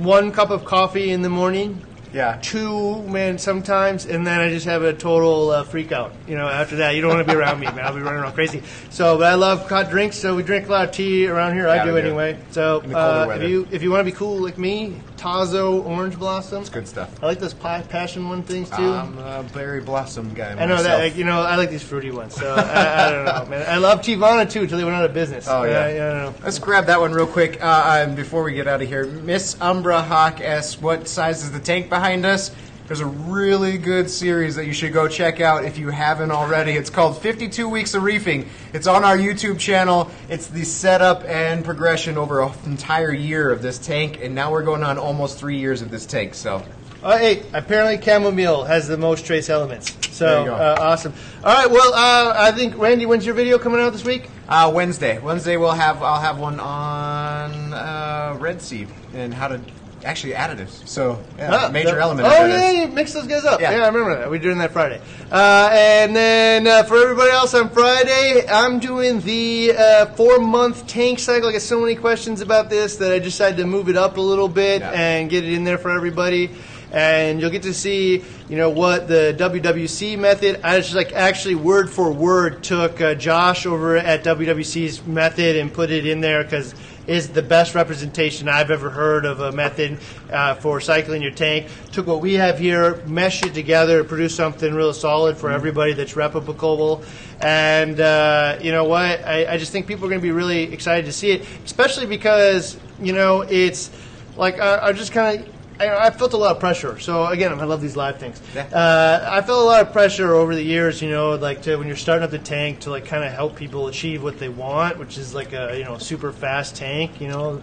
one 0.03 0.33
cup 0.33 0.51
of 0.51 0.65
coffee 0.65 1.11
in 1.11 1.23
the 1.23 1.29
morning, 1.29 1.85
yeah. 2.13 2.39
two, 2.43 3.03
man, 3.03 3.39
sometimes, 3.39 4.07
and 4.07 4.27
then 4.27 4.41
I 4.41 4.49
just 4.49 4.67
have 4.67 4.83
a 4.83 4.93
total 4.93 5.51
uh, 5.51 5.65
freak 5.65 5.93
out. 5.93 6.13
You 6.27 6.37
know, 6.37 6.49
after 6.49 6.77
that, 6.77 6.95
you 6.95 7.03
don't 7.03 7.15
want 7.15 7.27
to 7.27 7.33
be 7.33 7.39
around 7.39 7.61
me, 7.61 7.67
man. 7.67 7.81
I'll 7.81 7.95
be 7.95 8.01
running 8.01 8.21
around 8.21 8.33
crazy. 8.33 8.63
So, 8.91 9.19
but 9.19 9.27
I 9.27 9.35
love 9.35 9.69
hot 9.69 9.91
drinks, 9.91 10.17
so 10.17 10.35
we 10.35 10.43
drink 10.43 10.69
a 10.69 10.71
lot 10.71 10.89
of 10.89 10.95
tea 10.95 11.27
around 11.27 11.55
here. 11.55 11.69
I 11.69 11.85
do 11.85 11.97
anyway. 11.97 12.39
So, 12.51 12.81
In 12.81 12.91
the 12.91 12.95
colder 12.95 13.33
uh, 13.33 13.37
if 13.37 13.49
you 13.49 13.69
if 13.71 13.83
you 13.83 13.91
want 13.91 14.01
to 14.01 14.11
be 14.11 14.17
cool 14.17 14.43
like 14.43 14.59
me, 14.59 14.97
Tazo 15.21 15.85
Orange 15.85 16.19
Blossom. 16.19 16.63
It's 16.63 16.71
good 16.71 16.89
stuff. 16.89 17.23
I 17.23 17.27
like 17.27 17.39
those 17.39 17.53
pie 17.53 17.83
passion 17.83 18.27
one 18.27 18.43
things 18.43 18.71
too. 18.71 18.77
I'm 18.77 19.19
a 19.19 19.43
berry 19.53 19.83
blossom 19.83 20.33
guy. 20.33 20.53
I 20.53 20.65
know 20.65 20.83
that. 20.83 20.99
Like, 20.99 21.17
you 21.17 21.25
know, 21.25 21.43
I 21.43 21.57
like 21.57 21.69
these 21.69 21.83
fruity 21.83 22.11
ones. 22.11 22.35
So 22.35 22.55
I, 22.55 23.07
I 23.07 23.11
don't 23.11 23.25
know, 23.27 23.51
man. 23.51 23.69
I 23.69 23.77
love 23.77 24.01
Teavana 24.01 24.51
too 24.51 24.63
until 24.63 24.79
they 24.79 24.85
went 24.85 24.97
out 24.97 25.05
of 25.05 25.13
business. 25.13 25.47
Oh, 25.47 25.65
yeah. 25.65 25.81
I, 25.81 25.89
I 25.89 25.93
don't 25.93 26.17
know. 26.23 26.35
Let's 26.43 26.59
grab 26.59 26.87
that 26.87 27.01
one 27.01 27.13
real 27.13 27.27
quick 27.27 27.63
uh, 27.63 28.07
um, 28.09 28.15
before 28.15 28.43
we 28.43 28.55
get 28.55 28.67
out 28.67 28.81
of 28.81 28.89
here. 28.89 29.05
Miss 29.05 29.61
Umbra 29.61 30.01
Hawk 30.01 30.41
asks, 30.41 30.81
"What 30.81 31.07
size 31.07 31.43
is 31.43 31.53
the 31.53 31.61
tank 31.61 31.91
behind 31.91 32.25
us?" 32.25 32.51
There's 32.91 32.99
a 32.99 33.07
really 33.07 33.79
good 33.79 34.11
series 34.11 34.57
that 34.57 34.67
you 34.67 34.73
should 34.73 34.93
go 34.93 35.07
check 35.07 35.41
out 35.41 35.65
if 35.65 35.79
you 35.79 35.91
haven't 35.91 36.33
already. 36.33 36.73
It's 36.73 36.91
called 36.91 37.17
52 37.19 37.69
Weeks 37.69 37.95
of 37.95 38.03
Reefing. 38.03 38.49
It's 38.73 38.89
on 38.89 39.05
our 39.05 39.17
YouTube 39.17 39.61
channel. 39.61 40.11
It's 40.29 40.49
the 40.49 40.65
setup 40.65 41.23
and 41.25 41.65
progression 41.65 42.19
over 42.19 42.43
an 42.43 42.53
entire 42.67 43.13
year 43.13 43.53
of 43.53 43.63
this 43.63 43.79
tank, 43.79 44.19
and 44.21 44.35
now 44.35 44.51
we're 44.51 44.65
going 44.65 44.83
on 44.83 44.99
almost 44.99 45.39
three 45.39 45.57
years 45.57 45.83
of 45.83 45.93
this 45.93 46.05
tank. 46.05 46.35
So 46.35 46.65
Uh, 47.01 47.17
hey, 47.17 47.45
apparently 47.53 48.05
chamomile 48.05 48.65
has 48.65 48.89
the 48.89 48.99
most 48.99 49.25
trace 49.25 49.49
elements. 49.49 49.97
So 50.11 50.27
There 50.27 50.41
you 50.41 50.47
go. 50.47 50.55
uh, 50.57 50.77
awesome. 50.81 51.15
All 51.45 51.55
right. 51.55 51.71
Well, 51.71 51.95
uh, 51.95 52.35
I 52.37 52.51
think 52.51 52.77
Randy, 52.77 53.07
when's 53.07 53.25
your 53.25 53.37
video 53.37 53.57
coming 53.61 53.81
out 53.81 53.93
this 53.93 54.05
week? 54.05 54.29
uh, 54.49 54.69
Wednesday, 54.75 55.21
Wednesday 55.21 55.57
we'll 55.57 55.71
have 55.71 56.03
I'll 56.03 56.21
have 56.21 56.41
one 56.41 56.59
on 56.59 57.73
uh, 57.73 58.37
Red 58.41 58.61
Sea 58.61 58.89
and 59.15 59.33
how 59.33 59.47
to 59.47 59.61
actually 60.05 60.33
additives. 60.33 60.87
So 60.89 61.23
yeah, 61.39 61.51
Ah, 61.67 61.71
major 61.71 61.95
the- 61.95 62.01
element. 62.01 62.29
Oh 62.31 62.47
yeah, 62.47 62.71
you 62.71 62.89
mix 62.89 63.13
those 63.13 63.27
guys 63.27 63.45
up. 63.45 63.61
Yeah. 63.61 63.73
Yeah, 63.73 63.85
I 63.85 63.87
remember 63.89 64.17
that. 64.19 64.31
We 64.31 64.39
were 64.39 64.43
doing 64.43 64.59
that 64.59 64.73
Friday. 64.73 65.01
Uh, 65.31 65.69
and 65.73 66.15
then 66.17 66.67
uh, 66.67 66.83
for 66.85 66.97
everybody 67.03 67.31
else 67.31 67.55
on 67.55 67.69
Friday, 67.71 68.45
I'm 68.49 68.79
doing 68.79 69.21
the 69.21 69.75
uh, 69.77 70.07
four 70.07 70.39
month 70.39 70.87
tank 70.87 71.19
cycle. 71.19 71.49
I 71.49 71.53
get 71.53 71.63
so 71.63 71.81
many 71.81 71.95
questions 71.95 72.41
about 72.41 72.71
this 72.71 72.97
that 72.97 73.13
I 73.13 73.19
decided 73.19 73.59
to 73.59 73.67
move 73.67 73.89
it 73.89 73.97
up 73.97 74.17
a 74.17 74.21
little 74.21 74.49
bit 74.49 74.81
Yeah. 74.81 74.91
and 74.93 75.29
get 75.31 75.45
it 75.45 75.53
in 75.53 75.65
there 75.65 75.79
for 75.79 75.91
everybody. 75.91 76.51
And 76.93 77.41
you'll 77.41 77.51
get 77.51 77.63
to 77.63 77.73
see, 77.75 78.25
you 78.49 78.57
know, 78.57 78.69
what 78.71 79.07
the 79.07 79.33
WWC 79.39 80.19
method. 80.19 80.61
I 80.65 80.79
just 80.81 80.93
like 80.93 81.13
actually 81.13 81.55
word 81.55 81.89
for 81.89 82.11
word 82.11 82.65
took 82.65 83.01
uh, 83.01 83.15
Josh 83.15 83.65
over 83.65 83.97
at 83.97 84.25
WWC's 84.25 85.07
method 85.07 85.55
and 85.55 85.73
put 85.73 85.93
it 85.93 86.05
in 86.05 86.21
there 86.21 86.43
because 86.43 86.75
is 87.11 87.31
the 87.31 87.43
best 87.43 87.75
representation 87.75 88.49
I've 88.49 88.71
ever 88.71 88.89
heard 88.89 89.25
of 89.25 89.41
a 89.41 89.51
method 89.51 89.99
uh, 90.31 90.55
for 90.55 90.81
cycling 90.81 91.23
your 91.23 91.33
tank. 91.33 91.67
Took 91.91 92.07
what 92.07 92.21
we 92.21 92.35
have 92.35 92.61
here, 92.61 93.03
meshed 93.05 93.45
it 93.45 93.53
together, 93.53 94.05
produced 94.05 94.37
something 94.37 94.73
real 94.73 94.93
solid 94.93 95.37
for 95.37 95.51
everybody 95.51 95.93
that's 95.93 96.15
replicable. 96.15 97.05
And 97.41 97.99
uh, 97.99 98.59
you 98.63 98.71
know 98.71 98.85
what? 98.85 99.25
I, 99.25 99.55
I 99.55 99.57
just 99.57 99.73
think 99.73 99.89
people 99.89 100.07
are 100.07 100.09
going 100.09 100.21
to 100.21 100.23
be 100.23 100.31
really 100.31 100.73
excited 100.73 101.07
to 101.07 101.13
see 101.13 101.33
it, 101.33 101.49
especially 101.65 102.07
because 102.07 102.79
you 103.03 103.13
know 103.13 103.41
it's 103.41 103.91
like 104.37 104.61
I, 104.61 104.87
I 104.87 104.93
just 104.93 105.11
kind 105.11 105.41
of. 105.41 105.60
I, 105.81 106.07
I 106.07 106.11
felt 106.11 106.35
a 106.35 106.37
lot 106.37 106.53
of 106.53 106.61
pressure. 106.61 106.99
So 106.99 107.27
again, 107.27 107.59
I 107.59 107.65
love 107.65 107.81
these 107.81 107.97
live 107.97 108.19
things. 108.19 108.41
Yeah. 108.55 108.67
Uh, 108.67 109.27
I 109.31 109.41
felt 109.41 109.63
a 109.63 109.67
lot 109.67 109.81
of 109.81 109.93
pressure 109.93 110.35
over 110.35 110.55
the 110.55 110.63
years, 110.63 111.01
you 111.01 111.11
know, 111.11 111.35
like 111.37 111.63
to 111.63 111.77
when 111.77 111.87
you're 111.87 111.97
starting 111.97 112.23
up 112.23 112.31
the 112.31 112.39
tank 112.39 112.81
to 112.81 112.91
like 112.91 113.07
kind 113.07 113.25
of 113.25 113.33
help 113.33 113.57
people 113.57 113.89
achieve 113.89 114.23
what 114.23 114.39
they 114.39 114.51
want, 114.51 114.99
which 114.99 115.17
is 115.17 115.35
like 115.35 115.53
a 115.53 115.77
you 115.77 115.85
know 115.85 115.97
super 115.99 116.33
fast 116.33 116.77
tank, 116.77 117.21
you 117.21 117.29
know. 117.29 117.63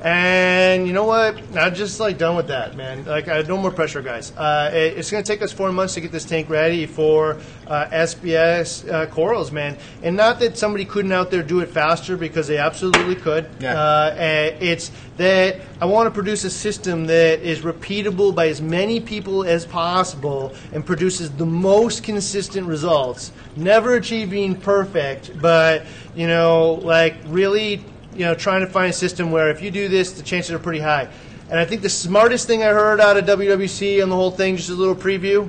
And 0.00 0.86
you 0.86 0.92
know 0.92 1.04
what? 1.04 1.40
I'm 1.56 1.74
just 1.74 1.98
like 1.98 2.18
done 2.18 2.36
with 2.36 2.48
that, 2.48 2.76
man. 2.76 3.04
Like, 3.04 3.26
I, 3.26 3.42
no 3.42 3.56
more 3.56 3.72
pressure, 3.72 4.00
guys. 4.00 4.32
Uh, 4.36 4.70
it- 4.72 4.96
it's 4.98 5.10
going 5.10 5.22
to 5.24 5.26
take 5.32 5.42
us 5.42 5.52
four 5.52 5.72
months 5.72 5.94
to 5.94 6.00
get 6.00 6.12
this 6.12 6.24
tank 6.24 6.48
ready 6.48 6.86
for 6.86 7.38
uh, 7.66 7.86
SPS 7.90 8.88
uh, 8.88 9.06
corals, 9.06 9.50
man. 9.50 9.76
And 10.02 10.16
not 10.16 10.38
that 10.40 10.56
somebody 10.56 10.84
couldn't 10.84 11.10
out 11.12 11.30
there 11.30 11.42
do 11.42 11.60
it 11.60 11.68
faster 11.70 12.16
because 12.16 12.46
they 12.46 12.58
absolutely 12.58 13.16
could. 13.16 13.48
Yeah. 13.58 13.74
Uh, 13.74 14.14
and 14.16 14.62
it's 14.62 14.90
that 15.16 15.60
I 15.80 15.86
want 15.86 16.06
to 16.06 16.12
produce 16.12 16.44
a 16.44 16.50
system 16.50 17.06
that 17.06 17.40
is 17.40 17.60
repeatable 17.62 18.32
by 18.34 18.48
as 18.48 18.62
many 18.62 19.00
people 19.00 19.42
as 19.44 19.66
possible 19.66 20.54
and 20.72 20.86
produces 20.86 21.30
the 21.32 21.46
most 21.46 22.04
consistent 22.04 22.68
results. 22.68 23.32
Never 23.56 23.94
achieving 23.94 24.54
perfect, 24.54 25.40
but 25.40 25.86
you 26.14 26.28
know, 26.28 26.74
like 26.84 27.16
really, 27.26 27.84
you 28.18 28.24
know, 28.24 28.34
trying 28.34 28.60
to 28.62 28.66
find 28.66 28.90
a 28.90 28.92
system 28.92 29.30
where 29.30 29.48
if 29.48 29.62
you 29.62 29.70
do 29.70 29.88
this, 29.88 30.12
the 30.12 30.22
chances 30.24 30.50
are 30.52 30.58
pretty 30.58 30.80
high. 30.80 31.08
And 31.50 31.58
I 31.58 31.64
think 31.64 31.82
the 31.82 31.88
smartest 31.88 32.46
thing 32.48 32.62
I 32.62 32.66
heard 32.66 33.00
out 33.00 33.16
of 33.16 33.24
WWC 33.24 34.02
on 34.02 34.08
the 34.10 34.16
whole 34.16 34.32
thing, 34.32 34.56
just 34.56 34.68
a 34.70 34.74
little 34.74 34.96
preview, 34.96 35.48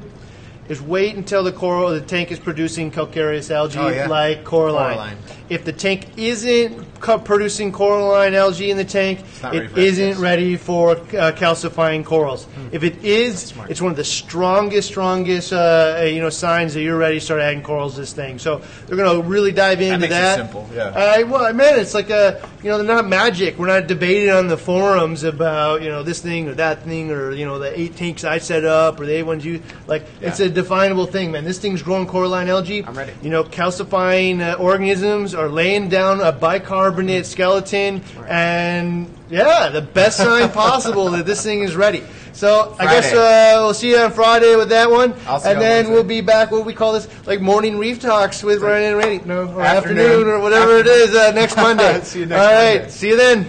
is 0.69 0.79
wait 0.79 1.15
until 1.15 1.43
the 1.43 1.51
coral 1.51 1.89
the 1.89 1.99
tank 1.99 2.31
is 2.31 2.37
producing 2.39 2.91
calcareous 2.91 3.49
algae 3.49 3.79
Oh, 3.79 3.87
yeah. 3.89 4.07
like 4.07 4.43
coralline. 4.43 4.95
Coralline. 4.97 5.17
If 5.49 5.65
the 5.65 5.73
tank 5.73 6.17
isn't 6.17 6.99
co- 6.99 7.17
producing 7.17 7.71
coralline 7.71 8.35
algae 8.35 8.69
in 8.69 8.77
the 8.77 8.85
tank, 8.85 9.23
not 9.41 9.53
ready 9.53 9.65
it 9.65 9.71
for 9.71 9.79
isn't 9.79 10.21
ready 10.21 10.57
for 10.57 10.91
uh, 10.91 11.31
calcifying 11.35 12.05
corals. 12.05 12.47
If 12.71 12.83
it 12.83 13.03
is, 13.03 13.53
it's 13.67 13.81
one 13.81 13.91
of 13.91 13.97
the 13.97 14.03
strongest, 14.03 14.89
strongest 14.89 15.51
uh, 15.51 16.03
you 16.05 16.21
know 16.21 16.29
signs 16.29 16.73
that 16.75 16.81
you're 16.81 16.97
ready 16.97 17.19
to 17.19 17.25
start 17.25 17.41
adding 17.41 17.63
corals 17.63 17.95
to 17.95 18.01
this 18.01 18.13
thing. 18.13 18.37
So 18.37 18.61
they're 18.85 18.97
going 18.97 19.21
to 19.21 19.27
really 19.27 19.51
dive 19.51 19.81
into 19.81 19.99
makes 19.99 20.11
it 20.11 20.15
that. 20.15 20.37
simple, 20.37 20.69
yeah. 20.73 20.93
I, 20.95 21.23
well, 21.23 21.51
man, 21.53 21.79
it's 21.79 21.93
like 21.93 22.09
a 22.09 22.47
you 22.61 22.69
know 22.69 22.77
they're 22.77 22.95
not 22.95 23.07
magic. 23.07 23.57
We're 23.57 23.67
not 23.67 23.87
debating 23.87 24.29
on 24.29 24.47
the 24.47 24.57
forums 24.57 25.23
about 25.23 25.81
you 25.81 25.89
know 25.89 26.03
this 26.03 26.21
thing 26.21 26.47
or 26.47 26.53
that 26.55 26.83
thing 26.83 27.11
or 27.11 27.31
you 27.31 27.45
know 27.45 27.57
the 27.59 27.77
eight 27.79 27.95
tanks 27.95 28.23
I 28.23 28.37
set 28.37 28.65
up 28.65 28.99
or 28.99 29.05
the 29.05 29.13
eight 29.13 29.23
ones 29.23 29.45
you 29.45 29.63
like. 29.87 30.05
It's 30.21 30.39
a 30.39 30.49
definable 30.49 31.07
thing, 31.07 31.31
man. 31.31 31.43
This 31.43 31.59
thing's 31.59 31.81
growing 31.81 32.05
coralline 32.05 32.49
algae. 32.49 32.83
I'm 32.85 32.95
ready. 32.95 33.13
You 33.23 33.29
know, 33.29 33.43
calcifying 33.43 34.41
uh, 34.41 34.55
organisms 34.55 35.33
are 35.39 35.49
laying 35.49 35.89
down 35.89 36.21
a 36.21 36.31
bicarbonate 36.31 37.25
skeleton, 37.25 38.03
and 38.27 39.07
yeah, 39.29 39.69
the 39.69 39.81
best 39.81 40.17
sign 40.17 40.49
possible 40.51 41.09
that 41.11 41.25
this 41.25 41.41
thing 41.43 41.61
is 41.61 41.75
ready. 41.75 42.03
So 42.33 42.75
I 42.79 42.85
guess 42.85 43.11
uh, 43.11 43.59
we'll 43.63 43.73
see 43.73 43.89
you 43.89 43.97
on 43.97 44.11
Friday 44.11 44.55
with 44.55 44.69
that 44.69 44.89
one, 44.89 45.13
I'll 45.27 45.39
see 45.39 45.49
and 45.49 45.59
then 45.59 45.85
Wednesday. 45.87 45.93
we'll 45.93 46.03
be 46.03 46.21
back. 46.21 46.51
What 46.51 46.65
we 46.65 46.73
call 46.73 46.93
this, 46.93 47.07
like 47.27 47.41
morning 47.41 47.77
reef 47.77 47.99
talks 47.99 48.43
with 48.43 48.61
Ryan 48.61 48.89
and 48.93 48.97
Randy, 48.97 49.25
no, 49.25 49.47
or 49.53 49.61
afternoon, 49.61 50.05
Afternoon. 50.05 50.27
or 50.27 50.39
whatever 50.39 50.77
it 50.77 50.87
is 50.87 51.13
uh, 51.15 51.31
next 51.31 51.55
Monday. 51.57 51.99
See 52.01 52.19
you 52.19 52.25
next 52.27 52.39
All 52.41 52.47
right, 52.53 52.75
Monday. 52.79 52.89
see 52.91 53.07
you 53.09 53.17
then. 53.17 53.45